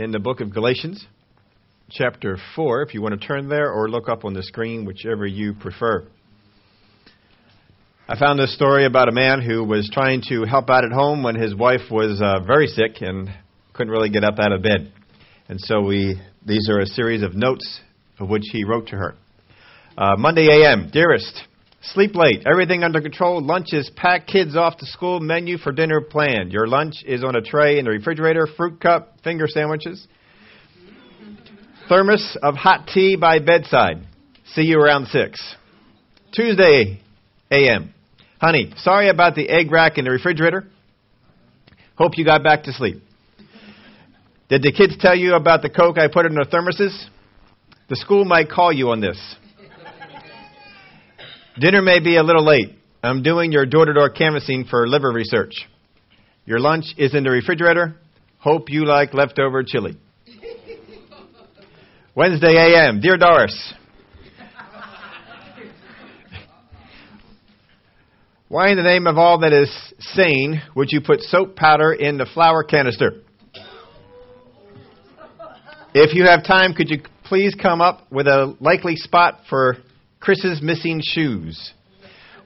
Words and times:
in 0.00 0.12
the 0.12 0.18
book 0.18 0.40
of 0.40 0.50
Galatians, 0.54 1.04
chapter 1.90 2.38
4, 2.56 2.80
if 2.80 2.94
you 2.94 3.02
want 3.02 3.20
to 3.20 3.26
turn 3.26 3.50
there 3.50 3.70
or 3.70 3.90
look 3.90 4.08
up 4.08 4.24
on 4.24 4.32
the 4.32 4.42
screen, 4.42 4.86
whichever 4.86 5.26
you 5.26 5.52
prefer. 5.52 6.06
I 8.08 8.18
found 8.18 8.38
this 8.38 8.54
story 8.54 8.86
about 8.86 9.10
a 9.10 9.12
man 9.12 9.42
who 9.42 9.62
was 9.62 9.90
trying 9.92 10.22
to 10.30 10.44
help 10.44 10.70
out 10.70 10.86
at 10.86 10.90
home 10.90 11.22
when 11.22 11.34
his 11.34 11.54
wife 11.54 11.90
was 11.90 12.18
uh, 12.22 12.40
very 12.46 12.66
sick 12.66 13.02
and 13.02 13.28
couldn't 13.74 13.92
really 13.92 14.08
get 14.08 14.24
up 14.24 14.38
out 14.38 14.52
of 14.52 14.62
bed. 14.62 14.90
And 15.50 15.60
so 15.60 15.82
we, 15.82 16.18
these 16.46 16.70
are 16.70 16.80
a 16.80 16.86
series 16.86 17.22
of 17.22 17.34
notes 17.34 17.80
of 18.18 18.30
which 18.30 18.44
he 18.50 18.64
wrote 18.64 18.86
to 18.88 18.96
her. 18.96 19.14
Uh, 19.98 20.16
Monday 20.16 20.46
a.m. 20.46 20.88
Dearest, 20.90 21.42
Sleep 21.82 22.14
late. 22.14 22.42
Everything 22.46 22.84
under 22.84 23.00
control. 23.00 23.42
Lunch 23.42 23.72
is 23.72 23.90
packed. 23.96 24.28
Kids 24.28 24.54
off 24.54 24.76
to 24.78 24.86
school. 24.86 25.18
Menu 25.18 25.56
for 25.56 25.72
dinner 25.72 26.00
planned. 26.00 26.52
Your 26.52 26.66
lunch 26.66 27.02
is 27.06 27.24
on 27.24 27.36
a 27.36 27.40
tray 27.40 27.78
in 27.78 27.86
the 27.86 27.90
refrigerator. 27.90 28.46
Fruit 28.46 28.80
cup. 28.80 29.14
Finger 29.24 29.46
sandwiches. 29.48 30.06
Thermos 31.88 32.36
of 32.42 32.54
hot 32.54 32.86
tea 32.86 33.16
by 33.16 33.38
bedside. 33.38 34.06
See 34.52 34.62
you 34.62 34.78
around 34.78 35.06
6. 35.06 35.56
Tuesday 36.32 37.00
a.m. 37.50 37.94
Honey, 38.40 38.72
sorry 38.76 39.08
about 39.08 39.34
the 39.34 39.48
egg 39.48 39.72
rack 39.72 39.98
in 39.98 40.04
the 40.04 40.10
refrigerator. 40.10 40.66
Hope 41.96 42.16
you 42.16 42.24
got 42.24 42.42
back 42.42 42.64
to 42.64 42.72
sleep. 42.72 43.02
Did 44.48 44.62
the 44.62 44.72
kids 44.72 44.96
tell 44.98 45.14
you 45.14 45.34
about 45.34 45.62
the 45.62 45.70
Coke 45.70 45.98
I 45.98 46.08
put 46.08 46.26
in 46.26 46.34
their 46.34 46.44
thermoses? 46.44 47.06
The 47.88 47.96
school 47.96 48.24
might 48.24 48.48
call 48.48 48.72
you 48.72 48.90
on 48.90 49.00
this. 49.00 49.18
Dinner 51.60 51.82
may 51.82 52.00
be 52.00 52.16
a 52.16 52.22
little 52.22 52.42
late. 52.42 52.74
I'm 53.02 53.22
doing 53.22 53.52
your 53.52 53.66
door 53.66 53.84
to 53.84 53.92
door 53.92 54.08
canvassing 54.08 54.64
for 54.64 54.88
liver 54.88 55.12
research. 55.12 55.52
Your 56.46 56.58
lunch 56.58 56.86
is 56.96 57.14
in 57.14 57.22
the 57.22 57.30
refrigerator. 57.30 57.96
Hope 58.38 58.70
you 58.70 58.86
like 58.86 59.12
leftover 59.12 59.62
chili. 59.62 59.98
Wednesday 62.14 62.54
a.m. 62.56 63.02
Dear 63.02 63.18
Doris, 63.18 63.74
Why 68.48 68.70
in 68.70 68.78
the 68.78 68.82
name 68.82 69.06
of 69.06 69.18
all 69.18 69.40
that 69.40 69.52
is 69.52 69.70
sane 69.98 70.62
would 70.74 70.90
you 70.90 71.02
put 71.02 71.20
soap 71.20 71.56
powder 71.56 71.92
in 71.92 72.16
the 72.16 72.26
flour 72.32 72.64
canister? 72.64 73.20
If 75.92 76.14
you 76.14 76.24
have 76.24 76.42
time, 76.42 76.72
could 76.72 76.88
you 76.88 77.02
please 77.24 77.54
come 77.54 77.82
up 77.82 78.10
with 78.10 78.26
a 78.26 78.56
likely 78.60 78.96
spot 78.96 79.40
for 79.50 79.76
Chris's 80.20 80.60
missing 80.62 81.00
shoes. 81.02 81.72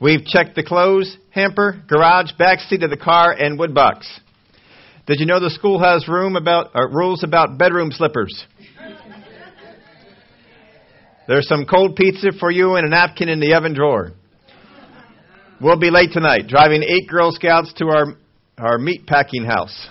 We've 0.01 0.25
checked 0.25 0.55
the 0.55 0.63
clothes, 0.63 1.17
hamper, 1.31 1.83
garage, 1.89 2.33
back 2.39 2.61
seat 2.61 2.83
of 2.83 2.91
the 2.91 2.97
car, 2.97 3.33
and 3.33 3.59
wood 3.59 3.75
box. 3.75 4.21
Did 5.07 5.21
you 5.21 5.27
know 5.27 5.41
the 5.41 5.51
school 5.51 5.83
has 5.83 6.09
room 6.09 6.37
about 6.37 6.75
uh, 6.75 6.89
rules 6.89 7.23
about 7.23 7.59
bedroom 7.59 7.91
slippers? 7.93 8.47
There's 11.27 11.49
some 11.49 11.65
cold 11.65 11.97
pizza 11.97 12.33
for 12.39 12.51
you 12.51 12.75
and 12.75 12.87
a 12.87 12.91
napkin 12.91 13.29
in 13.29 13.41
the 13.41 13.55
oven 13.55 13.75
drawer. 13.75 14.13
We'll 15.61 15.79
be 15.79 15.91
late 15.91 16.13
tonight, 16.13 16.49
driving 16.49 16.83
eight 16.83 17.09
Girl 17.09 17.33
Scouts 17.33 17.73
to 17.75 17.87
our 17.89 18.07
our 18.59 18.79
meat 18.79 19.07
packing 19.07 19.45
house. 19.45 19.89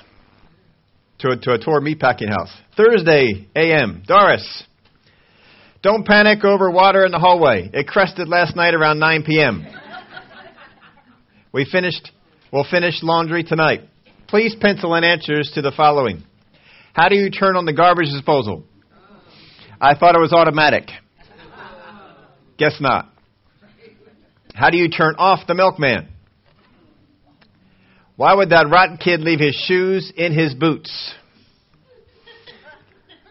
To 1.19 1.29
a, 1.29 1.37
to 1.37 1.53
a 1.53 1.57
tour 1.57 1.79
meat 1.79 1.99
packing 1.99 2.27
house. 2.27 2.53
Thursday 2.75 3.47
a.m. 3.55 4.03
Doris, 4.05 4.63
don't 5.83 6.07
panic 6.07 6.45
over 6.45 6.71
water 6.71 7.05
in 7.05 7.11
the 7.11 7.19
hallway. 7.19 7.69
It 7.73 7.87
crested 7.87 8.29
last 8.29 8.55
night 8.55 8.73
around 8.73 8.99
9 8.99 9.23
p.m. 9.23 9.67
We 11.51 11.67
finished, 11.69 12.09
we'll 12.51 12.63
finish 12.63 13.03
laundry 13.03 13.43
tonight. 13.43 13.81
Please 14.29 14.55
pencil 14.59 14.95
in 14.95 15.03
answers 15.03 15.51
to 15.55 15.61
the 15.61 15.73
following. 15.75 16.23
How 16.93 17.09
do 17.09 17.15
you 17.15 17.29
turn 17.29 17.57
on 17.57 17.65
the 17.65 17.73
garbage 17.73 18.07
disposal? 18.07 18.63
I 19.79 19.95
thought 19.95 20.15
it 20.15 20.21
was 20.21 20.31
automatic. 20.31 20.87
Guess 22.57 22.77
not. 22.79 23.11
How 24.55 24.69
do 24.69 24.77
you 24.77 24.87
turn 24.89 25.15
off 25.17 25.45
the 25.47 25.53
milkman? 25.53 26.07
Why 28.15 28.33
would 28.33 28.51
that 28.51 28.69
rotten 28.69 28.97
kid 28.97 29.19
leave 29.19 29.39
his 29.39 29.55
shoes 29.67 30.13
in 30.15 30.31
his 30.33 30.53
boots? 30.53 31.13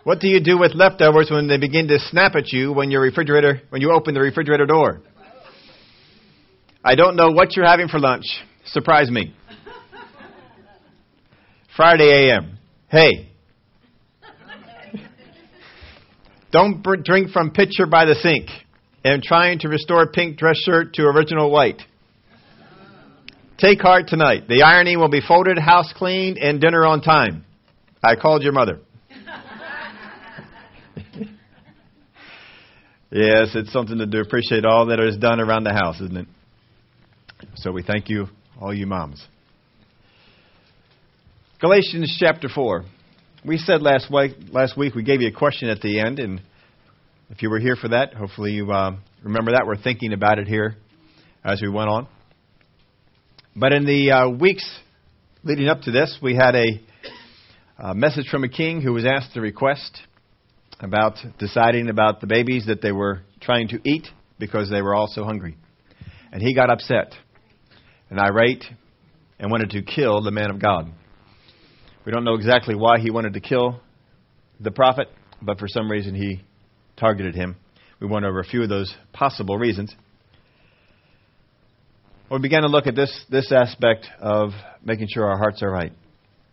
What 0.04 0.18
do 0.18 0.26
you 0.26 0.40
do 0.40 0.58
with 0.58 0.74
leftovers 0.74 1.30
when 1.30 1.46
they 1.46 1.58
begin 1.58 1.86
to 1.88 1.98
snap 1.98 2.34
at 2.34 2.52
you 2.52 2.72
when 2.72 2.90
your 2.90 3.02
refrigerator 3.02 3.62
when 3.68 3.80
you 3.80 3.92
open 3.92 4.14
the 4.14 4.20
refrigerator 4.20 4.66
door? 4.66 5.00
I 6.84 6.96
don't 6.96 7.14
know 7.14 7.30
what 7.30 7.54
you're 7.54 7.66
having 7.66 7.86
for 7.86 8.00
lunch. 8.00 8.24
Surprise 8.66 9.10
me. 9.10 9.34
Friday 11.76 12.30
a.m. 12.30 12.58
Hey. 12.88 13.28
Don't 16.50 16.82
drink 17.04 17.30
from 17.30 17.50
pitcher 17.52 17.86
by 17.86 18.04
the 18.04 18.14
sink. 18.16 18.48
I'm 19.04 19.22
trying 19.22 19.60
to 19.60 19.68
restore 19.68 20.06
pink 20.08 20.36
dress 20.36 20.58
shirt 20.58 20.94
to 20.94 21.04
original 21.04 21.50
white. 21.50 21.80
Take 23.56 23.80
heart 23.80 24.08
tonight. 24.08 24.48
The 24.48 24.62
ironing 24.62 24.98
will 24.98 25.08
be 25.08 25.20
folded, 25.26 25.56
house 25.58 25.92
cleaned, 25.96 26.36
and 26.38 26.60
dinner 26.60 26.84
on 26.84 27.00
time. 27.00 27.44
I 28.02 28.16
called 28.16 28.42
your 28.42 28.52
mother. 28.52 28.80
Yes, 33.14 33.50
it's 33.54 33.70
something 33.74 33.98
to 33.98 34.06
do. 34.06 34.22
Appreciate 34.22 34.64
all 34.64 34.86
that 34.86 34.98
is 34.98 35.18
done 35.18 35.38
around 35.38 35.64
the 35.64 35.74
house, 35.74 36.00
isn't 36.00 36.16
it? 36.16 36.26
So 37.56 37.70
we 37.70 37.82
thank 37.82 38.08
you, 38.08 38.28
all 38.58 38.72
you 38.72 38.86
moms. 38.86 39.22
Galatians 41.60 42.16
chapter 42.18 42.48
4. 42.48 42.84
We 43.44 43.58
said 43.58 43.82
last 43.82 44.10
week, 44.10 44.32
last 44.50 44.78
week 44.78 44.94
we 44.94 45.02
gave 45.02 45.20
you 45.20 45.28
a 45.28 45.32
question 45.32 45.68
at 45.68 45.82
the 45.82 46.00
end, 46.00 46.20
and 46.20 46.40
if 47.28 47.42
you 47.42 47.50
were 47.50 47.58
here 47.58 47.76
for 47.76 47.88
that, 47.88 48.14
hopefully 48.14 48.52
you 48.52 48.72
uh, 48.72 48.96
remember 49.22 49.50
that. 49.50 49.64
We're 49.66 49.76
thinking 49.76 50.14
about 50.14 50.38
it 50.38 50.48
here 50.48 50.76
as 51.44 51.60
we 51.60 51.68
went 51.68 51.90
on. 51.90 52.08
But 53.54 53.74
in 53.74 53.84
the 53.84 54.10
uh, 54.10 54.30
weeks 54.30 54.64
leading 55.44 55.68
up 55.68 55.82
to 55.82 55.90
this, 55.90 56.16
we 56.22 56.34
had 56.34 56.54
a, 56.54 56.80
a 57.78 57.94
message 57.94 58.28
from 58.30 58.42
a 58.42 58.48
king 58.48 58.80
who 58.80 58.94
was 58.94 59.04
asked 59.04 59.36
a 59.36 59.42
request 59.42 60.00
about 60.82 61.16
deciding 61.38 61.88
about 61.88 62.20
the 62.20 62.26
babies 62.26 62.66
that 62.66 62.82
they 62.82 62.92
were 62.92 63.22
trying 63.40 63.68
to 63.68 63.80
eat 63.84 64.06
because 64.38 64.68
they 64.68 64.82
were 64.82 64.94
all 64.94 65.06
so 65.06 65.24
hungry. 65.24 65.56
And 66.32 66.42
he 66.42 66.54
got 66.54 66.70
upset 66.70 67.14
and 68.10 68.18
irate 68.18 68.64
and 69.38 69.50
wanted 69.50 69.70
to 69.70 69.82
kill 69.82 70.22
the 70.22 70.30
man 70.30 70.50
of 70.50 70.60
God. 70.60 70.90
We 72.04 72.10
don't 72.10 72.24
know 72.24 72.34
exactly 72.34 72.74
why 72.74 72.98
he 72.98 73.10
wanted 73.10 73.34
to 73.34 73.40
kill 73.40 73.80
the 74.58 74.72
prophet, 74.72 75.08
but 75.40 75.58
for 75.58 75.68
some 75.68 75.90
reason 75.90 76.14
he 76.14 76.42
targeted 76.96 77.34
him. 77.34 77.56
We 78.00 78.08
went 78.08 78.24
over 78.24 78.40
a 78.40 78.44
few 78.44 78.62
of 78.62 78.68
those 78.68 78.92
possible 79.12 79.56
reasons. 79.56 79.94
We 82.28 82.40
began 82.40 82.62
to 82.62 82.68
look 82.68 82.86
at 82.86 82.96
this, 82.96 83.24
this 83.30 83.52
aspect 83.52 84.06
of 84.18 84.50
making 84.82 85.08
sure 85.12 85.26
our 85.26 85.38
hearts 85.38 85.62
are 85.62 85.70
right. 85.70 85.92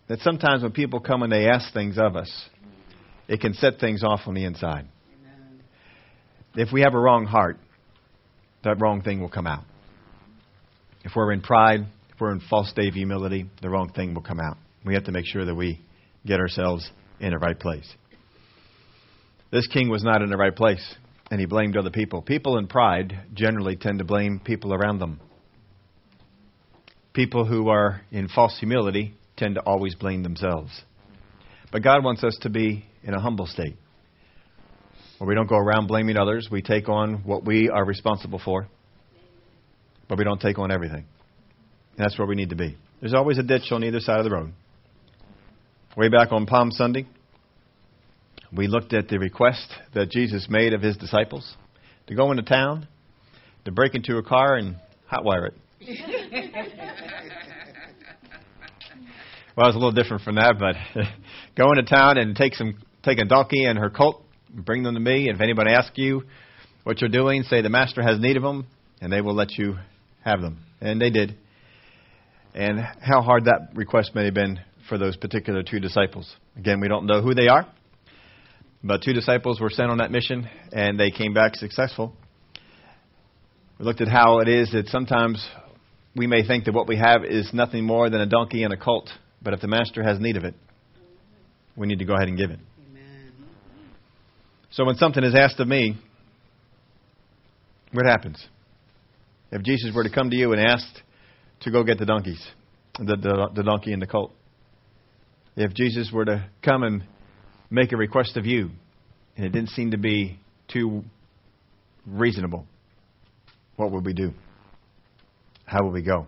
That 0.08 0.20
sometimes 0.20 0.62
when 0.62 0.72
people 0.72 1.00
come 1.00 1.24
and 1.24 1.32
they 1.32 1.48
ask 1.48 1.74
things 1.74 1.98
of 1.98 2.16
us, 2.16 2.30
it 3.30 3.40
can 3.40 3.54
set 3.54 3.80
things 3.80 4.04
off 4.04 4.22
on 4.26 4.34
the 4.34 4.44
inside. 4.44 4.88
Amen. 5.22 5.62
If 6.56 6.74
we 6.74 6.82
have 6.82 6.96
a 6.96 7.00
wrong 7.00 7.26
heart, 7.26 7.58
that 8.64 8.82
wrong 8.82 9.04
thing 9.04 9.22
will 9.22 9.30
come 9.30 9.46
out. 9.46 9.64
If 11.06 11.12
we're 11.16 11.32
in 11.32 11.42
pride, 11.42 11.82
if 12.14 12.20
we're 12.20 12.32
in 12.32 12.42
false 12.50 12.70
state 12.70 12.90
of 12.90 12.96
humility, 12.96 13.50
the 13.62 13.70
wrong 13.70 13.92
thing 13.94 14.16
will 14.16 14.24
come 14.24 14.40
out. 14.40 14.58
We 14.84 14.96
have 14.96 15.06
to 15.06 15.12
make 15.12 15.26
sure 15.28 15.46
that 15.46 15.56
we 15.56 15.80
get 16.26 16.40
ourselves 16.40 16.90
in 17.20 17.30
the 17.30 17.38
right 17.38 17.58
place. 17.58 17.88
This 19.52 19.68
king 19.68 19.90
was 19.90 20.04
not 20.04 20.24
in 20.24 20.30
the 20.30 20.38
right 20.38 20.56
place, 20.56 20.96
and 21.30 21.40
he 21.40 21.46
blamed 21.46 21.78
other 21.78 21.92
people. 21.92 22.24
People 22.24 22.58
in 22.58 22.68
pride 22.68 23.14
generally 23.34 23.76
tend 23.76 24.00
to 24.00 24.06
blame 24.06 24.42
people 24.44 24.74
around 24.74 25.00
them. 25.00 25.20
People 27.14 27.46
who 27.46 27.70
are 27.70 28.02
in 28.12 28.28
false 28.28 28.58
humility 28.60 29.14
tend 29.38 29.56
to 29.56 29.62
always 29.62 29.94
blame 29.94 30.24
themselves. 30.24 30.82
But 31.72 31.84
God 31.84 32.04
wants 32.04 32.24
us 32.24 32.38
to 32.42 32.50
be 32.50 32.86
in 33.04 33.14
a 33.14 33.20
humble 33.20 33.46
state 33.46 33.76
where 35.20 35.28
we 35.28 35.36
don't 35.36 35.48
go 35.48 35.58
around 35.58 35.88
blaming 35.88 36.18
others. 36.18 36.48
We 36.50 36.62
take 36.62 36.90
on 36.90 37.26
what 37.26 37.46
we 37.46 37.70
are 37.70 37.84
responsible 37.86 38.42
for, 38.44 38.68
but 40.08 40.18
we 40.18 40.24
don't 40.24 40.42
take 40.42 40.58
on 40.58 40.72
everything. 40.72 41.06
And 41.98 42.06
that's 42.06 42.18
where 42.18 42.28
we 42.28 42.36
need 42.36 42.50
to 42.50 42.56
be. 42.56 42.78
There's 43.02 43.14
always 43.14 43.38
a 43.38 43.44
ditch 43.44 43.72
on 43.72 43.84
either 43.84 44.00
side 44.00 44.20
of 44.20 44.26
the 44.26 44.32
road. 44.32 44.54
Way 45.98 46.08
back 46.10 46.32
on 46.32 46.46
Palm 46.46 46.72
Sunday, 46.72 47.06
we 48.56 48.68
looked 48.68 48.94
at 48.94 49.10
the 49.10 49.20
request 49.20 49.68
that 49.94 50.10
Jesus 50.10 50.48
made 50.50 50.74
of 50.74 50.82
his 50.82 50.98
disciples 50.98 51.56
to 52.08 52.16
go 52.16 52.32
into 52.32 52.44
town, 52.44 52.88
to 53.66 53.72
break 53.72 53.96
into 53.96 54.18
a 54.18 54.24
car 54.24 54.56
and 54.56 54.78
hotwire 55.12 55.50
it. 55.50 55.54
well, 59.56 59.68
it's 59.68 59.76
a 59.76 59.80
little 59.80 59.92
different 59.92 60.24
from 60.24 60.36
that, 60.36 60.56
but 60.58 60.76
go 61.56 61.70
into 61.72 61.84
town 61.84 62.18
and 62.18 62.36
take 62.36 62.56
some 62.56 62.78
take 63.10 63.20
a 63.20 63.26
donkey 63.26 63.66
and 63.66 63.78
her 63.78 63.90
colt, 63.90 64.24
bring 64.50 64.84
them 64.84 64.94
to 64.94 65.00
me. 65.00 65.30
If 65.30 65.42
anybody 65.42 65.72
asks 65.72 65.98
you 65.98 66.24
what 66.84 67.02
you're 67.02 67.10
doing, 67.10 67.44
say 67.44 67.62
the 67.62 67.70
master 67.70 68.02
has 68.02 68.20
need 68.20 68.38
of 68.38 68.44
them, 68.44 68.68
and 69.02 69.12
they 69.12 69.22
will 69.22 69.36
let 69.36 69.58
you 69.58 69.78
have 70.24 70.42
them. 70.42 70.60
And 70.82 71.02
they 71.02 71.10
did. 71.10 71.36
And 72.54 72.80
how 72.80 73.22
hard 73.22 73.46
that 73.46 73.70
request 73.74 74.16
may 74.16 74.26
have 74.26 74.34
been 74.34 74.60
for 74.88 74.98
those 74.98 75.16
particular 75.16 75.64
two 75.64 75.80
disciples. 75.80 76.36
Again, 76.58 76.80
we 76.80 76.88
don't 76.88 77.06
know 77.06 77.22
who 77.22 77.34
they 77.34 77.48
are, 77.48 77.68
but 78.84 79.02
two 79.04 79.14
disciples 79.14 79.60
were 79.60 79.70
sent 79.70 79.92
on 79.92 80.00
that 80.00 80.12
mission 80.12 80.50
and 80.72 81.00
they 81.00 81.12
came 81.12 81.34
back 81.34 81.56
successful. 81.56 82.14
We 83.78 83.86
looked 83.86 84.02
at 84.02 84.08
how 84.08 84.40
it 84.40 84.48
is 84.48 84.72
that 84.72 84.88
sometimes 84.88 85.48
we 86.16 86.28
may 86.28 86.46
think 86.46 86.66
that 86.66 86.74
what 86.74 86.88
we 86.88 86.98
have 86.98 87.24
is 87.24 87.52
nothing 87.54 87.86
more 87.86 88.10
than 88.10 88.20
a 88.20 88.26
donkey 88.26 88.64
and 88.64 88.74
a 88.74 88.78
colt, 88.78 89.10
but 89.42 89.54
if 89.54 89.62
the 89.62 89.68
master 89.68 90.04
has 90.04 90.20
need 90.20 90.38
of 90.38 90.44
it, 90.44 90.56
we 91.76 91.88
need 91.88 92.00
to 92.00 92.06
go 92.06 92.16
ahead 92.16 92.28
and 92.28 92.38
give 92.38 92.50
it. 92.50 92.60
So 94.72 94.86
when 94.86 94.96
something 94.96 95.24
is 95.24 95.36
asked 95.36 95.60
of 95.60 95.68
me, 95.68 95.98
what 97.92 98.06
happens? 98.06 98.44
If 99.52 99.64
Jesus 99.64 99.92
were 99.94 100.04
to 100.04 100.12
come 100.12 100.30
to 100.30 100.36
you 100.36 100.54
and 100.54 100.62
asked 100.62 101.02
to 101.62 101.72
go 101.72 101.84
get 101.84 101.98
the 101.98 102.06
donkeys, 102.06 102.46
the, 103.00 103.16
the, 103.16 103.50
the 103.56 103.64
donkey 103.64 103.94
and 103.94 104.02
the 104.02 104.08
colt, 104.08 104.32
if 105.56 105.74
Jesus 105.74 106.12
were 106.14 106.26
to 106.26 106.48
come 106.64 106.84
and 106.84 107.04
make 107.72 107.92
a 107.92 107.98
request 107.98 108.38
of 108.38 108.46
you, 108.46 108.70
and 109.36 109.46
it 109.46 109.50
didn't 109.50 109.70
seem 109.70 109.92
to 109.92 109.98
be 109.98 110.40
too 110.68 111.04
reasonable, 112.06 112.66
what 113.76 113.92
would 113.92 114.06
we 114.06 114.14
do? 114.14 114.34
How 115.66 115.84
would 115.84 115.94
we 115.94 116.04
go? 116.04 116.28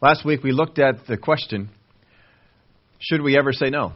Last 0.00 0.24
week 0.24 0.42
we 0.42 0.52
looked 0.52 0.78
at 0.78 1.06
the 1.06 1.16
question 1.16 1.70
should 2.98 3.22
we 3.22 3.38
ever 3.38 3.52
say 3.52 3.70
no? 3.70 3.92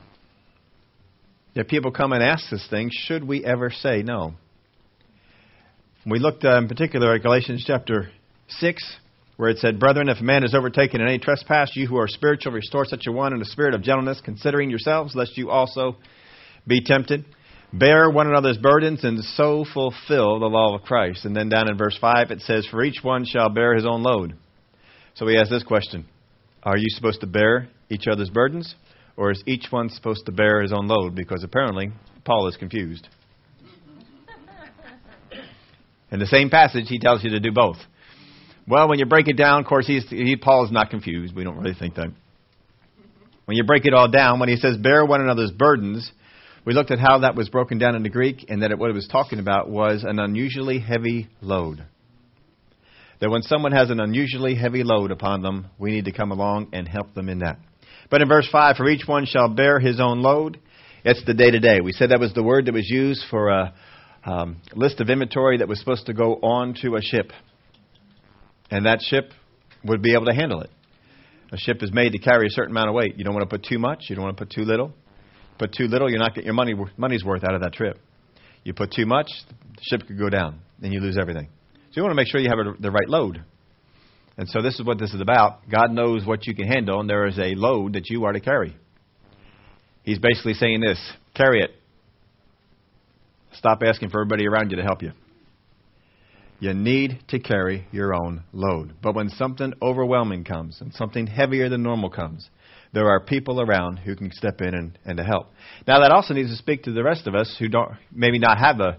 If 1.54 1.68
people 1.68 1.92
come 1.92 2.12
and 2.12 2.22
ask 2.22 2.52
us 2.52 2.66
things, 2.68 2.92
should 2.92 3.22
we 3.22 3.44
ever 3.44 3.70
say 3.70 4.02
no? 4.02 4.34
We 6.04 6.18
looked 6.18 6.44
uh, 6.44 6.58
in 6.58 6.66
particular 6.66 7.14
at 7.14 7.22
Galatians 7.22 7.64
chapter 7.64 8.10
6, 8.48 8.96
where 9.36 9.50
it 9.50 9.58
said, 9.58 9.78
Brethren, 9.78 10.08
if 10.08 10.18
a 10.18 10.24
man 10.24 10.42
is 10.42 10.52
overtaken 10.52 11.00
in 11.00 11.06
any 11.06 11.20
trespass, 11.20 11.70
you 11.74 11.86
who 11.86 11.96
are 11.96 12.08
spiritual, 12.08 12.52
restore 12.52 12.84
such 12.84 13.06
a 13.06 13.12
one 13.12 13.32
in 13.32 13.40
a 13.40 13.44
spirit 13.44 13.74
of 13.74 13.82
gentleness, 13.82 14.20
considering 14.24 14.68
yourselves, 14.68 15.14
lest 15.14 15.38
you 15.38 15.48
also 15.50 15.96
be 16.66 16.82
tempted. 16.82 17.24
Bear 17.72 18.10
one 18.10 18.26
another's 18.26 18.58
burdens 18.58 19.04
and 19.04 19.22
so 19.22 19.64
fulfill 19.72 20.40
the 20.40 20.46
law 20.46 20.74
of 20.74 20.82
Christ. 20.82 21.24
And 21.24 21.36
then 21.36 21.48
down 21.48 21.70
in 21.70 21.78
verse 21.78 21.96
5 22.00 22.32
it 22.32 22.40
says, 22.40 22.66
For 22.68 22.82
each 22.82 23.02
one 23.02 23.24
shall 23.24 23.48
bear 23.48 23.74
his 23.74 23.86
own 23.86 24.02
load. 24.02 24.34
So 25.14 25.26
he 25.26 25.36
asks 25.36 25.50
this 25.50 25.62
question 25.62 26.06
Are 26.62 26.76
you 26.76 26.86
supposed 26.88 27.20
to 27.20 27.26
bear 27.26 27.68
each 27.90 28.06
other's 28.08 28.30
burdens? 28.30 28.74
Or 29.16 29.30
is 29.30 29.42
each 29.46 29.66
one 29.70 29.90
supposed 29.90 30.26
to 30.26 30.32
bear 30.32 30.62
his 30.62 30.72
own 30.72 30.88
load? 30.88 31.14
Because 31.14 31.44
apparently 31.44 31.92
Paul 32.24 32.48
is 32.48 32.56
confused. 32.56 33.06
In 36.10 36.20
the 36.20 36.26
same 36.26 36.50
passage, 36.50 36.86
he 36.88 36.98
tells 36.98 37.24
you 37.24 37.30
to 37.30 37.40
do 37.40 37.52
both. 37.52 37.76
Well, 38.66 38.88
when 38.88 38.98
you 38.98 39.06
break 39.06 39.28
it 39.28 39.36
down, 39.36 39.60
of 39.60 39.66
course, 39.66 39.86
he's, 39.86 40.08
he, 40.08 40.36
Paul 40.36 40.64
is 40.64 40.72
not 40.72 40.90
confused. 40.90 41.34
We 41.34 41.44
don't 41.44 41.56
really 41.56 41.74
think 41.74 41.96
that. 41.96 42.08
When 43.44 43.56
you 43.56 43.64
break 43.64 43.84
it 43.84 43.92
all 43.92 44.08
down, 44.08 44.40
when 44.40 44.48
he 44.48 44.56
says, 44.56 44.76
bear 44.76 45.04
one 45.04 45.20
another's 45.20 45.50
burdens, 45.50 46.10
we 46.64 46.72
looked 46.72 46.90
at 46.90 46.98
how 46.98 47.18
that 47.20 47.34
was 47.34 47.50
broken 47.50 47.78
down 47.78 47.94
in 47.94 48.02
the 48.02 48.08
Greek, 48.08 48.46
and 48.48 48.62
that 48.62 48.70
it, 48.70 48.78
what 48.78 48.88
it 48.88 48.94
was 48.94 49.06
talking 49.06 49.38
about 49.38 49.68
was 49.68 50.02
an 50.02 50.18
unusually 50.18 50.78
heavy 50.78 51.28
load. 51.42 51.84
That 53.20 53.30
when 53.30 53.42
someone 53.42 53.72
has 53.72 53.90
an 53.90 54.00
unusually 54.00 54.54
heavy 54.54 54.82
load 54.82 55.10
upon 55.10 55.42
them, 55.42 55.66
we 55.78 55.90
need 55.90 56.06
to 56.06 56.12
come 56.12 56.30
along 56.30 56.68
and 56.72 56.88
help 56.88 57.12
them 57.14 57.28
in 57.28 57.40
that. 57.40 57.58
But 58.14 58.22
in 58.22 58.28
verse 58.28 58.48
5, 58.52 58.76
for 58.76 58.88
each 58.88 59.08
one 59.08 59.26
shall 59.26 59.48
bear 59.48 59.80
his 59.80 59.98
own 59.98 60.22
load, 60.22 60.60
it's 61.04 61.24
the 61.24 61.34
day 61.34 61.50
to 61.50 61.58
day. 61.58 61.80
We 61.80 61.90
said 61.90 62.12
that 62.12 62.20
was 62.20 62.32
the 62.32 62.44
word 62.44 62.66
that 62.66 62.72
was 62.72 62.88
used 62.88 63.24
for 63.28 63.48
a 63.48 63.74
um, 64.22 64.58
list 64.72 65.00
of 65.00 65.10
inventory 65.10 65.58
that 65.58 65.66
was 65.66 65.80
supposed 65.80 66.06
to 66.06 66.14
go 66.14 66.34
on 66.36 66.76
to 66.82 66.94
a 66.94 67.02
ship 67.02 67.32
and 68.70 68.86
that 68.86 69.00
ship 69.02 69.32
would 69.84 70.00
be 70.00 70.14
able 70.14 70.26
to 70.26 70.32
handle 70.32 70.60
it. 70.60 70.70
A 71.50 71.56
ship 71.56 71.82
is 71.82 71.92
made 71.92 72.12
to 72.12 72.18
carry 72.18 72.46
a 72.46 72.50
certain 72.50 72.70
amount 72.70 72.90
of 72.90 72.94
weight. 72.94 73.18
You 73.18 73.24
don't 73.24 73.34
want 73.34 73.50
to 73.50 73.52
put 73.52 73.66
too 73.68 73.80
much. 73.80 74.04
You 74.08 74.14
don't 74.14 74.26
want 74.26 74.36
to 74.36 74.44
put 74.44 74.54
too 74.54 74.62
little. 74.62 74.92
Put 75.58 75.72
too 75.72 75.88
little, 75.88 76.08
you're 76.08 76.20
not 76.20 76.36
getting 76.36 76.46
your 76.46 76.54
money 76.54 76.76
money's 76.96 77.24
worth 77.24 77.42
out 77.42 77.56
of 77.56 77.62
that 77.62 77.72
trip. 77.72 77.98
You 78.62 78.74
put 78.74 78.92
too 78.92 79.06
much, 79.06 79.26
the 79.48 79.82
ship 79.82 80.06
could 80.06 80.20
go 80.20 80.30
down, 80.30 80.60
and 80.80 80.92
you 80.92 81.00
lose 81.00 81.18
everything. 81.20 81.48
So 81.74 81.90
you 81.96 82.02
want 82.04 82.12
to 82.12 82.16
make 82.16 82.28
sure 82.28 82.40
you 82.40 82.48
have 82.48 82.60
a, 82.60 82.80
the 82.80 82.92
right 82.92 83.08
load. 83.08 83.42
And 84.36 84.48
so 84.48 84.62
this 84.62 84.74
is 84.74 84.84
what 84.84 84.98
this 84.98 85.14
is 85.14 85.20
about. 85.20 85.68
God 85.70 85.92
knows 85.92 86.26
what 86.26 86.46
you 86.46 86.54
can 86.54 86.66
handle, 86.66 87.00
and 87.00 87.08
there 87.08 87.26
is 87.26 87.38
a 87.38 87.54
load 87.54 87.92
that 87.92 88.10
you 88.10 88.24
are 88.24 88.32
to 88.32 88.40
carry. 88.40 88.76
He's 90.02 90.18
basically 90.18 90.54
saying 90.54 90.80
this: 90.80 90.98
carry 91.34 91.60
it. 91.60 91.70
Stop 93.52 93.82
asking 93.84 94.10
for 94.10 94.20
everybody 94.20 94.46
around 94.46 94.70
you 94.70 94.76
to 94.76 94.82
help 94.82 95.02
you. 95.02 95.12
You 96.58 96.74
need 96.74 97.20
to 97.28 97.38
carry 97.38 97.86
your 97.92 98.14
own 98.14 98.42
load. 98.52 98.94
But 99.02 99.14
when 99.14 99.28
something 99.28 99.74
overwhelming 99.82 100.44
comes 100.44 100.80
and 100.80 100.92
something 100.94 101.26
heavier 101.26 101.68
than 101.68 101.82
normal 101.82 102.10
comes, 102.10 102.48
there 102.92 103.08
are 103.08 103.20
people 103.20 103.60
around 103.60 103.98
who 103.98 104.16
can 104.16 104.32
step 104.32 104.60
in 104.60 104.74
and, 104.74 104.98
and 105.04 105.16
to 105.18 105.24
help. 105.24 105.48
Now, 105.86 106.00
that 106.00 106.10
also 106.10 106.32
needs 106.32 106.50
to 106.50 106.56
speak 106.56 106.84
to 106.84 106.92
the 106.92 107.02
rest 107.02 107.26
of 107.26 107.34
us 107.34 107.54
who 107.58 107.68
don't 107.68 107.92
maybe 108.12 108.38
not 108.38 108.58
have 108.58 108.80
a 108.80 108.98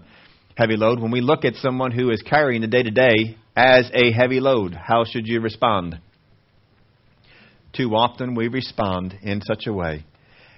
heavy 0.54 0.76
load. 0.76 1.00
When 1.00 1.10
we 1.10 1.20
look 1.20 1.44
at 1.44 1.54
someone 1.56 1.92
who 1.92 2.10
is 2.10 2.22
carrying 2.22 2.60
the 2.60 2.66
day 2.66 2.82
to 2.82 2.90
day 2.90 3.36
as 3.56 3.90
a 3.94 4.12
heavy 4.12 4.40
load, 4.40 4.74
how 4.74 5.04
should 5.04 5.26
you 5.26 5.40
respond? 5.40 5.98
Too 7.72 7.94
often 7.94 8.34
we 8.34 8.48
respond 8.48 9.18
in 9.22 9.40
such 9.40 9.66
a 9.66 9.72
way 9.72 10.04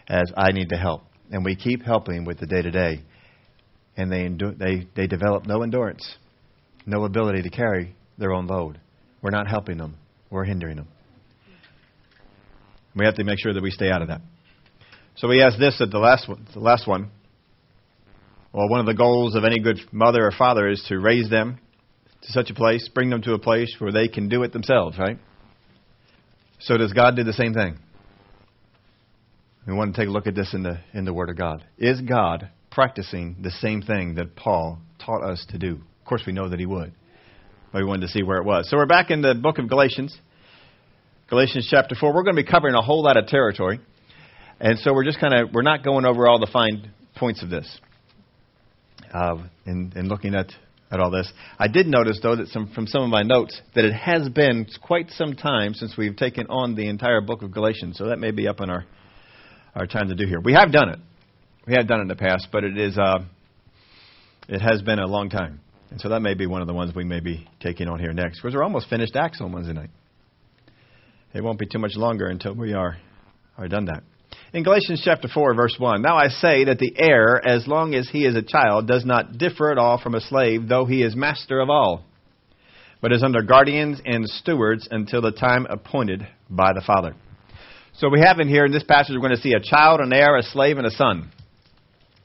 as 0.09 0.33
I 0.37 0.53
need 0.53 0.71
to 0.71 0.77
help. 0.77 1.03
And 1.31 1.45
we 1.45 1.57
keep 1.57 1.83
helping 1.83 2.25
with 2.25 2.39
the 2.39 2.47
day 2.47 2.63
to 2.63 2.71
day. 2.71 3.03
And 3.97 4.11
they, 4.11 4.29
they, 4.59 4.89
they 4.95 5.07
develop 5.07 5.47
no 5.47 5.63
endurance 5.63 6.17
no 6.89 7.05
ability 7.05 7.43
to 7.43 7.51
carry 7.51 7.95
their 8.17 8.33
own 8.33 8.47
load. 8.47 8.81
We're 9.23 9.31
not 9.31 9.47
helping 9.47 9.77
them, 9.77 9.97
we're 10.31 10.45
hindering 10.45 10.77
them. 10.77 10.89
We 12.97 13.05
have 13.05 13.17
to 13.17 13.25
make 13.25 13.39
sure 13.39 13.53
that 13.53 13.63
we 13.63 13.71
stay 13.71 13.91
out 13.91 14.03
of 14.03 14.09
that. 14.09 14.23
So 15.17 15.31
he 15.31 15.41
has 15.41 15.57
this 15.59 15.81
at 15.81 15.91
the 15.91 15.99
last 15.99 16.29
one. 16.29 16.47
The 16.53 16.61
last 16.61 16.87
one. 16.89 17.11
Well, 18.53 18.69
one 18.69 18.81
of 18.81 18.87
the 18.87 18.95
goals 18.95 19.37
of 19.37 19.45
any 19.45 19.61
good 19.61 19.79
mother 19.93 20.25
or 20.25 20.33
father 20.37 20.69
is 20.69 20.83
to 20.89 20.99
raise 20.99 21.29
them 21.29 21.59
to 22.23 22.33
such 22.33 22.51
a 22.51 22.55
place, 22.55 22.89
bring 22.89 23.11
them 23.11 23.23
to 23.23 23.35
a 23.35 23.39
place 23.39 23.75
where 23.79 23.93
they 23.93 24.09
can 24.09 24.29
do 24.29 24.43
it 24.43 24.53
themselves, 24.53 24.99
right? 24.99 25.19
So 26.61 26.77
does 26.77 26.93
God 26.93 27.17
do 27.17 27.25
the 27.25 27.33
same 27.33 27.55
thing? 27.55 27.79
We 29.67 29.75
want 29.75 29.95
to 29.95 30.01
take 30.01 30.09
a 30.09 30.13
look 30.13 30.27
at 30.27 30.35
this 30.35 30.55
in 30.55 30.63
the 30.63 30.81
in 30.95 31.05
the 31.05 31.13
Word 31.13 31.29
of 31.29 31.37
God. 31.37 31.65
Is 31.77 32.01
God 32.01 32.49
practicing 32.71 33.37
the 33.43 33.51
same 33.51 33.83
thing 33.83 34.15
that 34.15 34.35
Paul 34.35 34.79
taught 34.99 35.23
us 35.23 35.45
to 35.51 35.59
do? 35.59 35.75
Of 35.75 36.07
course, 36.07 36.23
we 36.27 36.33
know 36.33 36.49
that 36.49 36.59
he 36.59 36.67
would. 36.67 36.93
But 37.73 37.83
we 37.83 37.85
wanted 37.85 38.07
to 38.07 38.09
see 38.09 38.23
where 38.23 38.39
it 38.39 38.45
was. 38.45 38.71
So 38.71 38.79
we're 38.79 38.87
back 38.87 39.11
in 39.11 39.21
the 39.21 39.35
book 39.35 39.59
of 39.59 39.69
Galatians, 39.69 40.17
Galatians 41.29 41.69
chapter 41.71 41.95
4. 41.95 42.15
We're 42.15 42.23
going 42.23 42.37
to 42.37 42.43
be 42.43 42.51
covering 42.51 42.75
a 42.75 42.81
whole 42.81 43.03
lot 43.03 43.19
of 43.19 43.27
territory. 43.27 43.81
And 44.59 44.79
so 44.79 44.95
we're 44.95 45.05
just 45.05 45.21
kind 45.21 45.35
of, 45.35 45.53
we're 45.53 45.63
not 45.63 45.85
going 45.85 46.07
over 46.07 46.27
all 46.27 46.39
the 46.41 46.49
fine 46.51 46.91
points 47.15 47.43
of 47.43 47.51
this 47.51 47.79
uh, 49.13 49.37
in, 49.67 49.93
in 49.95 50.09
looking 50.09 50.35
at, 50.35 50.47
at 50.91 51.01
all 51.01 51.11
this. 51.11 51.31
I 51.59 51.69
did 51.69 51.87
notice, 51.87 52.19
though, 52.23 52.37
that 52.37 52.49
some, 52.49 52.71
from 52.75 52.87
some 52.87 53.03
of 53.03 53.11
my 53.11 53.23
notes, 53.23 53.61
that 53.75 53.85
it 53.85 53.93
has 53.93 54.29
been 54.29 54.67
quite 54.83 55.11
some 55.11 55.35
time 55.35 55.75
since 55.75 55.97
we've 55.97 56.17
taken 56.17 56.47
on 56.49 56.75
the 56.75 56.89
entire 56.89 57.21
book 57.21 57.43
of 57.43 57.53
Galatians. 57.53 57.99
So 57.99 58.07
that 58.07 58.19
may 58.19 58.31
be 58.31 58.49
up 58.49 58.61
in 58.61 58.71
our, 58.71 58.85
our 59.75 59.87
time 59.87 60.09
to 60.09 60.15
do 60.15 60.27
here. 60.27 60.41
We 60.41 60.55
have 60.55 60.73
done 60.73 60.89
it. 60.89 60.99
We 61.67 61.75
have 61.75 61.87
done 61.87 61.99
it 61.99 62.03
in 62.03 62.09
the 62.09 62.17
past, 62.17 62.49
but 62.51 62.65
it 62.65 62.79
is 62.79 62.97
uh, 62.97 63.19
it 64.49 64.61
has 64.61 64.81
been 64.81 64.99
a 64.99 65.07
long 65.07 65.29
time. 65.29 65.61
And 65.91 66.01
so 66.01 66.09
that 66.11 66.21
may 66.21 66.35
be 66.35 66.47
one 66.47 66.63
of 66.63 66.67
the 66.67 66.75
ones 66.75 66.95
we 66.95 67.05
may 67.05 67.21
be 67.21 67.47
taking 67.61 67.89
on 67.89 67.99
here 67.99 68.13
next, 68.13 68.41
because 68.41 68.55
we're 68.55 68.63
almost 68.63 68.89
finished 68.89 69.17
Acts 69.17 69.41
on 69.41 69.53
Wednesday 69.53 69.75
night. 69.75 69.91
It 71.35 71.43
won't 71.43 71.59
be 71.59 71.67
too 71.67 71.79
much 71.79 71.95
longer 71.95 72.27
until 72.29 72.55
we 72.55 72.73
are, 72.73 72.97
are 73.59 73.69
done 73.69 73.87
that. 73.87 74.03
In 74.51 74.63
Galatians 74.63 75.03
chapter 75.05 75.29
4, 75.29 75.55
verse 75.55 75.77
1, 75.79 76.01
Now 76.01 76.17
I 76.17 76.29
say 76.29 76.65
that 76.65 76.79
the 76.79 76.95
heir, 76.97 77.47
as 77.47 77.67
long 77.67 77.95
as 77.95 78.09
he 78.09 78.25
is 78.25 78.35
a 78.35 78.41
child, 78.41 78.89
does 78.89 79.05
not 79.05 79.37
differ 79.37 79.71
at 79.71 79.77
all 79.77 80.01
from 80.01 80.15
a 80.15 80.23
slave, 80.23 80.69
though 80.69 80.87
he 80.87 81.03
is 81.03 81.15
master 81.15 81.61
of 81.61 81.69
all, 81.69 82.03
but 83.03 83.13
is 83.13 83.23
under 83.23 83.43
guardians 83.43 84.01
and 84.07 84.27
stewards 84.27 84.89
until 84.91 85.21
the 85.21 85.33
time 85.33 85.67
appointed 85.69 86.27
by 86.49 86.73
the 86.73 86.81
Father. 86.81 87.15
So 87.97 88.09
we 88.09 88.21
have 88.25 88.41
in 88.41 88.49
here 88.49 88.65
in 88.65 88.73
this 88.73 88.85
passage, 88.85 89.15
we're 89.15 89.21
going 89.21 89.37
to 89.37 89.43
see 89.43 89.53
a 89.53 89.61
child, 89.61 90.01
an 90.01 90.15
heir, 90.15 90.39
a 90.39 90.43
slave, 90.43 90.79
and 90.79 90.87
a 90.87 90.91
son 90.93 91.31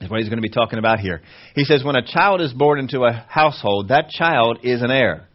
is 0.00 0.08
what 0.08 0.20
he's 0.20 0.30
going 0.30 0.40
to 0.40 0.48
be 0.48 0.48
talking 0.48 0.78
about 0.78 1.00
here. 1.00 1.20
He 1.54 1.64
says, 1.64 1.84
when 1.84 1.96
a 1.96 2.06
child 2.06 2.40
is 2.40 2.54
born 2.54 2.78
into 2.78 3.04
a 3.04 3.12
household, 3.28 3.88
that 3.88 4.08
child 4.08 4.60
is 4.62 4.80
an 4.80 4.90
heir. 4.90 5.28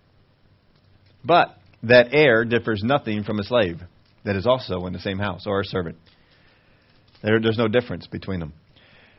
But 1.24 1.56
that 1.84 2.08
heir 2.14 2.46
differs 2.46 2.82
nothing 2.84 3.24
from 3.24 3.38
a 3.38 3.44
slave 3.44 3.80
that 4.26 4.36
is 4.36 4.48
also 4.48 4.88
in 4.88 4.94
the 4.94 5.00
same 5.00 5.20
house 5.20 5.44
or 5.46 5.62
a 5.62 5.66
servant. 5.66 5.96
There, 7.22 7.40
there's 7.40 7.58
no 7.58 7.68
difference 7.68 8.08
between 8.08 8.40
them. 8.40 8.54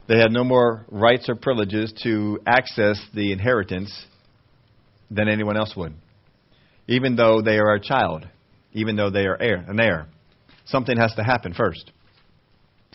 They 0.09 0.19
have 0.19 0.33
no 0.33 0.45
more 0.45 0.87
rights 0.91 1.29
or 1.29 1.37
privileges 1.37 1.93
to 2.03 2.41
access 2.47 3.01
the 3.15 3.33
inheritance 3.33 4.07
than 5.11 5.29
anyone 5.29 5.57
else 5.57 5.75
would, 5.77 5.95
even 6.89 7.17
though 7.17 7.43
they 7.43 7.59
are 7.59 7.75
a 7.75 7.81
child, 7.81 8.27
even 8.73 8.97
though 8.97 9.11
they 9.11 9.27
are 9.27 9.41
heir, 9.41 9.65
an 9.69 9.81
heir. 9.81 10.07
Something 10.65 10.97
has 10.97 11.15
to 11.15 11.23
happen 11.23 11.53
first. 11.53 11.93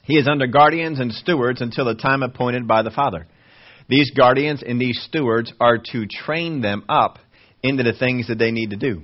He 0.04 0.18
is 0.18 0.28
under 0.28 0.48
guardians 0.48 1.00
and 1.00 1.12
stewards 1.12 1.62
until 1.62 1.86
the 1.86 1.96
time 1.96 2.22
appointed 2.22 2.68
by 2.68 2.84
the 2.84 2.92
Father. 2.92 3.28
These 3.88 4.12
guardians 4.12 4.64
and 4.66 4.80
these 4.80 5.02
stewards 5.04 5.54
are 5.60 5.78
to 5.92 6.08
train 6.08 6.62
them 6.62 6.84
up 6.90 7.20
into 7.64 7.84
the 7.84 7.94
things 7.94 8.28
that 8.28 8.38
they 8.38 8.52
need 8.52 8.72
to 8.72 8.78
do, 8.78 9.04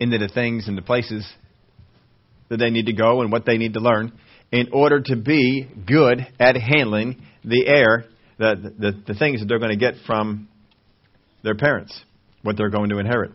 into 0.00 0.18
the 0.18 0.28
things 0.28 0.68
and 0.68 0.76
the 0.76 0.82
places 0.82 1.26
that 2.48 2.56
they 2.56 2.70
need 2.70 2.86
to 2.86 2.92
go 2.92 3.20
and 3.20 3.30
what 3.30 3.44
they 3.44 3.58
need 3.58 3.74
to 3.74 3.80
learn 3.80 4.12
in 4.50 4.68
order 4.72 5.00
to 5.00 5.16
be 5.16 5.68
good 5.86 6.26
at 6.40 6.56
handling 6.56 7.22
the 7.44 7.66
heir, 7.66 8.04
the, 8.38 8.72
the, 8.78 9.12
the 9.12 9.18
things 9.18 9.40
that 9.40 9.46
they're 9.46 9.58
going 9.58 9.70
to 9.70 9.76
get 9.76 9.94
from 10.06 10.48
their 11.42 11.54
parents, 11.54 11.98
what 12.42 12.56
they're 12.56 12.70
going 12.70 12.90
to 12.90 12.98
inherit. 12.98 13.32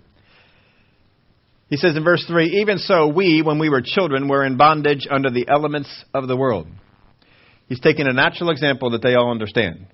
He 1.70 1.78
says 1.78 1.96
in 1.96 2.04
verse 2.04 2.24
3 2.28 2.62
Even 2.62 2.78
so, 2.78 3.08
we, 3.08 3.42
when 3.42 3.60
we 3.60 3.70
were 3.70 3.82
children, 3.84 4.28
were 4.28 4.46
in 4.46 4.58
bondage 4.58 5.08
under 5.10 5.30
the 5.30 5.48
elements 5.48 5.90
of 6.14 6.28
the 6.28 6.38
world. 6.38 6.68
He's 7.68 7.80
taking 7.80 8.08
a 8.08 8.14
natural 8.14 8.50
example 8.50 8.92
that 8.92 9.02
they 9.02 9.16
all 9.16 9.32
understand. 9.32 9.88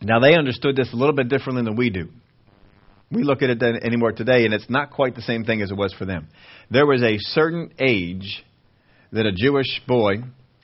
Now, 0.00 0.20
they 0.20 0.34
understood 0.34 0.76
this 0.76 0.92
a 0.92 0.96
little 0.96 1.14
bit 1.14 1.28
differently 1.28 1.64
than 1.64 1.76
we 1.76 1.90
do. 1.90 2.08
We 3.10 3.22
look 3.22 3.42
at 3.42 3.50
it 3.50 3.62
anymore 3.62 4.12
today, 4.12 4.44
and 4.44 4.52
it's 4.52 4.68
not 4.68 4.90
quite 4.90 5.14
the 5.14 5.22
same 5.22 5.44
thing 5.44 5.62
as 5.62 5.70
it 5.70 5.76
was 5.76 5.92
for 5.94 6.04
them. 6.04 6.28
There 6.70 6.86
was 6.86 7.02
a 7.02 7.16
certain 7.18 7.72
age 7.78 8.44
that 9.12 9.26
a 9.26 9.32
Jewish 9.32 9.80
boy 9.86 10.16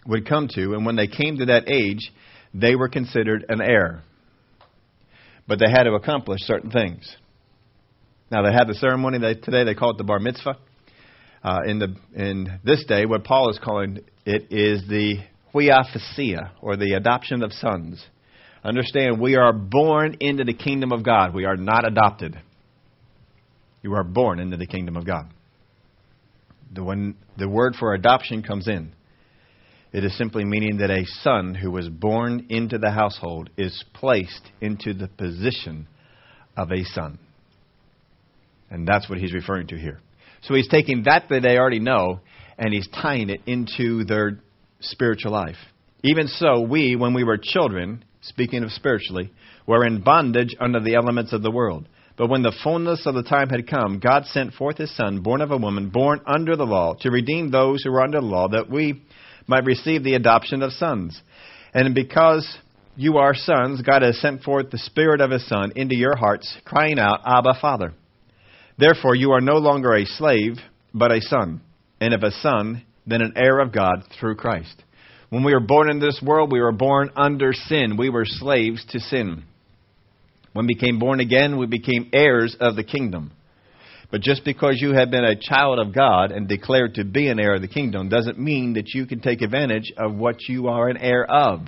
would 0.06 0.28
come 0.28 0.48
to, 0.54 0.74
and 0.74 0.84
when 0.84 0.96
they 0.96 1.06
came 1.06 1.38
to 1.38 1.46
that 1.46 1.68
age, 1.68 2.12
they 2.54 2.74
were 2.74 2.88
considered 2.88 3.44
an 3.48 3.60
heir. 3.60 4.02
But 5.46 5.58
they 5.58 5.70
had 5.70 5.84
to 5.84 5.94
accomplish 5.94 6.40
certain 6.42 6.70
things. 6.70 7.16
Now, 8.30 8.42
they 8.42 8.52
had 8.52 8.66
the 8.66 8.74
ceremony 8.74 9.18
today, 9.18 9.64
they 9.64 9.74
call 9.74 9.90
it 9.90 9.98
the 9.98 10.04
bar 10.04 10.18
mitzvah. 10.18 10.56
Uh, 11.44 11.60
in, 11.66 11.78
the, 11.78 11.96
in 12.14 12.60
this 12.64 12.84
day, 12.86 13.04
what 13.04 13.24
Paul 13.24 13.50
is 13.50 13.58
calling 13.62 13.98
it 14.24 14.52
is 14.52 14.86
the 14.88 15.16
huiothesia, 15.52 16.52
or 16.60 16.76
the 16.76 16.94
adoption 16.94 17.42
of 17.42 17.52
sons. 17.52 18.04
Understand, 18.64 19.20
we 19.20 19.36
are 19.36 19.52
born 19.52 20.16
into 20.20 20.44
the 20.44 20.54
kingdom 20.54 20.92
of 20.92 21.04
God. 21.04 21.34
We 21.34 21.44
are 21.44 21.56
not 21.56 21.86
adopted. 21.86 22.40
You 23.82 23.94
are 23.94 24.04
born 24.04 24.38
into 24.38 24.56
the 24.56 24.66
kingdom 24.66 24.96
of 24.96 25.04
God. 25.04 25.32
The, 26.74 26.82
when 26.82 27.16
the 27.36 27.48
word 27.48 27.74
for 27.78 27.94
adoption 27.94 28.42
comes 28.42 28.66
in, 28.66 28.92
it 29.92 30.04
is 30.04 30.16
simply 30.16 30.44
meaning 30.44 30.78
that 30.78 30.90
a 30.90 31.04
son 31.22 31.54
who 31.54 31.70
was 31.70 31.88
born 31.88 32.46
into 32.48 32.78
the 32.78 32.90
household 32.90 33.50
is 33.58 33.84
placed 33.92 34.50
into 34.60 34.94
the 34.94 35.08
position 35.08 35.86
of 36.56 36.72
a 36.72 36.82
son. 36.84 37.18
And 38.70 38.88
that's 38.88 39.08
what 39.08 39.18
he's 39.18 39.34
referring 39.34 39.66
to 39.68 39.78
here. 39.78 40.00
So 40.42 40.54
he's 40.54 40.68
taking 40.68 41.02
that 41.04 41.28
that 41.28 41.42
they 41.42 41.58
already 41.58 41.78
know 41.78 42.20
and 42.58 42.72
he's 42.72 42.88
tying 42.88 43.28
it 43.28 43.42
into 43.46 44.04
their 44.04 44.38
spiritual 44.80 45.32
life. 45.32 45.56
Even 46.02 46.26
so, 46.26 46.62
we, 46.62 46.96
when 46.96 47.14
we 47.14 47.22
were 47.22 47.38
children, 47.40 48.04
speaking 48.22 48.64
of 48.64 48.72
spiritually, 48.72 49.30
were 49.66 49.84
in 49.84 50.00
bondage 50.00 50.54
under 50.58 50.80
the 50.80 50.94
elements 50.94 51.32
of 51.32 51.42
the 51.42 51.50
world. 51.50 51.86
But 52.22 52.30
when 52.30 52.42
the 52.42 52.54
fullness 52.62 53.04
of 53.06 53.16
the 53.16 53.24
time 53.24 53.48
had 53.48 53.66
come, 53.66 53.98
God 53.98 54.26
sent 54.26 54.54
forth 54.54 54.78
his 54.78 54.94
Son, 54.94 55.22
born 55.22 55.40
of 55.40 55.50
a 55.50 55.56
woman, 55.56 55.88
born 55.88 56.20
under 56.24 56.54
the 56.54 56.64
law, 56.64 56.94
to 57.00 57.10
redeem 57.10 57.50
those 57.50 57.82
who 57.82 57.90
were 57.90 58.00
under 58.00 58.20
the 58.20 58.24
law, 58.24 58.46
that 58.46 58.70
we 58.70 59.02
might 59.48 59.64
receive 59.64 60.04
the 60.04 60.14
adoption 60.14 60.62
of 60.62 60.70
sons. 60.70 61.20
And 61.74 61.96
because 61.96 62.46
you 62.94 63.16
are 63.16 63.34
sons, 63.34 63.82
God 63.82 64.02
has 64.02 64.20
sent 64.20 64.44
forth 64.44 64.70
the 64.70 64.78
Spirit 64.78 65.20
of 65.20 65.32
his 65.32 65.44
Son 65.48 65.72
into 65.74 65.96
your 65.96 66.14
hearts, 66.14 66.56
crying 66.64 67.00
out, 67.00 67.22
Abba, 67.26 67.54
Father. 67.60 67.92
Therefore, 68.78 69.16
you 69.16 69.32
are 69.32 69.40
no 69.40 69.56
longer 69.56 69.92
a 69.96 70.06
slave, 70.06 70.58
but 70.94 71.10
a 71.10 71.20
son. 71.22 71.60
And 72.00 72.14
if 72.14 72.22
a 72.22 72.30
son, 72.30 72.84
then 73.04 73.22
an 73.22 73.32
heir 73.34 73.58
of 73.58 73.72
God 73.72 74.04
through 74.20 74.36
Christ. 74.36 74.84
When 75.30 75.42
we 75.42 75.54
were 75.54 75.58
born 75.58 75.90
into 75.90 76.06
this 76.06 76.22
world, 76.24 76.52
we 76.52 76.60
were 76.60 76.70
born 76.70 77.10
under 77.16 77.52
sin. 77.52 77.96
We 77.96 78.10
were 78.10 78.26
slaves 78.26 78.84
to 78.90 79.00
sin. 79.00 79.42
When 80.52 80.66
we 80.66 80.74
became 80.74 80.98
born 80.98 81.20
again, 81.20 81.58
we 81.58 81.66
became 81.66 82.10
heirs 82.12 82.56
of 82.60 82.76
the 82.76 82.84
kingdom. 82.84 83.32
But 84.10 84.20
just 84.20 84.44
because 84.44 84.76
you 84.78 84.92
have 84.92 85.10
been 85.10 85.24
a 85.24 85.40
child 85.40 85.78
of 85.78 85.94
God 85.94 86.32
and 86.32 86.46
declared 86.46 86.96
to 86.96 87.04
be 87.04 87.28
an 87.28 87.40
heir 87.40 87.54
of 87.54 87.62
the 87.62 87.68
kingdom 87.68 88.10
doesn't 88.10 88.38
mean 88.38 88.74
that 88.74 88.92
you 88.92 89.06
can 89.06 89.20
take 89.20 89.40
advantage 89.40 89.90
of 89.96 90.14
what 90.14 90.36
you 90.48 90.68
are 90.68 90.90
an 90.90 90.98
heir 90.98 91.24
of. 91.24 91.60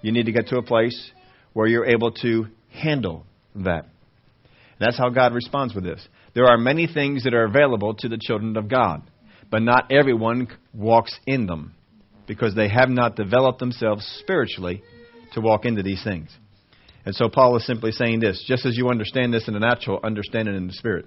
You 0.00 0.12
need 0.12 0.26
to 0.26 0.32
get 0.32 0.48
to 0.48 0.56
a 0.56 0.62
place 0.62 1.10
where 1.52 1.66
you're 1.66 1.84
able 1.84 2.12
to 2.12 2.46
handle 2.70 3.26
that. 3.56 3.86
That's 4.80 4.96
how 4.96 5.10
God 5.10 5.34
responds 5.34 5.74
with 5.74 5.84
this. 5.84 6.06
There 6.34 6.46
are 6.46 6.56
many 6.56 6.86
things 6.86 7.24
that 7.24 7.34
are 7.34 7.44
available 7.44 7.94
to 7.94 8.08
the 8.08 8.18
children 8.18 8.56
of 8.56 8.68
God, 8.68 9.02
but 9.50 9.60
not 9.60 9.90
everyone 9.92 10.48
walks 10.72 11.14
in 11.26 11.46
them 11.46 11.74
because 12.26 12.54
they 12.54 12.68
have 12.68 12.88
not 12.88 13.16
developed 13.16 13.58
themselves 13.58 14.06
spiritually 14.20 14.82
to 15.32 15.40
walk 15.40 15.64
into 15.64 15.82
these 15.82 16.02
things. 16.04 16.30
And 17.08 17.16
so 17.16 17.30
Paul 17.30 17.56
is 17.56 17.64
simply 17.64 17.90
saying 17.90 18.20
this 18.20 18.44
just 18.46 18.66
as 18.66 18.76
you 18.76 18.90
understand 18.90 19.32
this 19.32 19.48
in 19.48 19.54
the 19.54 19.60
natural, 19.60 19.98
understand 20.04 20.46
it 20.46 20.54
in 20.54 20.66
the 20.66 20.74
spirit. 20.74 21.06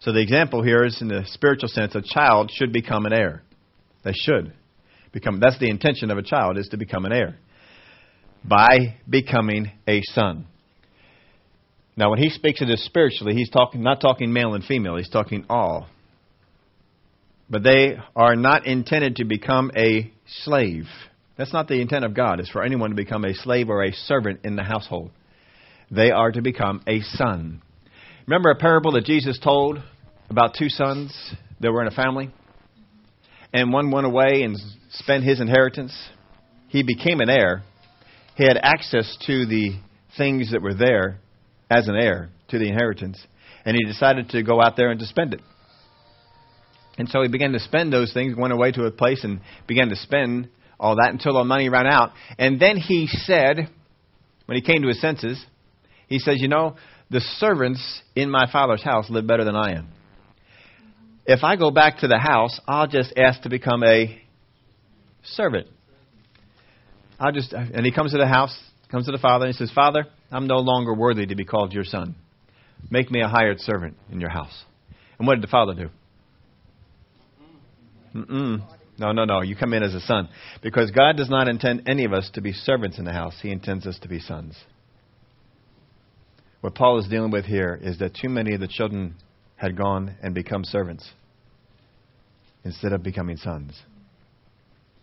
So 0.00 0.12
the 0.12 0.20
example 0.20 0.64
here 0.64 0.84
is 0.84 1.00
in 1.00 1.06
the 1.06 1.22
spiritual 1.26 1.68
sense 1.68 1.94
a 1.94 2.02
child 2.04 2.50
should 2.52 2.72
become 2.72 3.06
an 3.06 3.12
heir. 3.12 3.44
They 4.02 4.14
should 4.14 4.52
become 5.12 5.38
that's 5.38 5.60
the 5.60 5.70
intention 5.70 6.10
of 6.10 6.18
a 6.18 6.24
child 6.24 6.58
is 6.58 6.66
to 6.70 6.76
become 6.76 7.04
an 7.04 7.12
heir 7.12 7.36
by 8.42 8.96
becoming 9.08 9.70
a 9.86 10.02
son. 10.06 10.48
Now 11.96 12.10
when 12.10 12.18
he 12.18 12.30
speaks 12.30 12.60
of 12.60 12.66
this 12.66 12.84
spiritually, 12.84 13.34
he's 13.34 13.50
talking 13.50 13.80
not 13.80 14.00
talking 14.00 14.32
male 14.32 14.54
and 14.54 14.64
female, 14.64 14.96
he's 14.96 15.08
talking 15.08 15.44
all 15.48 15.86
but 17.48 17.62
they 17.62 17.96
are 18.16 18.34
not 18.34 18.66
intended 18.66 19.14
to 19.14 19.24
become 19.24 19.70
a 19.76 20.10
slave. 20.42 20.86
That's 21.36 21.52
not 21.52 21.68
the 21.68 21.80
intent 21.80 22.04
of 22.04 22.14
God, 22.14 22.40
is 22.40 22.48
for 22.48 22.62
anyone 22.62 22.90
to 22.90 22.96
become 22.96 23.24
a 23.24 23.34
slave 23.34 23.68
or 23.68 23.82
a 23.82 23.92
servant 23.92 24.40
in 24.44 24.56
the 24.56 24.62
household. 24.62 25.10
They 25.90 26.10
are 26.10 26.32
to 26.32 26.40
become 26.40 26.82
a 26.86 27.00
son. 27.00 27.62
Remember 28.26 28.50
a 28.50 28.56
parable 28.56 28.92
that 28.92 29.04
Jesus 29.04 29.38
told 29.38 29.78
about 30.30 30.54
two 30.58 30.68
sons 30.68 31.14
that 31.60 31.70
were 31.70 31.82
in 31.82 31.88
a 31.88 31.94
family? 31.94 32.30
And 33.52 33.72
one 33.72 33.90
went 33.90 34.06
away 34.06 34.42
and 34.42 34.56
spent 34.90 35.24
his 35.24 35.40
inheritance. 35.40 35.94
He 36.68 36.82
became 36.82 37.20
an 37.20 37.30
heir. 37.30 37.62
He 38.34 38.44
had 38.44 38.58
access 38.60 39.16
to 39.26 39.46
the 39.46 39.78
things 40.16 40.52
that 40.52 40.62
were 40.62 40.74
there 40.74 41.20
as 41.70 41.86
an 41.86 41.96
heir 41.96 42.30
to 42.48 42.58
the 42.58 42.68
inheritance. 42.68 43.24
And 43.64 43.76
he 43.76 43.84
decided 43.84 44.30
to 44.30 44.42
go 44.42 44.60
out 44.60 44.76
there 44.76 44.90
and 44.90 45.00
to 45.00 45.06
spend 45.06 45.34
it. 45.34 45.40
And 46.98 47.08
so 47.08 47.22
he 47.22 47.28
began 47.28 47.52
to 47.52 47.60
spend 47.60 47.92
those 47.92 48.12
things, 48.12 48.36
went 48.36 48.52
away 48.52 48.72
to 48.72 48.84
a 48.84 48.90
place 48.90 49.22
and 49.22 49.40
began 49.66 49.90
to 49.90 49.96
spend 49.96 50.48
all 50.78 50.96
that 50.96 51.10
until 51.10 51.34
the 51.34 51.44
money 51.44 51.68
ran 51.68 51.86
out. 51.86 52.12
And 52.38 52.60
then 52.60 52.76
he 52.76 53.06
said, 53.06 53.68
when 54.46 54.56
he 54.56 54.62
came 54.62 54.82
to 54.82 54.88
his 54.88 55.00
senses, 55.00 55.44
he 56.08 56.18
says, 56.18 56.36
You 56.38 56.48
know, 56.48 56.76
the 57.10 57.20
servants 57.20 58.02
in 58.14 58.30
my 58.30 58.50
father's 58.50 58.82
house 58.82 59.10
live 59.10 59.26
better 59.26 59.44
than 59.44 59.56
I 59.56 59.72
am. 59.72 59.88
If 61.26 61.42
I 61.42 61.56
go 61.56 61.70
back 61.70 61.98
to 61.98 62.08
the 62.08 62.18
house, 62.18 62.60
I'll 62.68 62.86
just 62.86 63.12
ask 63.16 63.42
to 63.42 63.48
become 63.48 63.82
a 63.82 64.20
servant. 65.24 65.66
I'll 67.18 67.32
just, 67.32 67.52
and 67.52 67.84
he 67.84 67.90
comes 67.90 68.12
to 68.12 68.18
the 68.18 68.28
house, 68.28 68.56
comes 68.90 69.06
to 69.06 69.12
the 69.12 69.18
father, 69.18 69.46
and 69.46 69.54
he 69.54 69.58
says, 69.58 69.72
Father, 69.74 70.06
I'm 70.30 70.46
no 70.46 70.58
longer 70.58 70.94
worthy 70.94 71.26
to 71.26 71.34
be 71.34 71.44
called 71.44 71.72
your 71.72 71.84
son. 71.84 72.14
Make 72.90 73.10
me 73.10 73.22
a 73.22 73.28
hired 73.28 73.60
servant 73.60 73.96
in 74.12 74.20
your 74.20 74.30
house. 74.30 74.64
And 75.18 75.26
what 75.26 75.36
did 75.36 75.42
the 75.42 75.48
father 75.48 75.74
do? 75.74 75.88
Mm-mm. 78.14 78.75
No, 78.98 79.12
no, 79.12 79.24
no. 79.24 79.42
You 79.42 79.56
come 79.56 79.74
in 79.74 79.82
as 79.82 79.94
a 79.94 80.00
son. 80.00 80.28
Because 80.62 80.90
God 80.90 81.16
does 81.16 81.28
not 81.28 81.48
intend 81.48 81.88
any 81.88 82.04
of 82.04 82.12
us 82.12 82.30
to 82.34 82.40
be 82.40 82.52
servants 82.52 82.98
in 82.98 83.04
the 83.04 83.12
house, 83.12 83.34
He 83.42 83.50
intends 83.50 83.86
us 83.86 83.98
to 84.00 84.08
be 84.08 84.20
sons. 84.20 84.56
What 86.60 86.74
Paul 86.74 86.98
is 86.98 87.08
dealing 87.08 87.30
with 87.30 87.44
here 87.44 87.78
is 87.80 87.98
that 87.98 88.14
too 88.14 88.28
many 88.28 88.54
of 88.54 88.60
the 88.60 88.68
children 88.68 89.14
had 89.56 89.76
gone 89.76 90.16
and 90.22 90.34
become 90.34 90.64
servants 90.64 91.08
instead 92.64 92.92
of 92.92 93.02
becoming 93.02 93.36
sons. 93.36 93.80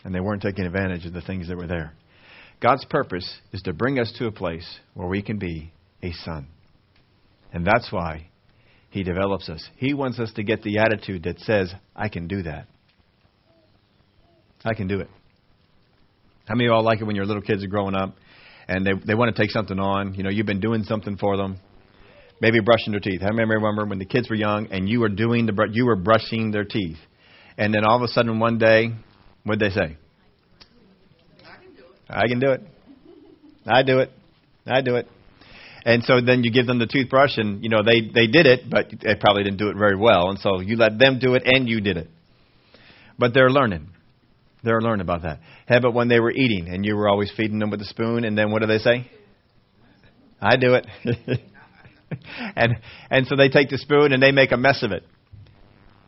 And 0.03 0.13
they 0.13 0.19
weren't 0.19 0.41
taking 0.41 0.65
advantage 0.65 1.05
of 1.05 1.13
the 1.13 1.21
things 1.21 1.47
that 1.47 1.57
were 1.57 1.67
there. 1.67 1.93
God's 2.61 2.85
purpose 2.85 3.39
is 3.51 3.61
to 3.63 3.73
bring 3.73 3.99
us 3.99 4.13
to 4.17 4.27
a 4.27 4.31
place 4.31 4.67
where 4.93 5.07
we 5.07 5.21
can 5.21 5.37
be 5.37 5.71
a 6.01 6.11
son. 6.11 6.47
And 7.53 7.65
that's 7.65 7.91
why 7.91 8.27
He 8.89 9.03
develops 9.03 9.47
us. 9.47 9.65
He 9.77 9.93
wants 9.93 10.19
us 10.19 10.33
to 10.33 10.43
get 10.43 10.63
the 10.63 10.79
attitude 10.79 11.23
that 11.23 11.39
says, 11.39 11.73
I 11.95 12.09
can 12.09 12.27
do 12.27 12.43
that. 12.43 12.67
I 14.65 14.73
can 14.73 14.87
do 14.87 14.99
it. 14.99 15.09
How 16.47 16.55
many 16.55 16.67
of 16.67 16.71
y'all 16.71 16.83
like 16.83 16.99
it 17.01 17.05
when 17.05 17.15
your 17.15 17.25
little 17.25 17.41
kids 17.41 17.63
are 17.63 17.67
growing 17.67 17.95
up 17.95 18.15
and 18.67 18.85
they 18.85 18.91
they 19.05 19.15
want 19.15 19.35
to 19.35 19.41
take 19.41 19.51
something 19.51 19.79
on? 19.79 20.13
You 20.15 20.23
know, 20.23 20.29
you've 20.29 20.45
been 20.45 20.59
doing 20.59 20.83
something 20.83 21.17
for 21.17 21.37
them. 21.37 21.57
Maybe 22.41 22.59
brushing 22.59 22.91
their 22.91 22.99
teeth. 22.99 23.21
I 23.21 23.27
remember, 23.27 23.55
remember 23.55 23.85
when 23.85 23.99
the 23.99 24.05
kids 24.05 24.29
were 24.29 24.35
young 24.35 24.67
and 24.71 24.89
you 24.89 24.99
were 24.99 25.09
doing 25.09 25.45
the 25.45 25.69
you 25.71 25.85
were 25.85 25.95
brushing 25.95 26.51
their 26.51 26.65
teeth, 26.65 26.97
and 27.57 27.73
then 27.73 27.85
all 27.85 27.97
of 27.97 28.01
a 28.01 28.07
sudden 28.07 28.39
one 28.39 28.57
day, 28.57 28.91
what'd 29.43 29.61
they 29.61 29.73
say? 29.73 29.97
I 31.45 31.57
can 31.63 31.73
do 31.75 31.83
it. 31.83 31.99
I 32.09 32.27
can 32.27 32.39
do 32.39 32.51
it. 32.51 32.61
I 33.65 33.83
do 33.83 33.99
it. 33.99 34.11
I 34.65 34.81
do 34.81 34.95
it. 34.95 35.07
And 35.85 36.03
so 36.03 36.21
then 36.21 36.43
you 36.43 36.51
give 36.51 36.65
them 36.65 36.79
the 36.79 36.87
toothbrush, 36.87 37.37
and 37.37 37.63
you 37.63 37.69
know 37.69 37.83
they 37.83 38.01
they 38.01 38.27
did 38.27 38.45
it, 38.45 38.69
but 38.69 38.87
they 38.89 39.15
probably 39.15 39.43
didn't 39.43 39.57
do 39.59 39.69
it 39.69 39.75
very 39.77 39.97
well. 39.97 40.29
And 40.29 40.39
so 40.39 40.59
you 40.59 40.77
let 40.77 40.97
them 40.97 41.19
do 41.19 41.35
it, 41.35 41.43
and 41.45 41.67
you 41.67 41.81
did 41.81 41.97
it. 41.97 42.09
But 43.19 43.33
they're 43.33 43.49
learning. 43.49 43.89
They're 44.63 44.81
learning 44.81 45.01
about 45.01 45.23
that. 45.23 45.39
How 45.67 45.91
when 45.91 46.07
they 46.07 46.19
were 46.19 46.31
eating 46.31 46.69
and 46.69 46.85
you 46.85 46.95
were 46.95 47.09
always 47.09 47.31
feeding 47.35 47.59
them 47.59 47.69
with 47.69 47.81
a 47.81 47.85
spoon, 47.85 48.23
and 48.23 48.37
then 48.37 48.51
what 48.51 48.61
do 48.61 48.67
they 48.67 48.77
say? 48.77 49.09
I 50.41 50.55
do 50.57 50.75
it. 50.75 50.87
and 52.55 52.75
and 53.09 53.27
so 53.27 53.35
they 53.35 53.49
take 53.49 53.69
the 53.69 53.77
spoon 53.77 54.13
and 54.13 54.23
they 54.23 54.31
make 54.31 54.51
a 54.51 54.57
mess 54.57 54.83
of 54.83 54.91
it. 54.91 55.03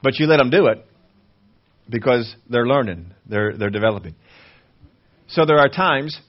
But 0.01 0.19
you 0.19 0.27
let 0.27 0.37
them 0.37 0.49
do 0.49 0.67
it 0.67 0.85
because 1.89 2.33
they're 2.49 2.67
learning, 2.67 3.13
they're, 3.27 3.57
they're 3.57 3.69
developing. 3.69 4.15
So 5.27 5.45
there 5.45 5.57
are 5.57 5.69
times 5.69 6.19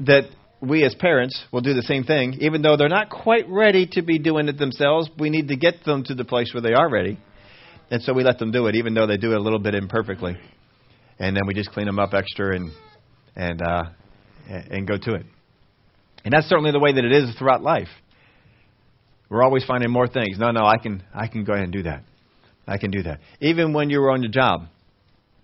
that 0.00 0.24
we 0.60 0.84
as 0.84 0.94
parents 0.94 1.44
will 1.52 1.60
do 1.60 1.74
the 1.74 1.82
same 1.82 2.04
thing, 2.04 2.34
even 2.40 2.62
though 2.62 2.76
they're 2.76 2.88
not 2.88 3.10
quite 3.10 3.48
ready 3.48 3.88
to 3.92 4.02
be 4.02 4.18
doing 4.18 4.48
it 4.48 4.58
themselves. 4.58 5.10
We 5.18 5.30
need 5.30 5.48
to 5.48 5.56
get 5.56 5.84
them 5.84 6.04
to 6.04 6.14
the 6.14 6.24
place 6.24 6.52
where 6.54 6.62
they 6.62 6.72
are 6.72 6.88
ready. 6.88 7.18
And 7.90 8.02
so 8.02 8.12
we 8.12 8.24
let 8.24 8.38
them 8.38 8.50
do 8.50 8.66
it, 8.66 8.76
even 8.76 8.94
though 8.94 9.06
they 9.06 9.18
do 9.18 9.32
it 9.32 9.36
a 9.36 9.40
little 9.40 9.58
bit 9.58 9.74
imperfectly. 9.74 10.36
And 11.18 11.36
then 11.36 11.42
we 11.46 11.54
just 11.54 11.70
clean 11.70 11.86
them 11.86 11.98
up 11.98 12.12
extra 12.12 12.56
and, 12.56 12.70
and, 13.36 13.62
uh, 13.62 13.82
and 14.48 14.86
go 14.86 14.96
to 14.96 15.14
it. 15.14 15.26
And 16.24 16.32
that's 16.32 16.48
certainly 16.48 16.72
the 16.72 16.80
way 16.80 16.92
that 16.92 17.04
it 17.04 17.12
is 17.12 17.34
throughout 17.38 17.62
life. 17.62 17.88
We're 19.28 19.42
always 19.42 19.64
finding 19.64 19.90
more 19.90 20.06
things. 20.06 20.38
No, 20.38 20.50
no, 20.50 20.64
I 20.64 20.78
can, 20.78 21.02
I 21.14 21.28
can 21.28 21.44
go 21.44 21.52
ahead 21.52 21.64
and 21.64 21.72
do 21.72 21.82
that. 21.84 22.02
I 22.66 22.78
can 22.78 22.90
do 22.90 23.02
that. 23.02 23.20
Even 23.40 23.72
when 23.72 23.90
you're 23.90 24.10
on 24.10 24.22
your 24.22 24.32
job, 24.32 24.66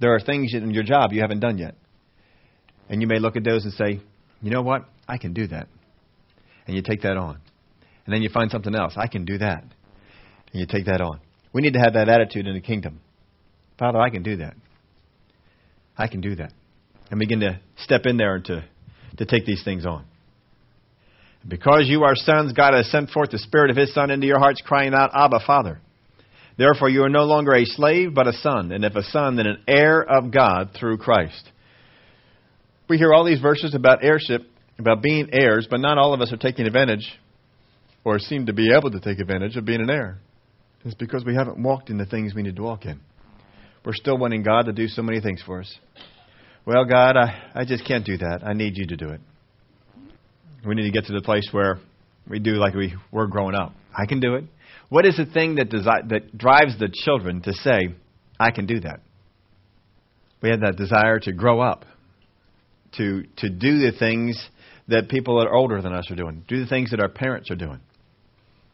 there 0.01 0.15
are 0.15 0.21
things 0.21 0.55
in 0.55 0.71
your 0.71 0.83
job 0.83 1.13
you 1.13 1.21
haven't 1.21 1.41
done 1.41 1.59
yet. 1.59 1.75
And 2.89 3.01
you 3.01 3.07
may 3.07 3.19
look 3.19 3.37
at 3.37 3.45
those 3.45 3.65
and 3.65 3.73
say, 3.75 4.01
you 4.43 4.51
know 4.51 4.63
what? 4.63 4.87
I 5.07 5.19
can 5.19 5.33
do 5.33 5.47
that. 5.49 5.69
And 6.67 6.77
you 6.77 6.83
take 6.83 7.03
that 7.03 7.17
on. 7.17 7.41
And 8.07 8.15
then 8.15 8.23
you 8.23 8.31
find 8.31 8.51
something 8.51 8.75
else. 8.75 8.95
I 8.97 9.07
can 9.07 9.25
do 9.25 9.39
that. 9.39 9.63
And 9.63 10.61
you 10.61 10.67
take 10.67 10.87
that 10.87 11.01
on. 11.01 11.21
We 11.53 11.63
need 11.63 11.75
to 11.75 11.81
have 11.81 11.93
that 11.95 12.09
attitude 12.09 12.47
in 12.47 12.55
the 12.55 12.61
kingdom. 12.61 13.01
Father, 13.79 13.99
I 13.99 14.11
can 14.11 14.23
do 14.23 14.37
that. 14.37 14.55
I 16.01 16.09
can 16.09 16.23
do 16.23 16.35
that. 16.37 16.53
And 17.11 17.21
begin 17.21 17.41
to 17.41 17.61
step 17.77 18.07
in 18.07 18.17
there 18.17 18.37
and 18.37 18.45
to, 18.47 18.65
to 19.19 19.27
take 19.27 19.45
these 19.45 19.63
things 19.63 19.85
on. 19.85 20.07
Because 21.47 21.85
you 21.87 22.05
are 22.05 22.15
sons, 22.15 22.53
God 22.53 22.73
has 22.73 22.91
sent 22.91 23.11
forth 23.11 23.31
the 23.31 23.39
Spirit 23.39 23.71
of 23.71 23.77
His 23.77 23.93
Son 23.93 24.11
into 24.11 24.27
your 24.27 24.39
hearts, 24.39 24.63
crying 24.65 24.95
out, 24.95 25.11
Abba, 25.15 25.41
Father. 25.47 25.81
Therefore, 26.57 26.89
you 26.89 27.03
are 27.05 27.11
no 27.11 27.25
longer 27.25 27.53
a 27.53 27.65
slave, 27.65 28.15
but 28.15 28.27
a 28.27 28.33
son. 28.33 28.73
And 28.73 28.85
if 28.85 28.95
a 28.95 29.03
son, 29.03 29.37
then 29.37 29.47
an 29.47 29.63
heir 29.67 30.03
of 30.03 30.31
God 30.31 30.71
through 30.79 30.99
Christ. 30.99 31.51
We 32.89 32.99
hear 32.99 33.13
all 33.13 33.25
these 33.25 33.41
verses 33.41 33.75
about 33.75 34.03
heirship, 34.03 34.43
about 34.79 35.03
being 35.03 35.31
heirs, 35.33 35.67
but 35.71 35.81
not 35.81 35.97
all 35.97 36.13
of 36.13 36.21
us 36.21 36.33
are 36.33 36.39
taking 36.39 36.67
advantage 36.67 37.07
or 38.05 38.19
seem 38.19 38.47
to 38.47 38.53
be 38.53 38.73
able 38.77 38.91
to 38.91 39.01
take 39.01 39.21
advantage 39.21 39.57
of 39.57 39.65
being 39.65 39.81
an 39.81 39.91
heir. 39.91 40.19
It's 40.85 40.95
because 40.95 41.25
we 41.25 41.35
haven't 41.35 41.63
walked 41.63 41.91
in 41.91 41.99
the 41.99 42.07
things 42.07 42.35
we 42.35 42.43
need 42.43 42.57
to 42.57 42.63
walk 42.63 42.85
in. 42.85 43.01
We're 43.85 43.95
still 43.95 44.19
wanting 44.19 44.43
God 44.43 44.67
to 44.67 44.73
do 44.73 44.89
so 44.89 45.03
many 45.03 45.21
things 45.21 45.43
for 45.45 45.61
us. 45.61 45.79
Well, 46.67 46.85
God, 46.85 47.17
I, 47.17 47.51
I 47.55 47.65
just 47.65 47.87
can't 47.87 48.05
do 48.05 48.19
that. 48.19 48.41
I 48.45 48.53
need 48.53 48.77
you 48.77 48.87
to 48.89 48.97
do 48.97 49.09
it. 49.09 49.21
We 50.67 50.75
need 50.75 50.85
to 50.85 50.91
get 50.91 51.07
to 51.07 51.13
the 51.15 51.23
place 51.23 51.49
where 51.53 51.79
we 52.29 52.39
do 52.39 52.53
like 52.53 52.75
we 52.75 52.95
were 53.11 53.27
growing 53.27 53.55
up. 53.55 53.73
I 53.97 54.07
can 54.07 54.21
do 54.21 54.35
it. 54.35 54.45
What 54.91 55.07
is 55.07 55.17
the 55.17 55.25
thing 55.25 55.55
that, 55.55 55.71
desi- 55.71 56.09
that 56.11 56.37
drives 56.37 56.79
the 56.79 56.91
children 56.93 57.41
to 57.43 57.55
say, 57.55 57.95
I 58.39 58.51
can 58.51 58.67
do 58.67 58.81
that? 58.81 59.01
We 60.43 60.51
have 60.51 60.61
that 60.61 60.77
desire 60.77 61.19
to 61.21 61.33
grow 61.33 61.61
up, 61.61 61.85
to, 62.97 63.25
to 63.39 63.49
do 63.49 63.79
the 63.79 63.93
things 63.99 64.49
that 64.89 65.09
people 65.09 65.39
that 65.39 65.47
are 65.47 65.55
older 65.55 65.81
than 65.81 65.93
us 65.93 66.11
are 66.11 66.17
doing, 66.17 66.45
do 66.49 66.61
the 66.61 66.69
things 66.69 66.91
that 66.91 67.01
our 67.01 67.09
parents 67.09 67.51
are 67.51 67.57
doing. 67.57 67.81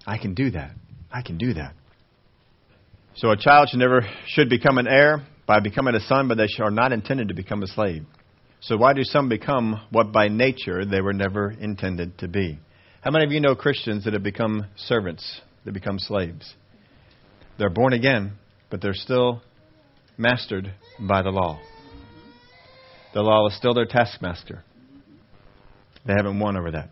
I 0.07 0.19
can 0.19 0.35
do 0.35 0.51
that. 0.53 0.73
I 1.13 1.23
can 1.23 1.39
do 1.39 1.55
that. 1.55 1.75
So 3.17 3.31
a 3.31 3.37
child 3.37 3.71
should 3.71 3.79
never 3.79 4.07
should 4.27 4.51
become 4.51 4.77
an 4.77 4.87
heir 4.87 5.27
by 5.47 5.61
becoming 5.61 5.95
a 5.95 6.01
son, 6.01 6.29
but 6.29 6.37
they 6.37 6.49
are 6.61 6.71
not 6.71 6.93
intended 6.93 7.29
to 7.29 7.35
become 7.35 7.63
a 7.63 7.67
slave. 7.67 8.05
So 8.61 8.77
why 8.77 8.93
do 8.93 9.05
some 9.05 9.31
become 9.31 9.81
what 9.91 10.13
by 10.13 10.29
nature 10.29 10.85
they 10.85 11.01
were 11.01 11.15
never 11.15 11.51
intended 11.51 12.19
to 12.19 12.29
be? 12.29 12.59
How 13.01 13.11
many 13.11 13.25
of 13.25 13.33
you 13.33 13.41
know 13.41 13.55
Christians 13.55 14.05
that 14.05 14.13
have 14.13 14.23
become 14.23 14.67
servants, 14.77 15.41
that 15.65 15.73
become 15.73 15.99
slaves? 15.99 16.55
They're 17.59 17.71
born 17.71 17.95
again, 17.95 18.33
but 18.69 18.83
they're 18.83 18.93
still 18.93 19.41
mastered 20.19 20.75
by 21.01 21.23
the 21.23 21.31
law. 21.31 21.59
The 23.15 23.23
law 23.23 23.47
is 23.47 23.57
still 23.57 23.73
their 23.73 23.87
taskmaster. 23.87 24.63
They 26.05 26.13
haven't 26.15 26.39
won 26.39 26.59
over 26.59 26.73
that. 26.73 26.91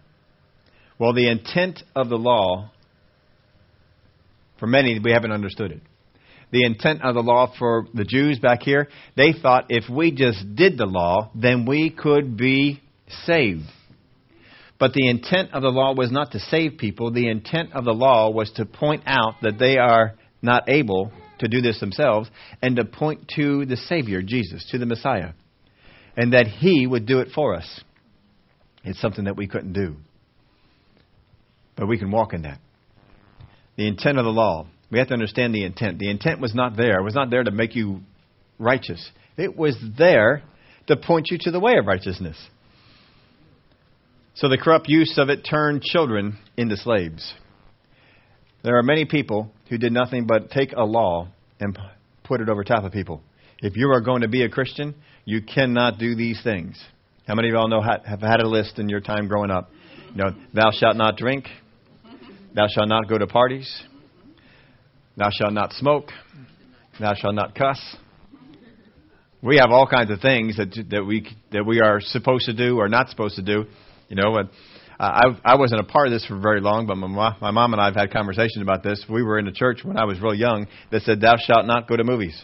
Well, 0.98 1.12
the 1.12 1.28
intent 1.28 1.82
of 1.94 2.08
the 2.08 2.16
law, 2.16 2.70
for 4.58 4.66
many, 4.66 4.98
we 4.98 5.12
haven't 5.12 5.32
understood 5.32 5.70
it 5.70 5.82
the 6.54 6.64
intent 6.64 7.02
of 7.02 7.16
the 7.16 7.20
law 7.20 7.52
for 7.58 7.88
the 7.94 8.04
Jews 8.04 8.38
back 8.38 8.62
here, 8.62 8.86
they 9.16 9.32
thought 9.32 9.66
if 9.70 9.90
we 9.90 10.12
just 10.12 10.54
did 10.54 10.78
the 10.78 10.86
law, 10.86 11.32
then 11.34 11.66
we 11.66 11.90
could 11.90 12.36
be 12.36 12.80
saved. 13.24 13.64
But 14.78 14.92
the 14.92 15.08
intent 15.08 15.52
of 15.52 15.62
the 15.62 15.70
law 15.70 15.96
was 15.96 16.12
not 16.12 16.30
to 16.30 16.38
save 16.38 16.78
people. 16.78 17.10
The 17.10 17.28
intent 17.28 17.72
of 17.72 17.84
the 17.84 17.92
law 17.92 18.30
was 18.30 18.52
to 18.52 18.66
point 18.66 19.02
out 19.04 19.34
that 19.42 19.58
they 19.58 19.78
are 19.78 20.14
not 20.42 20.68
able 20.68 21.10
to 21.40 21.48
do 21.48 21.60
this 21.60 21.80
themselves 21.80 22.30
and 22.62 22.76
to 22.76 22.84
point 22.84 23.32
to 23.34 23.66
the 23.66 23.76
Savior, 23.76 24.22
Jesus, 24.22 24.64
to 24.70 24.78
the 24.78 24.86
Messiah, 24.86 25.32
and 26.16 26.34
that 26.34 26.46
He 26.46 26.86
would 26.86 27.04
do 27.04 27.18
it 27.18 27.30
for 27.34 27.56
us. 27.56 27.80
It's 28.84 29.00
something 29.00 29.24
that 29.24 29.36
we 29.36 29.48
couldn't 29.48 29.72
do. 29.72 29.96
But 31.74 31.88
we 31.88 31.98
can 31.98 32.12
walk 32.12 32.32
in 32.32 32.42
that. 32.42 32.60
The 33.74 33.88
intent 33.88 34.18
of 34.18 34.24
the 34.24 34.30
law 34.30 34.68
we 34.94 35.00
have 35.00 35.08
to 35.08 35.14
understand 35.14 35.52
the 35.52 35.64
intent. 35.64 35.98
The 35.98 36.08
intent 36.08 36.40
was 36.40 36.54
not 36.54 36.76
there. 36.76 37.00
It 37.00 37.02
was 37.02 37.16
not 37.16 37.28
there 37.28 37.42
to 37.42 37.50
make 37.50 37.74
you 37.74 38.02
righteous. 38.60 39.10
It 39.36 39.56
was 39.56 39.76
there 39.98 40.44
to 40.86 40.96
point 40.96 41.32
you 41.32 41.38
to 41.40 41.50
the 41.50 41.58
way 41.58 41.72
of 41.80 41.86
righteousness. 41.86 42.36
So 44.34 44.48
the 44.48 44.56
corrupt 44.56 44.88
use 44.88 45.18
of 45.18 45.30
it 45.30 45.40
turned 45.40 45.82
children 45.82 46.38
into 46.56 46.76
slaves. 46.76 47.34
There 48.62 48.78
are 48.78 48.84
many 48.84 49.04
people 49.04 49.50
who 49.68 49.78
did 49.78 49.92
nothing 49.92 50.28
but 50.28 50.52
take 50.52 50.70
a 50.70 50.84
law 50.84 51.26
and 51.58 51.76
put 52.22 52.40
it 52.40 52.48
over 52.48 52.62
top 52.62 52.84
of 52.84 52.92
people. 52.92 53.20
If 53.58 53.76
you 53.76 53.90
are 53.90 54.00
going 54.00 54.22
to 54.22 54.28
be 54.28 54.44
a 54.44 54.48
Christian, 54.48 54.94
you 55.24 55.42
cannot 55.42 55.98
do 55.98 56.14
these 56.14 56.40
things. 56.44 56.80
How 57.26 57.34
many 57.34 57.48
of 57.48 57.54
y'all 57.54 57.68
know 57.68 57.82
have 57.82 58.20
had 58.20 58.40
a 58.40 58.46
list 58.46 58.78
in 58.78 58.88
your 58.88 59.00
time 59.00 59.26
growing 59.26 59.50
up? 59.50 59.70
You 60.14 60.22
know, 60.22 60.30
thou 60.52 60.70
shalt 60.70 60.94
not 60.94 61.16
drink, 61.16 61.46
thou 62.54 62.68
shalt 62.68 62.88
not 62.88 63.08
go 63.08 63.18
to 63.18 63.26
parties, 63.26 63.82
Thou 65.16 65.30
shalt 65.30 65.52
not 65.52 65.72
smoke. 65.72 66.10
Thou 66.98 67.14
shalt 67.14 67.34
not 67.34 67.54
cuss. 67.54 67.80
We 69.42 69.58
have 69.58 69.70
all 69.70 69.86
kinds 69.86 70.10
of 70.10 70.20
things 70.20 70.56
that 70.56 70.74
that 70.90 71.04
we 71.04 71.26
that 71.52 71.64
we 71.64 71.80
are 71.80 72.00
supposed 72.00 72.46
to 72.46 72.54
do 72.54 72.78
or 72.78 72.88
not 72.88 73.10
supposed 73.10 73.36
to 73.36 73.42
do. 73.42 73.66
You 74.08 74.16
know, 74.16 74.36
uh, 74.36 74.44
I 74.98 75.22
I 75.44 75.54
wasn't 75.56 75.80
a 75.80 75.84
part 75.84 76.06
of 76.06 76.12
this 76.12 76.24
for 76.26 76.38
very 76.38 76.60
long, 76.60 76.86
but 76.86 76.96
my 76.96 77.36
my 77.40 77.50
mom 77.50 77.72
and 77.74 77.80
I 77.80 77.86
have 77.86 77.94
had 77.94 78.12
conversations 78.12 78.62
about 78.62 78.82
this. 78.82 79.04
We 79.08 79.22
were 79.22 79.38
in 79.38 79.46
a 79.46 79.52
church 79.52 79.80
when 79.84 79.96
I 79.96 80.04
was 80.04 80.20
real 80.20 80.34
young 80.34 80.66
that 80.90 81.02
said, 81.02 81.20
"Thou 81.20 81.36
shalt 81.36 81.66
not 81.66 81.88
go 81.88 81.96
to 81.96 82.04
movies." 82.04 82.40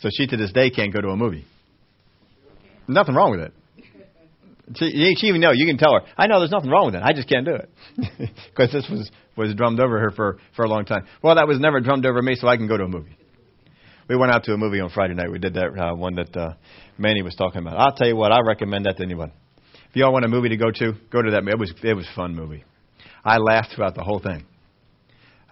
So 0.00 0.08
she 0.12 0.26
to 0.28 0.36
this 0.36 0.52
day 0.52 0.70
can't 0.70 0.92
go 0.92 1.00
to 1.00 1.08
a 1.08 1.16
movie. 1.16 1.44
Nothing 2.86 3.14
wrong 3.14 3.32
with 3.32 3.40
it. 3.40 3.52
She, 4.76 5.14
she 5.16 5.26
even 5.28 5.40
know. 5.40 5.52
You 5.52 5.66
can 5.66 5.78
tell 5.78 5.94
her. 5.94 6.00
I 6.16 6.26
know 6.26 6.40
there's 6.40 6.50
nothing 6.50 6.70
wrong 6.70 6.86
with 6.86 6.94
it. 6.94 7.02
I 7.02 7.12
just 7.12 7.28
can't 7.28 7.44
do 7.44 7.54
it 7.54 7.70
because 8.50 8.72
this 8.72 8.86
was 8.90 9.10
was 9.36 9.54
drummed 9.54 9.80
over 9.80 9.98
her 9.98 10.10
for 10.10 10.38
for 10.56 10.64
a 10.64 10.68
long 10.68 10.84
time. 10.84 11.06
Well, 11.22 11.36
that 11.36 11.46
was 11.46 11.58
never 11.58 11.80
drummed 11.80 12.06
over 12.06 12.20
me, 12.20 12.34
so 12.34 12.48
I 12.48 12.56
can 12.56 12.66
go 12.66 12.76
to 12.76 12.84
a 12.84 12.88
movie. 12.88 13.16
We 14.08 14.16
went 14.16 14.32
out 14.32 14.44
to 14.44 14.52
a 14.52 14.56
movie 14.56 14.80
on 14.80 14.90
Friday 14.90 15.14
night. 15.14 15.30
We 15.30 15.38
did 15.38 15.54
that 15.54 15.78
uh, 15.78 15.94
one 15.94 16.14
that 16.16 16.36
uh, 16.36 16.54
Manny 16.96 17.22
was 17.22 17.34
talking 17.34 17.60
about. 17.60 17.78
I'll 17.78 17.94
tell 17.94 18.08
you 18.08 18.16
what. 18.16 18.32
I 18.32 18.40
recommend 18.40 18.86
that 18.86 18.96
to 18.96 19.02
anyone. 19.02 19.32
If 19.90 19.96
y'all 19.96 20.12
want 20.12 20.24
a 20.24 20.28
movie 20.28 20.50
to 20.50 20.56
go 20.56 20.70
to, 20.70 20.92
go 21.10 21.22
to 21.22 21.30
that. 21.32 21.44
Movie. 21.44 21.52
It 21.52 21.58
was 21.58 21.74
it 21.82 21.94
was 21.94 22.06
a 22.10 22.16
fun 22.16 22.34
movie. 22.34 22.64
I 23.24 23.38
laughed 23.38 23.74
throughout 23.74 23.94
the 23.94 24.02
whole 24.02 24.20
thing. 24.20 24.44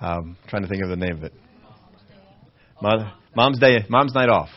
Um, 0.01 0.37
trying 0.49 0.63
to 0.63 0.69
think 0.69 0.83
of 0.83 0.91
the 0.91 0.97
name 0.97 1.17
of 1.17 1.25
it. 1.25 1.33
Mother, 2.83 3.11
Mom's 3.35 3.59
Day, 3.59 3.85
Mom's 3.89 4.15
Night 4.15 4.29
Off. 4.29 4.51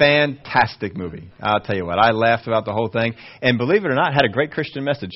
Fantastic 0.00 0.96
movie. 0.96 1.28
I'll 1.38 1.60
tell 1.60 1.76
you 1.76 1.84
what, 1.84 1.98
I 1.98 2.12
laughed 2.12 2.46
throughout 2.46 2.64
the 2.64 2.72
whole 2.72 2.88
thing. 2.88 3.14
And 3.42 3.58
believe 3.58 3.84
it 3.84 3.90
or 3.90 3.94
not, 3.94 4.14
had 4.14 4.24
a 4.24 4.30
great 4.30 4.50
Christian 4.50 4.82
message 4.82 5.12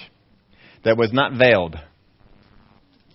that 0.84 0.98
was 0.98 1.10
not 1.10 1.32
veiled. 1.32 1.74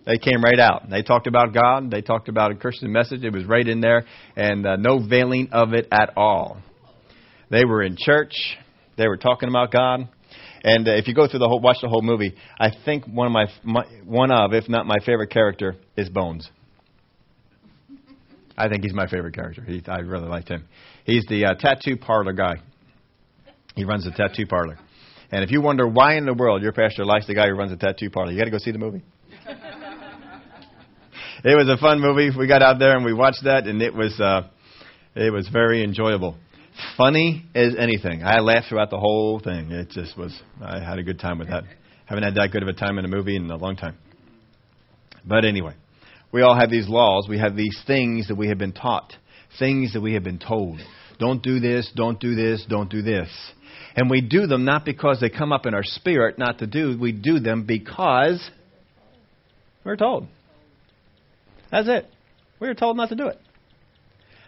They 0.04 0.18
came 0.18 0.44
right 0.44 0.60
out. 0.60 0.90
They 0.90 1.04
talked 1.04 1.28
about 1.28 1.54
God. 1.54 1.92
They 1.92 2.02
talked 2.02 2.28
about 2.28 2.50
a 2.50 2.56
Christian 2.56 2.92
message. 2.92 3.24
It 3.24 3.32
was 3.32 3.46
right 3.46 3.68
in 3.68 3.82
there, 3.82 4.06
and 4.36 4.66
uh, 4.66 4.78
no 4.78 4.98
veiling 5.08 5.50
of 5.52 5.74
it 5.74 5.88
at 5.92 6.18
all. 6.18 6.58
They 7.52 7.66
were 7.66 7.84
in 7.84 7.98
church. 8.00 8.34
They 8.98 9.08
were 9.08 9.18
talking 9.18 9.48
about 9.48 9.72
God. 9.72 10.10
And 10.64 10.88
uh, 10.88 10.94
if 10.94 11.08
you 11.08 11.14
go 11.14 11.28
through 11.28 11.40
the 11.40 11.48
whole, 11.48 11.60
watch 11.60 11.78
the 11.84 11.90
whole 11.90 12.02
movie, 12.02 12.34
I 12.60 12.72
think 12.84 13.06
one 13.06 13.28
of 13.28 13.34
my, 13.34 13.46
my 13.64 13.84
one 14.04 14.32
of, 14.32 14.54
if 14.54 14.68
not 14.68 14.88
my 14.88 14.98
favorite 15.06 15.30
character, 15.30 15.76
is 15.96 16.10
Bones. 16.10 16.50
I 18.58 18.68
think 18.68 18.84
he's 18.84 18.94
my 18.94 19.08
favorite 19.08 19.36
character. 19.36 19.64
He, 19.64 19.84
I 19.88 20.00
really 20.00 20.28
liked 20.28 20.50
him. 20.50 20.68
He's 21.06 21.26
the 21.28 21.46
uh, 21.46 21.54
tattoo 21.56 21.98
parlor 21.98 22.34
guy. 22.34 22.58
He 23.76 23.84
runs 23.86 24.06
a 24.06 24.12
tattoo 24.12 24.46
parlor. 24.46 24.78
And 25.32 25.44
if 25.44 25.52
you 25.52 25.62
wonder 25.62 25.88
why 25.88 26.16
in 26.16 26.26
the 26.26 26.34
world 26.34 26.64
your 26.64 26.72
pastor 26.74 27.06
likes 27.06 27.28
the 27.28 27.36
guy 27.36 27.48
who 27.48 27.54
runs 27.54 27.72
a 27.72 27.78
tattoo 27.78 28.10
parlor, 28.10 28.32
you 28.32 28.38
got 28.38 28.46
to 28.46 28.52
go 28.52 28.58
see 28.58 28.72
the 28.72 28.80
movie. 28.80 29.04
it 31.44 31.56
was 31.56 31.70
a 31.70 31.78
fun 31.78 32.00
movie. 32.00 32.32
We 32.36 32.48
got 32.48 32.62
out 32.64 32.80
there 32.80 32.96
and 32.96 33.06
we 33.06 33.14
watched 33.14 33.44
that, 33.44 33.68
and 33.68 33.82
it 33.82 33.94
was 33.94 34.20
uh, 34.20 34.50
it 35.16 35.32
was 35.32 35.48
very 35.48 35.84
enjoyable, 35.84 36.36
funny 36.98 37.46
as 37.54 37.76
anything. 37.78 38.24
I 38.24 38.40
laughed 38.40 38.70
throughout 38.70 38.90
the 38.90 39.00
whole 39.00 39.40
thing. 39.40 39.72
It 39.72 39.90
just 39.90 40.18
was. 40.18 40.38
I 40.62 40.80
had 40.84 40.98
a 40.98 41.04
good 41.04 41.20
time 41.20 41.38
with 41.40 41.50
that. 41.50 41.64
Haven't 42.06 42.24
had 42.24 42.36
that 42.36 42.52
good 42.52 42.64
of 42.64 42.70
a 42.70 42.74
time 42.74 42.98
in 42.98 43.06
a 43.06 43.08
movie 43.08 43.36
in 43.36 43.50
a 43.52 43.56
long 43.56 43.76
time. 43.76 43.96
But 45.24 45.46
anyway, 45.46 45.76
we 46.32 46.42
all 46.42 46.60
have 46.60 46.72
these 46.72 46.88
laws. 46.88 47.28
We 47.30 47.38
have 47.38 47.56
these 47.56 47.80
things 47.86 48.30
that 48.30 48.36
we 48.36 48.48
have 48.48 48.58
been 48.58 48.74
taught 48.74 49.14
things 49.58 49.94
that 49.94 50.02
we 50.02 50.14
have 50.14 50.24
been 50.24 50.40
told. 50.40 50.80
Don't 51.20 51.42
do 51.42 51.60
this, 51.60 51.92
don't 51.96 52.20
do 52.20 52.36
this, 52.36 52.66
don't 52.68 52.90
do 52.90 53.02
this. 53.02 53.30
And 53.96 54.10
we 54.10 54.22
do 54.22 54.48
them 54.48 54.66
not 54.66 54.86
because 54.86 55.20
they 55.20 55.30
come 55.30 55.52
up 55.52 55.66
in 55.66 55.74
our 55.74 55.84
spirit 55.84 56.38
not 56.38 56.60
to 56.60 56.68
do, 56.68 56.98
we 57.00 57.12
do 57.12 57.40
them 57.40 57.66
because 57.66 58.50
we're 59.84 59.96
told. 59.96 60.28
That's 61.72 61.88
it. 61.88 62.06
We 62.60 62.68
were 62.68 62.74
told 62.74 62.98
not 62.98 63.10
to 63.10 63.16
do 63.16 63.28
it. 63.28 63.40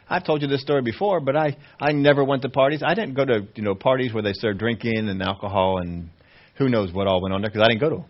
I've 0.10 0.26
told 0.26 0.42
you 0.42 0.48
this 0.50 0.62
story 0.62 0.82
before, 0.82 1.22
but 1.22 1.38
I, 1.38 1.56
I 1.80 1.94
never 1.94 2.24
went 2.24 2.42
to 2.42 2.50
parties. 2.50 2.82
I 2.86 2.94
didn't 2.96 3.14
go 3.14 3.24
to 3.24 3.48
you 3.56 3.64
know 3.64 3.76
parties 3.76 4.14
where 4.14 4.24
they 4.24 4.34
served 4.34 4.60
drinking 4.60 5.08
and 5.08 5.22
alcohol 5.22 5.78
and 5.78 6.10
who 6.58 6.68
knows 6.68 6.92
what 6.92 7.08
all 7.08 7.22
went 7.22 7.34
on 7.34 7.42
there 7.42 7.50
because 7.50 7.64
I 7.64 7.70
didn't 7.70 7.80
go 7.80 7.90
to 7.90 7.96
them. 7.98 8.06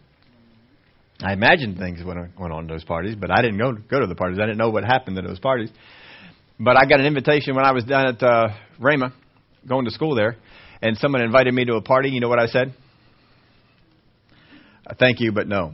I 1.24 1.34
imagined 1.34 1.78
things 1.78 2.04
went, 2.04 2.20
went 2.40 2.52
on 2.52 2.66
those 2.66 2.84
parties, 2.84 3.16
but 3.16 3.30
I 3.30 3.44
didn't 3.44 3.60
go 3.60 3.74
go 3.74 4.00
to 4.00 4.08
the 4.08 4.16
parties. 4.16 4.40
I 4.40 4.48
didn't 4.48 4.58
know 4.58 4.72
what 4.72 4.84
happened 4.84 5.18
at 5.20 5.26
those 5.26 5.40
parties. 5.40 5.70
But 6.64 6.78
I 6.78 6.86
got 6.86 7.00
an 7.00 7.08
invitation 7.08 7.56
when 7.56 7.66
I 7.66 7.72
was 7.72 7.84
down 7.86 8.06
at 8.06 8.22
uh, 8.22 8.50
Rhema, 8.80 9.12
going 9.68 9.86
to 9.86 9.92
school 9.92 10.14
there, 10.14 10.38
and 10.80 10.96
someone 10.96 11.22
invited 11.22 11.56
me 11.56 11.66
to 11.66 11.74
a 11.74 11.82
party. 11.82 12.10
You 12.10 12.20
know 12.20 12.30
what 12.30 12.38
I 12.38 12.46
said? 12.46 12.76
Uh, 14.86 14.94
thank 15.00 15.20
you, 15.20 15.32
but 15.32 15.48
no. 15.48 15.74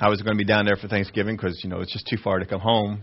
I 0.00 0.08
was 0.08 0.22
going 0.22 0.36
to 0.36 0.38
be 0.38 0.44
down 0.44 0.64
there 0.64 0.76
for 0.76 0.86
Thanksgiving 0.86 1.34
because 1.34 1.60
you 1.64 1.70
know 1.70 1.80
it's 1.80 1.92
just 1.92 2.06
too 2.06 2.18
far 2.22 2.38
to 2.38 2.46
come 2.46 2.60
home 2.60 3.02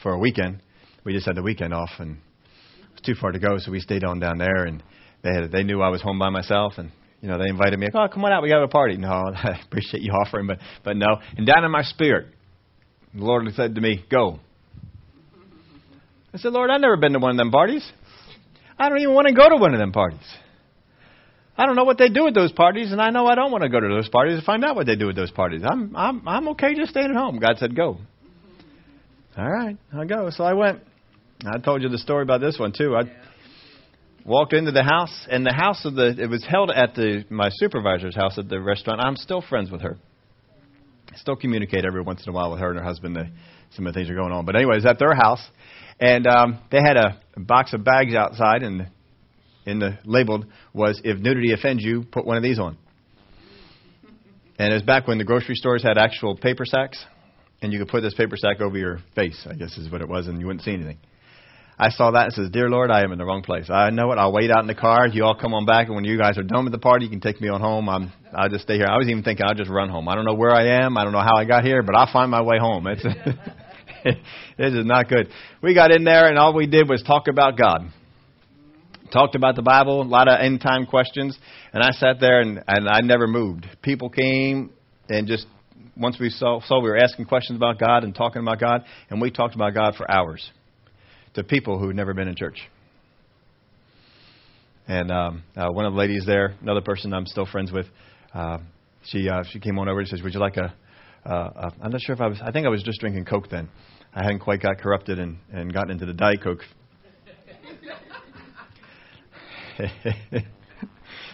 for 0.00 0.12
a 0.12 0.18
weekend. 0.18 0.60
We 1.02 1.12
just 1.12 1.26
had 1.26 1.34
the 1.34 1.42
weekend 1.42 1.74
off, 1.74 1.90
and 1.98 2.18
it 2.18 2.92
was 2.92 3.00
too 3.04 3.14
far 3.20 3.32
to 3.32 3.40
go, 3.40 3.58
so 3.58 3.72
we 3.72 3.80
stayed 3.80 4.04
on 4.04 4.20
down 4.20 4.38
there. 4.38 4.64
And 4.64 4.80
they 5.24 5.30
had, 5.34 5.50
they 5.50 5.64
knew 5.64 5.82
I 5.82 5.88
was 5.88 6.02
home 6.02 6.20
by 6.20 6.30
myself, 6.30 6.74
and 6.76 6.92
you 7.20 7.26
know 7.26 7.36
they 7.36 7.48
invited 7.48 7.80
me. 7.80 7.88
Oh, 7.92 8.06
come 8.06 8.24
on 8.26 8.32
out, 8.32 8.44
we 8.44 8.48
got 8.48 8.62
a 8.62 8.68
party. 8.68 8.96
No, 8.96 9.08
I 9.34 9.58
appreciate 9.66 10.04
you 10.04 10.12
offering, 10.12 10.46
but 10.46 10.58
but 10.84 10.96
no. 10.96 11.16
And 11.36 11.48
down 11.48 11.64
in 11.64 11.72
my 11.72 11.82
spirit, 11.82 12.28
the 13.12 13.24
Lord 13.24 13.44
said 13.56 13.74
to 13.74 13.80
me, 13.80 14.04
"Go." 14.08 14.38
I 16.34 16.38
said, 16.38 16.52
Lord, 16.52 16.68
I've 16.68 16.80
never 16.80 16.96
been 16.96 17.12
to 17.12 17.20
one 17.20 17.30
of 17.30 17.36
them 17.36 17.52
parties. 17.52 17.88
I 18.76 18.88
don't 18.88 18.98
even 18.98 19.14
want 19.14 19.28
to 19.28 19.34
go 19.34 19.48
to 19.48 19.56
one 19.56 19.72
of 19.72 19.78
them 19.78 19.92
parties. 19.92 20.18
I 21.56 21.64
don't 21.64 21.76
know 21.76 21.84
what 21.84 21.96
they 21.96 22.08
do 22.08 22.26
at 22.26 22.34
those 22.34 22.50
parties, 22.50 22.90
and 22.90 23.00
I 23.00 23.10
know 23.10 23.26
I 23.28 23.36
don't 23.36 23.52
want 23.52 23.62
to 23.62 23.68
go 23.68 23.78
to 23.78 23.86
those 23.86 24.08
parties 24.08 24.40
to 24.40 24.44
find 24.44 24.64
out 24.64 24.74
what 24.74 24.86
they 24.86 24.96
do 24.96 25.08
at 25.08 25.14
those 25.14 25.30
parties. 25.30 25.62
I'm 25.64 25.94
I'm 25.94 26.26
I'm 26.26 26.48
okay 26.48 26.74
just 26.74 26.90
staying 26.90 27.10
at 27.10 27.16
home. 27.16 27.38
God 27.38 27.58
said 27.58 27.76
go. 27.76 27.98
All 29.38 29.48
right, 29.48 29.76
I'll 29.92 30.06
go. 30.06 30.30
So 30.30 30.42
I 30.42 30.54
went. 30.54 30.80
I 31.46 31.58
told 31.58 31.82
you 31.82 31.88
the 31.88 31.98
story 31.98 32.24
about 32.24 32.40
this 32.40 32.58
one 32.58 32.72
too. 32.76 32.96
I 32.96 33.02
walked 34.24 34.52
into 34.52 34.72
the 34.72 34.82
house, 34.82 35.28
and 35.30 35.46
the 35.46 35.52
house 35.52 35.84
of 35.84 35.94
the 35.94 36.16
it 36.18 36.28
was 36.28 36.44
held 36.44 36.72
at 36.72 36.96
the 36.96 37.24
my 37.30 37.50
supervisor's 37.52 38.16
house 38.16 38.36
at 38.38 38.48
the 38.48 38.60
restaurant. 38.60 39.00
I'm 39.00 39.14
still 39.14 39.40
friends 39.40 39.70
with 39.70 39.82
her. 39.82 39.96
I 41.12 41.16
still 41.16 41.36
communicate 41.36 41.84
every 41.84 42.02
once 42.02 42.24
in 42.26 42.30
a 42.30 42.32
while 42.32 42.50
with 42.50 42.58
her 42.58 42.70
and 42.70 42.78
her 42.80 42.84
husband. 42.84 43.14
They, 43.14 43.30
some 43.74 43.86
of 43.86 43.94
the 43.94 43.98
things 43.98 44.10
are 44.10 44.14
going 44.14 44.32
on, 44.32 44.44
but 44.44 44.56
anyways, 44.56 44.86
at 44.86 44.98
their 44.98 45.14
house, 45.14 45.44
and 46.00 46.26
um, 46.26 46.58
they 46.70 46.80
had 46.80 46.96
a, 46.96 47.20
box 47.36 47.72
of 47.72 47.84
bags 47.84 48.14
outside, 48.14 48.62
and 48.62 48.88
in 49.66 49.78
the 49.80 49.98
labeled 50.04 50.46
was 50.72 51.00
"If 51.04 51.18
nudity 51.18 51.52
offends 51.52 51.82
you, 51.82 52.04
put 52.10 52.24
one 52.24 52.36
of 52.36 52.42
these 52.42 52.58
on." 52.58 52.76
And 54.58 54.70
it 54.70 54.74
was 54.74 54.82
back 54.82 55.08
when 55.08 55.18
the 55.18 55.24
grocery 55.24 55.56
stores 55.56 55.82
had 55.82 55.98
actual 55.98 56.36
paper 56.36 56.64
sacks, 56.64 57.04
and 57.60 57.72
you 57.72 57.80
could 57.80 57.88
put 57.88 58.02
this 58.02 58.14
paper 58.14 58.36
sack 58.36 58.60
over 58.60 58.78
your 58.78 59.00
face. 59.16 59.46
I 59.50 59.54
guess 59.54 59.76
is 59.76 59.90
what 59.90 60.00
it 60.00 60.08
was, 60.08 60.28
and 60.28 60.38
you 60.40 60.46
wouldn't 60.46 60.64
see 60.64 60.72
anything. 60.72 60.98
I 61.76 61.90
saw 61.90 62.12
that 62.12 62.26
and 62.26 62.32
says, 62.32 62.50
"Dear 62.50 62.70
Lord, 62.70 62.92
I 62.92 63.02
am 63.02 63.10
in 63.10 63.18
the 63.18 63.24
wrong 63.24 63.42
place. 63.42 63.68
I 63.68 63.90
know 63.90 64.12
it. 64.12 64.16
I'll 64.16 64.32
wait 64.32 64.50
out 64.50 64.60
in 64.60 64.68
the 64.68 64.76
car. 64.76 65.08
You 65.08 65.24
all 65.24 65.34
come 65.34 65.54
on 65.54 65.66
back, 65.66 65.88
and 65.88 65.96
when 65.96 66.04
you 66.04 66.16
guys 66.16 66.38
are 66.38 66.44
done 66.44 66.64
with 66.64 66.72
the 66.72 66.78
party, 66.78 67.04
you 67.06 67.10
can 67.10 67.20
take 67.20 67.40
me 67.40 67.48
on 67.48 67.60
home. 67.60 67.88
I'm, 67.88 68.12
I'll 68.32 68.48
just 68.48 68.62
stay 68.62 68.76
here." 68.76 68.86
I 68.88 68.96
was 68.96 69.08
even 69.08 69.24
thinking 69.24 69.44
I'll 69.44 69.56
just 69.56 69.70
run 69.70 69.88
home. 69.88 70.08
I 70.08 70.14
don't 70.14 70.24
know 70.24 70.34
where 70.34 70.52
I 70.52 70.84
am. 70.84 70.96
I 70.96 71.02
don't 71.02 71.12
know 71.12 71.20
how 71.20 71.36
I 71.36 71.44
got 71.44 71.64
here, 71.64 71.82
but 71.82 71.96
I'll 71.96 72.12
find 72.12 72.30
my 72.30 72.42
way 72.42 72.58
home. 72.60 72.86
It's 72.86 73.04
this 74.58 74.74
is 74.74 74.84
not 74.84 75.08
good. 75.08 75.28
We 75.62 75.74
got 75.74 75.90
in 75.90 76.04
there, 76.04 76.28
and 76.28 76.38
all 76.38 76.54
we 76.54 76.66
did 76.66 76.88
was 76.88 77.02
talk 77.02 77.28
about 77.28 77.56
God. 77.56 77.90
Talked 79.12 79.34
about 79.34 79.54
the 79.56 79.62
Bible, 79.62 80.02
a 80.02 80.04
lot 80.04 80.28
of 80.28 80.40
end 80.40 80.60
time 80.60 80.86
questions, 80.86 81.38
and 81.72 81.82
I 81.82 81.92
sat 81.92 82.20
there 82.20 82.40
and, 82.40 82.62
and 82.66 82.88
I 82.88 83.00
never 83.00 83.26
moved. 83.26 83.66
People 83.82 84.10
came 84.10 84.70
and 85.08 85.26
just 85.26 85.46
once 85.96 86.18
we 86.18 86.30
saw, 86.30 86.60
saw 86.62 86.80
we 86.80 86.88
were 86.88 86.96
asking 86.96 87.26
questions 87.26 87.56
about 87.56 87.78
God 87.78 88.04
and 88.04 88.14
talking 88.14 88.42
about 88.42 88.58
God, 88.58 88.84
and 89.10 89.20
we 89.20 89.30
talked 89.30 89.54
about 89.54 89.74
God 89.74 89.94
for 89.94 90.10
hours 90.10 90.50
to 91.34 91.44
people 91.44 91.78
who 91.78 91.88
had 91.88 91.96
never 91.96 92.14
been 92.14 92.28
in 92.28 92.34
church. 92.34 92.58
And 94.86 95.10
um, 95.10 95.42
uh, 95.56 95.68
one 95.70 95.86
of 95.86 95.92
the 95.92 95.98
ladies 95.98 96.24
there, 96.26 96.54
another 96.60 96.80
person 96.80 97.12
I'm 97.14 97.26
still 97.26 97.46
friends 97.46 97.72
with, 97.72 97.86
uh, 98.34 98.58
she 99.04 99.28
uh, 99.28 99.44
she 99.50 99.60
came 99.60 99.78
on 99.78 99.88
over 99.88 100.00
and 100.00 100.08
says, 100.08 100.22
"Would 100.22 100.34
you 100.34 100.40
like 100.40 100.56
a?" 100.56 100.74
Uh, 101.24 101.30
uh, 101.32 101.70
I'm 101.82 101.90
not 101.90 102.00
sure 102.02 102.14
if 102.14 102.20
I 102.20 102.26
was. 102.26 102.38
I 102.42 102.50
think 102.50 102.66
I 102.66 102.68
was 102.68 102.82
just 102.82 103.00
drinking 103.00 103.24
Coke 103.24 103.48
then. 103.50 103.68
I 104.14 104.22
hadn't 104.22 104.40
quite 104.40 104.62
got 104.62 104.78
corrupted 104.78 105.18
and, 105.18 105.38
and 105.52 105.72
gotten 105.72 105.90
into 105.90 106.06
the 106.06 106.12
Diet 106.12 106.40
Coke. 106.42 106.60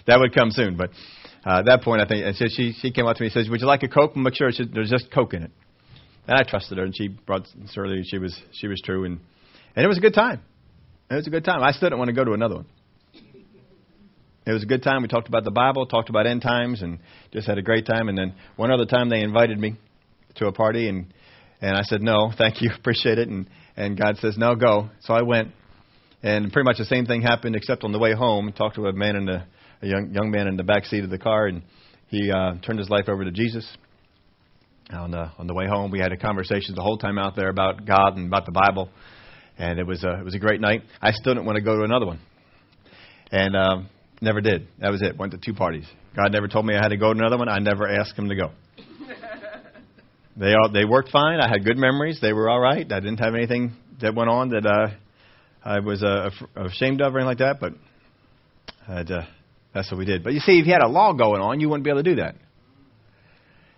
that 0.07 0.19
would 0.19 0.35
come 0.35 0.51
soon, 0.51 0.77
but 0.77 0.90
uh, 1.45 1.59
at 1.59 1.66
that 1.66 1.83
point, 1.83 2.01
I 2.01 2.07
think, 2.07 2.25
and 2.25 2.35
so 2.37 2.47
she 2.49 2.73
she 2.81 2.90
came 2.90 3.07
up 3.07 3.16
to 3.16 3.23
me 3.23 3.27
and 3.27 3.35
says, 3.35 3.51
"Would 3.51 3.61
you 3.61 3.66
like 3.66 3.83
a 3.83 3.88
Coke?" 3.88 4.16
Make 4.16 4.35
sure 4.35 4.51
there's 4.73 4.88
just 4.88 5.11
Coke 5.11 5.35
in 5.35 5.43
it. 5.43 5.51
And 6.27 6.38
I 6.38 6.43
trusted 6.43 6.79
her, 6.79 6.85
and 6.85 6.97
she 6.97 7.09
brought 7.09 7.47
certainly 7.66 8.03
she 8.05 8.16
was 8.19 8.38
she 8.53 8.66
was 8.66 8.81
true, 8.83 9.05
and 9.05 9.21
and 9.77 9.85
it 9.85 9.88
was 9.88 9.99
a 9.99 10.01
good 10.01 10.14
time. 10.14 10.40
It 11.11 11.16
was 11.16 11.27
a 11.27 11.31
good 11.31 11.45
time. 11.45 11.62
I 11.62 11.73
still 11.73 11.90
didn't 11.90 11.99
want 11.99 12.09
to 12.09 12.14
go 12.14 12.25
to 12.25 12.33
another 12.33 12.57
one. 12.57 12.66
It 14.47 14.53
was 14.53 14.62
a 14.62 14.66
good 14.66 14.83
time. 14.83 15.03
We 15.03 15.09
talked 15.09 15.29
about 15.29 15.45
the 15.45 15.51
Bible, 15.51 15.85
talked 15.87 16.09
about 16.09 16.27
end 16.27 16.40
times, 16.40 16.81
and 16.81 16.99
just 17.33 17.47
had 17.47 17.59
a 17.59 17.62
great 17.62 17.85
time. 17.85 18.09
And 18.09 18.16
then 18.16 18.35
one 18.57 18.71
other 18.71 18.87
time 18.87 19.11
they 19.11 19.21
invited 19.21 19.59
me 19.59 19.77
to 20.37 20.47
a 20.47 20.53
party, 20.53 20.88
and 20.88 21.12
and 21.61 21.77
I 21.77 21.83
said 21.83 22.03
no, 22.03 22.33
thank 22.37 22.62
you, 22.62 22.70
appreciate 22.79 23.18
it. 23.18 23.29
And 23.29 23.49
and 23.77 23.99
God 23.99 24.16
says 24.18 24.37
no, 24.37 24.55
go. 24.55 24.90
So 25.01 25.14
I 25.14 25.23
went, 25.23 25.53
and 26.23 26.53
pretty 26.53 26.64
much 26.64 26.79
the 26.79 26.85
same 26.85 27.07
thing 27.07 27.23
happened, 27.23 27.57
except 27.57 27.85
on 27.85 27.92
the 27.92 27.99
way 27.99 28.14
home, 28.14 28.53
talked 28.53 28.77
to 28.77 28.87
a 28.87 28.92
man 28.92 29.16
in 29.16 29.27
the 29.27 29.44
a 29.83 29.87
young 29.87 30.12
young 30.12 30.31
man 30.31 30.46
in 30.46 30.57
the 30.57 30.64
back 30.64 30.85
seat 30.87 31.05
of 31.05 31.11
the 31.11 31.18
car, 31.18 31.46
and 31.46 31.62
he 32.09 32.31
uh, 32.31 32.55
turned 32.66 32.79
his 32.79 32.90
life 32.90 33.09
over 33.09 33.25
to 33.25 33.31
Jesus. 33.31 33.66
On 34.90 35.11
the 35.11 35.31
on 35.38 35.46
the 35.46 35.55
way 35.55 35.66
home, 35.68 35.90
we 35.90 36.01
had 36.01 36.12
a 36.12 36.16
conversation 36.16 36.75
the 36.75 36.83
whole 36.83 36.99
time 36.99 37.16
out 37.18 37.37
there 37.37 37.49
about 37.49 37.87
God 37.87 38.16
and 38.16 38.27
about 38.27 38.44
the 38.44 38.53
Bible, 38.53 38.88
and 39.57 39.79
it 39.79 39.87
was 39.87 40.03
a 40.03 40.18
it 40.18 40.25
was 40.25 40.35
a 40.35 40.38
great 40.38 40.61
night. 40.61 40.83
I 41.01 41.12
still 41.12 41.35
didn't 41.35 41.46
want 41.46 41.57
to 41.57 41.62
go 41.62 41.77
to 41.77 41.85
another 41.85 42.07
one, 42.07 42.20
and 43.31 43.55
um, 43.55 43.88
never 44.20 44.40
did. 44.40 44.66
That 44.81 44.90
was 44.90 45.01
it. 45.01 45.16
Went 45.16 45.33
to 45.33 45.38
two 45.38 45.55
parties. 45.55 45.87
God 46.16 46.33
never 46.33 46.49
told 46.49 46.66
me 46.66 46.75
I 46.75 46.83
had 46.83 46.88
to 46.88 46.96
go 46.96 47.12
to 47.12 47.18
another 47.18 47.38
one. 47.38 47.49
I 47.49 47.61
never 47.61 47.88
asked 47.88 48.18
him 48.18 48.29
to 48.29 48.35
go. 48.35 48.51
They 50.40 50.55
all 50.55 50.70
they 50.72 50.87
worked 50.87 51.11
fine. 51.11 51.38
I 51.38 51.48
had 51.48 51.64
good 51.64 51.76
memories. 51.76 52.18
They 52.20 52.33
were 52.33 52.48
all 52.48 52.59
right. 52.59 52.90
I 52.90 53.00
didn't 53.00 53.18
have 53.18 53.35
anything 53.35 53.72
that 54.00 54.14
went 54.14 54.31
on 54.31 54.48
that 54.48 54.64
uh, 54.64 54.88
I 55.62 55.81
was 55.81 56.03
uh, 56.03 56.31
ashamed 56.57 57.03
of 57.03 57.14
or 57.14 57.18
anything 57.18 57.26
like 57.26 57.38
that. 57.38 57.61
But 57.61 57.74
I'd, 58.88 59.11
uh, 59.11 59.26
that's 59.74 59.90
what 59.90 59.98
we 59.98 60.07
did. 60.07 60.24
But 60.24 60.33
you 60.33 60.40
see, 60.40 60.59
if 60.59 60.66
you 60.66 60.72
had 60.72 60.83
a 60.83 60.88
law 60.88 61.12
going 61.12 61.42
on, 61.42 61.61
you 61.61 61.68
wouldn't 61.68 61.85
be 61.85 61.90
able 61.90 62.03
to 62.03 62.11
do 62.11 62.16
that. 62.16 62.37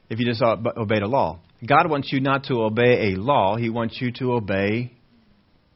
If 0.09 0.21
you 0.21 0.27
just 0.27 0.41
obeyed 0.41 1.03
a 1.03 1.09
law, 1.09 1.41
God 1.67 1.91
wants 1.91 2.13
you 2.13 2.21
not 2.21 2.45
to 2.45 2.63
obey 2.63 3.13
a 3.13 3.17
law. 3.17 3.57
He 3.57 3.69
wants 3.69 4.01
you 4.01 4.13
to 4.13 4.35
obey 4.35 4.93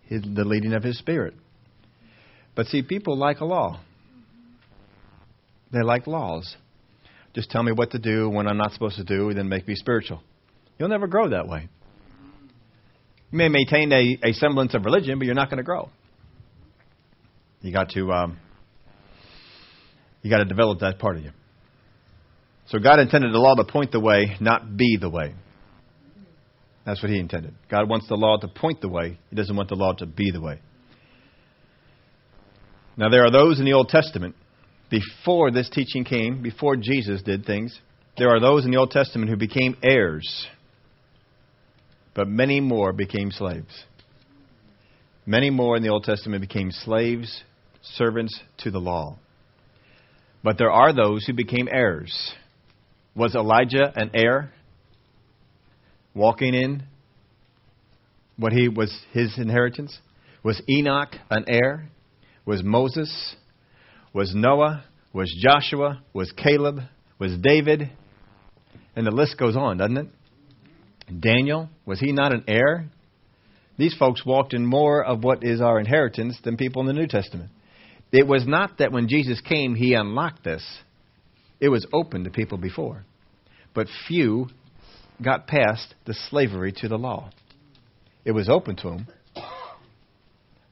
his, 0.04 0.22
the 0.22 0.44
leading 0.44 0.72
of 0.72 0.84
His 0.84 0.98
Spirit. 0.98 1.34
But 2.54 2.66
see, 2.66 2.82
people 2.82 3.16
like 3.16 3.40
a 3.40 3.44
law. 3.44 3.80
They 5.72 5.82
like 5.82 6.06
laws. 6.06 6.56
Just 7.34 7.50
tell 7.50 7.62
me 7.62 7.72
what 7.72 7.90
to 7.90 7.98
do 7.98 8.30
when 8.30 8.46
I'm 8.46 8.56
not 8.56 8.72
supposed 8.72 8.96
to 8.96 9.04
do, 9.04 9.28
and 9.28 9.38
then 9.38 9.48
make 9.48 9.66
me 9.66 9.74
spiritual. 9.74 10.22
You'll 10.78 10.88
never 10.88 11.06
grow 11.06 11.30
that 11.30 11.48
way. 11.48 11.68
You 13.30 13.38
may 13.38 13.48
maintain 13.48 13.92
a, 13.92 14.18
a 14.22 14.32
semblance 14.32 14.74
of 14.74 14.84
religion, 14.84 15.18
but 15.18 15.26
you're 15.26 15.34
not 15.34 15.50
going 15.50 15.58
to 15.58 15.64
grow. 15.64 15.90
You 17.60 17.72
got 17.72 17.90
to 17.90 18.12
um, 18.12 18.38
you 20.22 20.30
got 20.30 20.38
to 20.38 20.44
develop 20.44 20.80
that 20.80 20.98
part 20.98 21.16
of 21.16 21.24
you. 21.24 21.30
So 22.68 22.78
God 22.78 22.98
intended 22.98 23.32
the 23.32 23.38
law 23.38 23.54
to 23.54 23.64
point 23.64 23.92
the 23.92 24.00
way, 24.00 24.36
not 24.40 24.76
be 24.76 24.96
the 25.00 25.08
way. 25.08 25.34
That's 26.84 27.02
what 27.02 27.10
He 27.10 27.18
intended. 27.18 27.54
God 27.70 27.88
wants 27.88 28.08
the 28.08 28.16
law 28.16 28.36
to 28.38 28.48
point 28.48 28.80
the 28.80 28.88
way. 28.88 29.18
He 29.30 29.36
doesn't 29.36 29.54
want 29.54 29.68
the 29.68 29.74
law 29.76 29.92
to 29.94 30.06
be 30.06 30.30
the 30.30 30.40
way. 30.40 30.60
Now 32.96 33.08
there 33.08 33.24
are 33.24 33.30
those 33.30 33.58
in 33.58 33.64
the 33.64 33.72
Old 33.72 33.88
Testament 33.88 34.34
before 34.90 35.50
this 35.50 35.68
teaching 35.68 36.04
came, 36.04 36.42
before 36.42 36.76
Jesus 36.76 37.22
did 37.22 37.44
things. 37.44 37.78
There 38.16 38.30
are 38.30 38.40
those 38.40 38.64
in 38.64 38.70
the 38.70 38.78
Old 38.78 38.90
Testament 38.90 39.30
who 39.30 39.36
became 39.36 39.76
heirs, 39.82 40.46
but 42.16 42.26
many 42.26 42.60
more 42.60 42.94
became 42.94 43.30
slaves. 43.30 43.84
Many 45.26 45.50
more 45.50 45.76
in 45.76 45.82
the 45.82 45.90
Old 45.90 46.04
Testament 46.04 46.40
became 46.40 46.70
slaves, 46.72 47.42
servants 47.82 48.40
to 48.58 48.70
the 48.70 48.78
law. 48.78 49.18
But 50.42 50.56
there 50.56 50.70
are 50.70 50.94
those 50.94 51.26
who 51.26 51.34
became 51.34 51.68
heirs. 51.70 52.32
Was 53.14 53.34
Elijah 53.34 53.92
an 53.94 54.12
heir? 54.14 54.52
Walking 56.14 56.54
in 56.54 56.84
what 58.38 58.52
he 58.52 58.68
was 58.68 58.96
his 59.12 59.36
inheritance? 59.36 59.98
Was 60.42 60.62
Enoch 60.68 61.14
an 61.28 61.44
heir? 61.48 61.88
Was 62.46 62.62
Moses? 62.62 63.36
Was 64.14 64.32
Noah? 64.34 64.84
Was 65.12 65.34
Joshua? 65.38 66.02
Was 66.14 66.32
Caleb? 66.32 66.80
Was 67.18 67.36
David? 67.38 67.90
And 68.94 69.06
the 69.06 69.10
list 69.10 69.36
goes 69.38 69.56
on, 69.56 69.76
doesn't 69.78 69.96
it? 69.98 70.06
Daniel, 71.20 71.68
was 71.84 72.00
he 72.00 72.12
not 72.12 72.32
an 72.32 72.44
heir 72.48 72.86
These 73.78 73.94
folks 73.96 74.24
walked 74.24 74.54
in 74.54 74.64
more 74.64 75.04
of 75.04 75.22
what 75.22 75.44
is 75.44 75.60
our 75.60 75.78
inheritance 75.78 76.38
than 76.42 76.56
people 76.56 76.80
in 76.80 76.86
the 76.86 76.92
New 77.00 77.06
Testament. 77.06 77.50
It 78.12 78.26
was 78.26 78.46
not 78.46 78.78
that 78.78 78.92
when 78.92 79.08
Jesus 79.08 79.40
came, 79.40 79.74
he 79.74 79.94
unlocked 79.94 80.44
this, 80.44 80.64
it 81.60 81.68
was 81.68 81.86
open 81.92 82.24
to 82.24 82.30
people 82.30 82.58
before. 82.58 83.04
But 83.74 83.88
few 84.08 84.48
got 85.22 85.46
past 85.46 85.94
the 86.06 86.14
slavery 86.30 86.72
to 86.78 86.88
the 86.88 86.96
law. 86.96 87.30
It 88.24 88.32
was 88.32 88.48
open 88.48 88.76
to 88.76 88.90
them. 88.90 89.06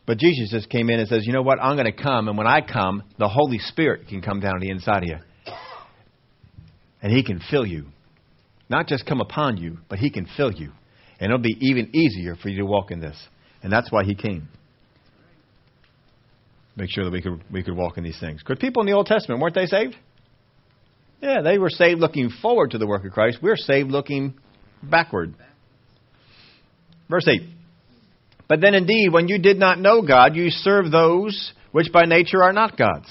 But 0.07 0.19
Jesus 0.19 0.51
just 0.51 0.69
came 0.69 0.91
in 0.91 1.01
and 1.01 1.09
says, 1.09 1.27
You 1.27 1.33
know 1.33 1.43
what? 1.43 1.59
I'm 1.63 1.77
going 1.77 1.91
to 1.91 2.03
come, 2.03 2.29
and 2.29 2.37
when 2.37 2.47
I 2.47 2.61
come, 2.61 3.03
the 3.19 3.29
Holy 3.29 3.59
Spirit 3.59 4.09
can 4.09 4.21
come 4.21 4.41
down 4.41 4.61
the 4.61 4.71
inside 4.71 5.03
of 5.03 5.09
you. 5.09 5.19
And 7.03 7.13
He 7.13 7.23
can 7.23 7.41
fill 7.51 7.67
you. 7.67 7.87
Not 8.75 8.89
just 8.89 9.07
come 9.07 9.21
upon 9.21 9.57
you, 9.57 9.79
but 9.89 10.01
He 10.01 10.11
can 10.11 10.27
fill 10.37 10.51
you. 10.51 10.73
And 11.21 11.31
it'll 11.31 11.39
be 11.39 11.57
even 11.61 11.95
easier 11.95 12.35
for 12.35 12.49
you 12.49 12.59
to 12.59 12.67
walk 12.67 12.91
in 12.91 12.99
this. 12.99 13.17
And 13.63 13.73
that's 13.73 13.93
why 13.93 14.03
He 14.03 14.17
came. 14.17 14.49
Make 16.75 16.91
sure 16.91 17.05
that 17.05 17.13
we 17.13 17.23
could, 17.23 17.41
we 17.53 17.63
could 17.63 17.77
walk 17.77 17.99
in 17.99 18.03
these 18.03 18.19
things. 18.19 18.43
Because 18.43 18.59
people 18.59 18.83
in 18.83 18.89
the 18.89 18.95
Old 18.95 19.07
Testament, 19.07 19.41
weren't 19.41 19.55
they 19.55 19.67
saved? 19.67 19.95
Yeah, 21.23 21.41
they 21.43 21.57
were 21.57 21.71
saved 21.71 22.01
looking 22.01 22.31
forward 22.43 22.73
to 22.73 22.79
the 22.79 22.87
work 22.89 23.05
of 23.05 23.13
Christ. 23.13 23.39
We're 23.41 23.55
saved 23.55 23.93
looking 23.93 24.35
backward. 24.83 25.37
Verse 27.09 27.29
8. 27.29 27.43
But 28.49 28.61
then 28.61 28.75
indeed, 28.75 29.13
when 29.13 29.29
you 29.29 29.39
did 29.39 29.57
not 29.57 29.79
know 29.79 30.03
God, 30.03 30.35
you 30.35 30.51
served 30.51 30.91
those 30.91 31.53
which 31.71 31.93
by 31.93 32.07
nature 32.07 32.43
are 32.43 32.53
not 32.53 32.77
gods. 32.77 33.07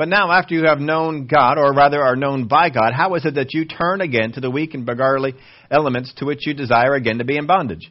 But 0.00 0.08
now, 0.08 0.32
after 0.32 0.54
you 0.54 0.64
have 0.64 0.80
known 0.80 1.26
God, 1.26 1.58
or 1.58 1.74
rather 1.74 2.02
are 2.02 2.16
known 2.16 2.48
by 2.48 2.70
God, 2.70 2.94
how 2.94 3.16
is 3.16 3.26
it 3.26 3.34
that 3.34 3.52
you 3.52 3.66
turn 3.66 4.00
again 4.00 4.32
to 4.32 4.40
the 4.40 4.50
weak 4.50 4.72
and 4.72 4.86
beggarly 4.86 5.34
elements 5.70 6.14
to 6.16 6.24
which 6.24 6.46
you 6.46 6.54
desire 6.54 6.94
again 6.94 7.18
to 7.18 7.24
be 7.26 7.36
in 7.36 7.46
bondage? 7.46 7.86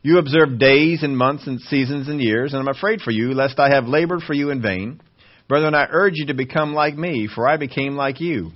You 0.00 0.16
observe 0.16 0.58
days 0.58 1.02
and 1.02 1.14
months 1.14 1.46
and 1.46 1.60
seasons 1.60 2.08
and 2.08 2.18
years, 2.18 2.54
and 2.54 2.62
I'm 2.62 2.74
afraid 2.74 3.02
for 3.02 3.10
you, 3.10 3.34
lest 3.34 3.58
I 3.58 3.74
have 3.74 3.84
labored 3.84 4.22
for 4.22 4.32
you 4.32 4.48
in 4.48 4.62
vain. 4.62 5.02
Brethren, 5.48 5.74
I 5.74 5.86
urge 5.90 6.14
you 6.14 6.28
to 6.28 6.34
become 6.34 6.72
like 6.72 6.96
me, 6.96 7.28
for 7.34 7.46
I 7.46 7.58
became 7.58 7.94
like 7.94 8.22
you. 8.22 8.52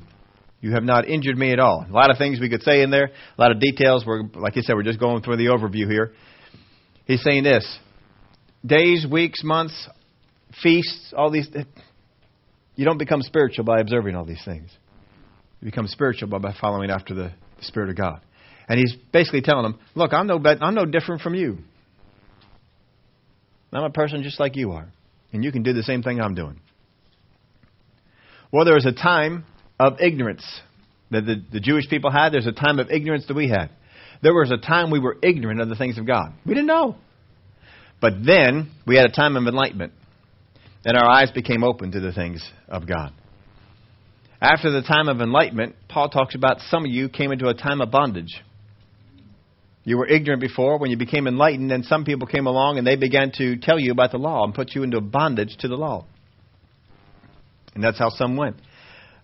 You 0.63 0.73
have 0.73 0.83
not 0.83 1.07
injured 1.07 1.37
me 1.37 1.53
at 1.53 1.61
all. 1.61 1.85
A 1.87 1.93
lot 1.93 2.11
of 2.11 2.17
things 2.17 2.41
we 2.41 2.49
could 2.49 2.63
say 2.63 2.81
in 2.81 2.91
there, 2.91 3.11
a 3.37 3.39
lot 3.39 3.51
of 3.51 3.61
details. 3.61 4.07
We're, 4.07 4.23
like 4.35 4.57
I 4.57 4.63
said, 4.63 4.77
we're 4.77 4.83
just 4.83 4.99
going 4.99 5.23
through 5.23 5.37
the 5.37 5.49
overview 5.49 5.91
here. 5.91 6.15
He's 7.05 7.23
saying 7.23 7.45
this 7.45 7.79
days, 8.65 9.07
weeks, 9.07 9.45
months, 9.45 9.91
feasts, 10.63 11.13
all 11.15 11.31
these. 11.31 11.51
You 12.77 12.85
don't 12.85 12.99
become 12.99 13.23
spiritual 13.23 13.65
by 13.65 13.81
observing 13.81 14.17
all 14.17 14.25
these 14.25 14.43
things. 14.45 14.71
You 15.61 15.67
become 15.67 15.87
spiritual 15.87 16.29
by, 16.29 16.39
by 16.39 16.55
following 16.61 16.91
after 16.91 17.15
the, 17.15 17.33
the 17.59 17.65
Spirit 17.65 17.91
of 17.91 17.97
God. 17.97 18.21
And 18.69 18.79
he's 18.79 18.95
basically 19.13 19.43
telling 19.43 19.63
them, 19.63 19.79
look, 19.95 20.13
I'm 20.13 20.27
no, 20.27 20.43
I'm 20.45 20.75
no 20.75 20.87
different 20.87 21.23
from 21.23 21.35
you. 21.35 21.59
I'm 23.73 23.85
a 23.85 23.91
person 23.91 24.23
just 24.23 24.39
like 24.39 24.57
you 24.57 24.73
are. 24.73 24.89
And 25.33 25.43
you 25.43 25.51
can 25.51 25.63
do 25.63 25.73
the 25.73 25.83
same 25.83 26.03
thing 26.03 26.21
I'm 26.21 26.35
doing. 26.35 26.61
Well, 28.53 28.65
there 28.65 28.75
was 28.75 28.87
a 28.87 28.93
time 28.93 29.45
of 29.81 30.01
ignorance 30.01 30.45
that 31.11 31.27
the, 31.27 31.43
the 31.53 31.61
Jewish 31.61 31.89
people 31.89 32.11
had. 32.11 32.33
There's 32.33 32.47
a 32.47 32.53
time 32.53 32.79
of 32.79 32.91
ignorance 32.91 33.27
that 33.27 33.35
we 33.35 33.49
had. 33.49 33.71
There 34.23 34.33
was 34.33 34.53
a 34.53 34.57
time 34.57 34.91
we 34.91 35.01
were 35.01 35.17
ignorant 35.23 35.61
of 35.61 35.69
the 35.69 35.77
things 35.77 35.99
of 35.99 36.07
God. 36.07 36.33
We 36.47 36.55
didn't 36.55 36.69
know. 36.69 36.97
But 38.01 38.25
then 38.25 38.71
we 38.87 38.97
had 38.97 39.07
a 39.07 39.13
time 39.13 39.37
of 39.37 39.47
enlightenment, 39.47 39.93
and 40.85 40.97
our 40.97 41.09
eyes 41.09 41.31
became 41.31 41.65
open 41.65 41.93
to 41.93 42.01
the 42.01 42.13
things 42.13 42.47
of 42.69 42.87
God. 42.87 43.13
After 44.41 44.71
the 44.71 44.83
time 44.83 45.09
of 45.09 45.21
enlightenment, 45.21 45.77
Paul 45.89 46.11
talks 46.11 46.35
about 46.35 46.61
some 46.69 46.85
of 46.85 46.91
you 46.91 47.09
came 47.09 47.33
into 47.33 47.49
a 47.49 47.55
time 47.55 47.81
of 47.81 47.91
bondage. 47.91 48.43
You 49.85 49.99
were 49.99 50.07
ignorant 50.07 50.41
before. 50.41 50.79
When 50.79 50.91
you 50.91 50.97
became 50.97 51.27
enlightened, 51.27 51.73
and 51.73 51.85
some 51.85 52.05
people 52.05 52.27
came 52.27 52.47
along 52.47 52.79
and 52.79 52.87
they 52.87 52.97
began 52.97 53.33
to 53.37 53.57
tell 53.57 53.79
you 53.79 53.93
about 53.93 54.13
the 54.13 54.19
law 54.19 54.45
and 54.45 54.55
put 54.55 54.75
you 54.75 54.83
into 54.83 55.01
bondage 55.01 55.57
to 55.61 55.69
the 55.69 55.77
law. 55.77 56.07
And 57.75 57.83
that's 57.83 57.99
how 57.99 58.11
some 58.11 58.37
went. 58.37 58.57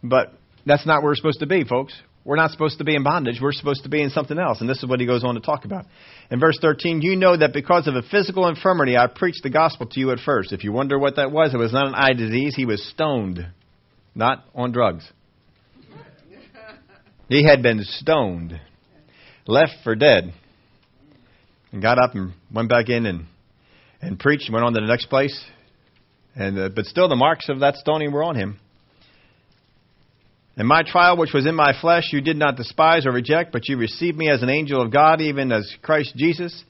But 0.03 0.33
that's 0.66 0.87
not 0.87 1.03
where 1.03 1.11
we're 1.11 1.16
supposed 1.16 1.40
to 1.40 1.46
be, 1.46 1.64
folks. 1.64 1.94
We're 2.24 2.37
not 2.37 2.50
supposed 2.50 2.78
to 2.78 2.85
be 2.85 2.94
in 2.94 3.02
bondage. 3.02 3.38
We're 3.40 3.52
supposed 3.52 3.85
to 3.85 3.88
be 3.88 4.02
in 4.02 4.11
something 4.11 4.38
else. 4.38 4.61
And 4.61 4.68
this 4.68 4.78
is 4.78 4.87
what 4.87 5.00
he 5.00 5.06
goes 5.06 5.24
on 5.24 5.37
to 5.37 5.40
talk 5.40 5.64
about. 5.64 5.87
In 6.30 6.38
verse 6.38 6.59
13, 6.61 7.00
you 7.00 7.16
know 7.16 7.37
that 7.37 7.54
because 7.54 7.87
of 7.87 7.94
a 7.94 8.02
physical 8.02 8.46
infirmity, 8.46 8.96
I 8.96 9.06
preached 9.06 9.42
the 9.42 9.50
gospel 9.50 9.87
to 9.87 10.00
you 10.00 10.11
at 10.11 10.18
first. 10.18 10.52
If 10.52 10.62
you 10.62 10.72
wonder 10.72 10.98
what 10.98 11.16
that 11.16 11.33
was, 11.33 11.54
it 11.54 11.56
was 11.56 11.72
not 11.72 11.87
an 11.87 11.94
eye 11.94 12.12
disease. 12.12 12.54
He 12.54 12.66
was 12.66 12.87
stoned, 12.90 13.46
not 14.14 14.44
on 14.54 14.72
drugs. 14.72 15.11
He 17.28 17.44
had 17.46 17.62
been 17.62 17.80
stoned, 17.85 18.61
left 19.46 19.72
for 19.85 19.94
dead, 19.94 20.35
and 21.72 21.80
got 21.80 21.96
up 21.96 22.14
and 22.14 22.33
went 22.52 22.68
back 22.68 22.88
in 22.88 23.06
and, 23.06 23.26
and 24.02 24.18
preached 24.18 24.46
and 24.46 24.54
went 24.54 24.66
on 24.66 24.74
to 24.74 24.80
the 24.80 24.87
next 24.87 25.06
place. 25.06 25.42
And, 26.35 26.59
uh, 26.59 26.68
but 26.74 26.87
still, 26.87 27.09
the 27.09 27.16
marks 27.16 27.48
of 27.48 27.61
that 27.61 27.76
stoning 27.76 28.12
were 28.12 28.24
on 28.24 28.35
him. 28.35 28.59
And 30.61 30.68
my 30.68 30.83
trial, 30.83 31.16
which 31.16 31.33
was 31.33 31.46
in 31.46 31.55
my 31.55 31.73
flesh, 31.81 32.11
you 32.12 32.20
did 32.20 32.37
not 32.37 32.57
despise 32.57 33.07
or 33.07 33.12
reject, 33.12 33.51
but 33.51 33.66
you 33.66 33.79
received 33.79 34.18
me 34.18 34.29
as 34.29 34.42
an 34.42 34.51
angel 34.51 34.83
of 34.83 34.92
God, 34.92 35.23
even 35.23 35.51
as 35.53 35.75
Christ 35.81 36.12
Jesus. 36.16 36.64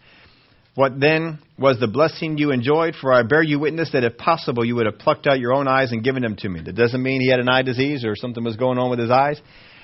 What 0.76 1.00
then 1.00 1.40
was 1.58 1.80
the 1.80 1.88
blessing 1.88 2.38
you 2.38 2.52
enjoyed? 2.52 2.94
For 2.94 3.12
I 3.12 3.24
bear 3.24 3.42
you 3.42 3.58
witness 3.58 3.90
that 3.92 4.04
if 4.04 4.16
possible, 4.16 4.64
you 4.64 4.76
would 4.76 4.86
have 4.86 5.00
plucked 5.00 5.26
out 5.26 5.40
your 5.40 5.52
own 5.52 5.66
eyes 5.66 5.90
and 5.90 6.04
given 6.04 6.22
them 6.22 6.36
to 6.36 6.48
me. 6.48 6.60
That 6.64 6.76
doesn't 6.76 7.02
mean 7.02 7.20
he 7.20 7.28
had 7.30 7.40
an 7.40 7.48
eye 7.48 7.62
disease 7.62 8.04
or 8.04 8.14
something 8.14 8.44
was 8.44 8.54
going 8.54 8.78
on 8.78 8.90
with 8.90 9.00
his 9.00 9.10
eyes. 9.10 9.40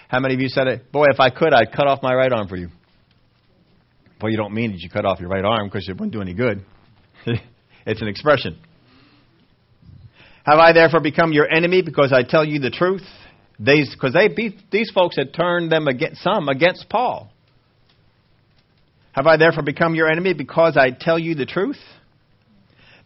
How 0.07 0.21
many 0.21 0.35
of 0.35 0.40
you 0.40 0.51
said 0.51 0.69
it? 0.69 0.92
Boy, 0.92 1.07
if 1.11 1.19
I 1.19 1.31
could, 1.31 1.53
I'd 1.53 1.73
cut 1.73 1.88
off 1.88 1.99
my 2.01 2.14
right 2.14 2.33
arm 2.33 2.47
for 2.47 2.57
you. 2.57 2.69
Well, 4.23 4.31
you 4.31 4.37
don't 4.37 4.55
mean 4.55 4.71
that 4.71 4.79
you 4.79 4.88
cut 4.88 5.05
off 5.05 5.19
your 5.19 5.31
right 5.31 5.45
arm 5.45 5.66
because 5.66 5.88
it 5.88 5.95
wouldn't 5.95 6.12
do 6.12 6.23
any 6.23 6.35
good. 6.35 6.64
it's 7.85 8.01
an 8.01 8.07
expression. 8.07 8.57
Have 10.45 10.61
I 10.61 10.73
therefore 10.73 11.01
become 11.01 11.33
your 11.33 11.53
enemy 11.53 11.83
because 11.83 12.12
I 12.12 12.23
tell 12.23 12.45
you 12.45 12.61
the 12.61 12.71
truth? 12.71 13.03
These, 13.59 13.95
because 13.95 14.12
they 14.12 14.29
these 14.71 14.90
folks 14.95 15.16
had 15.16 15.33
turned 15.33 15.73
them 15.73 15.88
against 15.88 16.23
some 16.23 16.49
against 16.49 16.88
Paul. 16.88 17.31
Have 19.12 19.27
I 19.27 19.38
therefore 19.38 19.62
become 19.62 19.95
your 19.95 20.11
enemy 20.11 20.35
because 20.35 20.77
I 20.77 20.90
tell 20.90 21.19
you 21.19 21.35
the 21.35 21.47
truth? 21.47 21.79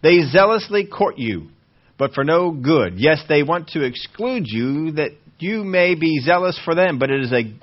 They 0.02 0.22
zealously 0.22 0.86
court 0.86 1.18
you, 1.18 1.50
but 1.98 2.14
for 2.14 2.24
no 2.24 2.50
good. 2.50 2.94
Yes, 2.96 3.22
they 3.28 3.44
want 3.44 3.68
to 3.68 3.84
exclude 3.84 4.44
you 4.46 4.92
that 4.92 5.10
you 5.38 5.62
may 5.62 5.94
be 5.94 6.20
zealous 6.20 6.60
for 6.64 6.74
them, 6.74 6.98
but 6.98 7.10
it 7.10 7.20
is 7.22 7.32
a 7.32 7.54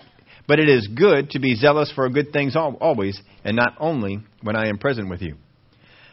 but 0.47 0.60
it 0.60 0.69
is 0.69 0.88
good 0.88 1.32
to 1.32 1.39
be 1.39 1.56
zealous 1.56 1.91
for 1.93 2.08
good 2.10 2.32
things 2.32 2.56
always, 2.56 3.19
and 3.43 3.58
not 3.58 3.73
only 3.80 4.19
when 4.41 4.56
I 4.56 4.69
am 4.69 4.78
present 4.78 5.10
with 5.10 5.21
you. 5.21 5.36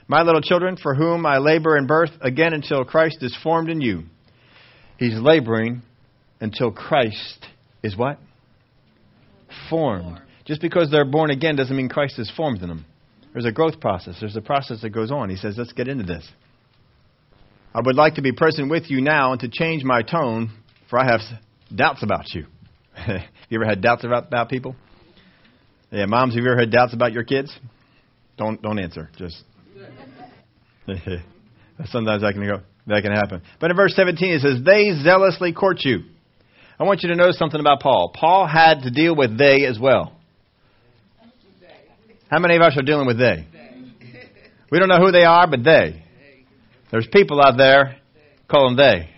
My 0.09 0.23
little 0.23 0.41
children, 0.41 0.77
for 0.77 0.97
whom 0.97 1.25
I 1.25 1.39
labor 1.39 1.77
in 1.77 1.87
birth 1.87 2.11
again 2.21 2.53
until 2.53 2.85
Christ 2.85 3.19
is 3.21 3.37
formed 3.45 3.71
in 3.71 3.81
you. 3.81 4.03
He's 4.99 5.19
laboring 5.19 5.83
until 6.45 6.71
Christ 6.71 7.47
is 7.83 7.97
what? 7.97 8.19
Formed. 9.71 10.21
Just 10.45 10.61
because 10.61 10.91
they're 10.91 11.07
born 11.07 11.31
again 11.31 11.57
doesn't 11.57 11.75
mean 11.75 11.89
Christ 11.89 12.19
is 12.19 12.31
formed 12.37 12.61
in 12.63 12.69
them. 12.69 12.85
There's 13.33 13.47
a 13.47 13.53
growth 13.53 13.81
process. 13.81 14.17
There's 14.21 14.37
a 14.37 14.43
process 14.43 14.83
that 14.83 14.91
goes 14.91 15.11
on. 15.11 15.31
He 15.31 15.37
says, 15.37 15.55
let's 15.57 15.73
get 15.73 15.89
into 15.89 16.05
this. 16.05 16.29
I 17.75 17.81
would 17.85 17.97
like 17.97 18.17
to 18.17 18.23
be 18.23 18.31
present 18.31 18.71
with 18.71 18.91
you 18.91 19.01
now 19.01 19.33
and 19.33 19.41
to 19.41 19.49
change 19.49 19.83
my 19.85 20.03
tone, 20.03 20.51
for 20.91 20.99
I 20.99 21.07
have 21.11 21.21
doubts 21.75 22.03
about 22.03 22.33
you. 22.35 22.47
you 23.49 23.59
ever 23.59 23.65
had 23.65 23.81
doubts 23.81 24.05
about, 24.05 24.27
about 24.27 24.51
people? 24.51 24.77
Yeah, 25.91 26.05
moms, 26.07 26.35
have 26.35 26.45
you 26.45 26.51
ever 26.51 26.61
had 26.61 26.71
doubts 26.71 26.93
about 26.93 27.13
your 27.13 27.25
kids? 27.25 27.57
Don't 28.37 28.61
don't 28.61 28.81
answer. 28.81 29.11
Just 29.17 29.45
sometimes 31.87 32.23
that 32.23 32.33
can 32.33 32.47
go 32.47 32.63
that 32.87 33.03
can 33.03 33.13
happen. 33.13 33.43
But 33.61 33.71
in 33.71 33.77
verse 33.77 33.95
17 33.95 34.35
it 34.35 34.41
says, 34.41 34.65
"They 34.65 34.91
zealously 35.03 35.53
court 35.53 35.79
you." 35.85 36.01
I 36.79 36.85
want 36.85 37.03
you 37.03 37.09
to 37.11 37.15
know 37.15 37.31
something 37.31 37.61
about 37.61 37.81
Paul. 37.81 38.13
Paul 38.15 38.47
had 38.47 38.83
to 38.83 38.91
deal 38.91 39.15
with 39.15 39.39
they 39.39 39.65
as 39.65 39.79
well. 39.79 40.13
How 42.31 42.41
many 42.41 42.57
of 42.57 42.63
us 42.63 42.77
are 42.77 42.83
dealing 42.83 43.07
with 43.07 43.19
they? 43.19 43.47
We 44.71 44.79
don't 44.81 44.89
know 44.89 44.99
who 44.99 45.13
they 45.13 45.25
are, 45.25 45.47
but 45.47 45.63
they. 45.63 46.03
There's 46.91 47.07
people 47.13 47.41
out 47.41 47.57
there, 47.57 47.97
call 48.49 48.67
them 48.69 48.77
they. 48.77 49.11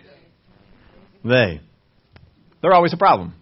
They. 1.25 1.61
They're 2.61 2.75
always 2.75 2.93
a 2.93 2.99
problem. 2.99 3.35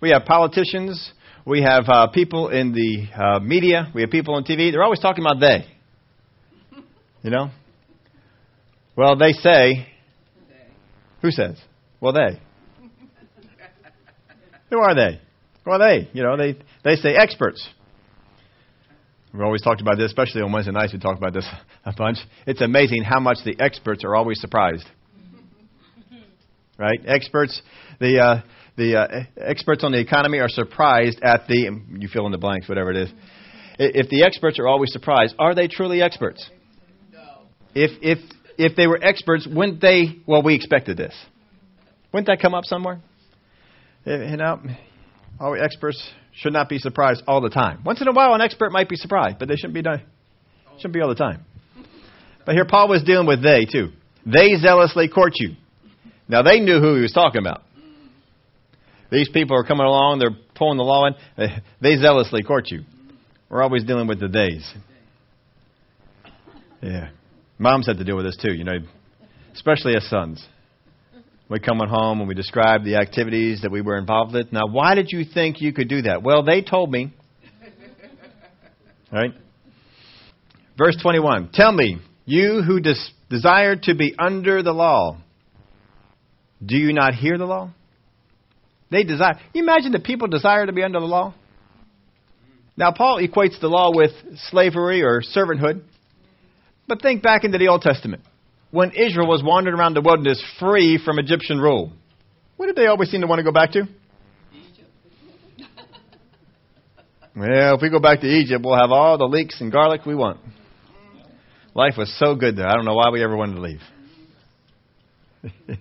We 0.00 0.10
have 0.10 0.24
politicians, 0.24 1.12
we 1.44 1.62
have 1.62 1.84
uh, 1.88 2.08
people 2.08 2.48
in 2.50 2.72
the 2.72 3.06
uh, 3.20 3.40
media, 3.40 3.90
we 3.94 4.02
have 4.02 4.10
people 4.10 4.34
on 4.34 4.44
TV. 4.44 4.70
They're 4.70 4.82
always 4.82 5.00
talking 5.00 5.24
about 5.24 5.40
they. 5.40 5.66
You 7.22 7.30
know? 7.30 7.50
Well, 8.96 9.16
they 9.16 9.32
say. 9.32 9.88
Who 11.22 11.30
says? 11.30 11.56
Well, 12.00 12.12
they. 12.12 12.40
Who 14.70 14.78
are 14.78 14.94
they? 14.94 15.20
Who 15.64 15.70
are 15.72 15.78
they? 15.78 16.08
You 16.12 16.22
know, 16.22 16.36
they, 16.36 16.56
they 16.84 16.96
say 16.96 17.14
experts. 17.14 17.68
We've 19.32 19.42
always 19.42 19.62
talked 19.62 19.80
about 19.80 19.96
this, 19.96 20.06
especially 20.06 20.42
on 20.42 20.52
Wednesday 20.52 20.72
nights. 20.72 20.92
We 20.92 20.98
talk 20.98 21.16
about 21.16 21.34
this 21.34 21.48
a 21.84 21.92
bunch. 21.96 22.18
It's 22.46 22.60
amazing 22.60 23.04
how 23.04 23.20
much 23.20 23.38
the 23.44 23.56
experts 23.60 24.04
are 24.04 24.16
always 24.16 24.40
surprised. 24.40 24.86
Right? 26.78 27.00
Experts, 27.06 27.60
the 28.00 28.18
uh, 28.18 28.42
the 28.76 28.96
uh, 28.96 29.24
experts 29.36 29.84
on 29.84 29.92
the 29.92 30.00
economy 30.00 30.38
are 30.38 30.48
surprised 30.48 31.20
at 31.22 31.46
the 31.46 31.78
you 31.98 32.08
fill 32.08 32.24
in 32.24 32.32
the 32.32 32.38
blanks, 32.38 32.68
whatever 32.70 32.90
it 32.90 32.96
is. 32.96 33.10
if 33.78 34.08
the 34.08 34.24
experts 34.24 34.58
are 34.58 34.66
always 34.66 34.90
surprised, 34.90 35.34
are 35.38 35.54
they 35.54 35.68
truly 35.68 36.00
experts? 36.00 36.48
No. 37.12 37.42
If 37.74 37.90
if 38.00 38.18
if 38.56 38.76
they 38.76 38.86
were 38.86 38.98
experts, 39.02 39.46
wouldn't 39.46 39.82
they? 39.82 40.20
Well, 40.26 40.42
we 40.42 40.54
expected 40.54 40.96
this. 40.96 41.14
Wouldn't 42.14 42.28
that 42.28 42.40
come 42.40 42.54
up 42.54 42.64
somewhere? 42.64 43.00
Eh, 44.06 44.30
you 44.30 44.36
know, 44.36 44.60
all 45.38 45.56
experts 45.60 46.02
should 46.32 46.52
not 46.52 46.68
be 46.68 46.78
surprised 46.78 47.22
all 47.26 47.40
the 47.40 47.50
time. 47.50 47.82
Once 47.84 48.00
in 48.00 48.08
a 48.08 48.12
while, 48.12 48.34
an 48.34 48.40
expert 48.40 48.72
might 48.72 48.88
be 48.88 48.96
surprised, 48.96 49.38
but 49.38 49.48
they 49.48 49.56
shouldn't 49.56 49.74
be 49.74 49.82
done. 49.82 50.02
Shouldn't 50.76 50.94
be 50.94 51.00
all 51.00 51.08
the 51.08 51.14
time. 51.14 51.44
But 52.46 52.54
here, 52.54 52.64
Paul 52.64 52.88
was 52.88 53.02
dealing 53.02 53.26
with 53.26 53.42
they 53.42 53.66
too. 53.70 53.90
They 54.24 54.56
zealously 54.56 55.08
court 55.08 55.32
you. 55.36 55.56
Now 56.28 56.42
they 56.42 56.60
knew 56.60 56.80
who 56.80 56.94
he 56.96 57.02
was 57.02 57.12
talking 57.12 57.40
about. 57.40 57.62
These 59.10 59.28
people 59.28 59.56
are 59.56 59.64
coming 59.64 59.86
along; 59.86 60.20
they're 60.20 60.36
pulling 60.54 60.78
the 60.78 60.84
law 60.84 61.06
in. 61.06 61.14
Eh, 61.36 61.58
they 61.80 61.96
zealously 61.96 62.42
court 62.42 62.70
you. 62.70 62.84
We're 63.48 63.62
always 63.62 63.84
dealing 63.84 64.06
with 64.06 64.20
the 64.20 64.28
days. 64.28 64.72
Yeah, 66.80 67.10
moms 67.58 67.86
had 67.86 67.98
to 67.98 68.04
deal 68.04 68.16
with 68.16 68.24
this 68.24 68.36
too. 68.36 68.52
You 68.52 68.64
know, 68.64 68.78
especially 69.54 69.96
as 69.96 70.08
sons. 70.08 70.46
We 71.50 71.58
come 71.58 71.80
home 71.80 72.20
and 72.20 72.28
we 72.28 72.36
describe 72.36 72.84
the 72.84 72.96
activities 72.96 73.62
that 73.62 73.72
we 73.72 73.80
were 73.80 73.98
involved 73.98 74.32
with. 74.32 74.52
Now, 74.52 74.68
why 74.68 74.94
did 74.94 75.08
you 75.10 75.24
think 75.24 75.60
you 75.60 75.72
could 75.72 75.88
do 75.88 76.02
that? 76.02 76.22
Well, 76.22 76.44
they 76.44 76.62
told 76.62 76.90
me. 76.90 77.12
Right? 79.12 79.32
Verse 80.78 80.96
21. 81.02 81.50
Tell 81.52 81.72
me, 81.72 81.98
you 82.24 82.62
who 82.64 82.78
des- 82.78 82.94
desire 83.28 83.74
to 83.74 83.94
be 83.96 84.14
under 84.16 84.62
the 84.62 84.70
law, 84.70 85.18
do 86.64 86.76
you 86.76 86.92
not 86.92 87.16
hear 87.16 87.36
the 87.36 87.44
law? 87.44 87.72
They 88.92 89.02
desire. 89.02 89.40
You 89.52 89.64
imagine 89.64 89.90
that 89.92 90.04
people 90.04 90.28
desire 90.28 90.64
to 90.64 90.72
be 90.72 90.84
under 90.84 91.00
the 91.00 91.06
law? 91.06 91.34
Now, 92.76 92.92
Paul 92.92 93.20
equates 93.20 93.60
the 93.60 93.66
law 93.66 93.90
with 93.92 94.12
slavery 94.48 95.02
or 95.02 95.22
servanthood. 95.22 95.82
But 96.86 97.02
think 97.02 97.24
back 97.24 97.42
into 97.42 97.58
the 97.58 97.66
Old 97.66 97.82
Testament 97.82 98.22
when 98.70 98.92
Israel 98.92 99.26
was 99.26 99.42
wandering 99.42 99.76
around 99.76 99.94
the 99.94 100.00
wilderness 100.00 100.42
free 100.58 101.00
from 101.04 101.18
Egyptian 101.18 101.58
rule, 101.58 101.92
what 102.56 102.66
did 102.66 102.76
they 102.76 102.86
always 102.86 103.10
seem 103.10 103.20
to 103.22 103.26
want 103.26 103.38
to 103.38 103.44
go 103.44 103.52
back 103.52 103.72
to? 103.72 103.88
Well, 107.36 107.76
if 107.76 107.82
we 107.82 107.90
go 107.90 108.00
back 108.00 108.20
to 108.20 108.26
Egypt, 108.26 108.64
we'll 108.64 108.76
have 108.76 108.90
all 108.90 109.16
the 109.16 109.24
leeks 109.24 109.60
and 109.60 109.70
garlic 109.70 110.04
we 110.04 110.14
want. 110.14 110.40
Life 111.74 111.94
was 111.96 112.12
so 112.18 112.34
good 112.34 112.56
there. 112.56 112.66
I 112.66 112.74
don't 112.74 112.84
know 112.84 112.94
why 112.94 113.10
we 113.10 113.22
ever 113.22 113.36
wanted 113.36 113.54
to 113.54 113.60
leave. 113.60 113.80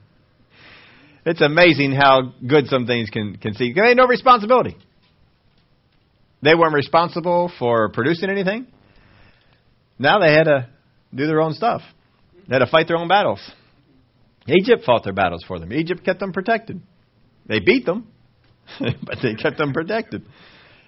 it's 1.25 1.41
amazing 1.41 1.91
how 1.91 2.33
good 2.47 2.67
some 2.67 2.85
things 2.85 3.09
can, 3.09 3.35
can 3.37 3.55
see. 3.55 3.73
They 3.73 3.89
had 3.89 3.97
no 3.97 4.05
responsibility. 4.05 4.77
They 6.41 6.55
weren't 6.55 6.75
responsible 6.75 7.51
for 7.57 7.89
producing 7.89 8.29
anything. 8.29 8.67
Now 9.97 10.19
they 10.19 10.31
had 10.31 10.43
to 10.43 10.69
do 11.13 11.25
their 11.27 11.41
own 11.41 11.53
stuff. 11.53 11.81
They 12.49 12.55
had 12.55 12.65
to 12.65 12.67
fight 12.67 12.87
their 12.87 12.97
own 12.97 13.07
battles. 13.07 13.39
Egypt 14.47 14.83
fought 14.83 15.03
their 15.03 15.13
battles 15.13 15.45
for 15.47 15.59
them. 15.59 15.71
Egypt 15.71 16.03
kept 16.03 16.19
them 16.19 16.33
protected. 16.33 16.81
They 17.45 17.59
beat 17.59 17.85
them, 17.85 18.07
but 18.79 19.19
they 19.21 19.35
kept 19.35 19.57
them 19.57 19.71
protected. 19.71 20.23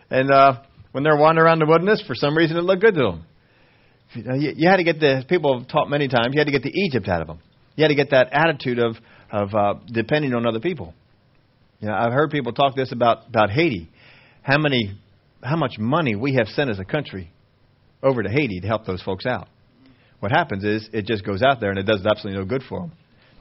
And 0.09 0.31
uh, 0.31 0.61
when 0.91 1.03
they're 1.03 1.17
wandering 1.17 1.45
around 1.45 1.59
the 1.59 1.67
wilderness, 1.67 2.03
for 2.05 2.15
some 2.15 2.35
reason 2.35 2.57
it 2.57 2.61
looked 2.61 2.81
good 2.81 2.95
to 2.95 3.01
them. 3.01 3.25
You, 4.13 4.23
know 4.23 4.35
you 4.35 4.69
had 4.69 4.77
to 4.77 4.83
get 4.83 4.99
the 4.99 5.23
people 5.29 5.59
have 5.59 5.69
taught 5.69 5.89
many 5.89 6.07
times. 6.07 6.29
You 6.33 6.39
had 6.39 6.47
to 6.47 6.51
get 6.51 6.63
the 6.63 6.73
Egypt 6.73 7.07
out 7.07 7.21
of 7.21 7.27
them. 7.27 7.39
You 7.75 7.83
had 7.83 7.89
to 7.89 7.95
get 7.95 8.09
that 8.09 8.29
attitude 8.33 8.79
of 8.79 8.97
of 9.31 9.53
uh, 9.53 9.75
depending 9.85 10.33
on 10.33 10.45
other 10.45 10.59
people. 10.59 10.93
You 11.79 11.87
know, 11.87 11.93
I've 11.93 12.11
heard 12.11 12.31
people 12.31 12.51
talk 12.51 12.75
this 12.75 12.91
about 12.91 13.27
about 13.27 13.51
Haiti. 13.51 13.89
How 14.41 14.57
many, 14.57 14.99
how 15.43 15.55
much 15.55 15.77
money 15.77 16.15
we 16.15 16.35
have 16.35 16.47
sent 16.47 16.69
as 16.69 16.79
a 16.79 16.83
country 16.83 17.31
over 18.03 18.23
to 18.23 18.29
Haiti 18.29 18.59
to 18.61 18.67
help 18.67 18.85
those 18.85 19.01
folks 19.01 19.25
out. 19.25 19.47
What 20.21 20.31
happens 20.31 20.63
is 20.63 20.87
it 20.93 21.07
just 21.07 21.25
goes 21.25 21.41
out 21.41 21.59
there 21.59 21.71
and 21.71 21.79
it 21.79 21.85
does 21.85 22.05
absolutely 22.05 22.39
no 22.39 22.45
good 22.45 22.61
for 22.69 22.81
them. 22.81 22.91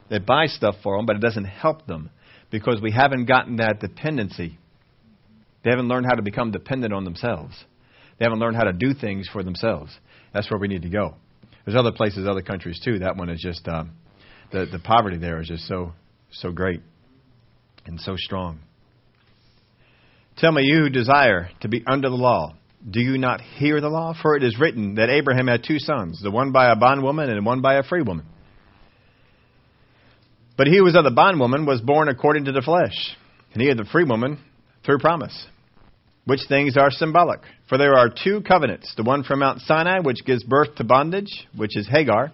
It 0.08 0.26
buys 0.26 0.54
stuff 0.54 0.76
for 0.82 0.96
them, 0.96 1.04
but 1.04 1.14
it 1.14 1.20
doesn't 1.20 1.44
help 1.44 1.86
them 1.86 2.10
because 2.50 2.80
we 2.82 2.90
haven't 2.90 3.26
gotten 3.26 3.56
that 3.56 3.80
dependency. 3.80 4.58
They 5.62 5.70
haven't 5.70 5.88
learned 5.88 6.06
how 6.06 6.14
to 6.14 6.22
become 6.22 6.50
dependent 6.50 6.94
on 6.94 7.04
themselves. 7.04 7.54
They 8.18 8.24
haven't 8.24 8.38
learned 8.38 8.56
how 8.56 8.64
to 8.64 8.72
do 8.72 8.94
things 8.94 9.28
for 9.30 9.42
themselves. 9.42 9.92
That's 10.32 10.50
where 10.50 10.58
we 10.58 10.68
need 10.68 10.82
to 10.82 10.88
go. 10.88 11.16
There's 11.64 11.76
other 11.76 11.92
places, 11.92 12.26
other 12.26 12.40
countries 12.40 12.80
too. 12.82 13.00
That 13.00 13.16
one 13.16 13.28
is 13.28 13.40
just 13.40 13.68
um, 13.68 13.92
the 14.50 14.64
the 14.64 14.78
poverty 14.78 15.18
there 15.18 15.38
is 15.40 15.48
just 15.48 15.68
so 15.68 15.92
so 16.32 16.50
great 16.50 16.80
and 17.84 18.00
so 18.00 18.16
strong. 18.16 18.60
Tell 20.38 20.52
me, 20.52 20.62
you 20.64 20.76
who 20.78 20.88
desire 20.88 21.50
to 21.60 21.68
be 21.68 21.84
under 21.86 22.08
the 22.08 22.16
law, 22.16 22.56
do 22.88 23.00
you 23.00 23.18
not 23.18 23.40
hear 23.40 23.80
the 23.80 23.88
law? 23.88 24.14
For 24.20 24.36
it 24.36 24.42
is 24.42 24.58
written 24.58 24.94
that 24.94 25.10
Abraham 25.10 25.48
had 25.48 25.64
two 25.64 25.78
sons, 25.78 26.20
the 26.22 26.30
one 26.30 26.52
by 26.52 26.70
a 26.70 26.76
bondwoman 26.76 27.28
and 27.28 27.44
one 27.44 27.60
by 27.60 27.74
a 27.74 27.82
free 27.82 28.02
woman. 28.02 28.26
But 30.56 30.66
he 30.66 30.76
who 30.76 30.84
was 30.84 30.96
of 30.96 31.04
the 31.04 31.10
bondwoman 31.10 31.66
was 31.66 31.80
born 31.80 32.08
according 32.08 32.46
to 32.46 32.52
the 32.52 32.62
flesh, 32.62 33.16
and 33.52 33.62
he 33.62 33.70
of 33.70 33.76
the 33.76 33.84
free 33.84 34.04
woman 34.04 34.38
through 34.84 34.98
promise. 34.98 35.46
Which 36.24 36.40
things 36.48 36.76
are 36.76 36.90
symbolic? 36.90 37.40
For 37.68 37.78
there 37.78 37.96
are 37.96 38.08
two 38.10 38.42
covenants 38.42 38.94
the 38.96 39.02
one 39.02 39.24
from 39.24 39.40
Mount 39.40 39.60
Sinai, 39.62 40.00
which 40.00 40.24
gives 40.24 40.44
birth 40.44 40.76
to 40.76 40.84
bondage, 40.84 41.46
which 41.56 41.76
is 41.76 41.88
Hagar. 41.88 42.32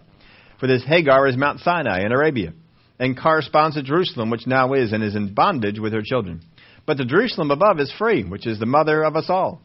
For 0.58 0.66
this 0.66 0.84
Hagar 0.84 1.26
is 1.28 1.36
Mount 1.36 1.60
Sinai 1.60 2.04
in 2.04 2.12
Arabia, 2.12 2.52
and 2.98 3.18
corresponds 3.18 3.76
to 3.76 3.82
Jerusalem, 3.82 4.30
which 4.30 4.46
now 4.46 4.72
is, 4.72 4.92
and 4.92 5.02
is 5.02 5.14
in 5.14 5.34
bondage 5.34 5.78
with 5.78 5.92
her 5.92 6.02
children. 6.04 6.42
But 6.86 6.98
the 6.98 7.04
Jerusalem 7.04 7.50
above 7.50 7.80
is 7.80 7.92
free, 7.98 8.24
which 8.24 8.46
is 8.46 8.58
the 8.58 8.66
mother 8.66 9.04
of 9.04 9.16
us 9.16 9.26
all. 9.28 9.60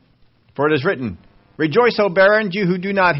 For 0.56 0.70
it 0.70 0.76
is 0.76 0.86
written, 0.86 1.18
Rejoice, 1.58 1.98
O 2.00 2.10
barren, 2.10 2.50
you 2.52 2.66
who 2.66 2.78
do 2.78 2.94
not 2.94 3.16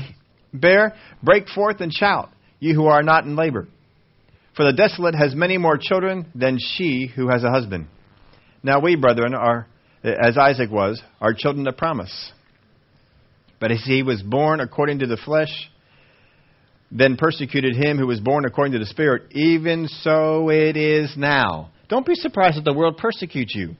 bear, 0.54 0.96
break 1.24 1.48
forth 1.48 1.82
and 1.82 1.94
shout, 1.94 2.30
you 2.60 2.74
who 2.74 2.88
are 2.88 3.04
not 3.04 3.26
in 3.26 3.36
labor. 3.36 3.68
For 4.56 4.66
the 4.66 4.74
desolate 4.74 5.16
has 5.16 5.34
many 5.34 5.58
more 5.58 5.78
children 5.78 6.26
than 6.36 6.58
she 6.60 7.08
who 7.08 7.30
has 7.30 7.44
a 7.44 7.52
husband. 7.52 7.88
Now 8.64 8.80
we, 8.80 8.96
brethren, 8.96 9.34
are, 9.34 9.68
as 10.04 10.38
Isaac 10.38 10.70
was, 10.70 11.02
are 11.20 11.34
children 11.34 11.68
of 11.68 11.78
promise. 11.78 12.32
But 13.60 13.72
as 13.72 13.84
he 13.86 14.04
was 14.04 14.22
born 14.22 14.60
according 14.60 15.00
to 15.00 15.08
the 15.08 15.18
flesh, 15.18 15.70
then 16.92 17.16
persecuted 17.16 17.76
him 17.76 17.98
who 17.98 18.08
was 18.08 18.20
born 18.20 18.44
according 18.46 18.74
to 18.74 18.80
the 18.80 18.86
Spirit, 18.86 19.32
even 19.32 19.88
so 19.88 20.50
it 20.50 20.76
is 20.76 21.14
now. 21.16 21.70
Don't 21.88 22.06
be 22.06 22.16
surprised 22.16 22.58
that 22.58 22.66
the 22.66 22.74
world 22.74 22.98
persecutes 22.98 23.56
you. 23.56 23.76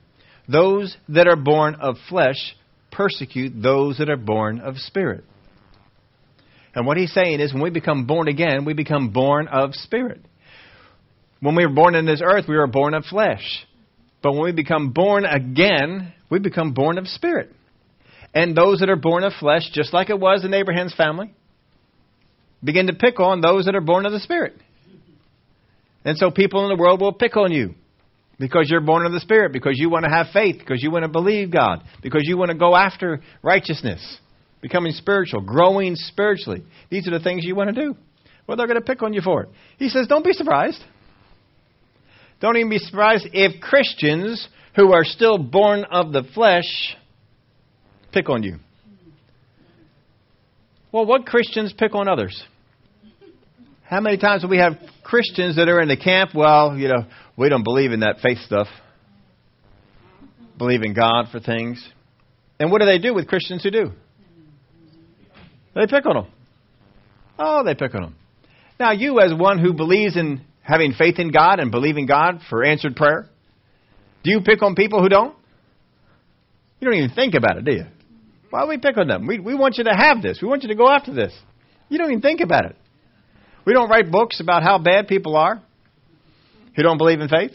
Those 0.48 0.96
that 1.08 1.28
are 1.28 1.36
born 1.36 1.76
of 1.76 1.96
flesh 2.08 2.54
persecute 2.92 3.52
those 3.60 3.98
that 3.98 4.08
are 4.08 4.16
born 4.16 4.60
of 4.60 4.76
spirit. 4.76 5.24
And 6.74 6.86
what 6.86 6.96
he's 6.96 7.12
saying 7.12 7.40
is 7.40 7.52
when 7.52 7.62
we 7.62 7.70
become 7.70 8.06
born 8.06 8.28
again, 8.28 8.64
we 8.64 8.74
become 8.74 9.10
born 9.10 9.48
of 9.48 9.74
spirit. 9.74 10.20
When 11.40 11.56
we 11.56 11.66
were 11.66 11.74
born 11.74 11.94
in 11.94 12.06
this 12.06 12.22
earth, 12.24 12.44
we 12.48 12.56
were 12.56 12.66
born 12.66 12.94
of 12.94 13.04
flesh. 13.04 13.66
But 14.22 14.32
when 14.32 14.44
we 14.44 14.52
become 14.52 14.92
born 14.92 15.24
again, 15.24 16.12
we 16.30 16.38
become 16.38 16.72
born 16.72 16.98
of 16.98 17.08
spirit. 17.08 17.50
And 18.32 18.56
those 18.56 18.78
that 18.78 18.88
are 18.88 18.96
born 18.96 19.24
of 19.24 19.32
flesh, 19.34 19.68
just 19.72 19.92
like 19.92 20.08
it 20.08 20.18
was 20.18 20.44
in 20.44 20.54
Abraham's 20.54 20.94
family, 20.94 21.34
begin 22.62 22.86
to 22.86 22.94
pick 22.94 23.20
on 23.20 23.40
those 23.40 23.66
that 23.66 23.74
are 23.74 23.80
born 23.80 24.06
of 24.06 24.12
the 24.12 24.20
spirit. 24.20 24.54
And 26.04 26.16
so 26.16 26.30
people 26.30 26.62
in 26.64 26.74
the 26.74 26.80
world 26.80 27.00
will 27.00 27.12
pick 27.12 27.36
on 27.36 27.52
you. 27.52 27.74
Because 28.42 28.68
you're 28.68 28.80
born 28.80 29.06
of 29.06 29.12
the 29.12 29.20
Spirit, 29.20 29.52
because 29.52 29.74
you 29.76 29.88
want 29.88 30.04
to 30.04 30.10
have 30.10 30.26
faith, 30.32 30.58
because 30.58 30.82
you 30.82 30.90
want 30.90 31.04
to 31.04 31.08
believe 31.08 31.52
God, 31.52 31.84
because 32.02 32.22
you 32.24 32.36
want 32.36 32.50
to 32.50 32.56
go 32.56 32.74
after 32.74 33.20
righteousness, 33.40 34.18
becoming 34.60 34.90
spiritual, 34.90 35.42
growing 35.42 35.94
spiritually. 35.94 36.64
These 36.90 37.06
are 37.06 37.12
the 37.12 37.20
things 37.20 37.44
you 37.44 37.54
want 37.54 37.72
to 37.72 37.80
do. 37.80 37.96
Well, 38.48 38.56
they're 38.56 38.66
going 38.66 38.80
to 38.80 38.84
pick 38.84 39.00
on 39.04 39.12
you 39.12 39.20
for 39.20 39.44
it. 39.44 39.50
He 39.78 39.88
says, 39.88 40.08
don't 40.08 40.24
be 40.24 40.32
surprised. 40.32 40.82
Don't 42.40 42.56
even 42.56 42.68
be 42.68 42.78
surprised 42.78 43.28
if 43.32 43.60
Christians 43.60 44.48
who 44.74 44.92
are 44.92 45.04
still 45.04 45.38
born 45.38 45.84
of 45.84 46.12
the 46.12 46.24
flesh 46.34 46.96
pick 48.12 48.28
on 48.28 48.42
you. 48.42 48.56
Well, 50.90 51.06
what 51.06 51.26
Christians 51.26 51.72
pick 51.78 51.94
on 51.94 52.08
others? 52.08 52.42
How 53.92 54.00
many 54.00 54.16
times 54.16 54.40
do 54.40 54.48
we 54.48 54.56
have 54.56 54.78
Christians 55.04 55.56
that 55.56 55.68
are 55.68 55.82
in 55.82 55.88
the 55.88 55.98
camp? 55.98 56.30
Well, 56.34 56.78
you 56.78 56.88
know, 56.88 57.04
we 57.36 57.50
don't 57.50 57.62
believe 57.62 57.92
in 57.92 58.00
that 58.00 58.20
faith 58.22 58.38
stuff. 58.38 58.66
Believe 60.56 60.80
in 60.82 60.94
God 60.94 61.26
for 61.30 61.40
things. 61.40 61.86
And 62.58 62.72
what 62.72 62.78
do 62.78 62.86
they 62.86 62.96
do 62.96 63.12
with 63.12 63.28
Christians 63.28 63.62
who 63.62 63.70
do? 63.70 63.90
They 65.74 65.86
pick 65.86 66.06
on 66.06 66.14
them. 66.14 66.26
Oh, 67.38 67.64
they 67.64 67.74
pick 67.74 67.94
on 67.94 68.00
them. 68.00 68.16
Now, 68.80 68.92
you, 68.92 69.20
as 69.20 69.34
one 69.34 69.58
who 69.58 69.74
believes 69.74 70.16
in 70.16 70.40
having 70.62 70.94
faith 70.94 71.18
in 71.18 71.30
God 71.30 71.60
and 71.60 71.70
believing 71.70 72.06
God 72.06 72.40
for 72.48 72.64
answered 72.64 72.96
prayer, 72.96 73.28
do 74.24 74.30
you 74.30 74.40
pick 74.40 74.62
on 74.62 74.74
people 74.74 75.02
who 75.02 75.10
don't? 75.10 75.36
You 76.80 76.88
don't 76.88 76.96
even 76.96 77.10
think 77.10 77.34
about 77.34 77.58
it, 77.58 77.66
do 77.66 77.74
you? 77.74 77.84
Why 78.48 78.62
do 78.62 78.68
we 78.68 78.78
pick 78.78 78.96
on 78.96 79.06
them? 79.06 79.26
We, 79.26 79.38
we 79.38 79.54
want 79.54 79.76
you 79.76 79.84
to 79.84 79.94
have 79.94 80.22
this. 80.22 80.38
We 80.40 80.48
want 80.48 80.62
you 80.62 80.70
to 80.70 80.76
go 80.76 80.88
after 80.88 81.12
this. 81.12 81.34
You 81.90 81.98
don't 81.98 82.08
even 82.08 82.22
think 82.22 82.40
about 82.40 82.64
it. 82.64 82.76
We 83.64 83.72
don't 83.72 83.88
write 83.88 84.10
books 84.10 84.40
about 84.40 84.62
how 84.62 84.78
bad 84.78 85.08
people 85.08 85.36
are 85.36 85.62
who 86.74 86.82
don't 86.82 86.98
believe 86.98 87.20
in 87.20 87.28
faith, 87.28 87.52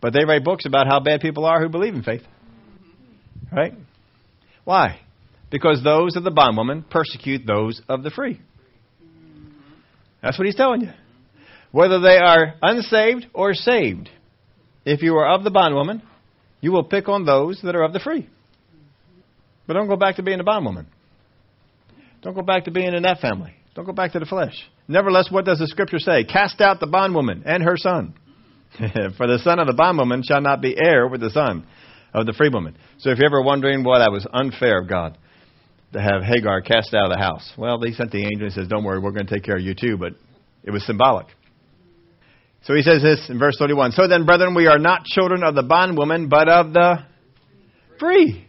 but 0.00 0.12
they 0.12 0.24
write 0.24 0.44
books 0.44 0.64
about 0.66 0.86
how 0.86 1.00
bad 1.00 1.20
people 1.20 1.44
are 1.44 1.60
who 1.60 1.68
believe 1.68 1.94
in 1.94 2.02
faith. 2.02 2.22
Right? 3.52 3.74
Why? 4.64 5.00
because 5.50 5.82
those 5.82 6.16
of 6.16 6.24
the 6.24 6.30
bondwoman 6.30 6.84
persecute 6.88 7.46
those 7.46 7.82
of 7.88 8.02
the 8.02 8.10
free. 8.10 8.40
That's 10.22 10.38
what 10.38 10.46
he's 10.46 10.54
telling 10.54 10.82
you. 10.82 10.90
Whether 11.72 12.00
they 12.00 12.18
are 12.18 12.54
unsaved 12.62 13.26
or 13.34 13.54
saved, 13.54 14.08
if 14.84 15.02
you 15.02 15.14
are 15.16 15.34
of 15.34 15.44
the 15.44 15.50
bondwoman, 15.50 16.02
you 16.60 16.72
will 16.72 16.84
pick 16.84 17.08
on 17.08 17.24
those 17.24 17.60
that 17.62 17.74
are 17.74 17.82
of 17.82 17.92
the 17.92 18.00
free. 18.00 18.28
But 19.66 19.74
don't 19.74 19.88
go 19.88 19.96
back 19.96 20.16
to 20.16 20.22
being 20.22 20.40
a 20.40 20.44
bondwoman. 20.44 20.86
Don't 22.22 22.34
go 22.34 22.42
back 22.42 22.64
to 22.64 22.70
being 22.70 22.92
in 22.94 23.02
that 23.04 23.20
family. 23.20 23.54
Don't 23.80 23.86
go 23.86 23.92
back 23.94 24.12
to 24.12 24.18
the 24.18 24.26
flesh. 24.26 24.52
Nevertheless, 24.88 25.30
what 25.30 25.46
does 25.46 25.58
the 25.58 25.66
scripture 25.66 25.98
say? 25.98 26.24
Cast 26.24 26.60
out 26.60 26.80
the 26.80 26.86
bondwoman 26.86 27.44
and 27.46 27.62
her 27.62 27.78
son. 27.78 28.12
For 29.16 29.26
the 29.26 29.40
son 29.42 29.58
of 29.58 29.66
the 29.66 29.72
bondwoman 29.72 30.22
shall 30.22 30.42
not 30.42 30.60
be 30.60 30.76
heir 30.78 31.08
with 31.08 31.22
the 31.22 31.30
son 31.30 31.66
of 32.12 32.26
the 32.26 32.34
free 32.34 32.50
woman. 32.50 32.76
So 32.98 33.08
if 33.08 33.16
you're 33.16 33.30
ever 33.30 33.40
wondering, 33.40 33.82
boy, 33.82 34.00
that 34.00 34.12
was 34.12 34.26
unfair 34.30 34.82
of 34.82 34.86
God 34.86 35.16
to 35.94 35.98
have 35.98 36.22
Hagar 36.22 36.60
cast 36.60 36.92
out 36.92 37.10
of 37.10 37.12
the 37.12 37.18
house. 37.18 37.50
Well, 37.56 37.80
he 37.80 37.94
sent 37.94 38.10
the 38.10 38.22
angel 38.22 38.42
and 38.42 38.52
says, 38.52 38.68
Don't 38.68 38.84
worry, 38.84 38.98
we're 38.98 39.12
going 39.12 39.26
to 39.26 39.34
take 39.34 39.44
care 39.44 39.56
of 39.56 39.62
you 39.62 39.74
too, 39.74 39.96
but 39.96 40.12
it 40.62 40.72
was 40.72 40.84
symbolic. 40.84 41.28
So 42.64 42.74
he 42.74 42.82
says 42.82 43.00
this 43.00 43.30
in 43.30 43.38
verse 43.38 43.56
31 43.58 43.92
So 43.92 44.08
then, 44.08 44.26
brethren, 44.26 44.54
we 44.54 44.66
are 44.66 44.78
not 44.78 45.06
children 45.06 45.42
of 45.42 45.54
the 45.54 45.62
bondwoman, 45.62 46.28
but 46.28 46.50
of 46.50 46.74
the 46.74 46.96
free. 47.98 48.46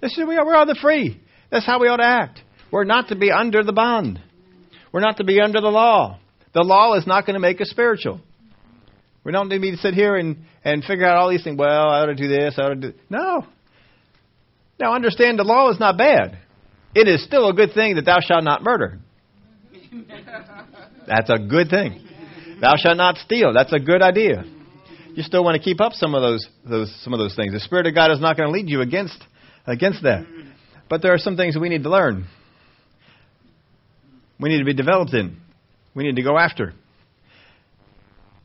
This 0.00 0.18
is, 0.18 0.26
we 0.26 0.34
are, 0.34 0.44
we're 0.44 0.60
of 0.60 0.66
the 0.66 0.78
free. 0.82 1.22
That's 1.52 1.64
how 1.64 1.78
we 1.78 1.86
ought 1.86 1.98
to 1.98 2.04
act. 2.04 2.40
We're 2.72 2.82
not 2.82 3.10
to 3.10 3.14
be 3.14 3.30
under 3.30 3.62
the 3.62 3.72
bond. 3.72 4.18
We're 4.92 5.00
not 5.00 5.16
to 5.16 5.24
be 5.24 5.40
under 5.40 5.60
the 5.60 5.68
law. 5.68 6.18
The 6.54 6.62
law 6.62 6.94
is 6.94 7.06
not 7.06 7.24
going 7.24 7.34
to 7.34 7.40
make 7.40 7.60
us 7.60 7.70
spiritual. 7.70 8.20
We 9.24 9.32
don't 9.32 9.48
need 9.48 9.70
to 9.70 9.76
sit 9.78 9.94
here 9.94 10.16
and, 10.16 10.38
and 10.64 10.84
figure 10.84 11.06
out 11.06 11.16
all 11.16 11.30
these 11.30 11.42
things. 11.42 11.58
Well, 11.58 11.88
I 11.88 12.00
ought 12.00 12.06
to 12.06 12.14
do 12.14 12.28
this. 12.28 12.54
I 12.58 12.62
ought 12.62 12.68
to 12.68 12.74
do. 12.74 12.92
No. 13.08 13.46
Now, 14.78 14.94
understand 14.94 15.38
the 15.38 15.44
law 15.44 15.70
is 15.70 15.78
not 15.78 15.96
bad. 15.96 16.38
It 16.94 17.08
is 17.08 17.24
still 17.24 17.48
a 17.48 17.54
good 17.54 17.72
thing 17.72 17.94
that 17.96 18.04
thou 18.04 18.18
shalt 18.20 18.44
not 18.44 18.62
murder. 18.62 18.98
That's 21.06 21.30
a 21.30 21.38
good 21.38 21.70
thing. 21.70 22.06
Thou 22.60 22.74
shalt 22.76 22.96
not 22.96 23.16
steal. 23.18 23.52
That's 23.52 23.72
a 23.72 23.78
good 23.78 24.02
idea. 24.02 24.44
You 25.14 25.22
still 25.22 25.44
want 25.44 25.56
to 25.56 25.62
keep 25.62 25.80
up 25.80 25.92
some 25.92 26.14
of 26.14 26.22
those, 26.22 26.46
those 26.68 26.94
some 27.02 27.12
of 27.12 27.18
those 27.18 27.36
things. 27.36 27.52
The 27.52 27.60
Spirit 27.60 27.86
of 27.86 27.94
God 27.94 28.10
is 28.12 28.20
not 28.20 28.36
going 28.36 28.48
to 28.48 28.52
lead 28.52 28.68
you 28.68 28.80
against 28.80 29.22
against 29.66 30.02
that. 30.02 30.26
But 30.88 31.02
there 31.02 31.12
are 31.12 31.18
some 31.18 31.36
things 31.36 31.54
that 31.54 31.60
we 31.60 31.68
need 31.68 31.82
to 31.82 31.90
learn. 31.90 32.26
We 34.42 34.48
need 34.48 34.58
to 34.58 34.64
be 34.64 34.74
developed 34.74 35.14
in. 35.14 35.36
We 35.94 36.02
need 36.02 36.16
to 36.16 36.22
go 36.22 36.36
after. 36.36 36.74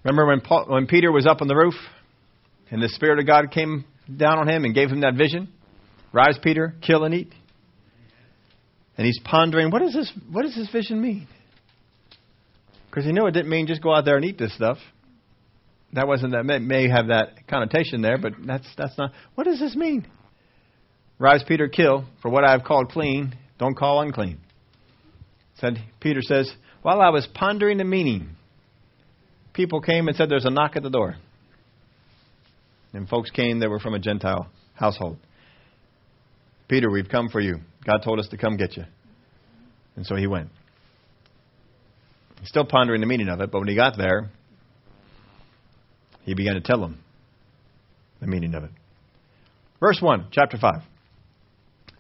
Remember 0.04 0.28
when 0.28 0.42
Paul, 0.42 0.66
when 0.68 0.86
Peter 0.86 1.12
was 1.12 1.26
up 1.26 1.42
on 1.42 1.48
the 1.48 1.56
roof 1.56 1.74
and 2.70 2.82
the 2.82 2.90
Spirit 2.90 3.18
of 3.20 3.26
God 3.26 3.52
came 3.52 3.84
down 4.16 4.38
on 4.38 4.48
him 4.48 4.64
and 4.64 4.76
gave 4.76 4.90
him 4.90 5.02
that 5.02 5.16
vision? 5.16 5.50
Rise, 6.14 6.38
Peter, 6.42 6.76
kill 6.86 7.04
and 7.04 7.16
eat. 7.16 7.34
And 8.96 9.06
he's 9.06 9.20
pondering, 9.24 9.72
what 9.72 9.82
does 9.82 9.94
this 9.94 10.14
what 10.32 10.44
does 10.44 10.56
this 10.56 10.70
vision 10.72 11.02
mean? 11.02 11.28
Because 12.90 13.04
he 13.04 13.12
knew 13.12 13.26
it 13.26 13.32
didn't 13.32 13.50
mean 13.50 13.66
just 13.66 13.82
go 13.82 13.94
out 13.94 14.06
there 14.06 14.18
and 14.18 14.26
eat 14.26 14.38
this 14.38 14.54
stuff. 14.56 14.78
That 15.94 16.08
wasn't 16.08 16.34
that 16.34 16.46
may, 16.46 16.60
may 16.60 16.90
have 16.90 17.08
that 17.08 17.48
connotation 17.48 18.02
there, 18.02 18.20
but 18.20 18.34
that's 18.46 18.68
that's 18.78 18.96
not. 19.00 19.14
What 19.34 19.46
does 19.46 19.60
this 19.60 19.76
mean? 19.76 20.08
Rise, 21.18 21.44
Peter, 21.48 21.68
kill. 21.68 22.06
For 22.22 22.30
what 22.30 22.44
I 22.44 22.52
have 22.52 22.64
called 22.64 22.92
clean, 22.92 23.36
don't 23.58 23.76
call 23.76 24.02
unclean. 24.02 24.40
Said 25.60 25.80
Peter 26.00 26.22
says, 26.22 26.52
while 26.82 27.02
I 27.02 27.10
was 27.10 27.28
pondering 27.34 27.78
the 27.78 27.84
meaning, 27.84 28.30
people 29.54 29.82
came 29.82 30.08
and 30.08 30.16
said, 30.16 30.30
"There's 30.30 30.46
a 30.46 30.50
knock 30.50 30.76
at 30.76 30.84
the 30.84 30.90
door." 30.90 31.16
And 32.94 33.10
folks 33.10 33.30
came 33.30 33.60
that 33.60 33.70
were 33.70 33.80
from 33.80 33.94
a 33.94 34.00
Gentile 34.00 34.48
household. 34.76 35.18
Peter, 36.68 36.90
we've 36.90 37.10
come 37.10 37.30
for 37.30 37.40
you. 37.40 37.58
God 37.86 38.04
told 38.04 38.20
us 38.20 38.28
to 38.30 38.38
come 38.38 38.58
get 38.58 38.78
you. 38.78 38.86
And 39.96 40.06
so 40.06 40.16
he 40.16 40.28
went. 40.28 40.50
He's 42.40 42.50
still 42.50 42.66
pondering 42.66 43.02
the 43.02 43.08
meaning 43.08 43.30
of 43.30 43.42
it, 43.42 43.52
but 43.52 43.60
when 43.60 43.68
he 43.68 43.76
got 43.76 43.98
there, 43.98 44.30
he 46.24 46.34
began 46.34 46.54
to 46.54 46.62
tell 46.62 46.80
them 46.80 47.00
the 48.20 48.28
meaning 48.28 48.54
of 48.54 48.64
it. 48.64 48.72
Verse 49.80 50.00
1, 50.02 50.28
chapter 50.32 50.58
5. 50.58 50.82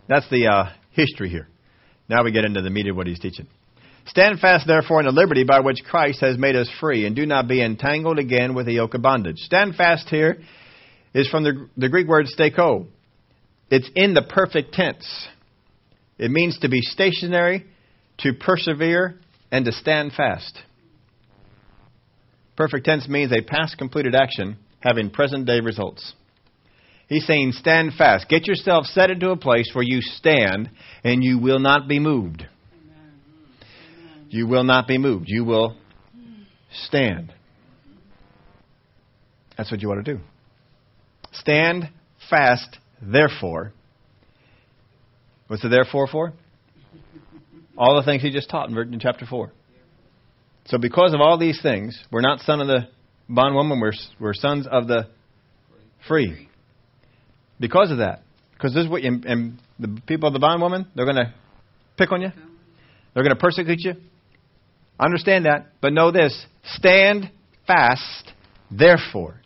That's 0.08 0.30
the 0.30 0.48
uh, 0.48 0.70
history 0.92 1.30
here. 1.30 1.48
Now 2.10 2.24
we 2.24 2.32
get 2.32 2.46
into 2.46 2.62
the 2.62 2.70
meat 2.70 2.88
of 2.88 2.96
what 2.96 3.08
he's 3.08 3.20
teaching. 3.20 3.48
Stand 4.08 4.40
fast, 4.40 4.66
therefore, 4.66 5.02
in 5.02 5.06
the 5.06 5.12
liberty 5.12 5.44
by 5.44 5.60
which 5.60 5.84
Christ 5.84 6.22
has 6.22 6.38
made 6.38 6.56
us 6.56 6.70
free, 6.80 7.06
and 7.06 7.16
do 7.16 7.26
not 7.26 7.48
be 7.48 7.62
entangled 7.62 8.20
again 8.20 8.56
with 8.56 8.66
the 8.66 8.74
yoke 8.74 8.94
of 8.94 9.02
bondage. 9.02 9.38
Stand 9.40 9.76
fast 9.76 10.08
here 10.08 10.38
is 11.14 11.28
from 11.28 11.44
the, 11.44 11.68
the 11.76 11.90
Greek 11.90 12.08
word 12.08 12.28
steko. 12.28 12.88
It's 13.70 13.90
in 13.96 14.14
the 14.14 14.22
perfect 14.22 14.74
tense. 14.74 15.28
It 16.18 16.32
means 16.32 16.58
to 16.60 16.70
be 16.70 16.82
stationary, 16.82 17.66
to 18.20 18.34
persevere, 18.34 19.16
and 19.52 19.66
to 19.66 19.74
stand 19.74 20.14
fast. 20.14 20.58
Perfect 22.56 22.86
tense 22.86 23.08
means 23.10 23.32
a 23.32 23.42
past 23.42 23.78
completed 23.78 24.16
action 24.16 24.58
having 24.80 25.10
present 25.10 25.46
day 25.46 25.60
results. 25.60 26.14
He's 27.08 27.26
saying, 27.26 27.54
stand 27.54 27.94
fast. 27.98 28.28
Get 28.28 28.48
yourself 28.48 28.86
set 28.86 29.10
into 29.10 29.32
a 29.32 29.38
place 29.38 29.70
where 29.74 29.84
you 29.84 30.02
stand 30.02 30.70
and 31.04 31.24
you 31.24 31.40
will 31.40 31.60
not 31.60 31.88
be 31.88 32.00
moved. 32.00 32.46
You 34.30 34.46
will 34.48 34.66
not 34.66 34.88
be 34.88 34.98
moved. 34.98 35.26
You 35.28 35.46
will 35.46 35.78
stand. 36.72 37.34
That's 39.58 39.72
what 39.72 39.82
you 39.82 39.88
want 39.88 40.06
to 40.06 40.16
do. 40.16 40.22
Stand 41.32 41.90
fast, 42.30 42.78
therefore. 43.02 43.72
What's 45.48 45.64
the 45.64 45.70
therefore 45.70 46.08
for? 46.08 46.34
All 47.78 47.96
the 47.96 48.04
things 48.04 48.22
he 48.22 48.32
just 48.32 48.50
taught 48.50 48.70
in 48.70 49.00
chapter 49.00 49.26
4. 49.26 49.52
So, 50.66 50.78
because 50.78 51.14
of 51.14 51.22
all 51.22 51.38
these 51.38 51.62
things, 51.62 51.98
we're 52.12 52.22
not 52.22 52.42
son 52.42 52.60
of 52.60 52.68
the 52.68 52.90
bondwoman, 53.30 53.80
we're, 53.80 53.94
we're 54.20 54.34
sons 54.34 54.68
of 54.70 54.88
the 54.88 55.08
free. 56.08 56.50
Because 57.60 57.92
of 57.92 57.98
that. 57.98 58.22
Because 58.54 58.74
this 58.74 58.86
is 58.86 58.90
what, 58.90 59.04
you, 59.04 59.22
and 59.26 59.60
the 59.80 60.02
people 60.08 60.28
of 60.28 60.34
the 60.34 60.40
bondwoman, 60.40 60.88
they're 60.96 61.06
going 61.06 61.18
to 61.18 61.34
pick 61.98 62.12
on 62.12 62.22
you, 62.22 62.32
they're 63.14 63.24
going 63.24 63.36
to 63.36 63.40
persecute 63.40 63.80
you. 63.82 63.94
Understand 65.00 65.46
that, 65.46 65.68
but 65.80 65.94
know 65.94 66.12
this 66.12 66.46
stand 66.64 67.32
fast, 67.68 68.32
therefore, 68.72 69.42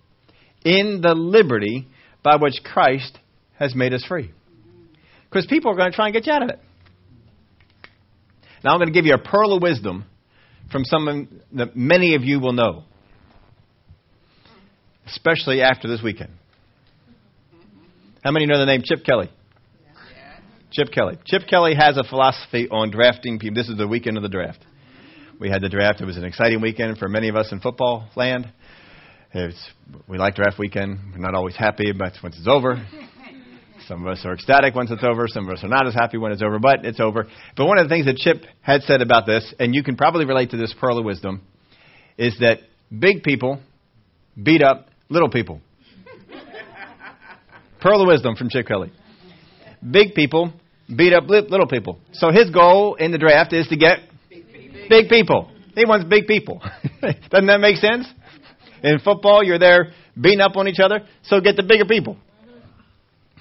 in 0.63 1.01
the 1.01 1.13
liberty 1.13 1.87
by 2.23 2.37
which 2.37 2.61
Christ 2.63 3.17
has 3.59 3.75
made 3.75 3.93
us 3.93 4.05
free. 4.07 4.31
Because 5.29 5.45
people 5.45 5.71
are 5.71 5.75
going 5.75 5.91
to 5.91 5.95
try 5.95 6.07
and 6.07 6.13
get 6.13 6.25
you 6.25 6.33
out 6.33 6.43
of 6.43 6.49
it. 6.49 6.59
Now 8.63 8.71
I'm 8.71 8.79
going 8.79 8.89
to 8.89 8.93
give 8.93 9.05
you 9.05 9.13
a 9.13 9.17
pearl 9.17 9.53
of 9.53 9.61
wisdom 9.61 10.05
from 10.71 10.85
someone 10.85 11.41
that 11.53 11.75
many 11.75 12.15
of 12.15 12.23
you 12.23 12.39
will 12.39 12.53
know, 12.53 12.83
especially 15.07 15.61
after 15.61 15.87
this 15.87 16.01
weekend. 16.01 16.31
How 18.23 18.29
many 18.29 18.45
know 18.45 18.59
the 18.59 18.67
name 18.67 18.83
Chip 18.83 19.03
Kelly? 19.03 19.31
Chip 20.71 20.91
Kelly. 20.93 21.17
Chip 21.25 21.47
Kelly 21.49 21.73
has 21.73 21.97
a 21.97 22.03
philosophy 22.03 22.67
on 22.69 22.91
drafting 22.91 23.39
people. 23.39 23.55
This 23.55 23.67
is 23.67 23.77
the 23.77 23.87
weekend 23.87 24.15
of 24.15 24.21
the 24.21 24.29
draft. 24.29 24.59
We 25.39 25.49
had 25.49 25.63
the 25.63 25.69
draft. 25.69 26.01
It 26.01 26.05
was 26.05 26.17
an 26.17 26.23
exciting 26.23 26.61
weekend 26.61 26.99
for 26.99 27.09
many 27.09 27.29
of 27.29 27.35
us 27.35 27.51
in 27.51 27.59
football 27.61 28.07
land. 28.15 28.47
It's, 29.33 29.57
we 30.07 30.19
like 30.19 30.35
draft 30.35 30.59
weekend. 30.59 30.99
We're 31.13 31.17
not 31.17 31.33
always 31.33 31.55
happy, 31.55 31.91
but 31.93 32.13
once 32.21 32.37
it's 32.37 32.47
over, 32.47 32.85
some 33.87 34.05
of 34.05 34.07
us 34.11 34.21
are 34.23 34.33
ecstatic 34.33 34.75
once 34.75 34.91
it's 34.91 35.03
over. 35.03 35.27
Some 35.27 35.47
of 35.47 35.57
us 35.57 35.63
are 35.63 35.69
not 35.69 35.87
as 35.87 35.95
happy 35.95 36.19
when 36.19 36.31
it's 36.31 36.43
over, 36.43 36.59
but 36.59 36.85
it's 36.85 36.99
over. 36.99 37.27
But 37.57 37.65
one 37.65 37.79
of 37.79 37.89
the 37.89 37.93
things 37.93 38.05
that 38.05 38.17
Chip 38.17 38.43
had 38.61 38.83
said 38.83 39.01
about 39.01 39.25
this, 39.25 39.51
and 39.57 39.73
you 39.73 39.81
can 39.81 39.97
probably 39.97 40.25
relate 40.25 40.51
to 40.51 40.57
this 40.57 40.75
pearl 40.79 40.99
of 40.99 41.05
wisdom, 41.05 41.41
is 42.19 42.37
that 42.39 42.59
big 42.95 43.23
people 43.23 43.59
beat 44.41 44.61
up 44.61 44.89
little 45.09 45.29
people. 45.29 45.59
Pearl 47.81 48.01
of 48.01 48.07
wisdom 48.07 48.35
from 48.35 48.49
Chip 48.49 48.67
Kelly. 48.67 48.91
Big 49.89 50.13
people 50.13 50.53
beat 50.87 51.13
up 51.13 51.27
little 51.27 51.67
people. 51.67 51.99
So 52.13 52.31
his 52.31 52.49
goal 52.49 52.95
in 52.95 53.11
the 53.11 53.17
draft 53.17 53.53
is 53.53 53.67
to 53.67 53.77
get 53.77 53.99
big 54.89 55.09
people. 55.09 55.51
He 55.75 55.85
wants 55.85 56.05
big 56.05 56.27
people. 56.27 56.61
Doesn't 57.01 57.47
that 57.47 57.59
make 57.59 57.77
sense? 57.77 58.07
In 58.83 58.99
football, 58.99 59.43
you're 59.43 59.59
there 59.59 59.93
beating 60.19 60.41
up 60.41 60.55
on 60.55 60.67
each 60.67 60.79
other, 60.79 61.07
so 61.23 61.39
get 61.39 61.55
the 61.55 61.63
bigger 61.63 61.85
people. 61.85 62.17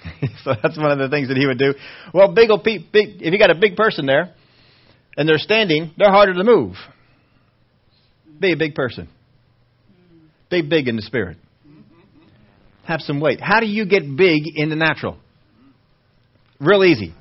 so 0.43 0.53
that's 0.61 0.77
one 0.77 0.91
of 0.91 0.97
the 0.97 1.09
things 1.09 1.27
that 1.27 1.37
he 1.37 1.45
would 1.45 1.59
do. 1.59 1.73
Well, 2.13 2.33
big, 2.33 2.49
big, 2.63 3.21
if 3.21 3.33
you 3.33 3.37
got 3.37 3.51
a 3.51 3.55
big 3.55 3.75
person 3.75 4.05
there 4.05 4.33
and 5.17 5.27
they're 5.27 5.37
standing, 5.37 5.91
they're 5.97 6.11
harder 6.11 6.33
to 6.33 6.43
move. 6.43 6.75
Be 8.39 8.53
a 8.53 8.57
big 8.57 8.73
person. 8.73 9.09
Be 10.49 10.61
big 10.61 10.87
in 10.87 10.95
the 10.95 11.01
spirit. 11.01 11.37
Have 12.85 13.01
some 13.01 13.19
weight. 13.19 13.39
How 13.41 13.59
do 13.59 13.67
you 13.67 13.85
get 13.85 14.03
big 14.15 14.43
in 14.55 14.69
the 14.69 14.75
natural? 14.75 15.17
Real 16.59 16.83
easy. 16.83 17.13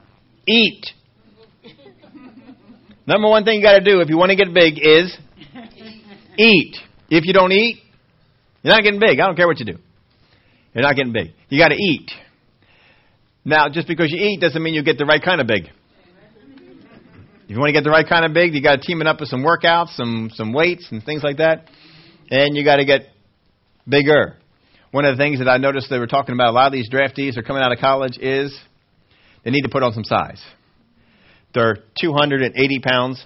Eat. 0.46 0.86
Number 3.06 3.28
one 3.28 3.44
thing 3.44 3.56
you 3.56 3.62
got 3.62 3.78
to 3.78 3.84
do 3.84 4.00
if 4.00 4.08
you 4.08 4.16
want 4.16 4.30
to 4.30 4.36
get 4.36 4.52
big 4.54 4.74
is 4.78 5.16
eat. 6.38 6.76
If 7.08 7.24
you 7.24 7.32
don't 7.32 7.52
eat, 7.52 7.78
you're 8.62 8.74
not 8.74 8.82
getting 8.82 9.00
big. 9.00 9.18
I 9.20 9.26
don't 9.26 9.36
care 9.36 9.46
what 9.46 9.58
you 9.58 9.66
do. 9.66 9.78
You're 10.74 10.82
not 10.82 10.94
getting 10.94 11.12
big. 11.12 11.32
You 11.48 11.58
got 11.58 11.68
to 11.68 11.74
eat. 11.74 12.10
Now, 13.44 13.68
just 13.68 13.88
because 13.88 14.10
you 14.10 14.18
eat 14.18 14.40
doesn't 14.40 14.62
mean 14.62 14.74
you 14.74 14.84
get 14.84 14.98
the 14.98 15.06
right 15.06 15.22
kind 15.22 15.40
of 15.40 15.46
big. 15.46 15.64
If 15.64 17.54
you 17.54 17.58
want 17.58 17.70
to 17.70 17.72
get 17.72 17.82
the 17.82 17.90
right 17.90 18.06
kind 18.08 18.24
of 18.24 18.32
big, 18.32 18.54
you 18.54 18.62
got 18.62 18.76
to 18.76 18.80
team 18.80 19.00
it 19.00 19.08
up 19.08 19.18
with 19.18 19.28
some 19.28 19.42
workouts, 19.42 19.96
some 19.96 20.30
some 20.34 20.52
weights, 20.52 20.86
and 20.92 21.02
things 21.02 21.24
like 21.24 21.38
that. 21.38 21.66
And 22.30 22.56
you 22.56 22.64
got 22.64 22.76
to 22.76 22.84
get 22.84 23.08
bigger. 23.88 24.36
One 24.90 25.04
of 25.04 25.16
the 25.16 25.22
things 25.22 25.38
that 25.38 25.48
I 25.48 25.58
noticed 25.58 25.88
they 25.88 25.98
were 25.98 26.08
talking 26.08 26.34
about 26.34 26.48
a 26.48 26.52
lot 26.52 26.66
of 26.66 26.72
these 26.72 26.90
draftees 26.90 27.36
are 27.36 27.42
coming 27.42 27.62
out 27.62 27.70
of 27.72 27.78
college 27.78 28.18
is 28.18 28.58
they 29.44 29.50
need 29.50 29.62
to 29.62 29.68
put 29.68 29.82
on 29.82 29.92
some 29.92 30.04
size. 30.04 30.42
They're 31.54 31.76
280 32.00 32.80
pounds, 32.80 33.24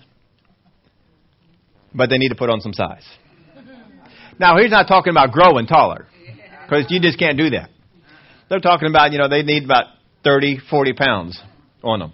but 1.95 2.11
they 2.11 2.19
need 2.19 2.31
to 2.31 2.35
put 2.35 2.51
on 2.51 2.61
some 2.61 2.73
size. 2.73 3.05
Now, 4.39 4.59
he's 4.59 4.71
not 4.71 4.89
talking 4.89 5.11
about 5.11 5.31
growing 5.33 5.67
taller, 5.67 6.07
because 6.62 6.87
you 6.89 7.01
just 7.01 7.19
can't 7.19 7.39
do 7.39 7.51
that. 7.51 7.71
They're 8.51 8.61
talking 8.61 8.89
about, 8.89 9.12
you 9.12 9.19
know, 9.19 9.29
they 9.29 9.43
need 9.43 9.65
about 9.65 9.87
30, 10.25 10.59
40 10.69 10.93
pounds 10.95 11.41
on 11.83 12.01
them. 12.01 12.12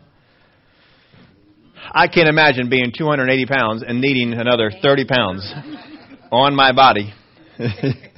I 1.92 2.08
can't 2.08 2.28
imagine 2.28 2.68
being 2.68 2.92
280 2.96 3.46
pounds 3.46 3.82
and 3.86 4.00
needing 4.00 4.34
another 4.34 4.70
30 4.82 5.06
pounds 5.06 5.52
on 6.30 6.54
my 6.54 6.72
body. 6.72 7.12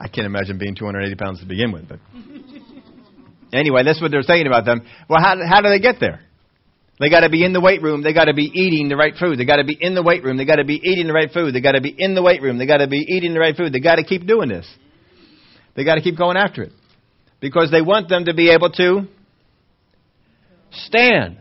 I 0.00 0.08
can't 0.08 0.26
imagine 0.26 0.58
being 0.58 0.74
280 0.74 1.14
pounds 1.16 1.40
to 1.40 1.46
begin 1.46 1.72
with. 1.72 1.88
But 1.88 2.00
anyway, 3.52 3.82
that's 3.84 4.00
what 4.00 4.10
they're 4.10 4.22
saying 4.22 4.46
about 4.46 4.64
them. 4.64 4.82
Well, 5.08 5.20
how, 5.20 5.36
how 5.48 5.60
do 5.60 5.68
they 5.68 5.80
get 5.80 5.96
there? 6.00 6.20
They 7.00 7.10
got 7.10 7.20
to 7.20 7.30
be 7.30 7.44
in 7.44 7.52
the 7.52 7.60
weight 7.60 7.82
room. 7.82 8.02
They 8.02 8.12
got 8.12 8.26
to 8.26 8.34
be 8.34 8.50
eating 8.54 8.88
the 8.88 8.96
right 8.96 9.14
food. 9.18 9.38
They 9.38 9.44
got 9.44 9.56
to 9.56 9.64
be 9.64 9.76
in 9.78 9.94
the 9.94 10.02
weight 10.02 10.22
room. 10.22 10.36
They 10.36 10.44
got 10.44 10.56
to 10.56 10.64
be 10.64 10.80
eating 10.82 11.08
the 11.08 11.12
right 11.12 11.30
food. 11.32 11.52
They 11.52 11.60
got 11.60 11.72
to 11.72 11.80
be 11.80 11.94
in 11.96 12.14
the 12.14 12.22
weight 12.22 12.40
room. 12.40 12.56
They 12.56 12.66
got 12.66 12.78
to 12.78 12.86
be 12.86 12.98
eating 12.98 13.34
the 13.34 13.40
right 13.40 13.56
food. 13.56 13.72
They 13.72 13.80
got 13.80 13.96
to 13.96 14.04
keep 14.04 14.26
doing 14.26 14.48
this. 14.48 14.66
They 15.74 15.84
got 15.84 15.96
to 15.96 16.02
keep 16.02 16.16
going 16.16 16.36
after 16.36 16.62
it 16.62 16.72
because 17.40 17.70
they 17.72 17.82
want 17.82 18.08
them 18.08 18.26
to 18.26 18.34
be 18.34 18.50
able 18.50 18.70
to 18.70 19.08
stand. 20.70 21.40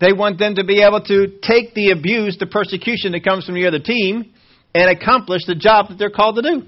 They 0.00 0.12
want 0.12 0.38
them 0.38 0.54
to 0.56 0.64
be 0.64 0.82
able 0.82 1.02
to 1.02 1.38
take 1.42 1.74
the 1.74 1.90
abuse, 1.90 2.36
the 2.38 2.46
persecution 2.46 3.12
that 3.12 3.24
comes 3.24 3.46
from 3.46 3.54
the 3.54 3.66
other 3.66 3.80
team, 3.80 4.32
and 4.74 4.90
accomplish 4.90 5.42
the 5.46 5.54
job 5.54 5.88
that 5.88 5.98
they're 5.98 6.10
called 6.10 6.36
to 6.36 6.42
do. 6.42 6.66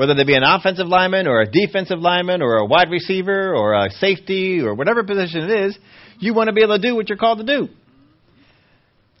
Whether 0.00 0.14
they 0.14 0.24
be 0.24 0.34
an 0.34 0.42
offensive 0.42 0.86
lineman 0.86 1.26
or 1.26 1.42
a 1.42 1.50
defensive 1.50 1.98
lineman 1.98 2.40
or 2.40 2.56
a 2.56 2.64
wide 2.64 2.88
receiver 2.90 3.54
or 3.54 3.74
a 3.74 3.90
safety 3.90 4.62
or 4.62 4.74
whatever 4.74 5.04
position 5.04 5.42
it 5.42 5.50
is, 5.50 5.78
you 6.18 6.32
want 6.32 6.46
to 6.46 6.54
be 6.54 6.62
able 6.62 6.78
to 6.78 6.82
do 6.82 6.96
what 6.96 7.10
you're 7.10 7.18
called 7.18 7.40
to 7.40 7.44
do. 7.44 7.68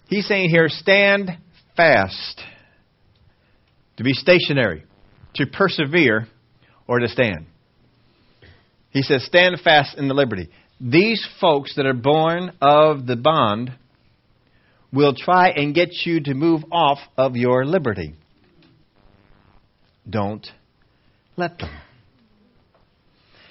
He's 0.06 0.26
saying 0.26 0.48
here, 0.48 0.70
stand 0.70 1.32
fast. 1.76 2.40
To 3.98 4.04
be 4.04 4.14
stationary, 4.14 4.84
to 5.34 5.44
persevere, 5.44 6.28
or 6.88 7.00
to 7.00 7.08
stand. 7.08 7.44
He 8.88 9.02
says, 9.02 9.26
stand 9.26 9.60
fast 9.62 9.98
in 9.98 10.08
the 10.08 10.14
liberty. 10.14 10.48
These 10.80 11.28
folks 11.42 11.76
that 11.76 11.84
are 11.84 11.92
born 11.92 12.52
of 12.62 13.06
the 13.06 13.16
bond 13.16 13.72
will 14.90 15.14
try 15.14 15.50
and 15.50 15.74
get 15.74 15.90
you 16.06 16.22
to 16.22 16.32
move 16.32 16.62
off 16.72 17.00
of 17.18 17.36
your 17.36 17.66
liberty. 17.66 18.14
Don't 20.08 20.46
let 21.36 21.58
them. 21.58 21.70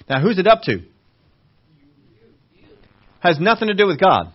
Now, 0.08 0.20
who's 0.20 0.38
it 0.38 0.46
up 0.46 0.62
to? 0.62 0.82
Has 3.20 3.38
nothing 3.38 3.68
to 3.68 3.74
do 3.74 3.86
with 3.86 4.00
God. 4.00 4.32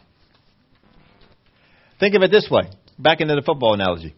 Think 1.99 2.15
of 2.15 2.21
it 2.21 2.31
this 2.31 2.47
way 2.49 2.63
back 2.97 3.21
into 3.21 3.35
the 3.35 3.41
football 3.41 3.73
analogy. 3.73 4.13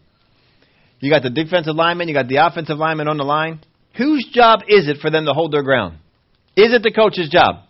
You 1.00 1.10
got 1.10 1.22
the 1.22 1.30
defensive 1.30 1.74
lineman, 1.74 2.08
you 2.08 2.14
got 2.14 2.28
the 2.28 2.44
offensive 2.44 2.76
lineman 2.76 3.08
on 3.08 3.16
the 3.16 3.24
line. 3.24 3.60
Whose 3.96 4.28
job 4.32 4.60
is 4.68 4.88
it 4.88 4.98
for 5.00 5.10
them 5.10 5.24
to 5.26 5.32
hold 5.32 5.52
their 5.52 5.62
ground? 5.62 5.98
Is 6.56 6.72
it 6.72 6.82
the 6.82 6.92
coach's 6.92 7.28
job? 7.28 7.64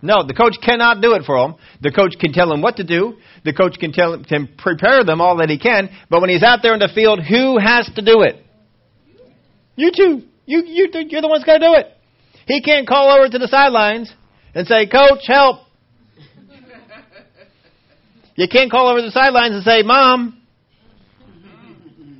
No, 0.00 0.26
the 0.26 0.34
coach 0.34 0.56
cannot 0.60 1.00
do 1.00 1.14
it 1.14 1.22
for 1.24 1.38
them. 1.38 1.56
The 1.80 1.92
coach 1.92 2.16
can 2.18 2.32
tell 2.32 2.48
them 2.48 2.60
what 2.60 2.76
to 2.76 2.84
do. 2.84 3.18
The 3.44 3.52
coach 3.52 3.78
can 3.78 3.92
tell 3.92 4.22
can 4.24 4.48
prepare 4.58 5.04
them 5.04 5.20
all 5.20 5.36
that 5.36 5.48
he 5.48 5.58
can. 5.58 5.90
But 6.10 6.20
when 6.20 6.30
he's 6.30 6.42
out 6.42 6.58
there 6.62 6.74
in 6.74 6.80
the 6.80 6.90
field, 6.92 7.20
who 7.22 7.58
has 7.58 7.88
to 7.94 8.02
do 8.02 8.22
it? 8.22 8.44
You 9.76 9.92
two. 9.96 10.22
You 10.44 10.64
you 10.66 10.88
you're 10.92 11.22
the 11.22 11.28
ones 11.28 11.44
got 11.44 11.58
to 11.58 11.66
do 11.66 11.74
it. 11.74 11.86
He 12.46 12.60
can't 12.62 12.86
call 12.86 13.10
over 13.10 13.28
to 13.28 13.38
the 13.38 13.48
sidelines 13.48 14.12
and 14.54 14.66
say, 14.66 14.86
"Coach, 14.86 15.20
help." 15.26 15.60
You 18.34 18.48
can't 18.48 18.70
call 18.70 18.88
over 18.88 19.00
to 19.00 19.06
the 19.06 19.12
sidelines 19.12 19.54
and 19.54 19.64
say, 19.64 19.82
"Mom." 19.82 20.38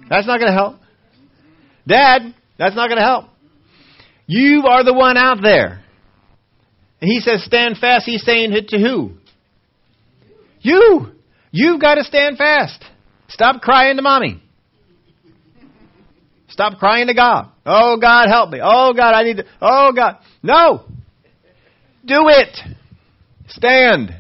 That's 0.09 0.27
not 0.27 0.39
going 0.39 0.51
to 0.51 0.55
help. 0.55 0.77
Dad, 1.89 2.35
that's 2.59 2.77
not 2.77 2.89
going 2.89 2.99
to 2.99 3.05
help. 3.05 3.27
You 4.27 4.64
are 4.66 4.85
the 4.85 4.93
one 4.93 5.16
out 5.16 5.39
there. 5.43 5.83
And 7.01 7.11
he 7.11 7.20
says, 7.20 7.43
stand 7.45 7.79
fast. 7.79 8.05
He's 8.05 8.23
saying 8.23 8.53
it 8.53 8.68
to 8.68 8.79
who? 8.79 9.12
You. 10.61 11.12
You've 11.51 11.81
got 11.81 11.95
to 11.95 12.05
stand 12.05 12.37
fast. 12.37 12.85
Stop 13.29 13.62
crying 13.62 13.97
to 13.97 14.03
mommy. 14.03 14.41
Stop 16.53 16.78
crying 16.78 17.07
to 17.07 17.14
God. 17.14 17.48
Oh, 17.64 17.96
God, 17.98 18.28
help 18.28 18.50
me. 18.50 18.61
Oh, 18.62 18.92
God, 18.92 19.14
I 19.14 19.22
need 19.22 19.38
to. 19.38 19.46
Oh, 19.62 19.92
God. 19.96 20.18
No. 20.42 20.84
Do 22.05 22.28
it. 22.28 22.59
Stand. 23.48 24.14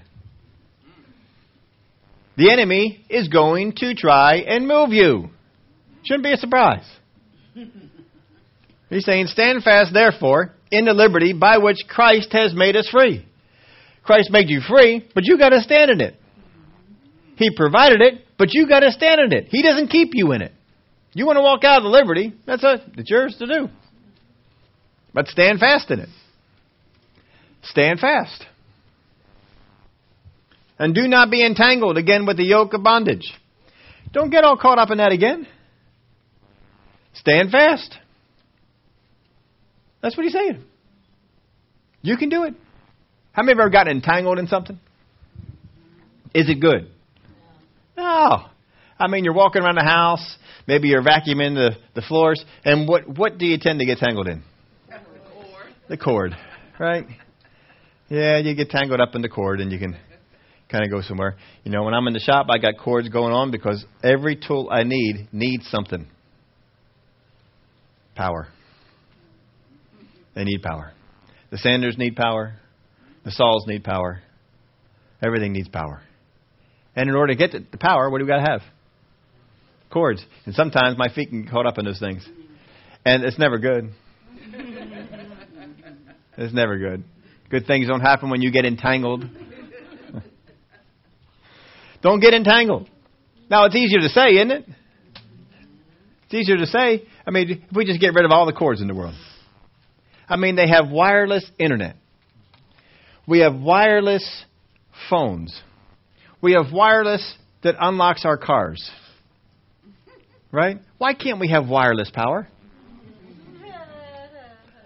The 2.38 2.50
enemy 2.50 3.04
is 3.10 3.28
going 3.28 3.74
to 3.76 3.94
try 3.94 4.36
and 4.36 4.66
move 4.66 4.92
you. 4.92 5.28
Shouldn't 6.04 6.24
be 6.24 6.32
a 6.32 6.38
surprise. 6.38 6.90
He's 8.88 9.04
saying, 9.04 9.26
Stand 9.26 9.62
fast, 9.62 9.92
therefore, 9.92 10.54
in 10.70 10.86
the 10.86 10.94
liberty 10.94 11.34
by 11.34 11.58
which 11.58 11.80
Christ 11.86 12.32
has 12.32 12.54
made 12.54 12.76
us 12.76 12.88
free. 12.88 13.26
Christ 14.04 14.30
made 14.30 14.48
you 14.48 14.62
free, 14.66 15.06
but 15.14 15.24
you 15.26 15.36
got 15.36 15.50
to 15.50 15.60
stand 15.60 15.90
in 15.90 16.00
it. 16.00 16.14
He 17.36 17.54
provided 17.54 18.00
it, 18.00 18.24
but 18.38 18.54
you 18.54 18.66
got 18.66 18.80
to 18.80 18.90
stand 18.90 19.20
in 19.20 19.32
it. 19.34 19.48
He 19.50 19.62
doesn't 19.62 19.88
keep 19.88 20.12
you 20.14 20.32
in 20.32 20.40
it. 20.40 20.52
You 21.14 21.26
want 21.26 21.36
to 21.36 21.42
walk 21.42 21.64
out 21.64 21.78
of 21.78 21.82
the 21.84 21.90
liberty, 21.90 22.34
that's 22.46 22.64
a, 22.64 22.82
it's 22.96 23.10
yours 23.10 23.36
to 23.38 23.46
do. 23.46 23.68
But 25.12 25.28
stand 25.28 25.60
fast 25.60 25.90
in 25.90 26.00
it. 26.00 26.08
Stand 27.62 28.00
fast. 28.00 28.46
And 30.78 30.94
do 30.94 31.06
not 31.06 31.30
be 31.30 31.44
entangled 31.44 31.98
again 31.98 32.26
with 32.26 32.38
the 32.38 32.44
yoke 32.44 32.72
of 32.74 32.82
bondage. 32.82 33.32
Don't 34.12 34.30
get 34.30 34.42
all 34.42 34.56
caught 34.56 34.78
up 34.78 34.90
in 34.90 34.98
that 34.98 35.12
again. 35.12 35.46
Stand 37.14 37.50
fast. 37.50 37.96
That's 40.00 40.16
what 40.16 40.24
he's 40.24 40.32
saying. 40.32 40.64
You 42.00 42.16
can 42.16 42.28
do 42.28 42.44
it. 42.44 42.54
How 43.32 43.42
many 43.42 43.52
of 43.52 43.58
you 43.58 43.62
ever 43.62 43.70
gotten 43.70 43.96
entangled 43.96 44.38
in 44.38 44.48
something? 44.48 44.78
Is 46.34 46.48
it 46.48 46.60
good? 46.60 46.90
No. 47.96 48.46
I 48.98 49.06
mean, 49.08 49.24
you're 49.24 49.34
walking 49.34 49.62
around 49.62 49.76
the 49.76 49.84
house, 49.84 50.36
maybe 50.66 50.88
you're 50.88 51.02
vacuuming 51.02 51.54
the, 51.54 51.76
the 51.94 52.02
floors, 52.02 52.44
and 52.64 52.88
what, 52.88 53.08
what 53.08 53.38
do 53.38 53.46
you 53.46 53.58
tend 53.58 53.80
to 53.80 53.86
get 53.86 53.98
tangled 53.98 54.28
in? 54.28 54.42
The 54.88 54.98
cord. 55.30 55.74
The 55.88 55.96
cord, 55.96 56.36
right? 56.78 57.06
Yeah, 58.08 58.38
you 58.38 58.54
get 58.54 58.68
tangled 58.70 59.00
up 59.00 59.14
in 59.14 59.22
the 59.22 59.28
cord 59.28 59.60
and 59.60 59.72
you 59.72 59.78
can 59.78 59.96
kind 60.70 60.84
of 60.84 60.90
go 60.90 61.00
somewhere. 61.00 61.36
You 61.64 61.70
know, 61.70 61.82
when 61.84 61.94
I'm 61.94 62.06
in 62.06 62.12
the 62.12 62.20
shop, 62.20 62.46
I 62.50 62.58
got 62.58 62.74
cords 62.78 63.08
going 63.08 63.32
on 63.32 63.50
because 63.50 63.84
every 64.04 64.36
tool 64.36 64.68
I 64.70 64.82
need 64.82 65.28
needs 65.32 65.66
something. 65.70 66.06
Power. 68.14 68.48
They 70.34 70.44
need 70.44 70.62
power. 70.62 70.92
The 71.50 71.58
sanders 71.58 71.96
need 71.96 72.16
power. 72.16 72.54
The 73.24 73.30
saws 73.30 73.64
need 73.66 73.84
power. 73.84 74.22
Everything 75.22 75.52
needs 75.52 75.68
power. 75.68 76.02
And 76.96 77.08
in 77.08 77.14
order 77.14 77.34
to 77.34 77.38
get 77.38 77.70
the 77.70 77.78
power, 77.78 78.10
what 78.10 78.18
do 78.18 78.24
we 78.24 78.28
got 78.28 78.44
to 78.44 78.50
have? 78.50 78.62
Cords. 79.92 80.24
And 80.46 80.54
sometimes 80.54 80.96
my 80.96 81.12
feet 81.12 81.28
can 81.28 81.42
get 81.42 81.50
caught 81.50 81.66
up 81.66 81.78
in 81.78 81.84
those 81.84 81.98
things. 81.98 82.26
And 83.04 83.24
it's 83.24 83.38
never 83.38 83.58
good. 83.58 83.92
It's 86.38 86.54
never 86.54 86.78
good. 86.78 87.04
Good 87.50 87.66
things 87.66 87.86
don't 87.88 88.00
happen 88.00 88.30
when 88.30 88.40
you 88.40 88.50
get 88.50 88.64
entangled. 88.64 89.24
don't 92.02 92.20
get 92.20 92.32
entangled. 92.32 92.88
Now, 93.50 93.66
it's 93.66 93.76
easier 93.76 94.00
to 94.00 94.08
say, 94.08 94.36
isn't 94.36 94.50
it? 94.50 94.64
It's 96.24 96.34
easier 96.34 96.56
to 96.56 96.66
say. 96.66 97.06
I 97.26 97.30
mean, 97.30 97.50
if 97.50 97.76
we 97.76 97.84
just 97.84 98.00
get 98.00 98.14
rid 98.14 98.24
of 98.24 98.30
all 98.30 98.46
the 98.46 98.54
cords 98.54 98.80
in 98.80 98.88
the 98.88 98.94
world. 98.94 99.14
I 100.26 100.36
mean, 100.36 100.56
they 100.56 100.68
have 100.68 100.88
wireless 100.88 101.44
internet. 101.58 101.96
We 103.26 103.40
have 103.40 103.54
wireless 103.54 104.44
phones. 105.10 105.60
We 106.40 106.54
have 106.54 106.72
wireless 106.72 107.36
that 107.62 107.74
unlocks 107.78 108.24
our 108.24 108.38
cars. 108.38 108.90
Right? 110.52 110.78
Why 110.98 111.14
can't 111.14 111.40
we 111.40 111.48
have 111.48 111.66
wireless 111.66 112.10
power? 112.10 112.46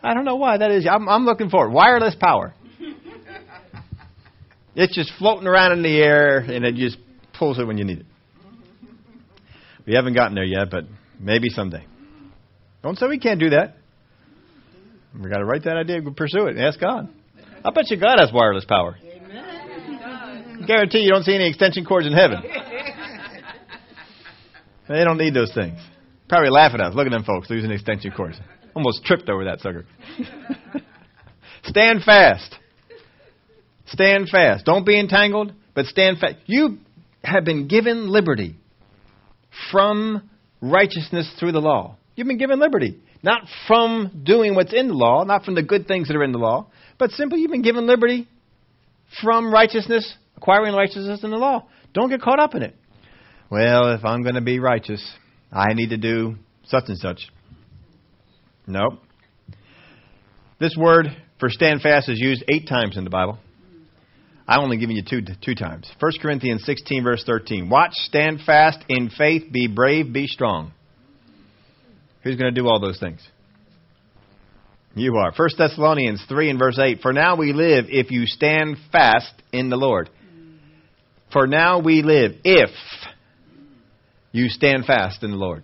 I 0.03 0.14
don't 0.14 0.25
know 0.25 0.37
why 0.37 0.59
that 0.59 0.71
is. 0.71 0.87
I'm, 0.89 1.09
I'm 1.09 1.25
looking 1.25 1.51
for 1.51 1.67
it. 1.67 1.71
Wireless 1.71 2.17
power. 2.19 2.55
It's 4.79 4.95
just 4.95 5.11
floating 5.19 5.47
around 5.47 5.73
in 5.73 5.83
the 5.83 5.97
air 5.97 6.37
and 6.37 6.62
it 6.62 6.75
just 6.75 6.99
pulls 7.39 7.59
it 7.59 7.67
when 7.67 7.79
you 7.79 7.85
need 7.87 8.01
it. 8.01 8.07
We 9.87 9.95
haven't 9.95 10.12
gotten 10.12 10.35
there 10.35 10.45
yet, 10.45 10.71
but 10.71 10.85
maybe 11.19 11.49
someday. 11.49 11.87
Don't 12.83 12.99
say 12.99 13.07
we 13.07 13.19
can't 13.19 13.41
do 13.41 13.49
that. 13.51 13.77
We 15.19 15.31
got 15.31 15.39
to 15.39 15.47
write 15.47 15.64
that 15.64 15.79
idea, 15.79 16.03
pursue 16.14 16.47
it, 16.49 16.57
and 16.57 16.61
ask 16.61 16.79
God. 16.79 17.09
I 17.64 17.71
bet 17.71 17.91
you 17.91 17.99
God 17.99 18.19
has 18.19 18.31
wireless 18.31 18.67
power. 18.67 18.99
Guarantee 20.67 20.99
you 20.99 21.11
don't 21.11 21.25
see 21.25 21.35
any 21.35 21.49
extension 21.49 21.87
cords 21.87 22.07
in 22.07 22.12
heaven. 22.12 22.43
They 24.89 25.05
don't 25.05 25.18
need 25.18 25.34
those 25.34 25.53
things. 25.53 25.78
Probably 26.28 26.51
laughing 26.51 26.80
at 26.80 26.89
us. 26.89 26.95
Look 26.95 27.07
at 27.07 27.12
them 27.12 27.24
folks 27.24 27.49
using 27.51 27.70
extension 27.70 28.12
cords. 28.12 28.37
Almost 28.74 29.05
tripped 29.05 29.28
over 29.28 29.45
that 29.45 29.61
sucker. 29.61 29.84
stand 31.64 32.03
fast. 32.03 32.57
Stand 33.87 34.28
fast. 34.28 34.64
Don't 34.64 34.84
be 34.84 34.99
entangled, 34.99 35.53
but 35.74 35.87
stand 35.87 36.18
fast. 36.18 36.37
You 36.47 36.78
have 37.22 37.45
been 37.45 37.68
given 37.68 38.09
liberty 38.09 38.57
from 39.70 40.28
righteousness 40.61 41.32
through 41.39 41.53
the 41.53 41.61
law. 41.61 41.97
You've 42.14 42.26
been 42.26 42.39
given 42.39 42.59
liberty. 42.59 43.01
Not 43.22 43.43
from 43.66 44.22
doing 44.24 44.55
what's 44.55 44.72
in 44.72 44.89
the 44.89 44.95
law, 44.95 45.24
not 45.24 45.45
from 45.45 45.55
the 45.55 45.62
good 45.62 45.89
things 45.89 46.09
that 46.09 46.16
are 46.16 46.24
in 46.24 46.32
the 46.32 46.39
law, 46.39 46.68
but 46.99 47.11
simply 47.11 47.41
you've 47.41 47.51
been 47.51 47.62
given 47.62 47.87
liberty 47.87 48.28
from 49.22 49.53
righteousness, 49.53 50.14
acquiring 50.37 50.74
righteousness 50.74 51.24
in 51.24 51.30
the 51.30 51.37
law. 51.37 51.66
Don't 51.93 52.11
get 52.11 52.20
caught 52.20 52.39
up 52.39 52.55
in 52.55 52.62
it. 52.62 52.74
Well, 53.49 53.92
if 53.92 54.05
I'm 54.05 54.22
going 54.22 54.34
to 54.34 54.40
be 54.40 54.59
righteous, 54.59 55.05
I 55.53 55.74
need 55.74 55.90
to 55.90 55.97
do 55.97 56.36
such 56.64 56.84
and 56.88 56.99
such. 56.99 57.28
Nope. 58.66 58.94
This 60.59 60.74
word 60.76 61.07
for 61.38 61.49
stand 61.49 61.82
fast 61.82 62.09
is 62.09 62.18
used 62.18 62.42
eight 62.49 62.66
times 62.68 62.97
in 62.97 63.05
the 63.05 63.11
Bible. 63.11 63.38
I'm 64.49 64.61
only 64.61 64.78
giving 64.78 64.97
you 64.97 65.03
two, 65.09 65.22
two 65.44 65.55
times. 65.55 65.90
1 65.99 66.12
Corinthians 66.20 66.64
16, 66.64 67.05
verse 67.05 67.22
13. 67.24 67.68
Watch, 67.68 67.92
stand 67.94 68.40
fast 68.44 68.78
in 68.88 69.11
faith, 69.11 69.53
be 69.53 69.68
brave, 69.68 70.12
be 70.12 70.26
strong. 70.26 70.72
Who's 72.22 72.36
going 72.36 72.53
to 72.53 72.61
do 72.61 72.68
all 72.68 72.80
those 72.80 72.99
things? 72.99 73.20
You 74.94 75.16
are. 75.16 75.32
1 75.36 75.49
Thessalonians 75.59 76.24
3 76.28 76.51
and 76.51 76.59
verse 76.59 76.78
8. 76.80 77.01
For 77.01 77.12
now 77.12 77.36
we 77.36 77.53
live 77.53 77.86
if 77.88 78.11
you 78.11 78.26
stand 78.26 78.76
fast 78.90 79.32
in 79.53 79.68
the 79.68 79.76
Lord. 79.76 80.11
For 81.32 81.47
now 81.47 81.80
we 81.80 82.03
live 82.03 82.32
if 82.44 82.70
you 84.37 84.49
stand 84.49 84.84
fast 84.84 85.22
in 85.22 85.30
the 85.30 85.37
Lord. 85.37 85.62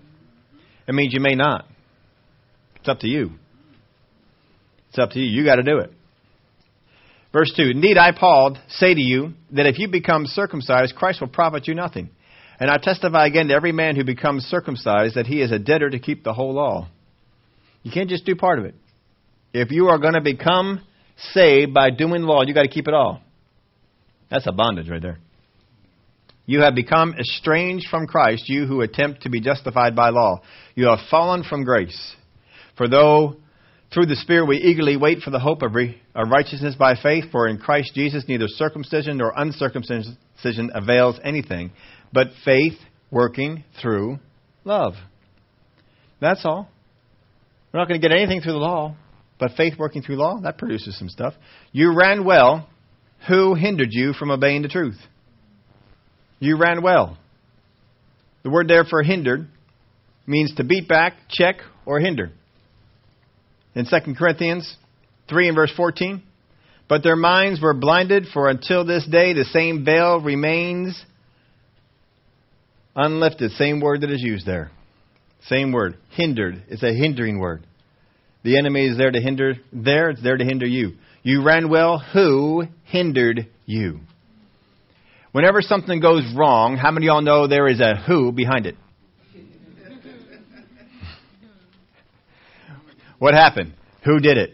It 0.88 0.94
means 0.94 1.12
you 1.12 1.20
may 1.20 1.34
not. 1.34 1.66
It's 2.76 2.88
up 2.88 3.00
to 3.00 3.08
you. 3.08 3.32
It's 4.88 4.98
up 4.98 5.10
to 5.10 5.20
you. 5.20 5.26
You 5.26 5.44
got 5.44 5.56
to 5.56 5.62
do 5.62 5.78
it. 5.78 5.92
Verse 7.32 7.52
2 7.56 7.62
Indeed, 7.70 7.96
I, 7.96 8.12
Paul, 8.12 8.56
say 8.68 8.94
to 8.94 9.00
you 9.00 9.32
that 9.52 9.66
if 9.66 9.78
you 9.78 9.88
become 9.88 10.26
circumcised, 10.26 10.94
Christ 10.96 11.20
will 11.20 11.28
profit 11.28 11.66
you 11.66 11.74
nothing. 11.74 12.10
And 12.58 12.70
I 12.70 12.76
testify 12.76 13.26
again 13.26 13.48
to 13.48 13.54
every 13.54 13.72
man 13.72 13.96
who 13.96 14.04
becomes 14.04 14.44
circumcised 14.44 15.16
that 15.16 15.26
he 15.26 15.40
is 15.40 15.50
a 15.50 15.58
debtor 15.58 15.90
to 15.90 15.98
keep 15.98 16.22
the 16.22 16.32
whole 16.32 16.52
law. 16.52 16.88
You 17.82 17.90
can't 17.90 18.08
just 18.08 18.24
do 18.24 18.36
part 18.36 18.58
of 18.58 18.64
it. 18.64 18.74
If 19.52 19.70
you 19.70 19.88
are 19.88 19.98
going 19.98 20.14
to 20.14 20.20
become 20.20 20.80
saved 21.32 21.74
by 21.74 21.90
doing 21.90 22.22
the 22.22 22.26
law, 22.26 22.42
you 22.46 22.54
got 22.54 22.62
to 22.62 22.68
keep 22.68 22.88
it 22.88 22.94
all. 22.94 23.20
That's 24.30 24.46
a 24.46 24.52
bondage 24.52 24.88
right 24.88 25.02
there. 25.02 25.18
You 26.44 26.60
have 26.62 26.74
become 26.74 27.14
estranged 27.14 27.86
from 27.88 28.06
Christ, 28.06 28.48
you 28.48 28.66
who 28.66 28.80
attempt 28.80 29.22
to 29.22 29.30
be 29.30 29.40
justified 29.40 29.94
by 29.94 30.10
law. 30.10 30.42
You 30.74 30.88
have 30.88 30.98
fallen 31.10 31.44
from 31.44 31.64
grace. 31.64 32.16
For 32.76 32.88
though 32.88 33.36
through 33.92 34.06
the 34.06 34.16
Spirit 34.16 34.46
we 34.46 34.56
eagerly 34.56 34.96
wait 34.96 35.20
for 35.20 35.30
the 35.30 35.38
hope 35.38 35.62
of, 35.62 35.74
re- 35.74 36.00
of 36.14 36.28
righteousness 36.30 36.74
by 36.74 36.94
faith, 37.00 37.24
for 37.30 37.46
in 37.46 37.58
Christ 37.58 37.94
Jesus 37.94 38.24
neither 38.26 38.46
circumcision 38.48 39.18
nor 39.18 39.32
uncircumcision 39.36 40.70
avails 40.74 41.20
anything, 41.22 41.72
but 42.12 42.28
faith 42.44 42.78
working 43.10 43.64
through 43.80 44.18
love. 44.64 44.94
That's 46.20 46.44
all. 46.44 46.68
We're 47.72 47.80
not 47.80 47.88
going 47.88 48.00
to 48.00 48.08
get 48.08 48.16
anything 48.16 48.40
through 48.40 48.52
the 48.52 48.58
law, 48.58 48.96
but 49.38 49.52
faith 49.56 49.74
working 49.78 50.02
through 50.02 50.16
law, 50.16 50.40
that 50.42 50.58
produces 50.58 50.98
some 50.98 51.08
stuff. 51.08 51.34
You 51.72 51.94
ran 51.96 52.24
well. 52.24 52.68
Who 53.28 53.54
hindered 53.54 53.90
you 53.90 54.14
from 54.14 54.30
obeying 54.30 54.62
the 54.62 54.68
truth? 54.68 54.98
You 56.42 56.56
ran 56.56 56.82
well. 56.82 57.16
The 58.42 58.50
word 58.50 58.66
there 58.66 58.82
for 58.82 59.00
hindered 59.04 59.46
means 60.26 60.52
to 60.56 60.64
beat 60.64 60.88
back, 60.88 61.14
check, 61.28 61.58
or 61.86 62.00
hinder. 62.00 62.32
In 63.76 63.86
2 63.86 64.14
Corinthians 64.18 64.76
3 65.28 65.46
and 65.46 65.54
verse 65.54 65.72
14, 65.76 66.20
but 66.88 67.04
their 67.04 67.14
minds 67.14 67.60
were 67.60 67.74
blinded, 67.74 68.26
for 68.34 68.48
until 68.48 68.84
this 68.84 69.06
day 69.06 69.34
the 69.34 69.44
same 69.44 69.84
veil 69.84 70.20
remains 70.20 71.00
unlifted. 72.96 73.52
Same 73.52 73.80
word 73.80 74.00
that 74.00 74.10
is 74.10 74.20
used 74.20 74.44
there. 74.44 74.72
Same 75.46 75.70
word. 75.70 75.96
Hindered. 76.10 76.64
It's 76.68 76.82
a 76.82 76.92
hindering 76.92 77.38
word. 77.38 77.64
The 78.42 78.58
enemy 78.58 78.88
is 78.88 78.98
there 78.98 79.12
to 79.12 79.20
hinder 79.20 79.54
there, 79.72 80.10
it's 80.10 80.22
there 80.24 80.36
to 80.36 80.44
hinder 80.44 80.66
you. 80.66 80.94
You 81.22 81.44
ran 81.44 81.70
well. 81.70 82.00
Who 82.12 82.64
hindered 82.82 83.46
you? 83.64 84.00
Whenever 85.32 85.62
something 85.62 86.00
goes 86.00 86.24
wrong, 86.36 86.76
how 86.76 86.90
many 86.90 87.06
of 87.06 87.12
y'all 87.12 87.22
know 87.22 87.46
there 87.46 87.66
is 87.66 87.80
a 87.80 87.96
who 87.96 88.32
behind 88.32 88.66
it? 88.66 88.76
what 93.18 93.34
happened? 93.34 93.72
Who 94.04 94.20
did 94.20 94.36
it? 94.36 94.50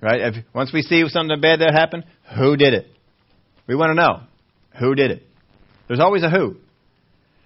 Right? 0.00 0.20
If, 0.20 0.44
once 0.54 0.72
we 0.72 0.82
see 0.82 1.06
something 1.08 1.40
bad 1.40 1.60
that 1.60 1.74
happened, 1.74 2.04
who 2.36 2.56
did 2.56 2.72
it? 2.72 2.86
We 3.66 3.74
want 3.74 3.90
to 3.90 3.94
know 3.94 4.20
who 4.78 4.94
did 4.94 5.10
it. 5.10 5.22
There's 5.86 6.00
always 6.00 6.22
a 6.22 6.30
who. 6.30 6.56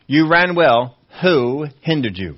You 0.06 0.28
ran 0.28 0.54
well. 0.54 0.96
Who 1.22 1.66
hindered 1.82 2.16
you? 2.16 2.36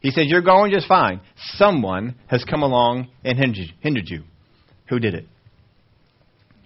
He 0.00 0.10
says, 0.10 0.26
You're 0.28 0.42
going 0.42 0.72
just 0.72 0.86
fine. 0.86 1.20
Someone 1.56 2.14
has 2.26 2.44
come 2.44 2.62
along 2.62 3.08
and 3.24 3.38
hindered 3.38 4.08
you. 4.08 4.22
Who 4.88 4.98
did 4.98 5.14
it? 5.14 5.26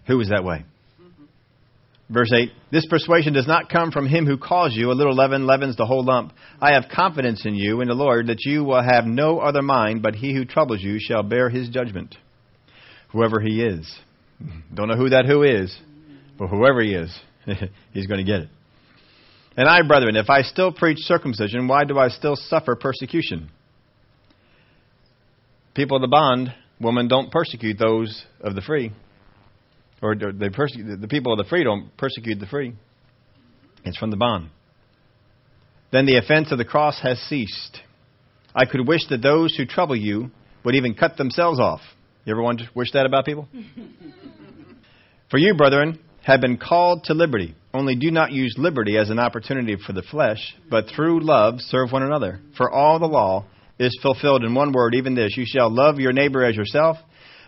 Who 0.06 0.18
was 0.18 0.28
that 0.30 0.44
way? 0.44 0.64
Verse 2.10 2.32
8 2.32 2.50
This 2.70 2.86
persuasion 2.86 3.32
does 3.32 3.46
not 3.46 3.70
come 3.70 3.90
from 3.90 4.06
him 4.06 4.26
who 4.26 4.36
calls 4.36 4.74
you. 4.74 4.90
A 4.90 4.94
little 4.94 5.14
leaven 5.14 5.46
leavens 5.46 5.76
the 5.76 5.86
whole 5.86 6.04
lump. 6.04 6.32
I 6.60 6.74
have 6.74 6.90
confidence 6.94 7.44
in 7.46 7.54
you, 7.54 7.80
in 7.80 7.88
the 7.88 7.94
Lord, 7.94 8.26
that 8.26 8.44
you 8.44 8.64
will 8.64 8.82
have 8.82 9.04
no 9.06 9.38
other 9.38 9.62
mind, 9.62 10.02
but 10.02 10.14
he 10.14 10.34
who 10.34 10.44
troubles 10.44 10.82
you 10.82 10.98
shall 11.00 11.22
bear 11.22 11.48
his 11.48 11.68
judgment. 11.68 12.14
Whoever 13.10 13.40
he 13.40 13.62
is. 13.62 13.92
Don't 14.74 14.88
know 14.88 14.96
who 14.96 15.10
that 15.10 15.26
who 15.26 15.42
is, 15.42 15.76
but 16.38 16.48
whoever 16.48 16.82
he 16.82 16.94
is, 16.94 17.18
he's 17.92 18.06
going 18.06 18.24
to 18.24 18.30
get 18.30 18.42
it. 18.42 18.48
And 19.56 19.68
I, 19.68 19.86
brethren, 19.86 20.16
if 20.16 20.30
I 20.30 20.42
still 20.42 20.72
preach 20.72 20.98
circumcision, 21.00 21.68
why 21.68 21.84
do 21.84 21.98
I 21.98 22.08
still 22.08 22.36
suffer 22.36 22.74
persecution? 22.74 23.50
People 25.74 25.98
of 25.98 26.02
the 26.02 26.08
bond, 26.08 26.54
woman, 26.80 27.06
don't 27.06 27.30
persecute 27.30 27.78
those 27.78 28.24
of 28.40 28.54
the 28.54 28.62
free 28.62 28.92
or 30.02 30.14
they 30.14 30.48
persecute, 30.50 31.00
the 31.00 31.08
people 31.08 31.32
of 31.32 31.38
the 31.38 31.48
free 31.48 31.64
don't 31.64 31.96
persecute 31.96 32.40
the 32.40 32.46
free. 32.46 32.74
It's 33.84 33.96
from 33.96 34.10
the 34.10 34.16
bond. 34.16 34.50
Then 35.92 36.06
the 36.06 36.16
offense 36.16 36.50
of 36.50 36.58
the 36.58 36.64
cross 36.64 37.00
has 37.02 37.18
ceased. 37.20 37.80
I 38.54 38.66
could 38.66 38.86
wish 38.86 39.06
that 39.08 39.22
those 39.22 39.54
who 39.56 39.64
trouble 39.64 39.96
you 39.96 40.30
would 40.64 40.74
even 40.74 40.94
cut 40.94 41.16
themselves 41.16 41.60
off. 41.60 41.80
You 42.24 42.32
ever 42.32 42.42
want 42.42 42.60
to 42.60 42.68
wish 42.74 42.92
that 42.92 43.06
about 43.06 43.24
people? 43.24 43.48
for 45.30 45.38
you, 45.38 45.54
brethren, 45.54 45.98
have 46.24 46.40
been 46.40 46.56
called 46.56 47.04
to 47.04 47.14
liberty. 47.14 47.54
Only 47.74 47.96
do 47.96 48.10
not 48.10 48.32
use 48.32 48.54
liberty 48.58 48.96
as 48.96 49.10
an 49.10 49.18
opportunity 49.18 49.76
for 49.76 49.92
the 49.92 50.02
flesh, 50.02 50.54
but 50.70 50.86
through 50.94 51.24
love 51.24 51.56
serve 51.58 51.90
one 51.90 52.02
another. 52.02 52.40
For 52.56 52.70
all 52.70 52.98
the 52.98 53.06
law 53.06 53.46
is 53.78 53.98
fulfilled 54.02 54.44
in 54.44 54.54
one 54.54 54.72
word, 54.72 54.94
even 54.94 55.14
this 55.14 55.36
you 55.36 55.44
shall 55.46 55.74
love 55.74 55.98
your 55.98 56.12
neighbor 56.12 56.44
as 56.44 56.54
yourself. 56.54 56.98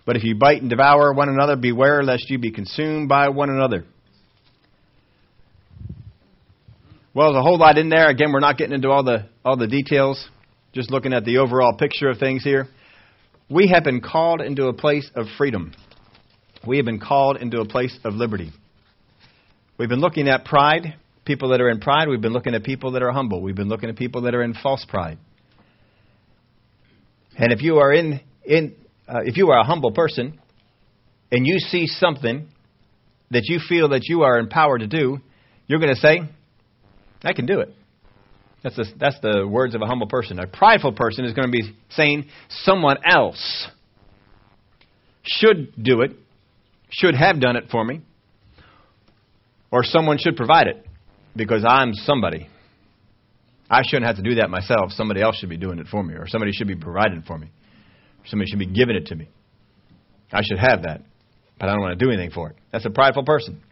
But 0.07 0.17
if 0.17 0.25
you 0.25 0.35
bite 0.35 0.61
and 0.61 0.69
devour 0.69 1.13
one 1.13 1.29
another, 1.29 1.57
beware 1.57 2.03
lest 2.03 2.29
you 2.29 2.39
be 2.39 2.51
consumed 2.51 3.09
by 3.09 3.31
one 3.31 3.49
another. 3.49 3.85
Well, 7.15 7.33
there's 7.33 7.41
a 7.41 7.43
whole 7.43 7.59
lot 7.59 7.79
in 7.79 7.89
there. 7.89 8.09
Again, 8.09 8.33
we're 8.33 8.41
not 8.41 8.59
getting 8.59 8.75
into 8.75 8.91
all 8.91 9.05
the 9.05 9.29
all 9.45 9.57
the 9.57 9.69
details. 9.69 10.29
Just 10.73 10.91
looking 10.91 11.13
at 11.13 11.25
the 11.25 11.39
overall 11.39 11.77
picture 11.77 12.09
of 12.09 12.19
things 12.19 12.43
here. 12.43 12.67
We 13.49 13.71
have 13.73 13.85
been 13.85 14.01
called 14.01 14.41
into 14.41 14.67
a 14.67 14.73
place 14.73 15.09
of 15.15 15.27
freedom. 15.39 15.73
We 16.67 16.79
have 16.79 16.87
been 16.87 16.99
called 16.99 17.37
into 17.37 17.61
a 17.61 17.65
place 17.65 17.97
of 18.05 18.15
liberty. 18.15 18.51
We've 19.79 19.89
been 19.89 20.01
looking 20.01 20.29
at 20.29 20.45
pride, 20.45 20.97
people 21.25 21.51
that 21.51 21.61
are 21.61 21.69
in 21.69 21.79
pride. 21.79 22.09
We've 22.09 22.21
been 22.21 22.33
looking 22.33 22.55
at 22.55 22.65
people 22.65 22.93
that 22.93 23.03
are 23.03 23.13
humble. 23.13 23.43
We've 23.43 23.55
been 23.55 23.69
looking 23.69 23.89
at 23.89 23.97
people 23.97 24.23
that 24.23 24.35
are 24.35 24.43
in 24.43 24.55
false 24.55 24.85
pride. 24.89 25.19
And 27.37 27.53
if 27.53 27.63
you 27.63 27.79
are 27.79 27.93
in 27.93 28.21
in 28.45 28.75
uh, 29.09 29.21
if 29.25 29.37
you 29.37 29.51
are 29.51 29.61
a 29.61 29.65
humble 29.65 29.93
person 29.93 30.39
and 31.31 31.47
you 31.47 31.59
see 31.59 31.87
something 31.87 32.49
that 33.31 33.43
you 33.45 33.59
feel 33.69 33.91
that 33.91 34.05
you 34.05 34.23
are 34.23 34.39
empowered 34.39 34.81
to 34.81 34.87
do, 34.87 35.19
you're 35.67 35.81
going 35.81 35.95
to 35.95 36.01
say, 36.01 36.21
I 37.23 37.33
can 37.33 37.47
do 37.47 37.61
it. 37.61 37.75
That's 38.63 38.77
the, 38.77 38.87
that's 38.99 39.21
the 39.21 39.47
words 39.47 39.75
of 39.75 39.83
a 39.83 39.87
humble 39.87 40.07
person. 40.07 40.39
A 40.39 40.47
prideful 40.47 40.93
person 40.93 41.25
is 41.25 41.35
going 41.35 41.47
to 41.47 41.53
be 41.53 41.77
saying, 41.91 42.27
someone 42.49 42.97
else 43.05 43.69
should 45.23 45.73
do 45.83 46.01
it, 46.01 46.13
should 46.91 47.15
have 47.15 47.41
done 47.41 47.57
it 47.57 47.65
for 47.71 47.85
me, 47.85 48.01
or 49.71 49.85
someone 49.85 50.19
should 50.19 50.37
provide 50.37 50.67
it 50.67 50.87
because 51.37 51.65
I'm 51.67 51.93
somebody. 51.93 52.49
I 53.69 53.83
shouldn't 53.85 54.07
have 54.07 54.17
to 54.17 54.23
do 54.23 54.37
that 54.37 54.49
myself. 54.49 54.93
Somebody 54.93 55.21
else 55.21 55.37
should 55.37 55.49
be 55.49 55.57
doing 55.57 55.79
it 55.79 55.87
for 55.89 56.03
me, 56.03 56.15
or 56.15 56.27
somebody 56.29 56.53
should 56.53 56.69
be 56.69 56.77
providing 56.77 57.23
for 57.23 57.37
me. 57.37 57.51
Somebody 58.27 58.51
should 58.51 58.59
be 58.59 58.67
giving 58.67 58.97
it 58.97 59.07
to 59.07 59.15
me. 59.15 59.29
I 60.33 60.43
should 60.43 60.59
have 60.59 60.83
that, 60.83 61.03
but 61.59 61.69
I 61.69 61.73
don't 61.73 61.81
want 61.81 61.99
to 61.99 62.05
do 62.05 62.11
anything 62.11 62.31
for 62.31 62.51
it. 62.51 62.57
That's 62.73 62.87
a 62.87 62.91
prideful 62.91 63.25
person. 63.25 63.63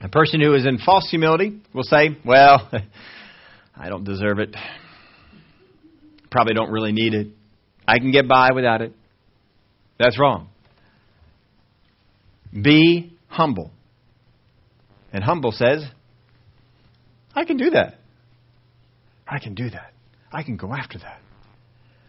A 0.00 0.08
person 0.08 0.40
who 0.40 0.54
is 0.54 0.66
in 0.66 0.78
false 0.78 1.08
humility 1.08 1.60
will 1.72 1.84
say, 1.84 2.16
Well, 2.24 2.70
I 3.76 3.88
don't 3.88 4.04
deserve 4.04 4.38
it. 4.38 4.54
Probably 6.30 6.54
don't 6.54 6.70
really 6.70 6.92
need 6.92 7.14
it. 7.14 7.28
I 7.86 7.98
can 7.98 8.10
get 8.10 8.28
by 8.28 8.50
without 8.52 8.82
it. 8.82 8.92
That's 9.98 10.18
wrong. 10.18 10.48
Be 12.52 13.12
humble. 13.28 13.70
And 15.12 15.22
humble 15.22 15.52
says, 15.52 15.84
I 17.34 17.44
can 17.44 17.56
do 17.56 17.70
that. 17.70 17.98
I 19.26 19.38
can 19.38 19.54
do 19.54 19.70
that. 19.70 19.92
I 20.32 20.42
can 20.42 20.56
go 20.56 20.72
after 20.72 20.98
that. 20.98 21.20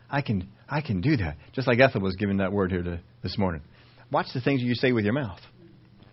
I 0.09 0.21
can 0.21 0.49
I 0.67 0.81
can 0.81 1.01
do 1.01 1.17
that. 1.17 1.37
Just 1.53 1.67
like 1.67 1.79
Ethel 1.79 2.01
was 2.01 2.15
giving 2.15 2.37
that 2.37 2.51
word 2.51 2.71
here 2.71 2.83
to, 2.83 2.99
this 3.21 3.37
morning. 3.37 3.61
Watch 4.11 4.27
the 4.33 4.41
things 4.41 4.61
you 4.61 4.75
say 4.75 4.91
with 4.91 5.03
your 5.03 5.13
mouth. 5.13 5.39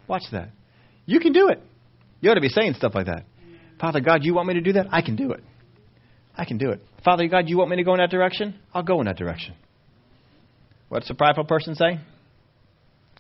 Watch 0.09 0.24
that. 0.32 0.50
You 1.07 1.20
can 1.20 1.32
do 1.32 1.48
it. 1.48 1.62
You 2.20 2.30
ought 2.30 2.34
to 2.34 2.40
be 2.40 2.48
saying 2.48 2.74
stuff 2.74 2.94
like 2.94 3.07
that. 3.07 3.24
Father 3.80 4.00
God, 4.00 4.24
you 4.24 4.34
want 4.34 4.48
me 4.48 4.55
to 4.55 4.61
do 4.61 4.74
that? 4.74 4.86
I 4.92 5.03
can 5.03 5.16
do 5.16 5.32
it. 5.32 5.42
I 6.36 6.44
can 6.44 6.59
do 6.59 6.70
it. 6.70 6.80
Father 7.05 7.26
God, 7.28 7.48
you 7.48 7.59
want 7.59 7.70
me 7.70 7.76
to 7.76 7.84
go 7.84 7.94
in 7.94 7.98
that 7.98 8.11
direction? 8.11 8.55
I'll 8.72 8.82
go 8.82 9.00
in 9.00 9.07
that 9.07 9.16
direction. 9.16 9.55
What's 10.88 11.09
the 11.09 11.14
prideful 11.14 11.44
person 11.44 11.74
say? 11.74 11.98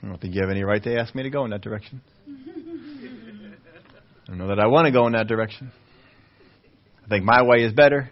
I 0.02 0.06
don't 0.06 0.20
think 0.20 0.34
you 0.34 0.40
have 0.40 0.50
any 0.50 0.62
right 0.62 0.82
to 0.82 0.98
ask 0.98 1.14
me 1.14 1.22
to 1.22 1.30
go 1.30 1.44
in 1.44 1.50
that 1.50 1.62
direction. 1.62 2.00
I 4.24 4.28
don't 4.28 4.38
know 4.38 4.48
that 4.48 4.58
I 4.58 4.66
want 4.66 4.86
to 4.86 4.92
go 4.92 5.06
in 5.06 5.12
that 5.12 5.26
direction. 5.26 5.72
I 7.04 7.08
think 7.08 7.24
my 7.24 7.42
way 7.42 7.64
is 7.64 7.72
better. 7.72 8.10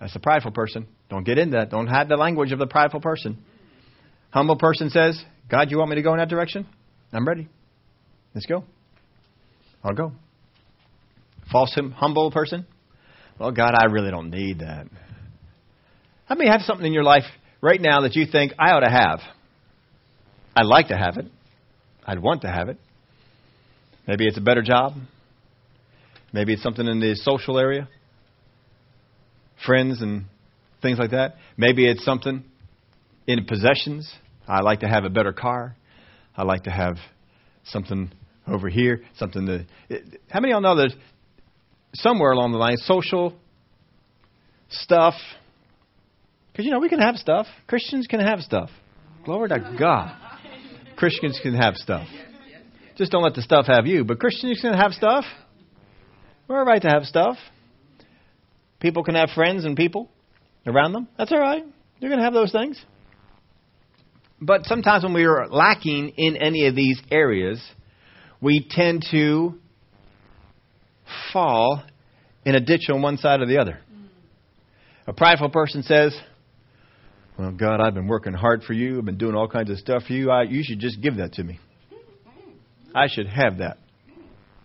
That's 0.00 0.16
a 0.16 0.20
prideful 0.20 0.52
person. 0.52 0.86
Don't 1.10 1.24
get 1.24 1.38
into 1.38 1.56
that. 1.58 1.70
Don't 1.70 1.86
have 1.86 2.08
the 2.08 2.16
language 2.16 2.52
of 2.52 2.58
the 2.58 2.66
prideful 2.66 3.00
person. 3.00 3.38
Humble 4.30 4.56
person 4.56 4.90
says, 4.90 5.22
God, 5.50 5.70
you 5.70 5.78
want 5.78 5.90
me 5.90 5.96
to 5.96 6.02
go 6.02 6.12
in 6.12 6.18
that 6.18 6.28
direction? 6.28 6.66
I'm 7.12 7.26
ready. 7.26 7.48
Let's 8.34 8.46
go. 8.46 8.64
I'll 9.84 9.94
go. 9.94 10.12
False, 11.50 11.76
humble 11.96 12.30
person? 12.30 12.66
Well, 13.38 13.50
God, 13.50 13.74
I 13.76 13.86
really 13.86 14.10
don't 14.10 14.30
need 14.30 14.60
that. 14.60 14.86
How 16.26 16.34
many 16.36 16.48
have 16.48 16.60
something 16.62 16.86
in 16.86 16.92
your 16.92 17.02
life 17.02 17.24
right 17.60 17.80
now 17.80 18.02
that 18.02 18.14
you 18.14 18.26
think 18.30 18.52
I 18.58 18.70
ought 18.70 18.80
to 18.80 18.90
have? 18.90 19.20
I'd 20.54 20.66
like 20.66 20.88
to 20.88 20.96
have 20.96 21.16
it. 21.16 21.26
I'd 22.06 22.20
want 22.20 22.42
to 22.42 22.48
have 22.48 22.68
it. 22.68 22.78
Maybe 24.06 24.26
it's 24.26 24.38
a 24.38 24.40
better 24.40 24.62
job. 24.62 24.94
Maybe 26.32 26.52
it's 26.52 26.62
something 26.62 26.86
in 26.86 27.00
the 27.00 27.16
social 27.16 27.58
area, 27.58 27.88
friends 29.66 30.02
and 30.02 30.24
things 30.82 30.98
like 30.98 31.10
that. 31.10 31.36
Maybe 31.56 31.88
it's 31.88 32.04
something 32.04 32.44
in 33.26 33.44
possessions. 33.44 34.12
I 34.48 34.60
like 34.60 34.80
to 34.80 34.88
have 34.88 35.04
a 35.04 35.10
better 35.10 35.32
car. 35.32 35.76
I 36.36 36.42
like 36.44 36.64
to 36.64 36.70
have 36.70 36.96
something 37.64 38.10
over 38.46 38.68
here, 38.68 39.02
something 39.16 39.46
that. 39.46 39.66
How 40.30 40.40
many 40.40 40.52
of 40.52 40.62
y'all 40.62 40.74
know 40.74 40.82
that 40.82 40.94
somewhere 41.94 42.32
along 42.32 42.52
the 42.52 42.58
line, 42.58 42.76
social 42.78 43.34
stuff? 44.68 45.14
Because, 46.52 46.64
you 46.64 46.72
know, 46.72 46.80
we 46.80 46.88
can 46.88 47.00
have 47.00 47.16
stuff. 47.16 47.46
Christians 47.66 48.06
can 48.06 48.20
have 48.20 48.40
stuff. 48.40 48.70
Glory 49.24 49.48
to 49.50 49.76
God. 49.78 50.16
Christians 50.96 51.38
can 51.42 51.54
have 51.54 51.76
stuff. 51.76 52.06
Just 52.96 53.12
don't 53.12 53.22
let 53.22 53.34
the 53.34 53.42
stuff 53.42 53.66
have 53.66 53.86
you. 53.86 54.04
But 54.04 54.18
Christians 54.18 54.60
can 54.60 54.74
have 54.74 54.92
stuff. 54.92 55.24
We're 56.48 56.64
right 56.64 56.82
to 56.82 56.88
have 56.88 57.04
stuff. 57.04 57.36
People 58.80 59.04
can 59.04 59.14
have 59.14 59.30
friends 59.30 59.64
and 59.64 59.76
people 59.76 60.08
around 60.66 60.92
them. 60.92 61.08
That's 61.18 61.32
all 61.32 61.38
right. 61.38 61.64
You're 61.98 62.10
going 62.10 62.18
to 62.18 62.24
have 62.24 62.34
those 62.34 62.52
things. 62.52 62.82
But 64.40 64.64
sometimes 64.64 65.04
when 65.04 65.12
we 65.12 65.24
are 65.24 65.48
lacking 65.48 66.14
in 66.16 66.36
any 66.36 66.66
of 66.66 66.74
these 66.74 67.00
areas, 67.10 67.62
we 68.40 68.66
tend 68.68 69.06
to 69.10 69.54
fall 71.32 71.82
in 72.44 72.54
a 72.54 72.60
ditch 72.60 72.88
on 72.88 73.02
one 73.02 73.18
side 73.18 73.40
or 73.40 73.46
the 73.46 73.58
other. 73.58 73.80
A 75.06 75.12
prideful 75.12 75.50
person 75.50 75.82
says, 75.82 76.16
Well, 77.38 77.52
God, 77.52 77.80
I've 77.80 77.94
been 77.94 78.08
working 78.08 78.32
hard 78.32 78.62
for 78.62 78.72
you. 78.72 78.98
I've 78.98 79.04
been 79.04 79.18
doing 79.18 79.34
all 79.34 79.48
kinds 79.48 79.70
of 79.70 79.78
stuff 79.78 80.04
for 80.04 80.12
you. 80.14 80.30
I, 80.30 80.44
you 80.44 80.62
should 80.64 80.78
just 80.78 81.02
give 81.02 81.16
that 81.16 81.34
to 81.34 81.44
me. 81.44 81.60
I 82.94 83.08
should 83.08 83.26
have 83.26 83.58
that. 83.58 83.76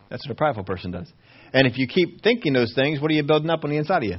That's 0.10 0.26
what 0.26 0.34
a 0.34 0.36
prideful 0.36 0.64
person 0.64 0.92
does. 0.92 1.12
And 1.56 1.66
if 1.68 1.78
you 1.78 1.88
keep 1.88 2.22
thinking 2.22 2.52
those 2.52 2.74
things, 2.76 3.00
what 3.00 3.10
are 3.10 3.14
you 3.14 3.24
building 3.24 3.50
up 3.50 3.64
on 3.64 3.70
the 3.70 3.78
inside 3.78 4.04
of 4.04 4.04
you? 4.04 4.18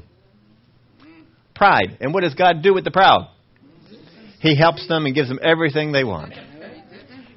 Pride. 1.55 1.99
And 2.01 2.15
what 2.15 2.23
does 2.23 2.35
God 2.35 2.63
do 2.63 2.73
with 2.73 2.85
the 2.85 2.91
proud? 2.91 3.29
He 4.41 4.57
helps 4.57 4.89
them 4.89 5.05
and 5.05 5.15
gives 5.15 5.29
them 5.29 5.39
everything 5.43 5.93
they 5.93 6.03
want. 6.03 6.33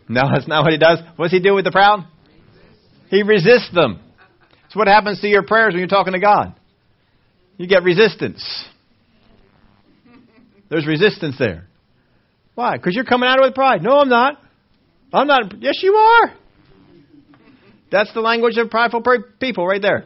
No, 0.08 0.22
that's 0.34 0.47
not 0.47 0.64
what 0.64 0.72
he 0.72 0.78
does. 0.78 1.00
What 1.18 1.26
does 1.26 1.32
he 1.34 1.41
do 1.41 1.54
with 1.54 1.66
the 1.66 1.72
proud? 1.72 2.08
He 3.10 3.24
resists 3.24 3.72
them. 3.74 4.00
It's 4.68 4.76
what 4.76 4.88
happens 4.88 5.20
to 5.20 5.28
your 5.28 5.43
prayers 5.43 5.74
when 5.74 5.80
you're 5.80 5.89
talking 5.89 6.14
to 6.14 6.20
God. 6.20 6.56
You 7.58 7.68
get 7.68 7.84
resistance. 7.84 8.41
There's 10.70 10.88
resistance 10.88 11.36
there. 11.38 11.68
Why? 12.56 12.78
Because 12.78 12.95
you're 12.95 13.04
coming 13.04 13.30
it 13.30 13.41
with 13.41 13.54
pride. 13.54 13.84
No, 13.84 14.00
I'm 14.00 14.08
not. 14.08 14.41
I'm 15.12 15.28
not. 15.28 15.62
Yes, 15.62 15.80
you 15.84 15.93
are. 15.93 16.34
That's 17.92 18.14
the 18.14 18.22
language 18.22 18.58
of 18.58 18.70
prideful 18.70 19.04
people 19.40 19.66
right 19.66 19.82
there. 19.82 20.06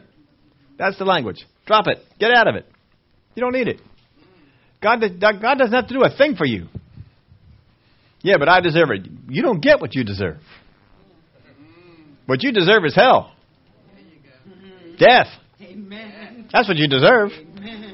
That's 0.78 0.98
the 0.98 1.04
language. 1.04 1.44
Drop 1.66 1.86
it. 1.86 1.98
Get 2.18 2.30
out 2.34 2.48
of 2.48 2.56
it. 2.56 2.66
You 3.34 3.42
don't 3.42 3.52
need 3.52 3.68
it. 3.68 3.80
God, 4.82 5.00
God 5.20 5.58
doesn't 5.58 5.72
have 5.72 5.88
to 5.88 5.94
do 5.94 6.02
a 6.02 6.16
thing 6.16 6.36
for 6.36 6.44
you. 6.44 6.66
Yeah, 8.22 8.36
but 8.38 8.48
I 8.48 8.60
deserve 8.60 8.90
it. 8.90 9.06
You 9.28 9.42
don't 9.42 9.60
get 9.60 9.80
what 9.80 9.94
you 9.94 10.04
deserve. 10.04 10.38
What 12.26 12.42
you 12.42 12.52
deserve 12.52 12.84
is 12.84 12.94
hell. 12.94 13.32
Death. 14.98 15.26
That's 16.52 16.68
what 16.68 16.76
you 16.76 16.88
deserve. 16.88 17.30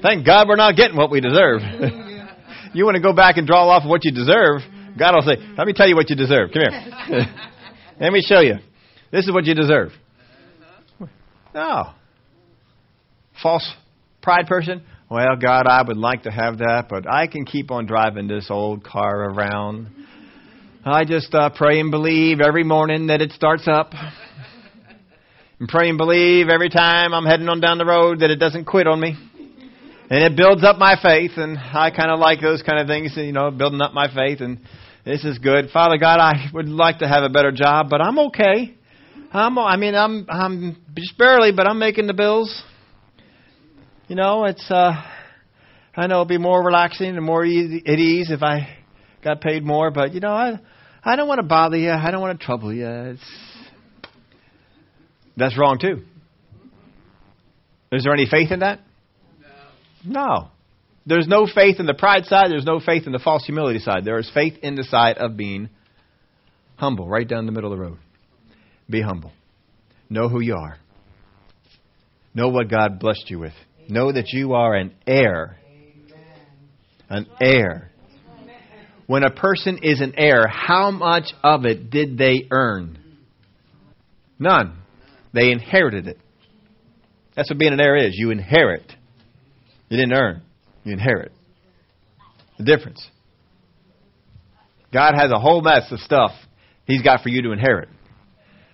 Thank 0.03 0.25
God 0.25 0.49
we're 0.49 0.57
not 0.57 0.77
getting 0.77 0.97
what 0.97 1.11
we 1.11 1.21
deserve. 1.21 1.61
you 2.75 2.85
want 2.85 2.95
to 2.95 3.03
go 3.03 3.13
back 3.13 3.37
and 3.39 3.47
draw 3.47 3.69
off 3.69 3.89
what 3.89 4.05
you 4.05 4.13
deserve, 4.13 4.61
God 4.99 5.15
will 5.15 5.23
say, 5.23 5.37
Let 5.57 5.67
me 5.67 5.73
tell 5.73 5.89
you 5.89 5.97
what 5.97 6.11
you 6.11 6.17
deserve. 6.17 6.51
Come 6.53 6.63
here. 6.63 7.27
Let 8.01 8.13
me 8.13 8.23
show 8.27 8.41
you. 8.41 8.57
This 9.11 9.27
is 9.27 9.33
what 9.33 9.45
you 9.45 9.55
deserve. 9.55 9.91
No. 11.55 11.91
False 13.43 13.69
pride 14.23 14.47
person. 14.47 14.83
Well, 15.11 15.37
God, 15.37 15.67
I 15.67 15.83
would 15.83 15.97
like 15.97 16.23
to 16.23 16.31
have 16.31 16.59
that, 16.59 16.87
but 16.89 17.13
I 17.13 17.27
can 17.27 17.45
keep 17.45 17.73
on 17.73 17.87
driving 17.87 18.29
this 18.29 18.47
old 18.51 18.85
car 18.85 19.25
around. 19.31 19.89
I 20.85 21.05
just 21.05 21.35
uh, 21.35 21.51
pray 21.51 21.81
and 21.81 21.91
believe 21.91 22.41
every 22.41 22.63
morning 22.63 23.09
that 23.09 23.21
it 23.21 23.33
starts 23.33 23.67
up. 23.67 23.93
And 25.59 25.69
pray 25.69 25.89
and 25.89 25.99
believe 25.99 26.49
every 26.49 26.71
time 26.71 27.13
I'm 27.13 27.27
heading 27.27 27.49
on 27.49 27.61
down 27.61 27.79
the 27.79 27.85
road 27.85 28.21
that 28.21 28.31
it 28.31 28.37
doesn't 28.37 28.65
quit 28.65 28.87
on 28.87 29.01
me. 29.01 29.15
And 30.09 30.25
it 30.25 30.37
builds 30.37 30.65
up 30.65 30.79
my 30.79 30.97
faith, 31.01 31.33
and 31.37 31.59
I 31.59 31.91
kind 31.91 32.11
of 32.11 32.19
like 32.19 32.41
those 32.41 32.63
kind 32.63 32.81
of 32.81 32.87
things, 32.87 33.13
you 33.17 33.33
know, 33.33 33.51
building 33.51 33.81
up 33.81 33.93
my 33.93 34.13
faith, 34.13 34.41
and 34.41 34.59
this 35.05 35.25
is 35.25 35.39
good. 35.39 35.71
Father 35.71 35.99
God, 35.99 36.19
I 36.19 36.47
would 36.55 36.69
like 36.69 36.99
to 37.01 37.09
have 37.09 37.25
a 37.25 37.29
better 37.29 37.53
job, 37.53 37.89
but 37.91 38.01
I'm 38.01 38.19
okay. 38.19 38.75
I'm, 39.33 39.59
I 39.59 39.77
mean, 39.77 39.95
I'm, 39.95 40.27
I'm 40.29 40.77
just 40.97 41.17
barely, 41.17 41.53
but 41.53 41.67
I'm 41.69 41.79
making 41.79 42.09
the 42.09 42.15
bills. 42.15 42.63
You 44.09 44.17
know, 44.17 44.45
it's, 44.45 44.69
uh, 44.71 44.93
I 45.95 46.07
know 46.09 46.17
it'd 46.17 46.29
be 46.29 46.39
more 46.39 46.65
relaxing 46.65 47.17
and 47.17 47.25
more 47.25 47.45
easy, 47.45 47.83
at 47.87 47.99
ease 47.99 48.31
if 48.31 48.43
I 48.43 48.77
got 49.23 49.41
paid 49.41 49.65
more, 49.65 49.93
but 49.93 50.15
you 50.15 50.21
know, 50.21 50.33
I, 50.33 50.59
I 51.05 51.15
don't 51.15 51.29
want 51.29 51.39
to 51.39 51.47
bother 51.47 51.77
you. 51.77 51.91
I 51.91 52.11
don't 52.11 52.21
want 52.21 52.41
to 52.41 52.45
trouble 52.45 52.75
you. 52.75 52.89
It's, 52.89 53.21
that's 55.37 55.57
wrong 55.57 55.79
too. 55.81 56.03
Is 57.93 58.03
there 58.03 58.13
any 58.13 58.27
faith 58.29 58.51
in 58.51 58.61
that? 58.61 58.81
No. 60.05 60.23
no. 60.23 60.49
There's 61.07 61.27
no 61.27 61.47
faith 61.47 61.79
in 61.79 61.87
the 61.87 61.95
pride 61.95 62.27
side. 62.27 62.51
There's 62.51 62.65
no 62.65 62.81
faith 62.81 63.07
in 63.07 63.13
the 63.13 63.19
false 63.19 63.45
humility 63.45 63.79
side. 63.79 64.05
There 64.05 64.19
is 64.19 64.31
faith 64.33 64.55
in 64.63 64.75
the 64.75 64.85
side 64.85 65.19
of 65.19 65.37
being 65.37 65.71
humble, 66.77 67.09
right 67.09 67.27
down 67.27 67.47
the 67.47 67.53
middle 67.53 67.73
of 67.73 67.79
the 67.79 67.85
road. 67.85 67.99
Be 68.91 69.01
humble. 69.01 69.33
Know 70.09 70.29
who 70.29 70.41
you 70.41 70.57
are. 70.57 70.77
Know 72.35 72.49
what 72.49 72.69
God 72.69 72.99
blessed 72.99 73.31
you 73.31 73.39
with. 73.39 73.53
Know 73.89 74.13
that 74.13 74.33
you 74.33 74.55
are 74.55 74.75
an 74.75 74.93
heir. 75.07 75.57
An 77.09 77.27
heir. 77.41 77.91
When 79.07 79.25
a 79.25 79.31
person 79.31 79.79
is 79.83 80.01
an 80.01 80.15
heir, 80.17 80.47
how 80.49 80.91
much 80.91 81.33
of 81.43 81.65
it 81.65 81.91
did 81.91 82.19
they 82.19 82.47
earn? 82.51 82.99
None. 84.39 84.79
They 85.33 85.51
inherited 85.51 86.07
it. 86.07 86.19
That's 87.37 87.51
what 87.51 87.59
being 87.59 87.73
an 87.73 87.81
heir 87.81 87.97
is. 87.97 88.15
You 88.17 88.31
inherit. 88.31 88.93
You 89.89 89.97
didn't 89.97 90.13
earn. 90.13 90.43
You 90.85 90.93
inherit. 90.93 91.33
The 92.59 92.65
difference. 92.65 93.05
God 94.93 95.15
has 95.17 95.31
a 95.31 95.39
whole 95.39 95.61
mess 95.63 95.91
of 95.93 96.01
stuff 96.01 96.33
He's 96.87 97.03
got 97.03 97.23
for 97.23 97.29
you 97.29 97.43
to 97.43 97.53
inherit 97.53 97.89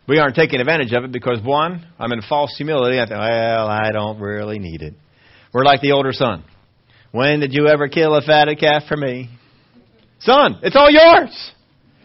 we 0.09 0.19
aren't 0.19 0.37
taking 0.37 0.61
advantage 0.61 0.93
of 0.93 1.05
it 1.05 1.13
because 1.13 1.43
one, 1.43 1.87
I'm 1.99 2.13
in 2.13 2.23
false 2.29 2.55
humility. 2.57 2.99
I 3.01 3.07
think, 3.07 3.19
well, 3.19 3.69
I 3.69 3.91
don't 3.93 4.21
really 4.21 4.59
need 4.59 4.83
it. 4.83 4.95
We're 5.53 5.65
like 5.65 5.81
the 5.81 5.93
older 5.93 6.13
son. 6.13 6.45
When 7.13 7.41
did 7.41 7.53
you 7.53 7.67
ever 7.67 7.89
kill 7.89 8.15
a 8.15 8.23
fatted 8.23 8.59
calf 8.59 8.83
for 8.89 8.97
me? 8.97 9.31
Son, 10.21 10.59
it's 10.63 10.77
all 10.77 10.91
yours. 10.91 11.53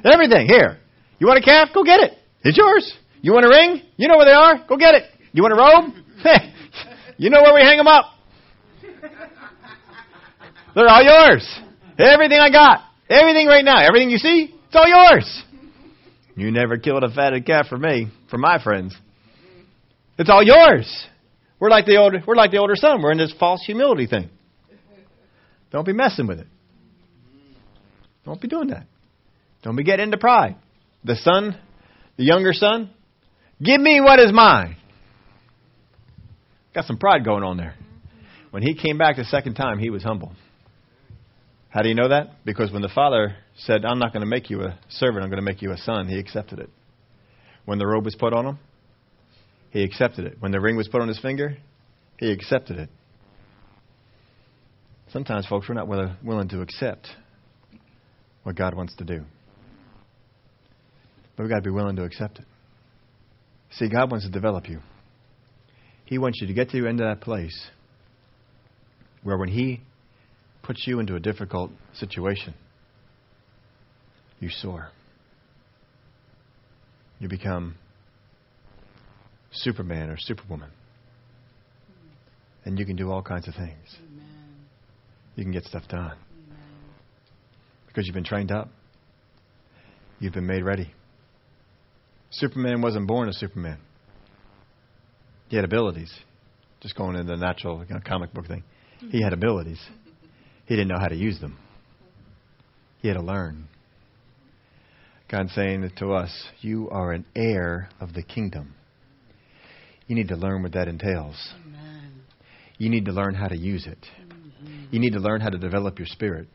Everything 0.03 0.47
here. 0.47 0.79
You 1.19 1.27
want 1.27 1.39
a 1.39 1.43
calf? 1.43 1.69
Go 1.73 1.83
get 1.83 1.99
it. 1.99 2.13
It's 2.43 2.57
yours. 2.57 2.91
You 3.21 3.33
want 3.33 3.45
a 3.45 3.49
ring? 3.49 3.81
You 3.97 4.07
know 4.07 4.17
where 4.17 4.25
they 4.25 4.31
are. 4.31 4.65
Go 4.67 4.77
get 4.77 4.95
it. 4.95 5.03
You 5.31 5.43
want 5.43 5.53
a 5.53 5.57
robe? 5.57 6.05
Hey. 6.23 6.53
You 7.17 7.29
know 7.29 7.43
where 7.43 7.53
we 7.53 7.61
hang 7.61 7.77
them 7.77 7.85
up. 7.85 8.05
They're 10.73 10.87
all 10.87 11.03
yours. 11.03 11.47
Everything 11.99 12.39
I 12.39 12.49
got. 12.49 12.79
Everything 13.11 13.45
right 13.45 13.63
now. 13.63 13.77
Everything 13.85 14.09
you 14.09 14.17
see, 14.17 14.51
it's 14.65 14.75
all 14.75 14.87
yours. 14.87 15.43
You 16.35 16.51
never 16.51 16.77
killed 16.77 17.03
a 17.03 17.13
fatted 17.13 17.45
calf 17.45 17.67
for 17.67 17.77
me, 17.77 18.07
for 18.29 18.37
my 18.37 18.61
friends. 18.63 18.95
It's 20.17 20.29
all 20.29 20.43
yours. 20.43 21.07
We're 21.59 21.69
like 21.69 21.85
the 21.85 21.97
older, 21.97 22.23
we're 22.25 22.35
like 22.35 22.51
the 22.51 22.57
older 22.57 22.75
son. 22.75 23.01
We're 23.01 23.11
in 23.11 23.17
this 23.17 23.33
false 23.39 23.63
humility 23.65 24.07
thing. 24.07 24.29
Don't 25.71 25.85
be 25.85 25.93
messing 25.93 26.27
with 26.27 26.39
it. 26.39 26.47
Don't 28.25 28.41
be 28.41 28.47
doing 28.47 28.69
that. 28.69 28.85
Don't 29.63 29.75
be 29.75 29.83
getting 29.83 30.05
into 30.05 30.17
pride. 30.17 30.55
The 31.03 31.15
son, 31.15 31.57
the 32.17 32.23
younger 32.23 32.53
son, 32.53 32.89
give 33.61 33.79
me 33.79 34.01
what 34.01 34.19
is 34.19 34.31
mine. 34.31 34.75
Got 36.73 36.85
some 36.85 36.97
pride 36.97 37.25
going 37.25 37.43
on 37.43 37.57
there. 37.57 37.75
When 38.51 38.63
he 38.63 38.75
came 38.75 38.97
back 38.97 39.17
the 39.17 39.23
second 39.25 39.55
time, 39.55 39.79
he 39.79 39.89
was 39.89 40.03
humble. 40.03 40.33
How 41.71 41.81
do 41.81 41.89
you 41.89 41.95
know 41.95 42.09
that? 42.09 42.43
Because 42.45 42.69
when 42.71 42.81
the 42.81 42.91
father 42.93 43.35
said, 43.55 43.85
I'm 43.85 43.97
not 43.97 44.11
going 44.11 44.21
to 44.21 44.27
make 44.27 44.49
you 44.49 44.61
a 44.63 44.77
servant, 44.89 45.23
I'm 45.23 45.29
going 45.29 45.43
to 45.43 45.49
make 45.49 45.61
you 45.61 45.71
a 45.71 45.77
son, 45.77 46.07
he 46.07 46.19
accepted 46.19 46.59
it. 46.59 46.69
When 47.63 47.79
the 47.79 47.87
robe 47.87 48.03
was 48.03 48.15
put 48.15 48.33
on 48.33 48.45
him, 48.45 48.59
he 49.69 49.83
accepted 49.83 50.25
it. 50.25 50.35
When 50.41 50.51
the 50.51 50.59
ring 50.59 50.75
was 50.75 50.89
put 50.89 51.01
on 51.01 51.07
his 51.07 51.19
finger, 51.19 51.57
he 52.17 52.29
accepted 52.29 52.77
it. 52.77 52.89
Sometimes, 55.13 55.45
folks, 55.47 55.69
we're 55.69 55.75
not 55.75 55.87
willing 55.87 56.49
to 56.49 56.61
accept 56.61 57.07
what 58.43 58.55
God 58.55 58.75
wants 58.75 58.95
to 58.97 59.05
do. 59.05 59.23
But 61.37 61.43
we've 61.43 61.49
got 61.49 61.57
to 61.57 61.61
be 61.61 61.69
willing 61.69 61.95
to 61.95 62.03
accept 62.03 62.39
it. 62.39 62.45
See, 63.71 63.87
God 63.87 64.11
wants 64.11 64.25
to 64.25 64.31
develop 64.31 64.67
you. 64.67 64.79
He 66.03 66.17
wants 66.17 66.41
you 66.41 66.47
to 66.47 66.53
get 66.53 66.69
to 66.71 66.81
the 66.81 66.89
end 66.89 66.99
of 66.99 67.07
that 67.07 67.23
place 67.23 67.67
where 69.23 69.37
when 69.37 69.47
He 69.47 69.81
puts 70.63 70.85
you 70.85 70.99
into 70.99 71.15
a 71.15 71.19
difficult 71.19 71.71
situation, 71.93 72.53
you 74.39 74.49
soar. 74.49 74.89
You 77.19 77.29
become 77.29 77.75
Superman 79.51 80.09
or 80.09 80.17
Superwoman. 80.17 80.69
And 82.63 82.77
you 82.79 82.85
can 82.85 82.95
do 82.95 83.11
all 83.11 83.21
kinds 83.21 83.47
of 83.47 83.55
things. 83.55 83.97
Amen. 83.99 84.25
You 85.35 85.43
can 85.43 85.51
get 85.51 85.63
stuff 85.65 85.83
done. 85.87 86.11
Amen. 86.11 86.57
Because 87.87 88.05
you've 88.05 88.13
been 88.13 88.23
trained 88.23 88.51
up. 88.51 88.69
You've 90.19 90.33
been 90.33 90.47
made 90.47 90.63
ready. 90.63 90.93
Superman 92.29 92.81
wasn't 92.81 93.07
born 93.07 93.29
a 93.29 93.33
Superman. 93.33 93.77
He 95.49 95.55
had 95.55 95.65
abilities. 95.65 96.11
Just 96.79 96.95
going 96.95 97.15
into 97.15 97.35
the 97.35 97.37
natural 97.37 97.83
you 97.87 97.93
know, 97.93 98.01
comic 98.05 98.33
book 98.33 98.47
thing. 98.47 98.63
He 99.09 99.21
had 99.21 99.33
abilities. 99.33 99.79
He 100.65 100.75
didn't 100.75 100.89
know 100.89 100.99
how 100.99 101.07
to 101.07 101.15
use 101.15 101.39
them. 101.39 101.57
He 103.01 103.07
had 103.07 103.15
to 103.15 103.23
learn. 103.23 103.67
God's 105.29 105.53
saying 105.53 105.89
to 105.97 106.13
us, 106.13 106.31
You 106.59 106.89
are 106.89 107.13
an 107.13 107.25
heir 107.35 107.89
of 107.99 108.13
the 108.13 108.23
kingdom. 108.23 108.75
You 110.07 110.15
need 110.15 110.27
to 110.27 110.35
learn 110.35 110.61
what 110.61 110.73
that 110.73 110.87
entails. 110.87 111.53
Amen. 111.65 112.21
You 112.77 112.89
need 112.89 113.05
to 113.05 113.11
learn 113.11 113.33
how 113.33 113.47
to 113.47 113.57
use 113.57 113.87
it. 113.87 113.99
Mm-hmm. 114.19 114.85
You 114.91 114.99
need 114.99 115.13
to 115.13 115.19
learn 115.19 115.39
how 115.39 115.49
to 115.49 115.57
develop 115.57 115.99
your 115.99 116.07
spirit. 116.07 116.47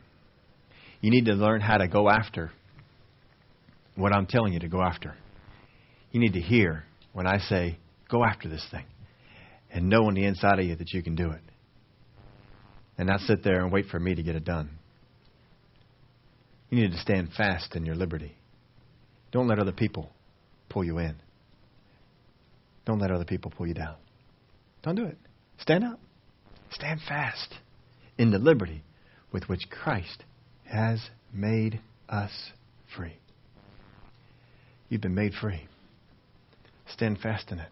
You 1.01 1.11
need 1.11 1.25
to 1.25 1.33
learn 1.33 1.61
how 1.61 1.77
to 1.77 1.87
go 1.87 2.09
after 2.09 2.51
what 3.95 4.13
I'm 4.13 4.27
telling 4.27 4.53
you 4.53 4.59
to 4.59 4.67
go 4.67 4.81
after. 4.81 5.15
You 6.11 6.19
need 6.19 6.33
to 6.33 6.41
hear 6.41 6.83
when 7.13 7.27
I 7.27 7.39
say, 7.39 7.77
go 8.09 8.23
after 8.23 8.47
this 8.47 8.65
thing, 8.71 8.85
and 9.71 9.89
know 9.89 10.05
on 10.05 10.13
the 10.13 10.25
inside 10.25 10.59
of 10.59 10.65
you 10.65 10.75
that 10.75 10.93
you 10.93 11.01
can 11.01 11.15
do 11.15 11.31
it. 11.31 11.41
And 12.97 13.07
not 13.07 13.21
sit 13.21 13.43
there 13.43 13.61
and 13.61 13.71
wait 13.71 13.87
for 13.87 13.99
me 13.99 14.15
to 14.15 14.23
get 14.23 14.35
it 14.35 14.43
done. 14.43 14.69
You 16.69 16.81
need 16.81 16.91
to 16.91 16.97
stand 16.97 17.29
fast 17.35 17.75
in 17.75 17.85
your 17.85 17.95
liberty. 17.95 18.35
Don't 19.31 19.47
let 19.47 19.59
other 19.59 19.71
people 19.71 20.09
pull 20.69 20.83
you 20.83 20.97
in. 20.97 21.15
Don't 22.85 22.99
let 22.99 23.11
other 23.11 23.25
people 23.25 23.51
pull 23.55 23.67
you 23.67 23.73
down. 23.73 23.95
Don't 24.83 24.95
do 24.95 25.05
it. 25.05 25.17
Stand 25.59 25.83
up. 25.83 25.99
Stand 26.71 26.99
fast 27.07 27.55
in 28.17 28.31
the 28.31 28.39
liberty 28.39 28.83
with 29.31 29.47
which 29.47 29.69
Christ 29.69 30.23
has 30.65 31.09
made 31.33 31.79
us 32.09 32.31
free. 32.95 33.17
You've 34.89 35.01
been 35.01 35.15
made 35.15 35.33
free. 35.33 35.67
Stand 36.87 37.19
fast 37.19 37.51
in 37.51 37.59
it. 37.59 37.69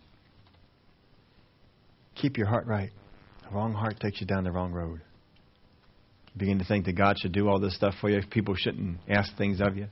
Keep 2.15 2.38
your 2.38 2.47
heart 2.47 2.67
right. 2.67 2.91
The 3.43 3.55
wrong 3.55 3.73
heart 3.73 3.99
takes 3.99 4.19
you 4.19 4.28
down 4.28 4.43
the 4.43 4.51
wrong 4.51 4.71
road. 4.71 5.01
Begin 6.38 6.60
to 6.60 6.66
think 6.66 6.86
that 6.86 6.94
God 6.94 7.18
should 7.18 7.32
do 7.32 7.48
all 7.48 7.60
this 7.60 7.76
stuff 7.76 7.94
for 8.02 8.10
you. 8.10 8.22
People 8.30 8.56
shouldn't 8.56 8.98
ask 9.10 9.36
things 9.38 9.62
of 9.62 9.78
you. 9.78 9.88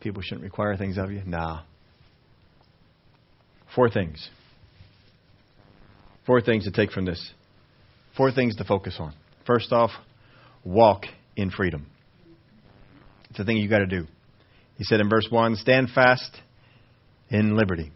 People 0.00 0.22
shouldn't 0.22 0.42
require 0.42 0.76
things 0.76 0.96
of 0.96 1.10
you. 1.12 1.22
Nah. 1.26 1.62
Four 3.74 3.90
things. 3.90 4.30
Four 6.26 6.40
things 6.40 6.64
to 6.64 6.70
take 6.70 6.92
from 6.92 7.04
this. 7.04 7.32
Four 8.16 8.32
things 8.32 8.56
to 8.56 8.64
focus 8.64 8.96
on. 8.98 9.14
First 9.46 9.72
off, 9.72 9.90
walk 10.64 11.04
in 11.36 11.50
freedom. 11.50 11.86
It's 13.30 13.38
a 13.38 13.44
thing 13.44 13.58
you 13.58 13.68
got 13.68 13.78
to 13.78 13.86
do. 13.86 14.06
He 14.76 14.84
said 14.84 15.00
in 15.00 15.10
verse 15.10 15.26
1 15.28 15.56
stand 15.56 15.88
fast 15.94 16.30
in 17.28 17.56
liberty. 17.56 17.92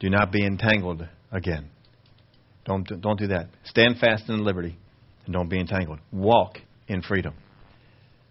Do 0.00 0.10
not 0.10 0.32
be 0.32 0.44
entangled 0.44 1.06
again. 1.32 1.70
Don't, 2.64 2.84
don't 3.00 3.18
do 3.18 3.28
that. 3.28 3.48
Stand 3.64 3.98
fast 3.98 4.28
in 4.28 4.44
liberty 4.44 4.76
and 5.30 5.34
don't 5.36 5.48
be 5.48 5.60
entangled. 5.60 6.00
Walk 6.10 6.58
in 6.88 7.02
freedom. 7.02 7.34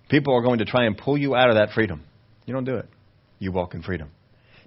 People 0.10 0.36
are 0.36 0.42
going 0.42 0.60
to 0.60 0.66
try 0.66 0.84
and 0.84 0.98
pull 0.98 1.18
you 1.18 1.34
out 1.34 1.48
of 1.48 1.56
that 1.56 1.70
freedom. 1.74 2.04
You 2.46 2.54
don't 2.54 2.66
do 2.66 2.76
it. 2.76 2.90
You 3.38 3.54
walk 3.54 3.74
in 3.74 3.82
freedom. 3.82 4.10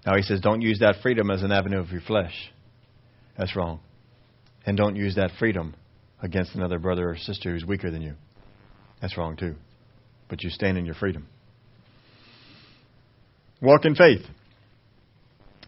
Now, 0.06 0.16
he 0.16 0.22
says, 0.22 0.40
don't 0.40 0.62
use 0.62 0.78
that 0.78 1.02
freedom 1.02 1.30
as 1.30 1.42
an 1.42 1.52
avenue 1.52 1.78
of 1.78 1.90
your 1.90 2.00
flesh. 2.00 2.32
That's 3.36 3.54
wrong. 3.54 3.80
And 4.64 4.78
don't 4.78 4.96
use 4.96 5.16
that 5.16 5.32
freedom 5.38 5.74
against 6.22 6.54
another 6.54 6.78
brother 6.78 7.10
or 7.10 7.18
sister 7.18 7.52
who's 7.52 7.66
weaker 7.66 7.90
than 7.90 8.00
you. 8.00 8.14
That's 9.02 9.18
wrong 9.18 9.36
too. 9.36 9.56
But 10.30 10.42
you 10.42 10.48
stand 10.48 10.78
in 10.78 10.86
your 10.86 10.94
freedom. 10.94 11.28
Walk 13.60 13.84
in 13.84 13.94
faith. 13.94 14.22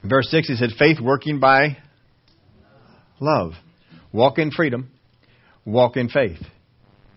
verse 0.03 0.31
6, 0.31 0.49
he 0.49 0.57
said, 0.57 0.71
faith 0.79 0.99
working 0.99 1.41
by 1.41 1.77
love. 3.21 3.53
Walk 4.15 4.39
in 4.39 4.51
freedom. 4.51 4.89
Walk 5.65 5.97
in 5.97 6.09
faith. 6.09 6.39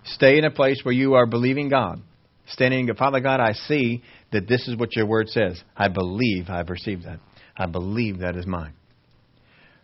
Stay 0.05 0.37
in 0.37 0.45
a 0.45 0.51
place 0.51 0.81
where 0.83 0.93
you 0.93 1.15
are 1.15 1.25
believing 1.25 1.69
God. 1.69 2.01
Standing, 2.47 2.81
in 2.81 2.85
the 2.85 2.93
Father 2.93 3.19
God, 3.19 3.41
I 3.41 3.51
see 3.51 4.01
that 4.31 4.47
this 4.47 4.67
is 4.67 4.77
what 4.77 4.95
your 4.95 5.05
word 5.05 5.27
says. 5.29 5.61
I 5.75 5.89
believe 5.89 6.49
I've 6.49 6.69
received 6.69 7.05
that. 7.05 7.19
I 7.57 7.65
believe 7.65 8.19
that 8.19 8.37
is 8.37 8.47
mine. 8.47 8.73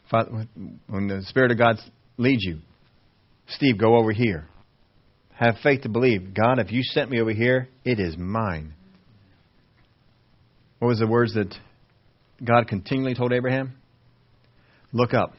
Father, 0.09 0.47
when 0.87 1.07
the 1.07 1.23
Spirit 1.23 1.51
of 1.51 1.57
God 1.57 1.77
leads 2.17 2.43
you, 2.43 2.59
Steve, 3.47 3.77
go 3.77 3.97
over 3.97 4.13
here. 4.13 4.47
Have 5.33 5.55
faith 5.61 5.81
to 5.81 5.89
believe. 5.89 6.33
God, 6.33 6.59
if 6.59 6.71
you 6.71 6.83
sent 6.83 7.09
me 7.09 7.19
over 7.19 7.33
here, 7.33 7.67
it 7.83 7.99
is 7.99 8.15
mine. 8.17 8.75
What 10.79 10.89
was 10.89 10.99
the 10.99 11.07
words 11.07 11.33
that 11.33 11.53
God 12.43 12.67
continually 12.67 13.15
told 13.15 13.33
Abraham? 13.33 13.73
Look 14.93 15.13
up. 15.13 15.33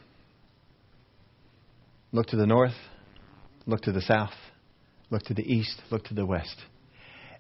Look 2.13 2.27
to 2.29 2.37
the 2.37 2.47
north. 2.47 2.75
Look 3.67 3.83
to 3.83 3.93
the 3.93 4.01
south. 4.01 4.33
Look 5.11 5.23
to 5.25 5.35
the 5.35 5.43
east. 5.43 5.81
Look 5.91 6.05
to 6.05 6.15
the 6.15 6.27
west. 6.27 6.57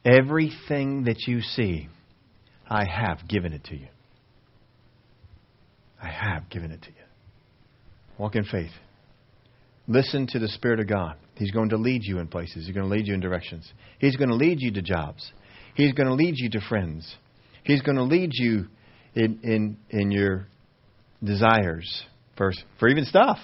Everything 0.04 1.04
that 1.04 1.26
you 1.26 1.40
see, 1.40 1.88
I 2.68 2.84
have 2.84 3.26
given 3.28 3.52
it 3.52 3.64
to 3.64 3.76
you. 3.76 3.88
I 6.02 6.08
have 6.08 6.50
given 6.50 6.70
it 6.70 6.82
to 6.82 6.88
you. 6.88 6.94
Walk 8.18 8.36
in 8.36 8.44
faith. 8.44 8.70
Listen 9.88 10.26
to 10.28 10.38
the 10.38 10.48
Spirit 10.48 10.80
of 10.80 10.88
God. 10.88 11.16
He's 11.36 11.50
going 11.50 11.70
to 11.70 11.76
lead 11.76 12.02
you 12.04 12.18
in 12.18 12.28
places. 12.28 12.66
He's 12.66 12.74
going 12.74 12.88
to 12.88 12.94
lead 12.94 13.06
you 13.06 13.14
in 13.14 13.20
directions. 13.20 13.70
He's 13.98 14.16
going 14.16 14.28
to 14.28 14.34
lead 14.34 14.58
you 14.60 14.72
to 14.72 14.82
jobs. 14.82 15.32
He's 15.74 15.92
going 15.92 16.06
to 16.06 16.14
lead 16.14 16.34
you 16.36 16.50
to 16.50 16.60
friends. 16.68 17.16
He's 17.64 17.82
going 17.82 17.96
to 17.96 18.04
lead 18.04 18.30
you 18.32 18.66
in, 19.14 19.40
in, 19.42 19.76
in 19.90 20.10
your 20.10 20.46
desires 21.22 22.04
for, 22.36 22.52
for 22.78 22.88
even 22.88 23.04
stuff. 23.04 23.38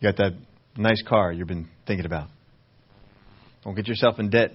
You 0.00 0.10
got 0.12 0.16
that 0.18 0.32
nice 0.76 1.02
car 1.06 1.32
you've 1.32 1.48
been 1.48 1.68
thinking 1.86 2.06
about. 2.06 2.28
Don't 3.64 3.74
get 3.74 3.86
yourself 3.86 4.18
in 4.18 4.30
debt 4.30 4.52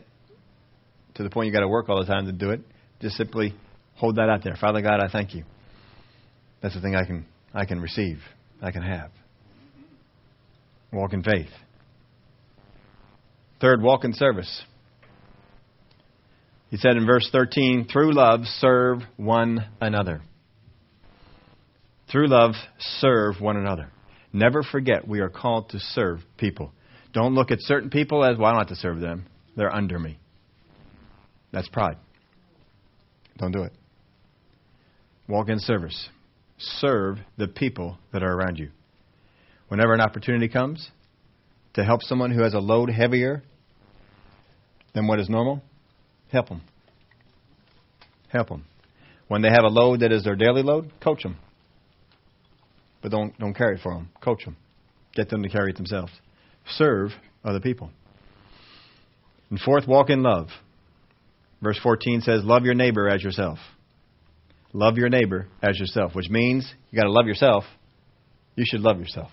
to 1.15 1.23
the 1.23 1.29
point 1.29 1.47
you 1.47 1.53
got 1.53 1.61
to 1.61 1.67
work 1.67 1.89
all 1.89 1.99
the 1.99 2.05
time 2.05 2.25
to 2.25 2.31
do 2.31 2.51
it. 2.51 2.61
Just 3.01 3.15
simply 3.15 3.53
hold 3.95 4.15
that 4.17 4.29
out 4.29 4.43
there. 4.43 4.55
Father 4.59 4.81
God, 4.81 4.99
I 4.99 5.07
thank 5.11 5.33
you. 5.33 5.43
That's 6.61 6.75
the 6.75 6.81
thing 6.81 6.95
I 6.95 7.05
can 7.05 7.25
I 7.53 7.65
can 7.65 7.79
receive. 7.79 8.19
I 8.61 8.71
can 8.71 8.81
have. 8.81 9.11
Walk 10.91 11.13
in 11.13 11.23
faith. 11.23 11.49
Third, 13.59 13.81
walk 13.81 14.03
in 14.03 14.13
service. 14.13 14.63
He 16.69 16.77
said 16.77 16.97
in 16.97 17.05
verse 17.05 17.27
13, 17.31 17.87
through 17.91 18.13
love, 18.13 18.41
serve 18.59 18.99
one 19.15 19.65
another. 19.79 20.21
Through 22.11 22.27
love, 22.27 22.53
serve 22.77 23.35
one 23.39 23.57
another. 23.57 23.89
Never 24.33 24.63
forget 24.63 25.07
we 25.07 25.19
are 25.19 25.29
called 25.29 25.69
to 25.69 25.79
serve 25.79 26.19
people. 26.37 26.71
Don't 27.13 27.33
look 27.33 27.51
at 27.51 27.61
certain 27.61 27.89
people 27.89 28.23
as, 28.23 28.37
well, 28.37 28.47
I 28.47 28.51
don't 28.51 28.59
have 28.59 28.67
to 28.69 28.75
serve 28.75 28.99
them. 28.99 29.25
They're 29.55 29.73
under 29.73 29.97
me. 29.97 30.19
That's 31.51 31.69
pride. 31.69 31.97
Don't 33.37 33.51
do 33.51 33.63
it. 33.63 33.73
Walk 35.27 35.49
in 35.49 35.59
service. 35.59 36.09
Serve 36.57 37.17
the 37.37 37.47
people 37.47 37.97
that 38.13 38.23
are 38.23 38.33
around 38.33 38.59
you. 38.59 38.69
Whenever 39.67 39.93
an 39.93 40.01
opportunity 40.01 40.47
comes 40.47 40.89
to 41.73 41.83
help 41.83 42.01
someone 42.03 42.31
who 42.31 42.43
has 42.43 42.53
a 42.53 42.59
load 42.59 42.89
heavier 42.89 43.43
than 44.93 45.07
what 45.07 45.19
is 45.19 45.29
normal, 45.29 45.61
help 46.31 46.49
them. 46.49 46.61
Help 48.29 48.49
them. 48.49 48.65
When 49.27 49.41
they 49.41 49.49
have 49.49 49.63
a 49.63 49.69
load 49.69 49.99
that 49.99 50.11
is 50.11 50.23
their 50.23 50.35
daily 50.35 50.63
load, 50.63 50.91
coach 51.01 51.23
them. 51.23 51.37
But 53.01 53.11
don't, 53.11 53.37
don't 53.39 53.53
carry 53.53 53.75
it 53.75 53.81
for 53.81 53.93
them. 53.93 54.09
Coach 54.21 54.45
them. 54.45 54.57
Get 55.13 55.29
them 55.29 55.43
to 55.43 55.49
carry 55.49 55.71
it 55.71 55.77
themselves. 55.77 56.11
Serve 56.69 57.11
other 57.43 57.59
people. 57.59 57.91
And 59.49 59.59
fourth, 59.59 59.87
walk 59.87 60.09
in 60.09 60.23
love. 60.23 60.47
Verse 61.61 61.79
14 61.81 62.21
says, 62.21 62.43
Love 62.43 62.63
your 62.63 62.73
neighbor 62.73 63.07
as 63.07 63.23
yourself. 63.23 63.59
Love 64.73 64.97
your 64.97 65.09
neighbor 65.09 65.47
as 65.61 65.79
yourself, 65.79 66.13
which 66.13 66.29
means 66.29 66.71
you 66.91 66.99
got 66.99 67.05
to 67.05 67.11
love 67.11 67.25
yourself. 67.25 67.63
You 68.55 68.65
should 68.67 68.81
love 68.81 68.99
yourself. 68.99 69.29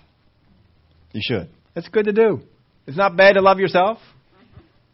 You 1.12 1.20
should. 1.22 1.48
It's 1.74 1.88
good 1.88 2.06
to 2.06 2.12
do. 2.12 2.40
It's 2.86 2.96
not 2.96 3.16
bad 3.16 3.34
to 3.34 3.40
love 3.40 3.58
yourself. 3.58 3.98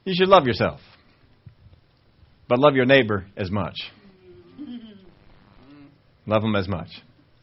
You 0.04 0.14
should 0.16 0.28
love 0.28 0.46
yourself. 0.46 0.80
But 2.48 2.58
love 2.58 2.74
your 2.74 2.86
neighbor 2.86 3.26
as 3.36 3.50
much. 3.50 3.76
Love 6.26 6.42
them 6.42 6.56
as 6.56 6.68
much. 6.68 6.88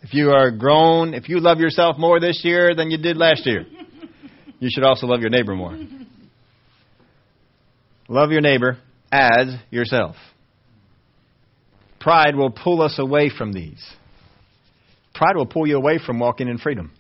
If 0.02 0.14
you 0.14 0.30
are 0.30 0.52
grown, 0.52 1.14
if 1.14 1.28
you 1.28 1.40
love 1.40 1.60
yourself 1.60 1.98
more 1.98 2.20
this 2.20 2.42
year 2.44 2.76
than 2.76 2.92
you 2.92 2.98
did 2.98 3.18
last 3.18 3.46
year, 3.46 3.66
you 4.60 4.70
should 4.72 4.84
also 4.84 5.08
love 5.08 5.22
your 5.22 5.30
neighbor 5.30 5.56
more. 5.56 5.78
Love 8.08 8.32
your 8.32 8.42
neighbor 8.42 8.78
as 9.12 9.56
yourself. 9.70 10.16
Pride 12.00 12.36
will 12.36 12.52
pull 12.52 12.82
us 12.82 13.00
away 13.00 13.30
from 13.36 13.52
these. 13.52 13.84
Pride 15.14 15.36
will 15.36 15.48
pull 15.48 15.68
you 15.68 15.78
away 15.78 16.00
from 16.04 16.20
walking 16.20 16.48
in 16.48 16.58
freedom. 16.58 16.92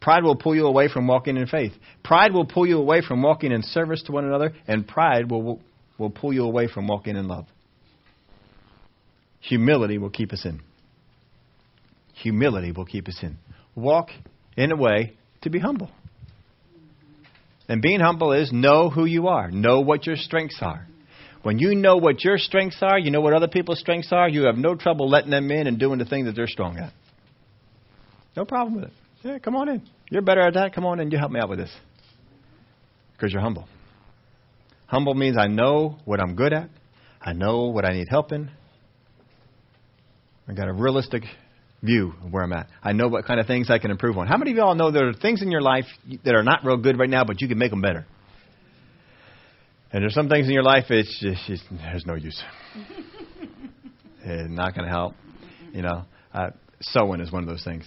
Pride 0.00 0.22
will 0.22 0.36
pull 0.36 0.54
you 0.54 0.66
away 0.66 0.88
from 0.88 1.08
walking 1.08 1.36
in 1.36 1.46
faith. 1.46 1.72
Pride 2.04 2.32
will 2.32 2.44
pull 2.44 2.66
you 2.66 2.78
away 2.78 3.00
from 3.00 3.22
walking 3.22 3.50
in 3.50 3.62
service 3.62 4.02
to 4.04 4.12
one 4.12 4.24
another, 4.24 4.52
and 4.68 4.86
pride 4.86 5.30
will, 5.30 5.58
will 5.98 6.10
pull 6.10 6.32
you 6.32 6.44
away 6.44 6.68
from 6.68 6.86
walking 6.86 7.16
in 7.16 7.26
love. 7.26 7.46
Humility 9.40 9.98
will 9.98 10.10
keep 10.10 10.32
us 10.32 10.44
in. 10.44 10.60
Humility 12.22 12.72
will 12.72 12.86
keep 12.86 13.08
us 13.08 13.18
in. 13.22 13.38
Walk 13.74 14.08
in 14.56 14.72
a 14.72 14.76
way 14.76 15.14
to 15.42 15.50
be 15.50 15.58
humble. 15.58 15.90
And 17.68 17.82
being 17.82 18.00
humble 18.00 18.32
is 18.32 18.52
know 18.52 18.90
who 18.90 19.04
you 19.04 19.28
are, 19.28 19.50
know 19.50 19.80
what 19.80 20.06
your 20.06 20.16
strengths 20.16 20.58
are. 20.60 20.86
When 21.42 21.58
you 21.58 21.74
know 21.74 21.96
what 21.96 22.24
your 22.24 22.38
strengths 22.38 22.78
are, 22.82 22.98
you 22.98 23.10
know 23.10 23.20
what 23.20 23.32
other 23.32 23.48
people's 23.48 23.78
strengths 23.78 24.12
are, 24.12 24.28
you 24.28 24.46
have 24.46 24.56
no 24.56 24.74
trouble 24.74 25.08
letting 25.08 25.30
them 25.30 25.50
in 25.50 25.66
and 25.66 25.78
doing 25.78 25.98
the 25.98 26.04
thing 26.04 26.24
that 26.24 26.34
they're 26.34 26.46
strong 26.46 26.78
at. 26.78 26.92
No 28.36 28.44
problem 28.44 28.74
with 28.76 28.84
it. 28.84 28.92
Yeah, 29.22 29.38
come 29.38 29.56
on 29.56 29.68
in. 29.68 29.82
You're 30.10 30.22
better 30.22 30.40
at 30.40 30.54
that. 30.54 30.74
Come 30.74 30.84
on 30.84 31.00
in. 31.00 31.10
You 31.10 31.18
help 31.18 31.32
me 31.32 31.40
out 31.40 31.48
with 31.48 31.58
this. 31.58 31.72
Because 33.12 33.32
you're 33.32 33.42
humble. 33.42 33.66
Humble 34.86 35.14
means 35.14 35.36
I 35.38 35.46
know 35.46 35.98
what 36.04 36.20
I'm 36.20 36.36
good 36.36 36.52
at. 36.52 36.68
I 37.20 37.32
know 37.32 37.66
what 37.66 37.84
I 37.84 37.92
need 37.92 38.08
help 38.08 38.32
in. 38.32 38.50
I 40.48 40.52
got 40.52 40.68
a 40.68 40.72
realistic 40.72 41.24
view 41.82 42.14
of 42.24 42.32
where 42.32 42.42
I'm 42.42 42.52
at. 42.52 42.68
I 42.82 42.92
know 42.92 43.08
what 43.08 43.24
kind 43.26 43.40
of 43.40 43.46
things 43.46 43.70
I 43.70 43.78
can 43.78 43.90
improve 43.90 44.18
on. 44.18 44.26
How 44.26 44.36
many 44.36 44.50
of 44.52 44.56
y'all 44.56 44.74
know 44.74 44.90
there 44.90 45.08
are 45.08 45.14
things 45.14 45.42
in 45.42 45.50
your 45.50 45.60
life 45.60 45.84
that 46.24 46.34
are 46.34 46.42
not 46.42 46.64
real 46.64 46.76
good 46.76 46.98
right 46.98 47.10
now, 47.10 47.24
but 47.24 47.40
you 47.40 47.48
can 47.48 47.58
make 47.58 47.70
them 47.70 47.80
better? 47.80 48.06
And 49.92 50.02
there's 50.02 50.14
some 50.14 50.28
things 50.28 50.46
in 50.46 50.52
your 50.52 50.62
life 50.62 50.84
it's 50.90 51.20
just, 51.20 51.48
it's, 51.48 51.62
there's 51.70 52.06
no 52.06 52.14
use. 52.14 52.42
it's 54.24 54.50
not 54.50 54.74
going 54.74 54.84
to 54.84 54.90
help. 54.90 55.14
You 55.72 55.82
know, 55.82 56.04
uh, 56.34 56.50
sewing 56.80 57.20
is 57.20 57.30
one 57.30 57.42
of 57.42 57.48
those 57.48 57.64
things. 57.64 57.84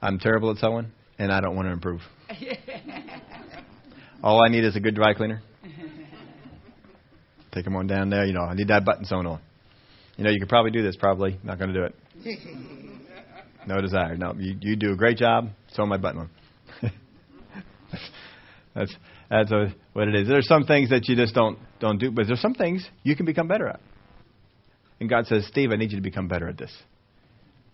I'm 0.00 0.18
terrible 0.18 0.50
at 0.50 0.58
sewing, 0.58 0.92
and 1.18 1.32
I 1.32 1.40
don't 1.40 1.56
want 1.56 1.66
to 1.66 1.72
improve. 1.72 2.00
All 4.22 4.44
I 4.44 4.48
need 4.48 4.64
is 4.64 4.76
a 4.76 4.80
good 4.80 4.94
dry 4.94 5.14
cleaner. 5.14 5.42
Take 7.52 7.64
them 7.64 7.76
on 7.76 7.86
down 7.86 8.10
there. 8.10 8.24
You 8.24 8.32
know, 8.32 8.42
I 8.42 8.54
need 8.54 8.68
that 8.68 8.84
button 8.84 9.04
sewn 9.04 9.26
on. 9.26 9.40
You 10.16 10.24
know, 10.24 10.30
you 10.30 10.40
could 10.40 10.48
probably 10.48 10.72
do 10.72 10.82
this. 10.82 10.96
Probably 10.96 11.38
not 11.42 11.58
going 11.58 11.72
to 11.72 11.74
do 11.74 11.84
it. 11.84 11.94
No 13.66 13.80
desire. 13.80 14.16
No, 14.16 14.34
you, 14.38 14.56
you 14.60 14.76
do 14.76 14.92
a 14.92 14.96
great 14.96 15.18
job. 15.18 15.50
Sew 15.72 15.84
my 15.86 15.98
button 15.98 16.20
on. 16.20 16.30
that's 18.74 18.94
that's 19.28 19.52
a, 19.52 19.74
what 19.92 20.08
it 20.08 20.14
is. 20.14 20.28
There's 20.28 20.48
some 20.48 20.64
things 20.64 20.90
that 20.90 21.06
you 21.08 21.16
just 21.16 21.34
don't 21.34 21.58
don't 21.80 21.98
do, 21.98 22.10
but 22.10 22.26
there's 22.26 22.40
some 22.40 22.54
things 22.54 22.88
you 23.02 23.14
can 23.14 23.26
become 23.26 23.46
better 23.46 23.68
at. 23.68 23.80
And 25.00 25.08
God 25.08 25.26
says, 25.26 25.46
Steve, 25.46 25.70
I 25.70 25.76
need 25.76 25.92
you 25.92 25.98
to 25.98 26.02
become 26.02 26.28
better 26.28 26.48
at 26.48 26.58
this. 26.58 26.72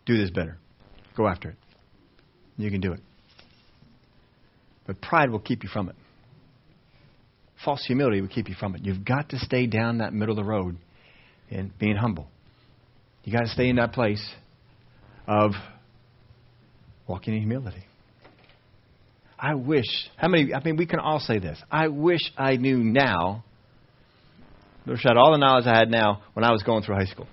Do 0.05 0.17
this 0.17 0.31
better. 0.31 0.59
Go 1.17 1.27
after 1.27 1.51
it. 1.51 1.57
You 2.57 2.71
can 2.71 2.81
do 2.81 2.93
it. 2.93 3.01
But 4.87 5.01
pride 5.01 5.31
will 5.31 5.39
keep 5.39 5.63
you 5.63 5.71
from 5.73 5.89
it. 5.89 5.97
False 7.65 7.83
humility 7.87 8.21
will 8.21 8.29
keep 8.29 8.49
you 8.49 8.55
from 8.55 8.75
it. 8.75 8.85
You've 8.85 9.05
got 9.05 9.31
to 9.31 9.39
stay 9.39 9.67
down 9.67 9.99
that 9.99 10.13
middle 10.13 10.39
of 10.39 10.45
the 10.45 10.45
road 10.45 10.77
and 11.51 11.77
being 11.79 11.97
humble. 11.97 12.29
You 13.25 13.33
got 13.33 13.41
to 13.41 13.49
stay 13.49 13.69
in 13.69 13.77
that 13.77 13.93
place 13.93 14.25
of 15.27 15.53
walking 17.09 17.35
in 17.35 17.41
humility. 17.41 17.85
I 19.39 19.55
wish, 19.55 19.87
how 20.17 20.29
many, 20.29 20.55
I 20.55 20.63
mean, 20.63 20.77
we 20.77 20.87
can 20.87 21.01
all 21.01 21.21
say 21.21 21.39
this. 21.39 21.61
I 21.71 21.89
wish 21.89 22.21
I 22.37 22.57
knew 22.57 22.79
now, 22.79 23.45
wish 24.87 25.05
I 25.05 25.11
had 25.11 25.17
all 25.17 25.33
the 25.33 25.39
knowledge 25.39 25.67
I 25.67 25.77
had 25.77 25.91
now 25.91 26.23
when 26.35 26.45
I 26.45 26.51
was 26.53 26.63
going 26.63 26.83
through 26.83 26.97
high 26.97 27.05
school. 27.07 27.27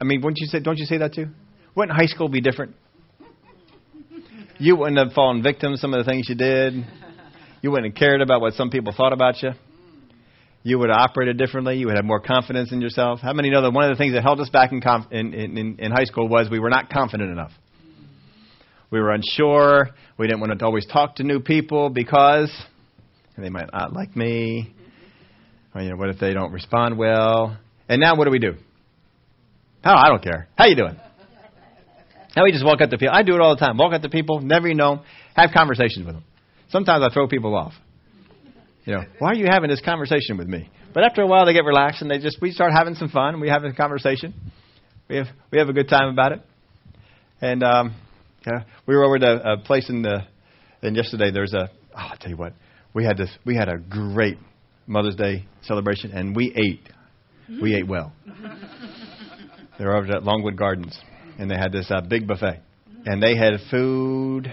I 0.00 0.04
mean, 0.04 0.20
wouldn't 0.22 0.38
you 0.38 0.46
say, 0.46 0.60
don't 0.60 0.78
you 0.78 0.86
say 0.86 0.98
that 0.98 1.14
too? 1.14 1.26
Wouldn't 1.74 1.96
high 1.96 2.06
school 2.06 2.28
be 2.28 2.40
different? 2.40 2.74
You 4.58 4.76
wouldn't 4.76 4.98
have 4.98 5.12
fallen 5.12 5.42
victim 5.42 5.72
to 5.72 5.78
some 5.78 5.94
of 5.94 6.04
the 6.04 6.10
things 6.10 6.28
you 6.28 6.34
did. 6.34 6.74
You 7.62 7.70
wouldn't 7.70 7.92
have 7.92 7.98
cared 7.98 8.20
about 8.20 8.40
what 8.40 8.54
some 8.54 8.70
people 8.70 8.92
thought 8.94 9.12
about 9.12 9.42
you. 9.42 9.50
You 10.62 10.78
would 10.78 10.90
have 10.90 10.98
operated 10.98 11.38
differently. 11.38 11.78
You 11.78 11.86
would 11.86 11.96
have 11.96 12.04
more 12.04 12.20
confidence 12.20 12.70
in 12.72 12.80
yourself. 12.80 13.20
How 13.20 13.32
many 13.32 13.50
know 13.50 13.62
that 13.62 13.72
one 13.72 13.84
of 13.84 13.96
the 13.96 14.02
things 14.02 14.12
that 14.12 14.22
held 14.22 14.40
us 14.40 14.50
back 14.50 14.72
in, 14.72 14.80
conf- 14.80 15.10
in, 15.10 15.32
in, 15.32 15.78
in 15.78 15.90
high 15.90 16.04
school 16.04 16.28
was 16.28 16.48
we 16.50 16.58
were 16.58 16.68
not 16.68 16.90
confident 16.90 17.30
enough? 17.30 17.52
We 18.90 19.00
were 19.00 19.12
unsure. 19.12 19.90
We 20.18 20.26
didn't 20.26 20.40
want 20.40 20.58
to 20.58 20.64
always 20.64 20.86
talk 20.86 21.16
to 21.16 21.22
new 21.22 21.40
people 21.40 21.88
because 21.88 22.52
they 23.38 23.48
might 23.48 23.72
not 23.72 23.92
like 23.92 24.14
me. 24.14 24.74
Or, 25.74 25.80
you 25.80 25.90
know, 25.90 25.96
what 25.96 26.10
if 26.10 26.18
they 26.18 26.34
don't 26.34 26.52
respond 26.52 26.98
well? 26.98 27.56
And 27.88 28.00
now 28.00 28.16
what 28.16 28.24
do 28.24 28.30
we 28.30 28.38
do? 28.38 28.54
Oh, 29.84 29.94
I 29.94 30.08
don't 30.08 30.22
care. 30.22 30.48
How 30.56 30.66
you 30.66 30.76
doing? 30.76 30.96
Now 32.36 32.44
we 32.44 32.52
just 32.52 32.64
walk 32.64 32.80
up 32.80 32.90
to 32.90 32.98
people. 32.98 33.14
I 33.14 33.22
do 33.22 33.34
it 33.34 33.40
all 33.40 33.54
the 33.54 33.60
time. 33.60 33.78
Walk 33.78 33.94
up 33.94 34.02
to 34.02 34.08
people, 34.08 34.40
never 34.40 34.66
even 34.66 34.76
know 34.76 35.02
have 35.34 35.50
conversations 35.54 36.04
with 36.06 36.14
them. 36.14 36.24
Sometimes 36.70 37.04
I 37.04 37.12
throw 37.12 37.28
people 37.28 37.54
off. 37.54 37.72
You 38.84 38.94
know, 38.94 39.04
why 39.18 39.30
are 39.30 39.34
you 39.34 39.46
having 39.50 39.68
this 39.68 39.80
conversation 39.80 40.36
with 40.38 40.48
me? 40.48 40.70
But 40.92 41.04
after 41.04 41.22
a 41.22 41.26
while, 41.26 41.46
they 41.46 41.52
get 41.52 41.64
relaxed 41.64 42.02
and 42.02 42.10
they 42.10 42.18
just 42.18 42.40
we 42.40 42.50
start 42.50 42.72
having 42.72 42.94
some 42.94 43.08
fun. 43.08 43.40
We 43.40 43.48
have 43.48 43.64
a 43.64 43.72
conversation. 43.72 44.34
We 45.08 45.16
have 45.16 45.26
we 45.50 45.58
have 45.58 45.68
a 45.68 45.72
good 45.72 45.88
time 45.88 46.08
about 46.08 46.32
it. 46.32 46.40
And 47.40 47.62
um, 47.62 47.94
yeah, 48.46 48.64
we 48.86 48.96
were 48.96 49.04
over 49.04 49.16
at 49.16 49.22
a, 49.22 49.52
a 49.52 49.58
place 49.58 49.88
in 49.88 50.02
the. 50.02 50.20
And 50.82 50.96
yesterday 50.96 51.30
there's 51.30 51.52
a. 51.52 51.70
Oh, 51.94 51.96
I'll 51.96 52.16
tell 52.16 52.30
you 52.30 52.36
what. 52.36 52.54
We 52.94 53.04
had 53.04 53.16
this. 53.16 53.30
We 53.44 53.54
had 53.54 53.68
a 53.68 53.78
great 53.78 54.38
Mother's 54.86 55.16
Day 55.16 55.46
celebration, 55.62 56.12
and 56.12 56.34
we 56.34 56.52
ate. 56.56 56.88
We 57.60 57.74
ate 57.74 57.86
well. 57.86 58.12
they 59.78 59.84
were 59.84 59.96
over 59.96 60.16
at 60.16 60.22
Longwood 60.22 60.56
Gardens, 60.56 60.98
and 61.38 61.50
they 61.50 61.56
had 61.56 61.72
this 61.72 61.90
uh, 61.90 62.00
big 62.00 62.26
buffet, 62.26 62.60
and 63.06 63.22
they 63.22 63.36
had 63.36 63.54
food. 63.70 64.52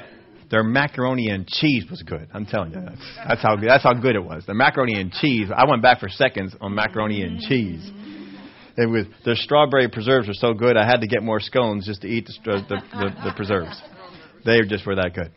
Their 0.49 0.63
macaroni 0.63 1.29
and 1.29 1.45
cheese 1.45 1.85
was 1.89 2.01
good. 2.03 2.29
I'm 2.33 2.45
telling 2.45 2.71
you, 2.71 2.81
that's, 3.27 3.41
how 3.41 3.55
good. 3.57 3.69
That's 3.69 3.83
how 3.83 3.93
good 3.93 4.15
it 4.15 4.23
was. 4.23 4.45
The 4.45 4.53
macaroni 4.53 4.99
and 4.99 5.11
cheese. 5.11 5.49
I 5.53 5.69
went 5.69 5.81
back 5.81 5.99
for 5.99 6.07
seconds 6.07 6.55
on 6.61 6.73
macaroni 6.73 7.21
and 7.21 7.39
cheese. 7.41 7.91
It 8.77 8.87
was 8.87 9.05
their 9.25 9.35
strawberry 9.35 9.89
preserves 9.89 10.27
were 10.27 10.33
so 10.33 10.53
good. 10.53 10.77
I 10.77 10.85
had 10.85 11.01
to 11.01 11.07
get 11.07 11.23
more 11.23 11.39
scones 11.39 11.85
just 11.85 12.01
to 12.01 12.07
eat 12.07 12.27
the 12.27 12.33
the, 12.69 12.81
the, 12.93 13.09
the 13.25 13.33
preserves. 13.35 13.81
They 14.45 14.61
just 14.61 14.85
were 14.85 14.95
that 14.95 15.13
good. 15.13 15.31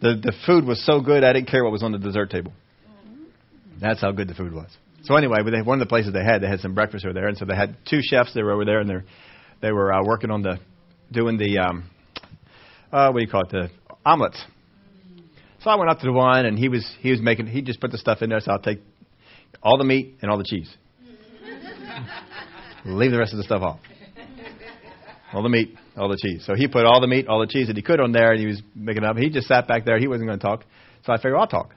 The 0.00 0.20
the 0.22 0.32
food 0.46 0.64
was 0.64 0.84
so 0.84 1.00
good. 1.00 1.24
I 1.24 1.32
didn't 1.32 1.48
care 1.48 1.64
what 1.64 1.72
was 1.72 1.82
on 1.82 1.92
the 1.92 1.98
dessert 1.98 2.30
table. 2.30 2.52
That's 3.80 4.00
how 4.00 4.12
good 4.12 4.28
the 4.28 4.34
food 4.34 4.52
was. 4.52 4.68
So 5.04 5.16
anyway, 5.16 5.38
they, 5.50 5.62
one 5.62 5.80
of 5.80 5.86
the 5.86 5.88
places 5.88 6.12
they 6.12 6.22
had, 6.22 6.42
they 6.42 6.46
had 6.46 6.60
some 6.60 6.74
breakfast 6.74 7.04
over 7.04 7.14
there, 7.14 7.26
and 7.26 7.36
so 7.36 7.44
they 7.44 7.56
had 7.56 7.76
two 7.88 8.00
chefs. 8.00 8.32
They 8.34 8.42
were 8.42 8.52
over 8.52 8.64
there, 8.64 8.78
and 8.78 8.88
they 8.88 8.96
they 9.60 9.72
were 9.72 9.92
uh, 9.92 10.04
working 10.04 10.30
on 10.30 10.42
the 10.42 10.60
doing 11.10 11.38
the 11.38 11.58
um, 11.58 11.90
uh, 12.92 13.10
what 13.10 13.20
do 13.20 13.24
you 13.24 13.30
call 13.30 13.42
it, 13.42 13.50
the 13.50 13.70
omelets. 14.04 14.44
So 15.62 15.70
I 15.70 15.76
went 15.76 15.90
up 15.90 16.00
to 16.00 16.06
the 16.06 16.12
one, 16.12 16.44
and 16.44 16.58
he 16.58 16.68
was 16.68 16.84
he 17.00 17.10
was 17.10 17.20
making 17.20 17.46
he 17.46 17.62
just 17.62 17.80
put 17.80 17.92
the 17.92 17.98
stuff 17.98 18.20
in 18.20 18.30
there. 18.30 18.40
So 18.40 18.50
I'll 18.52 18.58
take 18.58 18.80
all 19.62 19.78
the 19.78 19.84
meat 19.84 20.16
and 20.20 20.30
all 20.30 20.38
the 20.38 20.44
cheese. 20.44 20.74
Leave 22.84 23.12
the 23.12 23.18
rest 23.18 23.32
of 23.32 23.36
the 23.36 23.44
stuff 23.44 23.62
off. 23.62 23.78
all 25.32 25.42
the 25.44 25.48
meat, 25.48 25.76
all 25.96 26.08
the 26.08 26.18
cheese. 26.20 26.42
So 26.44 26.54
he 26.56 26.66
put 26.66 26.84
all 26.84 27.00
the 27.00 27.06
meat, 27.06 27.28
all 27.28 27.38
the 27.38 27.46
cheese 27.46 27.68
that 27.68 27.76
he 27.76 27.82
could 27.82 28.00
on 28.00 28.10
there, 28.10 28.32
and 28.32 28.40
he 28.40 28.46
was 28.46 28.60
making 28.74 29.04
it 29.04 29.06
up. 29.06 29.16
He 29.16 29.30
just 29.30 29.46
sat 29.46 29.68
back 29.68 29.84
there. 29.84 29.98
He 30.00 30.08
wasn't 30.08 30.28
going 30.28 30.40
to 30.40 30.44
talk. 30.44 30.64
So 31.06 31.12
I 31.12 31.16
figured 31.16 31.36
I'll 31.36 31.46
talk. 31.46 31.74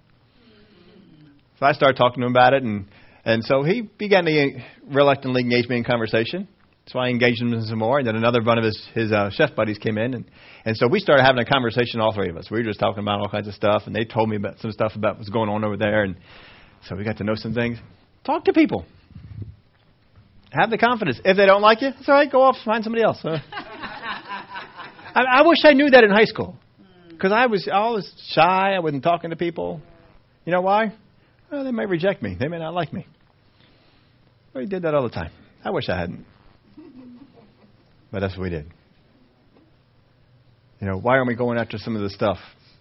So 1.59 1.65
I 1.65 1.73
started 1.73 1.95
talking 1.95 2.21
to 2.21 2.25
him 2.25 2.33
about 2.33 2.53
it, 2.53 2.63
and 2.63 2.85
and 3.23 3.43
so 3.43 3.61
he 3.63 3.81
began 3.81 4.25
to 4.25 4.59
reluctantly 4.87 5.41
engage 5.41 5.69
me 5.69 5.77
in 5.77 5.83
conversation. 5.83 6.47
So 6.87 6.99
I 6.99 7.09
engaged 7.09 7.41
him 7.41 7.59
some 7.63 7.79
more, 7.79 7.97
and 7.97 8.07
then 8.07 8.15
another 8.15 8.43
one 8.43 8.59
of 8.59 8.63
his 8.63 8.87
his 8.93 9.11
uh, 9.11 9.31
chef 9.31 9.55
buddies 9.55 9.79
came 9.79 9.97
in, 9.97 10.13
and 10.13 10.25
and 10.65 10.77
so 10.77 10.87
we 10.87 10.99
started 10.99 11.23
having 11.23 11.41
a 11.41 11.45
conversation, 11.45 11.99
all 11.99 12.13
three 12.13 12.29
of 12.29 12.37
us. 12.37 12.51
We 12.51 12.59
were 12.59 12.63
just 12.63 12.79
talking 12.79 12.99
about 12.99 13.21
all 13.21 13.29
kinds 13.29 13.47
of 13.47 13.55
stuff, 13.55 13.83
and 13.87 13.95
they 13.95 14.05
told 14.05 14.29
me 14.29 14.35
about 14.35 14.59
some 14.59 14.71
stuff 14.71 14.91
about 14.95 15.17
what's 15.17 15.29
going 15.29 15.49
on 15.49 15.63
over 15.63 15.77
there, 15.77 16.03
and 16.03 16.15
so 16.87 16.95
we 16.95 17.03
got 17.03 17.17
to 17.17 17.23
know 17.23 17.33
some 17.33 17.55
things. 17.55 17.79
Talk 18.23 18.45
to 18.45 18.53
people. 18.53 18.85
Have 20.51 20.69
the 20.69 20.77
confidence. 20.77 21.19
If 21.25 21.37
they 21.37 21.47
don't 21.47 21.63
like 21.63 21.81
you, 21.81 21.89
it's 21.99 22.07
all 22.07 22.13
right. 22.13 22.31
Go 22.31 22.43
off, 22.43 22.55
find 22.63 22.83
somebody 22.83 23.03
else. 23.03 23.19
I, 23.25 23.41
I 25.15 25.41
wish 25.41 25.59
I 25.63 25.73
knew 25.73 25.89
that 25.89 26.03
in 26.03 26.11
high 26.11 26.25
school, 26.25 26.55
because 27.09 27.31
I 27.31 27.47
was 27.47 27.67
always 27.71 28.11
shy. 28.29 28.75
I 28.75 28.79
wasn't 28.79 29.01
talking 29.01 29.31
to 29.31 29.35
people. 29.35 29.81
You 30.45 30.51
know 30.51 30.61
why? 30.61 30.93
Well, 31.51 31.63
they 31.63 31.71
may 31.71 31.87
reject 31.87 32.21
me. 32.21 32.37
They 32.39 32.47
may 32.47 32.59
not 32.59 32.75
like 32.75 32.93
me. 32.93 33.07
But 34.53 34.59
we 34.59 34.65
did 34.67 34.83
that 34.83 34.93
all 34.93 35.03
the 35.03 35.09
time. 35.09 35.31
I 35.63 35.71
wish 35.71 35.89
I 35.89 35.99
hadn't. 35.99 36.25
But 38.15 38.21
that's 38.21 38.37
what 38.37 38.43
we 38.43 38.49
did. 38.49 38.71
You 40.79 40.87
know, 40.87 40.97
why 40.97 41.17
aren't 41.17 41.27
we 41.27 41.35
going 41.35 41.57
after 41.57 41.77
some 41.77 41.97
of 41.97 42.01
the 42.01 42.09
stuff? 42.09 42.37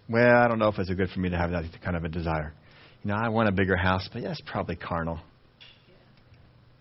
Well, 0.07 0.37
I 0.37 0.47
don't 0.47 0.59
know 0.59 0.69
if 0.69 0.79
it's 0.79 0.89
good 0.89 1.09
for 1.09 1.19
me 1.19 1.29
to 1.29 1.37
have 1.37 1.51
that 1.51 1.65
kind 1.83 1.97
of 1.97 2.05
a 2.05 2.07
desire. 2.07 2.53
You 3.03 3.09
know, 3.09 3.17
I 3.17 3.27
want 3.27 3.49
a 3.49 3.51
bigger 3.51 3.75
house, 3.75 4.09
but 4.13 4.23
that's 4.23 4.39
probably 4.45 4.77
carnal. 4.77 5.19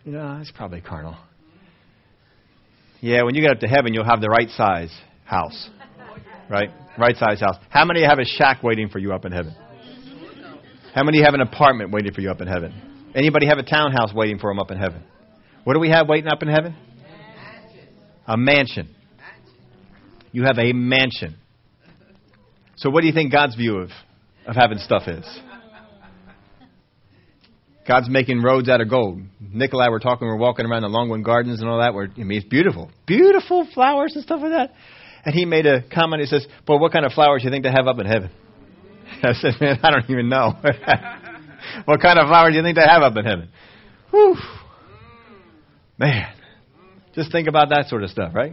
You 0.05 0.13
know, 0.13 0.39
it's 0.41 0.53
probably 0.53 0.81
carnal. 0.81 1.17
Yeah, 3.01 3.25
when 3.25 3.35
you 3.35 3.43
get 3.43 3.51
up 3.51 3.59
to 3.59 3.67
heaven, 3.67 3.93
you'll 3.93 4.05
have 4.05 4.21
the 4.21 4.29
right 4.29 4.49
size 4.51 4.97
house. 5.25 5.69
Right? 6.49 6.71
Right 6.97 7.17
size 7.17 7.41
house. 7.41 7.57
How 7.71 7.85
many 7.85 8.05
have 8.05 8.21
a 8.21 8.25
shack 8.25 8.63
waiting 8.63 8.89
for 8.89 9.01
you 9.01 9.15
up 9.15 9.25
in 9.25 9.33
heaven? 9.33 9.57
How 10.95 11.03
many 11.03 11.23
have 11.23 11.35
an 11.35 11.41
apartment 11.41 11.91
waiting 11.91 12.13
for 12.13 12.21
you 12.21 12.31
up 12.31 12.41
in 12.41 12.47
heaven? 12.47 12.73
Anybody 13.17 13.47
have 13.47 13.59
a 13.59 13.65
townhouse 13.65 14.15
waiting 14.15 14.39
for 14.39 14.49
them 14.49 14.61
up 14.61 14.71
in 14.71 14.79
heaven? 14.79 15.03
What 15.65 15.75
do 15.75 15.81
we 15.81 15.89
have 15.89 16.09
waiting 16.09 16.29
up 16.29 16.41
in 16.41 16.49
heaven? 16.49 16.77
A 18.27 18.37
mansion. 18.37 18.95
You 20.33 20.45
have 20.45 20.59
a 20.59 20.73
mansion. 20.73 21.37
So 22.77 22.91
what 22.91 23.03
do 23.03 23.07
you 23.07 23.13
think 23.13 23.31
God's 23.31 23.55
view 23.55 23.79
of, 23.79 23.91
of 24.47 24.57
having 24.57 24.79
stuff 24.79 25.05
is? 25.07 25.25
God's 27.87 28.09
making 28.09 28.43
roads 28.43 28.69
out 28.69 28.81
of 28.81 28.89
gold. 28.89 29.21
Nikolai, 29.41 29.91
we're 29.91 29.99
talking, 29.99 30.27
we're 30.27 30.37
walking 30.37 30.65
around 30.65 30.83
the 30.83 30.89
Longwood 30.89 31.23
Gardens 31.23 31.61
and 31.61 31.69
all 31.69 31.81
that. 31.81 31.93
Where, 31.93 32.09
I 32.17 32.25
mean, 32.25 32.39
it's 32.39 32.49
beautiful. 32.49 32.91
Beautiful 33.07 33.69
flowers 33.75 34.13
and 34.15 34.25
stuff 34.25 34.41
like 34.41 34.53
that. 34.53 34.73
And 35.25 35.35
he 35.35 35.45
made 35.45 35.67
a 35.67 35.83
comment. 35.83 36.21
He 36.21 36.27
says, 36.27 36.47
Well, 36.67 36.79
what 36.79 36.93
kind 36.93 37.05
of 37.05 37.13
flowers 37.13 37.43
do 37.43 37.49
you 37.49 37.53
think 37.53 37.65
they 37.65 37.71
have 37.71 37.87
up 37.87 37.99
in 37.99 38.07
heaven? 38.07 38.31
I 39.23 39.33
said, 39.35 39.55
man, 39.61 39.79
I 39.83 39.91
don't 39.91 40.09
even 40.11 40.29
know. 40.29 40.53
what 41.85 42.01
kind 42.01 42.19
of 42.19 42.29
flowers 42.29 42.53
do 42.53 42.57
you 42.57 42.63
think 42.63 42.77
they 42.77 42.87
have 42.87 43.03
up 43.03 43.17
in 43.17 43.25
heaven? 43.25 43.49
Whew. 44.11 44.37
Man, 45.99 46.33
just 47.15 47.33
think 47.33 47.49
about 47.49 47.71
that 47.71 47.87
sort 47.89 48.03
of 48.03 48.11
stuff, 48.11 48.35
right? 48.35 48.53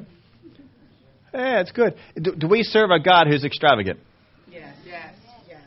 Yeah, 1.34 1.62
it's 1.62 1.72
good. 1.72 1.95
Do, 2.22 2.36
do 2.36 2.47
we 2.47 2.64
serve 2.64 2.89
a 2.91 2.99
God 2.99 3.28
who's 3.28 3.45
extravagant? 3.45 3.99
Yes, 4.49 4.76
yes, 4.86 5.14
yes, 5.47 5.59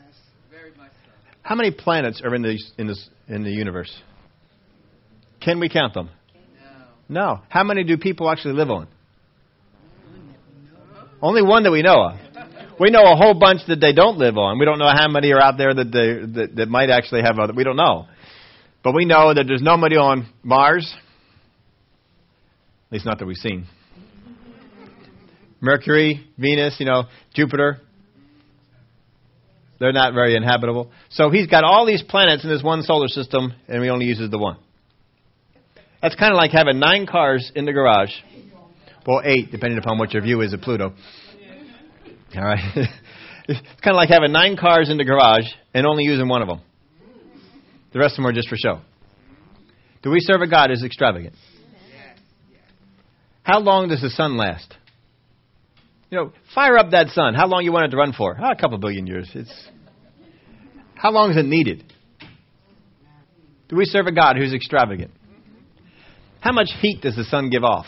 very 0.51 0.69
much 0.77 0.91
so. 1.03 1.11
How 1.41 1.55
many 1.55 1.71
planets 1.71 2.21
are 2.23 2.35
in 2.35 2.43
the 2.43 2.59
in 2.77 2.87
this 2.87 3.09
in 3.27 3.43
the 3.43 3.51
universe? 3.51 3.91
Can 5.41 5.59
we 5.59 5.69
count 5.69 5.93
them? 5.93 6.09
No. 7.09 7.35
No. 7.35 7.41
How 7.49 7.63
many 7.63 7.83
do 7.83 7.97
people 7.97 8.29
actually 8.29 8.53
live 8.53 8.69
on? 8.69 8.87
Only 11.21 11.41
one 11.41 11.63
that 11.63 11.71
we 11.71 11.81
know 11.81 12.09
of. 12.09 12.19
We 12.79 12.89
know 12.89 13.03
a 13.03 13.15
whole 13.15 13.33
bunch 13.33 13.61
that 13.67 13.79
they 13.79 13.93
don't 13.93 14.17
live 14.17 14.37
on. 14.37 14.59
We 14.59 14.65
don't 14.65 14.79
know 14.79 14.91
how 14.93 15.07
many 15.07 15.31
are 15.31 15.41
out 15.41 15.57
there 15.57 15.73
that 15.73 15.91
they 15.91 16.41
that, 16.41 16.55
that 16.57 16.65
might 16.67 16.89
actually 16.89 17.21
have 17.21 17.39
other. 17.39 17.53
We 17.53 17.63
don't 17.63 17.77
know, 17.77 18.05
but 18.83 18.93
we 18.93 19.05
know 19.05 19.33
that 19.33 19.45
there's 19.47 19.61
nobody 19.61 19.95
on 19.95 20.27
Mars. 20.43 20.93
At 22.87 22.93
least 22.93 23.05
not 23.05 23.19
that 23.19 23.25
we've 23.25 23.37
seen. 23.37 23.65
Mercury, 25.59 26.25
Venus, 26.37 26.75
you 26.79 26.85
know, 26.85 27.05
Jupiter. 27.33 27.81
They're 29.79 29.91
not 29.91 30.13
very 30.13 30.35
inhabitable. 30.35 30.91
So 31.09 31.29
he's 31.29 31.47
got 31.47 31.63
all 31.63 31.85
these 31.85 32.03
planets 32.03 32.43
in 32.43 32.49
this 32.49 32.63
one 32.63 32.83
solar 32.83 33.07
system, 33.07 33.53
and 33.67 33.83
he 33.83 33.89
only 33.89 34.05
uses 34.05 34.29
the 34.29 34.37
one. 34.37 34.57
That's 36.01 36.15
kind 36.15 36.31
of 36.31 36.37
like 36.37 36.51
having 36.51 36.79
nine 36.79 37.07
cars 37.07 37.51
in 37.55 37.65
the 37.65 37.73
garage. 37.73 38.11
Well, 39.05 39.21
eight, 39.23 39.51
depending 39.51 39.79
upon 39.79 39.97
what 39.97 40.13
your 40.13 40.21
view 40.21 40.41
is 40.41 40.53
of 40.53 40.61
Pluto. 40.61 40.93
All 42.35 42.43
right. 42.43 42.59
it's 43.47 43.59
kind 43.81 43.93
of 43.93 43.95
like 43.95 44.09
having 44.09 44.31
nine 44.31 44.57
cars 44.57 44.89
in 44.89 44.97
the 44.97 45.03
garage 45.03 45.45
and 45.73 45.85
only 45.85 46.03
using 46.03 46.27
one 46.27 46.41
of 46.41 46.47
them. 46.47 46.61
The 47.93 47.99
rest 47.99 48.13
of 48.13 48.17
them 48.17 48.27
are 48.27 48.33
just 48.33 48.49
for 48.49 48.57
show. 48.57 48.81
Do 50.03 50.11
we 50.11 50.19
serve 50.19 50.41
a 50.41 50.47
God 50.47 50.69
who's 50.69 50.83
extravagant? 50.83 51.33
How 53.45 53.59
long 53.59 53.89
does 53.89 54.01
the 54.01 54.09
sun 54.09 54.37
last? 54.37 54.75
You 56.09 56.17
know, 56.17 56.33
fire 56.55 56.79
up 56.79 56.91
that 56.91 57.09
sun. 57.09 57.35
How 57.35 57.47
long 57.47 57.63
you 57.63 57.71
want 57.71 57.85
it 57.85 57.89
to 57.89 57.97
run 57.97 58.11
for? 58.11 58.35
Oh, 58.41 58.51
a 58.51 58.55
couple 58.55 58.79
billion 58.79 59.05
years. 59.05 59.29
It's 59.35 59.53
how 60.95 61.11
long 61.11 61.29
is 61.29 61.37
it 61.37 61.45
needed? 61.45 61.83
Do 63.69 63.75
we 63.75 63.85
serve 63.85 64.07
a 64.07 64.11
God 64.11 64.35
who's 64.35 64.51
extravagant? 64.51 65.11
How 66.39 66.53
much 66.53 66.69
heat 66.79 67.01
does 67.01 67.15
the 67.15 67.23
sun 67.25 67.51
give 67.51 67.63
off? 67.63 67.85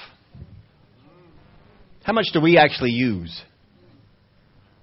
How 2.04 2.14
much 2.14 2.28
do 2.34 2.40
we 2.40 2.58
actually 2.58 2.92
use? 2.92 3.42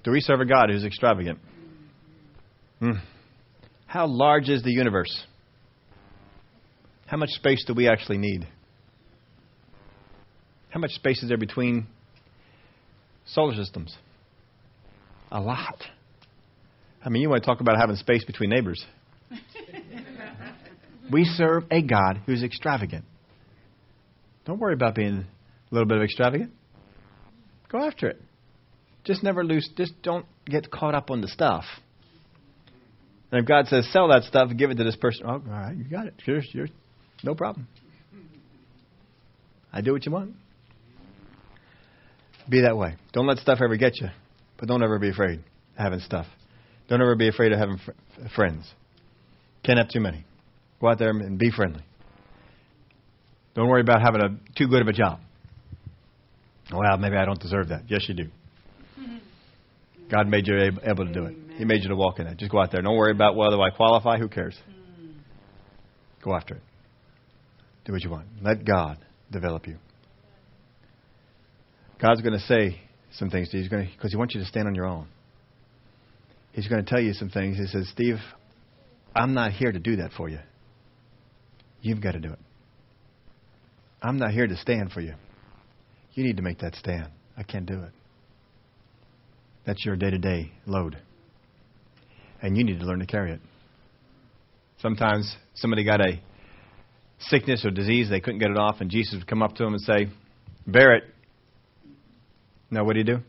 Do 0.02 0.10
we 0.10 0.20
serve 0.20 0.40
a 0.40 0.44
God 0.44 0.70
who's 0.70 0.84
extravagant? 0.84 1.38
Hmm. 2.80 2.92
How 3.86 4.06
large 4.06 4.48
is 4.48 4.64
the 4.64 4.72
universe? 4.72 5.24
How 7.06 7.16
much 7.16 7.30
space 7.30 7.64
do 7.64 7.74
we 7.74 7.88
actually 7.88 8.18
need? 8.18 8.48
How 10.74 10.80
much 10.80 10.90
space 10.90 11.22
is 11.22 11.28
there 11.28 11.38
between 11.38 11.86
solar 13.26 13.54
systems? 13.54 13.96
A 15.30 15.40
lot. 15.40 15.84
I 17.04 17.10
mean, 17.10 17.22
you 17.22 17.30
want 17.30 17.44
to 17.44 17.46
talk 17.46 17.60
about 17.60 17.76
having 17.78 17.94
space 17.94 18.24
between 18.24 18.50
neighbors. 18.50 18.84
we 21.12 21.24
serve 21.26 21.62
a 21.70 21.80
God 21.80 22.22
who's 22.26 22.42
extravagant. 22.42 23.04
Don't 24.46 24.58
worry 24.58 24.74
about 24.74 24.96
being 24.96 25.18
a 25.18 25.26
little 25.70 25.86
bit 25.86 25.98
of 25.98 26.02
extravagant. 26.02 26.50
Go 27.70 27.78
after 27.78 28.08
it. 28.08 28.20
Just 29.04 29.22
never 29.22 29.44
lose, 29.44 29.70
just 29.76 29.92
don't 30.02 30.26
get 30.44 30.72
caught 30.72 30.96
up 30.96 31.08
on 31.08 31.20
the 31.20 31.28
stuff. 31.28 31.64
And 33.30 33.40
if 33.40 33.46
God 33.46 33.68
says, 33.68 33.88
sell 33.92 34.08
that 34.08 34.24
stuff 34.24 34.50
and 34.50 34.58
give 34.58 34.72
it 34.72 34.74
to 34.78 34.84
this 34.84 34.96
person, 34.96 35.22
oh, 35.24 35.34
all 35.34 35.40
right, 35.46 35.76
you 35.76 35.84
got 35.84 36.08
it. 36.08 36.14
No 37.22 37.36
problem. 37.36 37.68
I 39.72 39.80
do 39.80 39.92
what 39.92 40.04
you 40.04 40.10
want. 40.10 40.34
Be 42.48 42.62
that 42.62 42.76
way. 42.76 42.96
Don't 43.12 43.26
let 43.26 43.38
stuff 43.38 43.58
ever 43.62 43.76
get 43.76 44.00
you, 44.00 44.08
but 44.58 44.68
don't 44.68 44.82
ever 44.82 44.98
be 44.98 45.10
afraid 45.10 45.38
of 45.38 45.44
having 45.76 46.00
stuff. 46.00 46.26
Don't 46.88 47.00
ever 47.00 47.16
be 47.16 47.28
afraid 47.28 47.52
of 47.52 47.58
having 47.58 47.78
fr- 47.78 47.92
friends. 48.34 48.70
Can't 49.64 49.78
have 49.78 49.88
too 49.88 50.00
many. 50.00 50.24
Go 50.80 50.88
out 50.88 50.98
there 50.98 51.10
and 51.10 51.38
be 51.38 51.50
friendly. 51.50 51.82
Don't 53.54 53.68
worry 53.68 53.80
about 53.80 54.02
having 54.02 54.20
a 54.20 54.28
too 54.58 54.68
good 54.68 54.82
of 54.82 54.88
a 54.88 54.92
job. 54.92 55.20
Well, 56.72 56.98
maybe 56.98 57.16
I 57.16 57.24
don't 57.24 57.40
deserve 57.40 57.68
that. 57.68 57.84
Yes, 57.88 58.04
you 58.08 58.14
do. 58.14 58.28
God 60.10 60.28
made 60.28 60.46
you 60.46 60.72
able 60.82 61.06
to 61.06 61.12
do 61.12 61.24
it. 61.24 61.36
He 61.56 61.64
made 61.64 61.82
you 61.82 61.88
to 61.88 61.96
walk 61.96 62.18
in 62.18 62.26
it. 62.26 62.36
Just 62.36 62.50
go 62.50 62.60
out 62.60 62.72
there. 62.72 62.82
Don't 62.82 62.96
worry 62.96 63.12
about 63.12 63.36
whether 63.36 63.60
I 63.60 63.70
qualify. 63.70 64.18
Who 64.18 64.28
cares? 64.28 64.56
Hmm. 64.66 65.12
Go 66.22 66.34
after 66.34 66.56
it. 66.56 66.62
Do 67.84 67.92
what 67.92 68.02
you 68.02 68.10
want. 68.10 68.26
Let 68.42 68.64
God 68.64 68.98
develop 69.30 69.66
you. 69.66 69.76
God's 72.00 72.22
going 72.22 72.38
to 72.38 72.44
say 72.44 72.80
some 73.16 73.30
things 73.30 73.48
to 73.50 73.56
you. 73.56 73.62
He's 73.62 73.70
going 73.70 73.88
because 73.94 74.10
He 74.10 74.16
wants 74.16 74.34
you 74.34 74.40
to 74.40 74.46
stand 74.46 74.66
on 74.66 74.74
your 74.74 74.86
own. 74.86 75.06
He's 76.52 76.68
going 76.68 76.84
to 76.84 76.88
tell 76.88 77.00
you 77.00 77.12
some 77.12 77.30
things. 77.30 77.56
He 77.58 77.66
says, 77.66 77.88
Steve, 77.88 78.16
I'm 79.14 79.34
not 79.34 79.52
here 79.52 79.72
to 79.72 79.78
do 79.78 79.96
that 79.96 80.12
for 80.16 80.28
you. 80.28 80.38
You've 81.82 82.00
got 82.00 82.12
to 82.12 82.20
do 82.20 82.32
it. 82.32 82.38
I'm 84.00 84.18
not 84.18 84.30
here 84.30 84.46
to 84.46 84.56
stand 84.56 84.92
for 84.92 85.00
you. 85.00 85.14
You 86.12 86.24
need 86.24 86.36
to 86.36 86.42
make 86.42 86.60
that 86.60 86.74
stand. 86.76 87.08
I 87.36 87.42
can't 87.42 87.66
do 87.66 87.82
it. 87.82 87.90
That's 89.66 89.84
your 89.84 89.96
day 89.96 90.10
to 90.10 90.18
day 90.18 90.52
load. 90.66 90.98
And 92.42 92.56
you 92.56 92.64
need 92.64 92.78
to 92.80 92.84
learn 92.84 93.00
to 93.00 93.06
carry 93.06 93.32
it. 93.32 93.40
Sometimes 94.78 95.34
somebody 95.54 95.84
got 95.84 96.00
a 96.00 96.20
sickness 97.18 97.64
or 97.64 97.70
disease, 97.70 98.10
they 98.10 98.20
couldn't 98.20 98.40
get 98.40 98.50
it 98.50 98.58
off, 98.58 98.76
and 98.80 98.90
Jesus 98.90 99.14
would 99.14 99.26
come 99.26 99.42
up 99.42 99.54
to 99.54 99.64
them 99.64 99.72
and 99.72 99.82
say, 99.82 100.08
Bear 100.66 100.96
it. 100.96 101.04
Now, 102.74 102.82
what 102.82 102.94
did 102.94 103.06
he 103.06 103.14
do? 103.14 103.20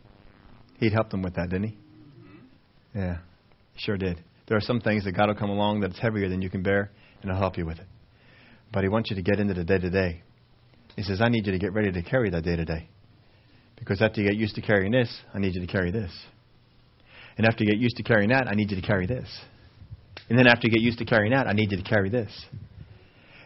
He'd 0.80 0.91
help 0.91 1.11
them 1.11 1.22
with 1.22 1.35
that, 1.35 1.49
didn't 1.49 1.69
he? 1.69 1.77
Mm-hmm. 1.77 2.99
Yeah, 2.99 3.17
sure 3.77 3.95
did. 3.95 4.23
There 4.47 4.57
are 4.57 4.61
some 4.61 4.81
things 4.81 5.05
that 5.05 5.11
God 5.11 5.27
will 5.27 5.35
come 5.35 5.51
along 5.51 5.81
that's 5.81 5.99
heavier 5.99 6.27
than 6.30 6.41
you 6.41 6.49
can 6.49 6.63
bear, 6.63 6.89
and 7.22 7.30
He'll 7.30 7.39
help 7.39 7.55
you 7.55 7.65
with 7.65 7.77
it. 7.77 7.85
But 8.73 8.81
He 8.81 8.89
wants 8.89 9.11
you 9.11 9.15
to 9.17 9.22
get 9.22 9.39
into 9.39 9.53
the 9.53 9.63
day 9.63 9.77
to 9.77 9.89
day. 9.91 10.23
He 10.95 11.03
says, 11.03 11.22
I 11.22 11.30
need 11.30 11.45
you 11.45 11.51
to 11.51 11.59
get 11.59 11.73
ready 11.73 11.91
to 11.91 12.01
carry 12.01 12.31
that 12.31 12.43
day 12.43 12.55
to 12.55 12.65
day. 12.65 12.89
Because 13.77 14.01
after 14.01 14.19
you 14.19 14.27
get 14.27 14.35
used 14.35 14.55
to 14.55 14.61
carrying 14.61 14.91
this, 14.91 15.15
I 15.31 15.38
need 15.38 15.53
you 15.53 15.61
to 15.61 15.72
carry 15.72 15.91
this. 15.91 16.11
And 17.38 17.45
after 17.45 17.63
you 17.63 17.69
get 17.69 17.80
used 17.80 17.97
to 17.97 18.03
carrying 18.03 18.30
that, 18.30 18.47
I 18.47 18.55
need 18.55 18.72
you 18.72 18.81
to 18.81 18.88
carry 18.88 19.05
this. 19.05 19.27
And 20.27 20.39
then 20.39 20.47
after 20.47 20.67
you 20.67 20.73
get 20.73 20.81
used 20.81 20.97
to 20.99 21.05
carrying 21.05 21.34
that, 21.34 21.47
I 21.47 21.53
need 21.53 21.69
you 21.69 21.77
to 21.77 21.84
carry 21.84 22.09
this. 22.09 22.31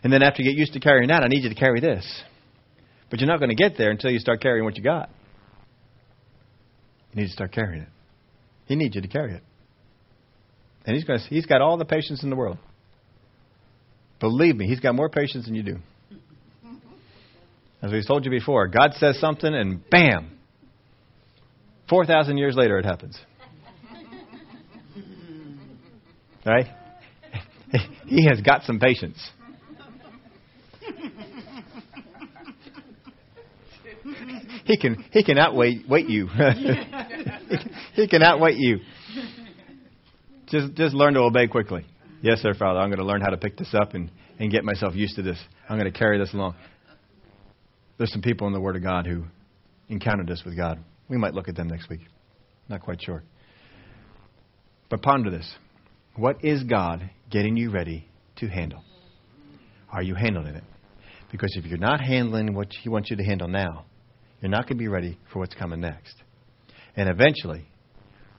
And 0.01 0.13
then 0.13 0.23
after 0.23 0.43
you 0.43 0.49
get 0.49 0.57
used 0.57 0.73
to 0.73 0.79
carrying 0.79 1.09
that, 1.09 1.23
I 1.23 1.27
need 1.27 1.43
you 1.43 1.49
to 1.49 1.59
carry 1.59 1.81
this. 1.81 2.05
But 3.09 3.19
you're 3.19 3.27
not 3.27 3.39
going 3.39 3.49
to 3.49 3.55
get 3.55 3.77
there 3.77 3.91
until 3.91 4.11
you 4.11 4.19
start 4.19 4.41
carrying 4.41 4.63
what 4.63 4.77
you 4.77 4.83
got. 4.83 5.09
You 7.13 7.21
need 7.21 7.27
to 7.27 7.33
start 7.33 7.51
carrying 7.51 7.83
it. 7.83 7.89
He 8.65 8.75
needs 8.75 8.95
you 8.95 9.01
to 9.01 9.07
carry 9.07 9.33
it. 9.33 9.43
And 10.85 10.95
he's, 10.95 11.03
going 11.03 11.19
to, 11.19 11.25
he's 11.25 11.45
got 11.45 11.61
all 11.61 11.77
the 11.77 11.85
patience 11.85 12.23
in 12.23 12.29
the 12.29 12.35
world. 12.35 12.57
Believe 14.19 14.55
me, 14.55 14.67
he's 14.67 14.79
got 14.79 14.95
more 14.95 15.09
patience 15.09 15.45
than 15.45 15.55
you 15.55 15.63
do. 15.63 15.77
As 17.81 17.91
we 17.91 18.03
told 18.05 18.25
you 18.25 18.31
before, 18.31 18.67
God 18.67 18.93
says 18.95 19.19
something 19.19 19.53
and 19.53 19.87
bam, 19.89 20.37
4,000 21.89 22.37
years 22.37 22.55
later 22.55 22.77
it 22.77 22.85
happens. 22.85 23.17
Right? 26.45 26.67
He 28.07 28.25
has 28.25 28.41
got 28.41 28.63
some 28.63 28.79
patience. 28.79 29.19
He 34.65 34.77
can 34.77 35.03
he 35.11 35.23
can 35.23 35.37
outwait 35.37 35.87
wait 35.87 36.09
you. 36.09 36.27
he 37.93 38.07
can 38.07 38.21
outwait 38.21 38.55
you. 38.57 38.79
Just 40.47 40.73
just 40.73 40.95
learn 40.95 41.13
to 41.13 41.21
obey 41.21 41.47
quickly. 41.47 41.85
Yes, 42.21 42.39
sir, 42.41 42.53
Father. 42.53 42.79
I'm 42.79 42.89
going 42.89 42.99
to 42.99 43.05
learn 43.05 43.21
how 43.21 43.29
to 43.29 43.37
pick 43.37 43.57
this 43.57 43.73
up 43.73 43.93
and, 43.93 44.11
and 44.39 44.51
get 44.51 44.63
myself 44.63 44.93
used 44.93 45.15
to 45.15 45.21
this. 45.21 45.39
I'm 45.69 45.79
going 45.79 45.91
to 45.91 45.97
carry 45.97 46.17
this 46.17 46.33
along. 46.33 46.55
There's 47.97 48.11
some 48.11 48.21
people 48.21 48.47
in 48.47 48.53
the 48.53 48.59
Word 48.59 48.75
of 48.75 48.83
God 48.83 49.05
who 49.05 49.23
encountered 49.87 50.27
this 50.27 50.43
with 50.45 50.57
God. 50.57 50.79
We 51.07 51.17
might 51.17 51.33
look 51.33 51.47
at 51.47 51.55
them 51.55 51.67
next 51.67 51.89
week. 51.89 52.01
Not 52.67 52.81
quite 52.81 53.01
sure. 53.01 53.23
But 54.89 55.01
ponder 55.01 55.29
this. 55.29 55.49
What 56.15 56.43
is 56.43 56.63
God 56.63 57.09
getting 57.29 57.55
you 57.55 57.71
ready 57.71 58.07
to 58.37 58.47
handle? 58.47 58.83
Are 59.91 60.01
you 60.01 60.15
handling 60.15 60.55
it? 60.55 60.63
Because 61.31 61.55
if 61.55 61.65
you're 61.65 61.77
not 61.77 62.01
handling 62.01 62.53
what 62.53 62.67
He 62.71 62.89
wants 62.89 63.09
you 63.09 63.17
to 63.17 63.23
handle 63.23 63.47
now, 63.47 63.85
you're 64.41 64.49
not 64.51 64.63
going 64.63 64.77
to 64.77 64.83
be 64.83 64.87
ready 64.87 65.17
for 65.31 65.39
what's 65.39 65.55
coming 65.55 65.79
next. 65.79 66.15
And 66.99 67.07
eventually, 67.07 67.65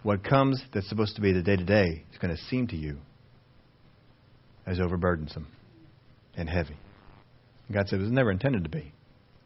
what 0.03 0.23
comes 0.23 0.63
that's 0.75 0.87
supposed 0.87 1.17
to 1.17 1.23
be 1.23 1.33
the 1.33 1.41
day 1.41 1.57
to 1.57 1.65
day 1.65 2.05
is 2.13 2.19
going 2.19 2.37
to 2.37 2.43
seem 2.51 2.67
to 2.67 2.77
you 2.77 2.99
as 4.67 4.77
overburdensome 4.79 5.47
and 6.37 6.47
heavy. 6.47 6.77
And 7.67 7.75
God 7.75 7.89
said 7.89 8.01
it 8.01 8.03
was 8.03 8.13
never 8.13 8.31
intended 8.31 8.65
to 8.65 8.69
be. 8.69 8.93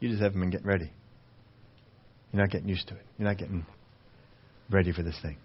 You 0.01 0.09
just 0.09 0.21
haven't 0.21 0.41
been 0.41 0.51
getting 0.51 0.67
ready. 0.67 0.91
You're 2.33 2.43
not 2.43 2.51
getting 2.51 2.69
used 2.69 2.89
to 2.89 2.95
it. 2.95 3.03
You're 3.17 3.29
not 3.29 3.39
getting 3.39 3.65
ready 4.69 4.91
for 4.91 5.05
this 5.05 5.17
thing. 5.23 5.37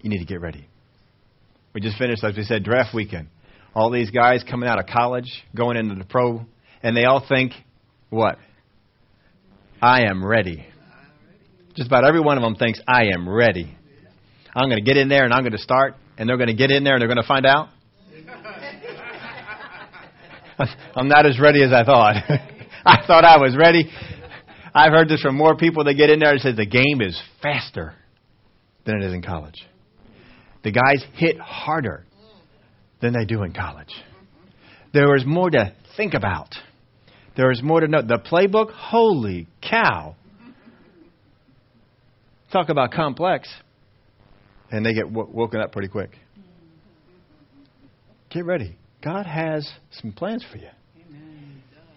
You 0.00 0.08
need 0.08 0.20
to 0.20 0.24
get 0.24 0.40
ready. 0.40 0.66
We 1.74 1.82
just 1.82 1.98
finished, 1.98 2.24
as 2.24 2.34
we 2.34 2.44
said, 2.44 2.64
draft 2.64 2.94
weekend. 2.94 3.28
All 3.74 3.90
these 3.90 4.10
guys 4.10 4.42
coming 4.42 4.70
out 4.70 4.78
of 4.78 4.86
college, 4.86 5.28
going 5.54 5.76
into 5.76 5.96
the 5.96 6.06
pro, 6.06 6.46
and 6.82 6.96
they 6.96 7.04
all 7.04 7.22
think, 7.28 7.52
what? 8.08 8.38
I 9.82 10.04
am 10.08 10.24
ready. 10.24 10.66
Just 11.74 11.88
about 11.88 12.04
every 12.04 12.20
one 12.20 12.36
of 12.36 12.42
them 12.42 12.54
thinks, 12.54 12.80
I 12.86 13.06
am 13.14 13.28
ready. 13.28 13.76
I'm 14.54 14.68
going 14.68 14.82
to 14.82 14.84
get 14.84 14.96
in 14.96 15.08
there 15.08 15.24
and 15.24 15.32
I'm 15.32 15.42
going 15.42 15.52
to 15.52 15.58
start, 15.58 15.94
and 16.18 16.28
they're 16.28 16.36
going 16.36 16.48
to 16.48 16.54
get 16.54 16.70
in 16.70 16.84
there 16.84 16.94
and 16.94 17.00
they're 17.00 17.08
going 17.08 17.22
to 17.22 17.26
find 17.26 17.46
out. 17.46 17.68
I'm 20.94 21.08
not 21.08 21.24
as 21.26 21.40
ready 21.40 21.62
as 21.62 21.72
I 21.72 21.84
thought. 21.84 22.16
I 22.84 23.06
thought 23.06 23.24
I 23.24 23.38
was 23.38 23.56
ready. 23.56 23.90
I've 24.74 24.92
heard 24.92 25.08
this 25.08 25.22
from 25.22 25.36
more 25.36 25.56
people 25.56 25.84
that 25.84 25.94
get 25.94 26.10
in 26.10 26.18
there 26.18 26.32
and 26.32 26.40
say 26.40 26.52
the 26.52 26.66
game 26.66 27.00
is 27.00 27.20
faster 27.42 27.94
than 28.84 29.02
it 29.02 29.06
is 29.06 29.12
in 29.12 29.22
college. 29.22 29.66
The 30.64 30.72
guys 30.72 31.04
hit 31.14 31.38
harder 31.38 32.04
than 33.00 33.12
they 33.12 33.24
do 33.24 33.42
in 33.42 33.52
college. 33.52 33.92
There 34.92 35.16
is 35.16 35.24
more 35.26 35.50
to 35.50 35.74
think 35.96 36.14
about. 36.14 36.54
There 37.36 37.50
is 37.50 37.62
more 37.62 37.80
to 37.80 37.88
know. 37.88 38.02
The 38.02 38.18
playbook, 38.18 38.70
holy 38.72 39.48
cow. 39.62 40.16
Talk 42.52 42.68
about 42.68 42.92
complex. 42.92 43.48
And 44.70 44.84
they 44.84 44.92
get 44.92 45.12
w- 45.12 45.28
woken 45.32 45.60
up 45.60 45.72
pretty 45.72 45.88
quick. 45.88 46.10
Get 48.30 48.44
ready. 48.44 48.76
God 49.02 49.26
has 49.26 49.68
some 50.00 50.12
plans 50.12 50.44
for 50.50 50.58
you. 50.58 50.68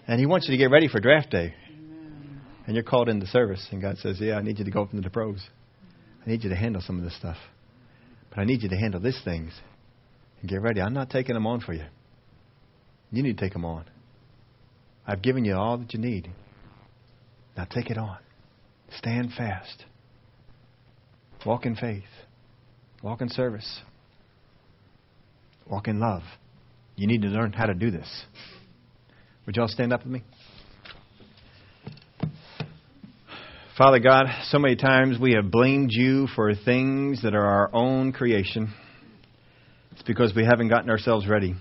And 0.08 0.20
He 0.20 0.26
wants 0.26 0.48
you 0.48 0.54
to 0.54 0.58
get 0.58 0.72
ready 0.72 0.88
for 0.88 1.00
draft 1.00 1.30
day. 1.30 1.54
And 2.68 2.74
you're 2.74 2.84
called 2.84 3.10
into 3.10 3.28
service, 3.28 3.68
and 3.72 3.82
God 3.82 3.98
says, 4.00 4.18
Yeah, 4.20 4.38
I 4.38 4.42
need 4.42 4.58
you 4.58 4.66
to 4.66 4.72
go 4.72 4.82
up 4.82 4.92
into 4.92 5.04
the 5.04 5.12
pros. 5.12 5.46
I 6.26 6.30
need 6.30 6.44
you 6.44 6.50
to 6.50 6.56
handle 6.56 6.82
some 6.82 6.98
of 6.98 7.04
this 7.04 7.16
stuff. 7.16 7.38
But 8.30 8.40
I 8.40 8.46
need 8.46 8.64
you 8.64 8.70
to 8.70 8.76
handle 8.76 9.00
these 9.00 9.20
things. 9.24 9.52
And 10.42 10.50
get 10.50 10.62
ready. 10.62 10.82
I'm 10.82 10.94
not 10.94 11.10
taking 11.10 11.36
them 11.36 11.46
on 11.46 11.62
for 11.62 11.74
you. 11.74 11.86
You 13.12 13.24
need 13.24 13.38
to 13.38 13.44
take 13.44 13.54
them 13.54 13.66
on. 13.66 13.86
I've 15.06 15.22
given 15.22 15.46
you 15.46 15.56
all 15.56 15.78
that 15.78 15.94
you 15.94 16.00
need. 16.00 16.32
Now 17.56 17.66
take 17.66 17.92
it 17.92 17.98
on. 17.98 18.18
Stand 18.98 19.32
fast. 19.38 19.86
Walk 21.46 21.66
in 21.66 21.76
faith. 21.76 22.04
Walk 23.04 23.22
in 23.22 23.30
service. 23.30 23.82
Walk 25.70 25.88
in 25.88 26.00
love. 26.00 26.24
You 26.96 27.08
need 27.08 27.22
to 27.22 27.28
learn 27.28 27.54
how 27.54 27.66
to 27.66 27.74
do 27.74 27.92
this. 27.92 28.08
Would 29.46 29.56
y'all 29.56 29.68
stand 29.68 29.94
up 29.94 30.04
with 30.04 30.12
me? 30.12 30.24
Father 33.78 34.00
God, 34.00 34.26
so 34.46 34.58
many 34.58 34.78
times 34.78 35.20
we 35.20 35.34
have 35.34 35.52
blamed 35.52 35.90
you 35.92 36.28
for 36.34 36.56
things 36.56 37.22
that 37.24 37.36
are 37.36 37.46
our 37.46 37.70
own 37.74 38.14
creation. 38.14 38.74
It's 39.92 40.04
because 40.04 40.34
we 40.34 40.46
haven't 40.46 40.70
gotten 40.70 40.90
ourselves 40.90 41.28
ready. 41.28 41.56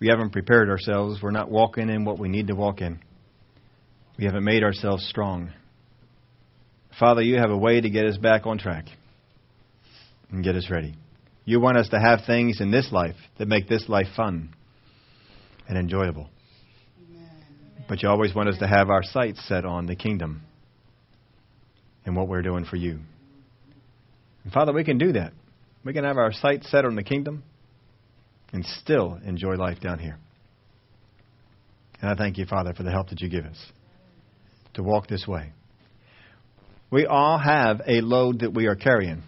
We 0.00 0.06
haven't 0.08 0.30
prepared 0.30 0.70
ourselves. 0.70 1.18
We're 1.20 1.32
not 1.32 1.50
walking 1.50 1.88
in 1.88 2.04
what 2.04 2.20
we 2.20 2.28
need 2.28 2.46
to 2.46 2.54
walk 2.54 2.80
in. 2.80 3.00
We 4.16 4.26
haven't 4.26 4.44
made 4.44 4.62
ourselves 4.62 5.04
strong. 5.08 5.50
Father, 6.98 7.22
you 7.22 7.36
have 7.36 7.50
a 7.50 7.56
way 7.56 7.80
to 7.80 7.90
get 7.90 8.06
us 8.06 8.16
back 8.16 8.46
on 8.46 8.58
track 8.58 8.86
and 10.30 10.42
get 10.42 10.56
us 10.56 10.68
ready. 10.68 10.94
You 11.44 11.60
want 11.60 11.78
us 11.78 11.88
to 11.90 12.00
have 12.00 12.20
things 12.26 12.60
in 12.60 12.70
this 12.70 12.90
life 12.90 13.16
that 13.38 13.46
make 13.46 13.68
this 13.68 13.88
life 13.88 14.08
fun 14.16 14.50
and 15.68 15.78
enjoyable. 15.78 16.28
But 17.88 18.02
you 18.02 18.08
always 18.08 18.34
want 18.34 18.48
us 18.48 18.58
to 18.58 18.66
have 18.66 18.90
our 18.90 19.02
sights 19.02 19.46
set 19.46 19.64
on 19.64 19.86
the 19.86 19.96
kingdom 19.96 20.42
and 22.04 22.16
what 22.16 22.28
we're 22.28 22.42
doing 22.42 22.64
for 22.64 22.76
you. 22.76 22.98
And 24.44 24.52
Father, 24.52 24.72
we 24.72 24.84
can 24.84 24.98
do 24.98 25.12
that. 25.12 25.32
We 25.84 25.92
can 25.92 26.04
have 26.04 26.18
our 26.18 26.32
sights 26.32 26.70
set 26.70 26.84
on 26.84 26.96
the 26.96 27.04
kingdom 27.04 27.44
and 28.52 28.64
still 28.64 29.18
enjoy 29.24 29.54
life 29.54 29.80
down 29.80 30.00
here. 30.00 30.18
And 32.00 32.10
I 32.10 32.14
thank 32.14 32.38
you, 32.38 32.44
Father, 32.44 32.74
for 32.74 32.82
the 32.82 32.90
help 32.90 33.10
that 33.10 33.20
you 33.20 33.28
give 33.28 33.44
us 33.44 33.58
to 34.74 34.82
walk 34.82 35.06
this 35.06 35.26
way. 35.26 35.52
We 36.90 37.06
all 37.06 37.38
have 37.38 37.82
a 37.86 38.00
load 38.00 38.40
that 38.40 38.54
we 38.54 38.66
are 38.66 38.74
carrying, 38.74 39.22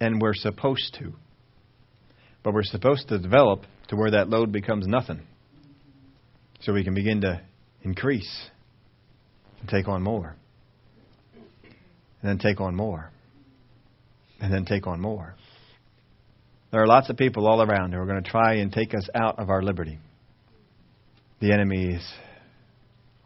and 0.00 0.20
we're 0.20 0.34
supposed 0.34 0.96
to. 0.98 1.12
But 2.42 2.52
we're 2.52 2.64
supposed 2.64 3.08
to 3.08 3.18
develop 3.18 3.64
to 3.88 3.96
where 3.96 4.10
that 4.10 4.28
load 4.28 4.52
becomes 4.52 4.86
nothing. 4.86 5.20
So 6.60 6.72
we 6.72 6.84
can 6.84 6.94
begin 6.94 7.20
to 7.22 7.40
increase 7.82 8.48
and 9.60 9.68
take 9.68 9.88
on 9.88 10.02
more. 10.02 10.34
And 12.22 12.30
then 12.30 12.38
take 12.38 12.60
on 12.60 12.74
more. 12.74 13.10
And 14.40 14.52
then 14.52 14.64
take 14.64 14.86
on 14.86 15.00
more. 15.00 15.34
There 16.72 16.82
are 16.82 16.86
lots 16.86 17.08
of 17.08 17.16
people 17.16 17.46
all 17.46 17.62
around 17.62 17.92
who 17.92 18.00
are 18.00 18.06
going 18.06 18.22
to 18.22 18.28
try 18.28 18.54
and 18.54 18.72
take 18.72 18.94
us 18.94 19.08
out 19.14 19.38
of 19.38 19.48
our 19.48 19.62
liberty. 19.62 19.98
The 21.40 21.52
enemy 21.52 21.94
is 21.94 22.12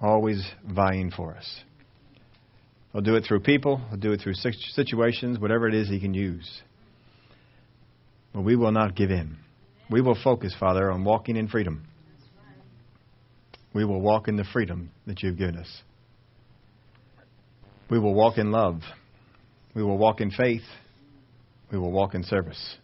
always 0.00 0.46
vying 0.68 1.10
for 1.10 1.34
us. 1.34 1.60
He'll 2.98 3.04
do 3.04 3.14
it 3.14 3.24
through 3.24 3.40
people, 3.40 3.80
he'll 3.90 3.98
do 3.98 4.10
it 4.10 4.20
through 4.20 4.34
situations, 4.34 5.38
whatever 5.38 5.68
it 5.68 5.74
is 5.74 5.88
he 5.88 6.00
can 6.00 6.14
use. 6.14 6.62
But 8.34 8.42
we 8.42 8.56
will 8.56 8.72
not 8.72 8.96
give 8.96 9.12
in. 9.12 9.36
We 9.88 10.00
will 10.00 10.18
focus, 10.22 10.52
Father, 10.58 10.90
on 10.90 11.04
walking 11.04 11.36
in 11.36 11.46
freedom. 11.46 11.86
We 13.72 13.84
will 13.84 14.00
walk 14.00 14.26
in 14.26 14.36
the 14.36 14.44
freedom 14.44 14.90
that 15.06 15.22
you've 15.22 15.38
given 15.38 15.56
us. 15.56 15.82
We 17.88 18.00
will 18.00 18.14
walk 18.14 18.36
in 18.36 18.50
love. 18.50 18.80
We 19.74 19.84
will 19.84 19.96
walk 19.96 20.20
in 20.20 20.32
faith. 20.32 20.64
We 21.70 21.78
will 21.78 21.92
walk 21.92 22.14
in 22.16 22.24
service 22.24 22.78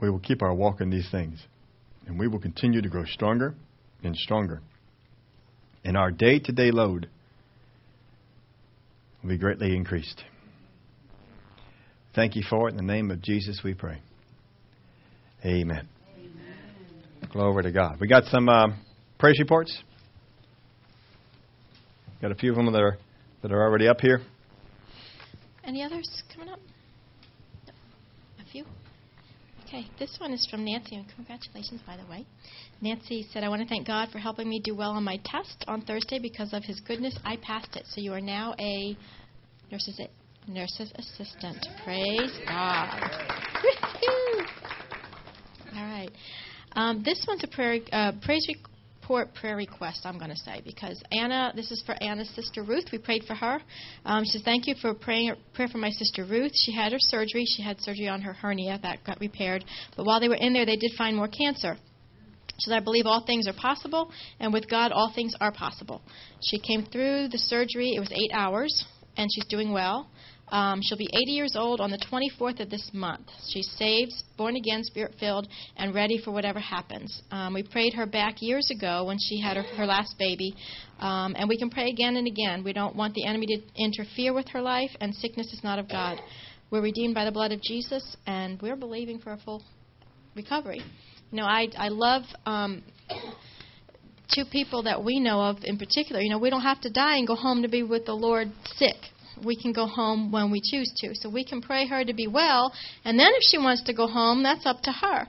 we 0.00 0.10
will 0.10 0.18
keep 0.18 0.42
our 0.42 0.54
walk 0.54 0.80
in 0.80 0.90
these 0.90 1.08
things. 1.10 1.44
And 2.06 2.18
we 2.18 2.26
will 2.26 2.40
continue 2.40 2.80
to 2.80 2.88
grow 2.88 3.04
stronger 3.04 3.54
and 4.02 4.16
stronger. 4.16 4.62
And 5.84 5.96
our 5.96 6.10
day 6.10 6.38
to 6.40 6.52
day 6.52 6.70
load 6.70 7.08
will 9.22 9.30
be 9.30 9.38
greatly 9.38 9.74
increased. 9.74 10.22
Thank 12.14 12.36
you 12.36 12.42
for 12.48 12.68
it. 12.68 12.72
In 12.72 12.76
the 12.76 12.82
name 12.82 13.10
of 13.10 13.22
Jesus, 13.22 13.60
we 13.62 13.74
pray. 13.74 14.00
Amen. 15.44 15.88
Amen. 16.16 17.30
Glory 17.32 17.62
to 17.62 17.72
God. 17.72 17.98
We 18.00 18.08
got 18.08 18.24
some 18.24 18.48
uh, 18.48 18.68
praise 19.18 19.38
reports. 19.38 19.82
Got 22.20 22.32
a 22.32 22.34
few 22.34 22.50
of 22.50 22.56
them 22.56 22.72
that 22.72 22.82
are 22.82 22.98
that 23.42 23.52
are 23.52 23.62
already 23.62 23.88
up 23.88 24.00
here? 24.00 24.20
Any 25.64 25.82
others 25.82 26.22
coming 26.34 26.50
up? 26.50 26.60
A 28.38 28.50
few? 28.50 28.64
Okay, 29.72 29.86
this 30.00 30.16
one 30.18 30.32
is 30.32 30.44
from 30.50 30.64
Nancy, 30.64 30.96
and 30.96 31.06
congratulations, 31.14 31.80
by 31.86 31.96
the 31.96 32.04
way. 32.10 32.26
Nancy 32.80 33.28
said, 33.32 33.44
I 33.44 33.48
want 33.48 33.62
to 33.62 33.68
thank 33.68 33.86
God 33.86 34.08
for 34.10 34.18
helping 34.18 34.48
me 34.48 34.58
do 34.58 34.74
well 34.74 34.90
on 34.90 35.04
my 35.04 35.20
test 35.24 35.64
on 35.68 35.82
Thursday 35.82 36.18
because 36.18 36.52
of 36.52 36.64
His 36.64 36.80
goodness. 36.80 37.16
I 37.24 37.36
passed 37.36 37.76
it. 37.76 37.84
So 37.86 38.00
you 38.00 38.12
are 38.12 38.20
now 38.20 38.56
a 38.58 38.96
nurse's, 39.70 40.00
nurse's 40.48 40.92
assistant. 40.96 41.64
Praise 41.84 42.36
God. 42.48 43.10
All 45.76 45.84
right. 45.84 46.10
Um, 46.72 47.04
this 47.04 47.24
one's 47.28 47.44
a 47.44 47.48
prayer, 47.48 47.78
uh, 47.92 48.10
praise 48.22 48.48
report 49.10 49.34
prayer 49.34 49.56
request, 49.56 50.02
I'm 50.04 50.18
going 50.18 50.30
to 50.30 50.36
say, 50.36 50.62
because 50.64 51.02
Anna, 51.10 51.52
this 51.56 51.72
is 51.72 51.82
for 51.84 52.00
Anna's 52.00 52.30
sister 52.36 52.62
Ruth. 52.62 52.84
We 52.92 52.98
prayed 52.98 53.24
for 53.24 53.34
her. 53.34 53.60
Um, 54.04 54.22
she 54.22 54.30
says, 54.30 54.42
Thank 54.44 54.68
you 54.68 54.76
for 54.80 54.94
praying 54.94 55.34
prayer 55.52 55.66
for 55.66 55.78
my 55.78 55.90
sister 55.90 56.24
Ruth. 56.24 56.52
She 56.54 56.70
had 56.72 56.92
her 56.92 56.98
surgery. 57.00 57.44
She 57.44 57.60
had 57.60 57.80
surgery 57.80 58.06
on 58.06 58.20
her 58.20 58.32
hernia 58.32 58.78
that 58.84 59.02
got 59.04 59.18
repaired. 59.18 59.64
But 59.96 60.06
while 60.06 60.20
they 60.20 60.28
were 60.28 60.36
in 60.36 60.52
there, 60.52 60.64
they 60.64 60.76
did 60.76 60.92
find 60.96 61.16
more 61.16 61.26
cancer. 61.26 61.76
She 62.60 62.70
said, 62.70 62.76
I 62.76 62.84
believe 62.84 63.06
all 63.06 63.24
things 63.26 63.48
are 63.48 63.52
possible, 63.52 64.12
and 64.38 64.52
with 64.52 64.70
God, 64.70 64.92
all 64.92 65.12
things 65.12 65.34
are 65.40 65.50
possible. 65.50 66.02
She 66.40 66.60
came 66.60 66.84
through 66.84 67.28
the 67.32 67.38
surgery. 67.38 67.94
It 67.96 68.00
was 68.00 68.12
eight 68.12 68.30
hours, 68.32 68.84
and 69.20 69.30
she's 69.32 69.46
doing 69.46 69.70
well. 69.70 70.08
Um, 70.48 70.80
she'll 70.82 70.98
be 70.98 71.08
80 71.12 71.30
years 71.30 71.54
old 71.56 71.80
on 71.80 71.90
the 71.90 72.04
24th 72.10 72.58
of 72.58 72.70
this 72.70 72.90
month. 72.92 73.26
She's 73.50 73.70
saved, 73.76 74.12
born 74.36 74.56
again, 74.56 74.82
spirit 74.82 75.14
filled, 75.20 75.46
and 75.76 75.94
ready 75.94 76.20
for 76.24 76.32
whatever 76.32 76.58
happens. 76.58 77.22
Um, 77.30 77.54
we 77.54 77.62
prayed 77.62 77.94
her 77.94 78.06
back 78.06 78.36
years 78.40 78.68
ago 78.70 79.04
when 79.04 79.18
she 79.20 79.40
had 79.40 79.56
her, 79.56 79.62
her 79.62 79.86
last 79.86 80.16
baby, 80.18 80.56
um, 80.98 81.36
and 81.38 81.48
we 81.48 81.56
can 81.56 81.70
pray 81.70 81.88
again 81.90 82.16
and 82.16 82.26
again. 82.26 82.64
We 82.64 82.72
don't 82.72 82.96
want 82.96 83.14
the 83.14 83.26
enemy 83.26 83.46
to 83.46 83.60
interfere 83.76 84.32
with 84.32 84.48
her 84.48 84.60
life, 84.60 84.90
and 85.00 85.14
sickness 85.14 85.52
is 85.52 85.60
not 85.62 85.78
of 85.78 85.88
God. 85.88 86.18
We're 86.70 86.82
redeemed 86.82 87.14
by 87.14 87.24
the 87.24 87.32
blood 87.32 87.52
of 87.52 87.60
Jesus, 87.62 88.16
and 88.26 88.60
we're 88.60 88.76
believing 88.76 89.18
for 89.18 89.32
a 89.32 89.36
full 89.36 89.62
recovery. 90.34 90.80
You 91.30 91.38
know, 91.38 91.44
I 91.44 91.68
I 91.76 91.88
love. 91.88 92.22
Um, 92.44 92.82
two 94.34 94.44
people 94.44 94.84
that 94.84 95.02
we 95.02 95.20
know 95.20 95.40
of 95.40 95.58
in 95.64 95.78
particular, 95.78 96.20
you 96.20 96.30
know, 96.30 96.38
we 96.38 96.50
don't 96.50 96.62
have 96.62 96.80
to 96.82 96.90
die 96.90 97.16
and 97.16 97.26
go 97.26 97.34
home 97.34 97.62
to 97.62 97.68
be 97.68 97.82
with 97.82 98.06
the 98.06 98.14
Lord 98.14 98.50
sick 98.76 98.96
we 99.44 99.56
can 99.56 99.72
go 99.72 99.86
home 99.86 100.30
when 100.30 100.50
we 100.50 100.60
choose 100.62 100.92
to. 100.98 101.14
So 101.14 101.28
we 101.28 101.44
can 101.44 101.60
pray 101.60 101.86
her 101.86 102.04
to 102.04 102.12
be 102.12 102.26
well, 102.26 102.72
and 103.04 103.18
then 103.18 103.28
if 103.32 103.42
she 103.50 103.58
wants 103.58 103.82
to 103.84 103.92
go 103.92 104.06
home, 104.06 104.42
that's 104.42 104.66
up 104.66 104.82
to 104.82 104.92
her. 104.92 105.28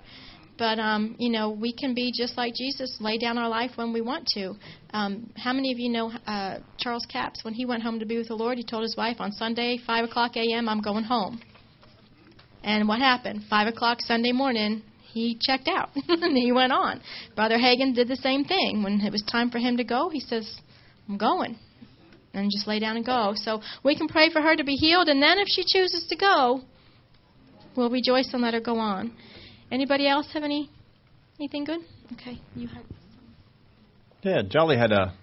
But 0.57 0.79
um, 0.79 1.15
you 1.17 1.31
know, 1.31 1.49
we 1.49 1.73
can 1.73 1.93
be 1.93 2.11
just 2.15 2.37
like 2.37 2.53
Jesus, 2.55 2.97
lay 2.99 3.17
down 3.17 3.37
our 3.37 3.49
life 3.49 3.71
when 3.75 3.93
we 3.93 4.01
want 4.01 4.27
to. 4.35 4.53
Um, 4.93 5.31
how 5.35 5.53
many 5.53 5.71
of 5.71 5.79
you 5.79 5.89
know 5.89 6.11
uh, 6.27 6.59
Charles 6.77 7.05
Capps? 7.11 7.43
When 7.43 7.53
he 7.53 7.65
went 7.65 7.83
home 7.83 7.99
to 7.99 8.05
be 8.05 8.17
with 8.17 8.27
the 8.27 8.35
Lord, 8.35 8.57
he 8.57 8.63
told 8.63 8.83
his 8.83 8.95
wife 8.95 9.17
on 9.19 9.31
Sunday, 9.31 9.79
five 9.85 10.03
o'clock 10.05 10.35
a.m., 10.35 10.69
I'm 10.69 10.81
going 10.81 11.03
home. 11.03 11.41
And 12.63 12.87
what 12.87 12.99
happened? 12.99 13.43
Five 13.49 13.67
o'clock 13.67 14.01
Sunday 14.01 14.33
morning, 14.33 14.83
he 15.13 15.37
checked 15.39 15.67
out 15.67 15.89
and 16.07 16.37
he 16.37 16.51
went 16.51 16.71
on. 16.71 17.01
Brother 17.35 17.57
Hagin 17.57 17.93
did 17.93 18.07
the 18.07 18.15
same 18.15 18.43
thing. 18.45 18.83
When 18.83 19.01
it 19.01 19.11
was 19.11 19.23
time 19.23 19.49
for 19.49 19.59
him 19.59 19.77
to 19.77 19.83
go, 19.83 20.09
he 20.09 20.19
says, 20.19 20.59
I'm 21.07 21.17
going 21.17 21.57
and 22.33 22.49
just 22.51 22.67
lay 22.67 22.79
down 22.79 22.95
and 22.95 23.05
go. 23.05 23.33
So 23.35 23.61
we 23.83 23.95
can 23.95 24.07
pray 24.07 24.29
for 24.29 24.41
her 24.41 24.55
to 24.55 24.63
be 24.63 24.75
healed, 24.75 25.07
and 25.07 25.21
then 25.21 25.37
if 25.39 25.47
she 25.47 25.63
chooses 25.65 26.05
to 26.09 26.15
go, 26.15 26.61
we'll 27.75 27.89
rejoice 27.89 28.29
and 28.33 28.41
let 28.41 28.53
her 28.53 28.61
go 28.61 28.77
on. 28.77 29.13
Anybody 29.71 30.07
else 30.07 30.27
have 30.33 30.43
any 30.43 30.69
anything 31.39 31.63
good? 31.63 31.79
Okay, 32.13 32.39
you 32.55 32.67
had. 32.67 32.83
Yeah, 34.23 34.41
Jolly 34.47 34.77
had 34.77 34.91
a 34.91 35.13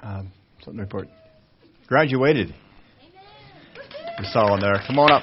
um, 0.00 0.32
something 0.62 0.76
to 0.76 0.82
report. 0.82 1.08
Graduated. 1.86 2.48
Amen. 2.48 4.14
We 4.18 4.24
saw 4.26 4.54
him 4.54 4.60
there. 4.60 4.80
Come 4.86 4.98
on 4.98 5.12
up. 5.12 5.22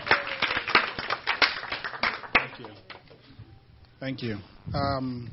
Thank 2.36 2.60
you. 2.60 2.66
Thank 4.02 4.24
you. 4.24 4.38
Um, 4.74 5.30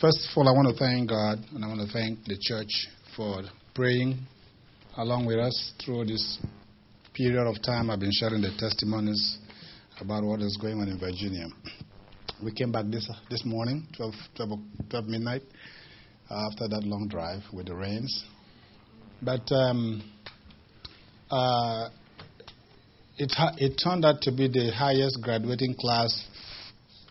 first 0.00 0.18
of 0.28 0.36
all, 0.36 0.48
I 0.48 0.50
want 0.50 0.76
to 0.76 0.84
thank 0.84 1.10
God 1.10 1.38
and 1.54 1.64
I 1.64 1.68
want 1.68 1.80
to 1.80 1.92
thank 1.92 2.24
the 2.24 2.36
church 2.40 2.88
for 3.16 3.42
praying 3.72 4.18
along 4.96 5.26
with 5.26 5.38
us 5.38 5.72
through 5.78 6.06
this 6.06 6.40
period 7.14 7.46
of 7.46 7.62
time. 7.62 7.88
I've 7.88 8.00
been 8.00 8.10
sharing 8.10 8.42
the 8.42 8.50
testimonies 8.58 9.38
about 10.00 10.24
what 10.24 10.40
is 10.40 10.58
going 10.60 10.80
on 10.80 10.88
in 10.88 10.98
Virginia. 10.98 11.46
We 12.42 12.50
came 12.50 12.72
back 12.72 12.86
this 12.90 13.08
this 13.30 13.44
morning, 13.44 13.86
12, 13.96 14.12
12, 14.38 14.50
12 14.90 15.06
midnight, 15.06 15.42
uh, 16.28 16.48
after 16.50 16.66
that 16.66 16.82
long 16.82 17.06
drive 17.06 17.42
with 17.52 17.66
the 17.66 17.76
rains. 17.76 18.24
But 19.22 19.48
um, 19.52 20.02
uh, 21.30 21.90
it, 23.18 23.32
it 23.58 23.80
turned 23.84 24.04
out 24.04 24.20
to 24.22 24.32
be 24.32 24.48
the 24.48 24.72
highest 24.76 25.22
graduating 25.22 25.76
class 25.78 26.26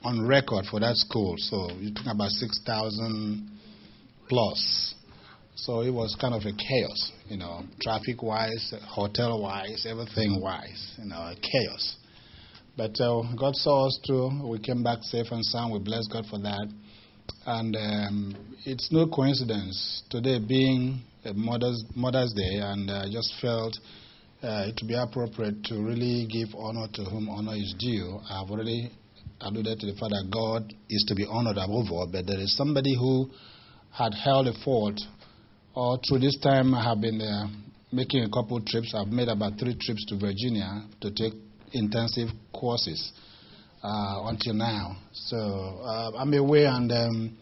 on 0.03 0.25
record 0.27 0.65
for 0.69 0.79
that 0.79 0.95
school. 0.95 1.35
So 1.37 1.69
you're 1.79 1.93
talking 1.93 2.11
about 2.11 2.31
6,000 2.31 3.49
plus. 4.27 4.95
So 5.55 5.81
it 5.81 5.91
was 5.91 6.15
kind 6.19 6.33
of 6.33 6.41
a 6.41 6.53
chaos, 6.53 7.11
you 7.27 7.37
know, 7.37 7.63
traffic 7.81 8.23
wise, 8.23 8.73
hotel 8.87 9.41
wise, 9.41 9.85
everything 9.87 10.41
wise, 10.41 10.95
you 10.97 11.09
know, 11.09 11.33
chaos. 11.41 11.97
But 12.77 12.99
uh, 12.99 13.23
God 13.37 13.55
saw 13.55 13.87
us 13.87 13.99
through. 14.07 14.47
We 14.47 14.59
came 14.59 14.81
back 14.81 14.99
safe 15.01 15.27
and 15.31 15.43
sound. 15.45 15.73
We 15.73 15.79
bless 15.79 16.07
God 16.07 16.25
for 16.29 16.39
that. 16.39 16.67
And 17.45 17.75
um, 17.75 18.55
it's 18.65 18.91
no 18.91 19.07
coincidence 19.07 20.03
today 20.09 20.39
being 20.39 21.01
Mother's, 21.35 21.83
Mother's 21.95 22.33
Day, 22.33 22.59
and 22.61 22.89
I 22.89 23.01
uh, 23.01 23.05
just 23.11 23.33
felt 23.41 23.77
uh, 24.43 24.65
it 24.67 24.79
would 24.81 24.87
be 24.87 24.95
appropriate 24.95 25.63
to 25.65 25.75
really 25.75 26.27
give 26.27 26.49
honor 26.57 26.87
to 26.93 27.03
whom 27.03 27.29
honor 27.29 27.55
is 27.55 27.75
due. 27.77 28.19
I've 28.27 28.49
already 28.49 28.91
alluded 29.41 29.79
to 29.79 29.85
the 29.85 29.93
fact 29.93 30.11
that 30.11 30.29
God 30.31 30.73
is 30.89 31.03
to 31.07 31.15
be 31.15 31.25
honored 31.29 31.57
above 31.57 31.91
all, 31.91 32.09
but 32.11 32.25
there 32.27 32.39
is 32.39 32.55
somebody 32.55 32.95
who 32.95 33.29
had 33.91 34.13
held 34.13 34.47
a 34.47 34.53
fort 34.63 34.99
or 35.73 35.97
through 36.07 36.19
this 36.19 36.37
time, 36.39 36.75
I 36.75 36.83
have 36.83 36.99
been 36.99 37.21
uh, 37.21 37.47
making 37.93 38.23
a 38.23 38.29
couple 38.29 38.59
trips. 38.65 38.93
I've 38.93 39.07
made 39.07 39.29
about 39.29 39.53
three 39.57 39.75
trips 39.79 40.05
to 40.07 40.17
Virginia 40.17 40.83
to 40.99 41.11
take 41.11 41.33
intensive 41.71 42.27
courses 42.53 43.13
uh, 43.81 44.23
until 44.25 44.53
now. 44.53 44.97
So 45.13 45.37
uh, 45.37 46.11
I'm 46.17 46.33
away, 46.33 46.65
and 46.65 46.91
um, 46.91 47.37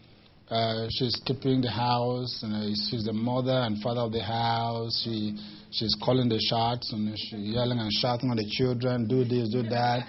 uh, 0.48 0.86
she's 0.90 1.20
keeping 1.26 1.60
the 1.60 1.70
house, 1.70 2.40
and 2.44 2.54
uh, 2.54 2.76
she's 2.88 3.04
the 3.04 3.12
mother 3.12 3.50
and 3.66 3.82
father 3.82 4.02
of 4.02 4.12
the 4.12 4.22
house. 4.22 5.02
She 5.04 5.36
she's 5.72 5.96
calling 6.02 6.28
the 6.28 6.40
shots 6.48 6.92
and 6.92 7.16
she's 7.16 7.40
yelling 7.40 7.78
and 7.78 7.92
shouting 7.92 8.30
on 8.30 8.36
the 8.36 8.48
children, 8.48 9.06
do 9.06 9.24
this, 9.24 9.50
do 9.50 9.62
that. 9.62 10.06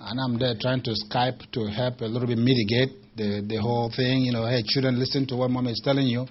And 0.00 0.20
I'm 0.20 0.38
there 0.38 0.54
trying 0.60 0.82
to 0.82 0.94
Skype 1.08 1.50
to 1.52 1.66
help 1.66 2.00
a 2.00 2.04
little 2.04 2.28
bit 2.28 2.38
mitigate 2.38 3.16
the, 3.16 3.44
the 3.46 3.56
whole 3.60 3.92
thing. 3.94 4.22
You 4.22 4.32
know, 4.32 4.46
hey, 4.46 4.62
children, 4.66 4.98
listen 4.98 5.26
to 5.28 5.36
what 5.36 5.50
mom 5.50 5.66
is 5.68 5.80
telling 5.84 6.06
you 6.06 6.26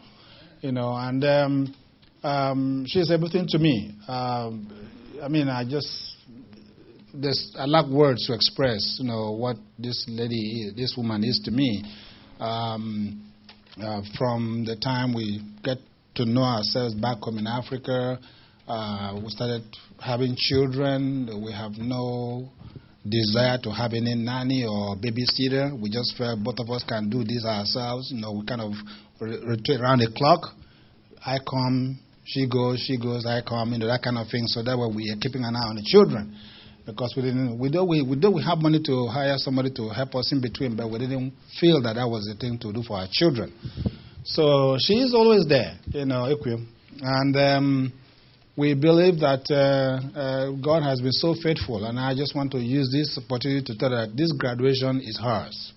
you 0.63 0.71
know, 0.71 0.95
and 0.95 1.23
um, 1.25 1.75
um, 2.23 2.85
she's 2.87 3.11
everything 3.11 3.45
to 3.49 3.59
me. 3.59 3.93
Um, 4.07 4.71
I 5.21 5.27
mean, 5.27 5.49
I 5.49 5.65
just 5.69 6.15
there's 7.13 7.53
I 7.59 7.65
lack 7.65 7.87
words 7.87 8.25
to 8.27 8.33
express, 8.33 8.97
you 8.99 9.07
know, 9.07 9.31
what 9.31 9.57
this 9.77 10.05
lady, 10.07 10.67
is, 10.67 10.75
this 10.75 10.95
woman 10.97 11.23
is 11.25 11.41
to 11.43 11.51
me. 11.51 11.83
Um, 12.39 13.29
uh, 13.77 14.01
from 14.17 14.63
the 14.65 14.77
time 14.77 15.13
we 15.13 15.41
get 15.63 15.79
to 16.15 16.25
know 16.25 16.43
ourselves 16.43 16.95
back 16.95 17.17
home 17.19 17.39
in 17.39 17.47
Africa, 17.47 18.19
uh, 18.65 19.19
we 19.21 19.29
started 19.29 19.63
having 19.99 20.35
children. 20.37 21.43
We 21.45 21.51
have 21.51 21.73
no 21.73 22.49
desire 23.07 23.57
to 23.63 23.69
have 23.71 23.93
any 23.93 24.15
nanny 24.15 24.65
or 24.65 24.95
babysitter. 24.95 25.77
We 25.79 25.89
just 25.89 26.15
felt 26.17 26.39
both 26.43 26.59
of 26.59 26.69
us 26.69 26.83
can 26.87 27.09
do 27.09 27.23
this 27.23 27.45
ourselves. 27.45 28.11
You 28.11 28.21
know, 28.21 28.31
we 28.31 28.45
kind 28.45 28.61
of 28.61 28.71
rotate 29.19 29.81
around 29.81 29.99
the 29.99 30.11
clock. 30.15 30.55
I 31.25 31.39
come, 31.39 31.99
she 32.25 32.47
goes, 32.47 32.83
she 32.85 32.97
goes, 32.97 33.25
I 33.25 33.41
come, 33.41 33.73
you 33.73 33.79
know, 33.79 33.87
that 33.87 34.01
kind 34.03 34.17
of 34.17 34.27
thing. 34.27 34.47
So 34.47 34.63
that 34.63 34.77
way 34.77 34.87
we 34.93 35.11
are 35.11 35.19
keeping 35.19 35.43
an 35.43 35.55
eye 35.55 35.67
on 35.67 35.75
the 35.75 35.83
children. 35.85 36.35
Because 36.85 37.13
we 37.15 37.23
didn't, 37.23 37.59
we 37.59 37.69
do 37.69 37.85
we, 37.85 38.01
we 38.01 38.17
don't 38.17 38.35
we 38.35 38.43
have 38.43 38.57
money 38.59 38.79
to 38.83 39.07
hire 39.07 39.35
somebody 39.37 39.71
to 39.71 39.87
help 39.87 40.15
us 40.15 40.31
in 40.33 40.41
between, 40.41 40.75
but 40.75 40.91
we 40.91 40.99
didn't 40.99 41.31
feel 41.59 41.81
that 41.81 41.95
that 41.95 42.07
was 42.07 42.27
the 42.27 42.35
thing 42.35 42.59
to 42.59 42.73
do 42.73 42.83
for 42.83 42.97
our 42.97 43.07
children. 43.09 43.53
So 44.25 44.77
she 44.79 44.95
is 44.95 45.13
always 45.13 45.45
there, 45.47 45.79
you 45.87 46.05
know, 46.05 46.27
Equim. 46.27 46.67
And 47.01 47.35
um, 47.37 47.93
we 48.55 48.73
believe 48.73 49.19
that 49.19 49.49
uh, 49.49 50.17
uh, 50.17 50.51
God 50.61 50.83
has 50.83 51.01
been 51.01 51.11
so 51.11 51.35
faithful, 51.41 51.85
and 51.85 51.99
I 51.99 52.13
just 52.15 52.35
want 52.35 52.51
to 52.51 52.59
use 52.59 52.91
this 52.91 53.17
opportunity 53.17 53.65
to 53.73 53.77
tell 53.77 53.89
her 53.89 54.07
that 54.07 54.15
this 54.15 54.31
graduation 54.31 55.01
is 55.01 55.17
hers 55.17 55.73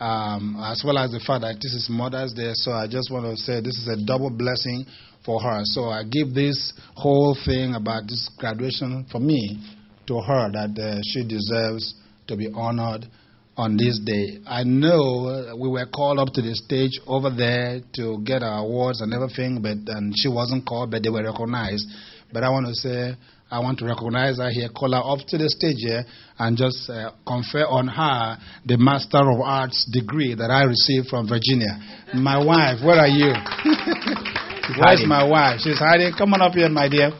um, 0.00 0.56
as 0.64 0.82
well 0.84 0.98
as 0.98 1.12
the 1.12 1.20
fact 1.20 1.42
that 1.42 1.56
this 1.60 1.74
is 1.74 1.88
Mother's 1.90 2.32
Day. 2.32 2.50
So 2.54 2.72
I 2.72 2.88
just 2.88 3.12
want 3.12 3.26
to 3.26 3.36
say 3.36 3.60
this 3.60 3.76
is 3.76 3.86
a 3.86 4.04
double 4.04 4.30
blessing 4.30 4.86
for 5.24 5.40
her. 5.40 5.60
So 5.64 5.90
I 5.90 6.02
give 6.04 6.32
this 6.32 6.72
whole 6.96 7.36
thing 7.44 7.74
about 7.74 8.08
this 8.08 8.30
graduation 8.38 9.06
for 9.12 9.20
me 9.20 9.60
to 10.08 10.20
her 10.20 10.50
that 10.52 10.72
uh, 10.80 11.00
she 11.04 11.28
deserves 11.28 11.94
to 12.26 12.36
be 12.36 12.48
honored 12.54 13.06
on 13.60 13.76
this 13.76 14.00
day. 14.00 14.40
I 14.46 14.64
know 14.64 15.54
we 15.60 15.68
were 15.68 15.84
called 15.84 16.18
up 16.18 16.32
to 16.32 16.40
the 16.40 16.54
stage 16.56 16.98
over 17.06 17.28
there 17.28 17.80
to 18.00 18.18
get 18.24 18.42
our 18.42 18.64
awards 18.64 19.02
and 19.02 19.12
everything, 19.12 19.60
but 19.60 19.76
and 19.92 20.14
she 20.16 20.28
wasn't 20.28 20.64
called, 20.64 20.90
but 20.90 21.02
they 21.02 21.10
were 21.10 21.22
recognized. 21.22 21.84
But 22.32 22.42
I 22.42 22.48
want 22.48 22.66
to 22.68 22.74
say, 22.74 23.12
I 23.50 23.58
want 23.60 23.78
to 23.80 23.84
recognize 23.84 24.38
her 24.38 24.48
here, 24.48 24.70
call 24.72 24.92
her 24.96 25.04
up 25.04 25.26
to 25.28 25.36
the 25.36 25.50
stage 25.52 25.84
here, 25.84 26.04
and 26.38 26.56
just 26.56 26.88
uh, 26.88 27.12
confer 27.28 27.68
on 27.68 27.88
her 27.88 28.38
the 28.64 28.78
Master 28.78 29.20
of 29.20 29.40
Arts 29.44 29.84
degree 29.92 30.34
that 30.34 30.48
I 30.48 30.64
received 30.64 31.08
from 31.08 31.28
Virginia. 31.28 31.76
My 32.14 32.40
wife, 32.40 32.80
where 32.80 32.96
are 32.96 33.12
you? 33.12 33.28
Where's 34.80 35.04
my 35.04 35.28
wife? 35.28 35.60
She's 35.60 35.78
hiding. 35.78 36.14
Come 36.16 36.32
on 36.32 36.40
up 36.40 36.54
here, 36.54 36.70
my 36.70 36.88
dear. 36.88 37.12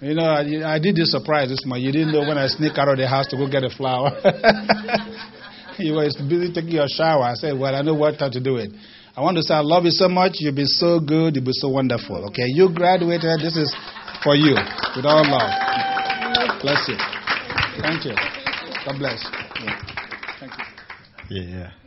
You 0.00 0.14
know, 0.14 0.24
I, 0.24 0.74
I 0.74 0.78
did 0.78 0.96
this 0.96 1.10
surprise 1.10 1.48
this 1.48 1.64
morning. 1.64 1.86
You 1.86 1.92
didn't 1.92 2.12
know 2.12 2.20
when 2.20 2.36
I 2.36 2.48
sneak 2.48 2.76
out 2.76 2.88
of 2.88 2.98
the 2.98 3.08
house 3.08 3.26
to 3.28 3.36
go 3.36 3.48
get 3.48 3.64
a 3.64 3.70
flower. 3.70 4.12
you 5.78 5.94
were 5.94 6.04
busy 6.28 6.52
taking 6.52 6.72
your 6.72 6.88
shower. 6.88 7.22
I 7.22 7.34
said, 7.34 7.58
Well, 7.58 7.74
I 7.74 7.80
know 7.80 7.94
what 7.94 8.18
time 8.18 8.30
to 8.32 8.40
do 8.40 8.56
it. 8.56 8.72
I 9.16 9.22
want 9.22 9.38
to 9.38 9.42
say, 9.42 9.54
I 9.54 9.60
love 9.60 9.84
you 9.84 9.90
so 9.90 10.08
much. 10.08 10.36
You'll 10.40 10.54
be 10.54 10.66
so 10.66 11.00
good. 11.00 11.36
You'll 11.36 11.46
be 11.46 11.56
so 11.56 11.70
wonderful. 11.70 12.26
Okay? 12.28 12.44
You 12.44 12.68
graduated. 12.68 13.40
This 13.40 13.56
is 13.56 13.74
for 14.22 14.36
you 14.36 14.52
with 14.52 15.06
all 15.06 15.24
love. 15.24 16.60
Bless 16.60 16.86
you. 16.88 16.96
Thank 17.80 18.04
you. 18.04 18.12
God 18.84 18.98
bless. 18.98 19.24
Yeah. 19.64 19.80
Thank 20.38 20.52
you. 21.30 21.40
Yeah. 21.40 21.85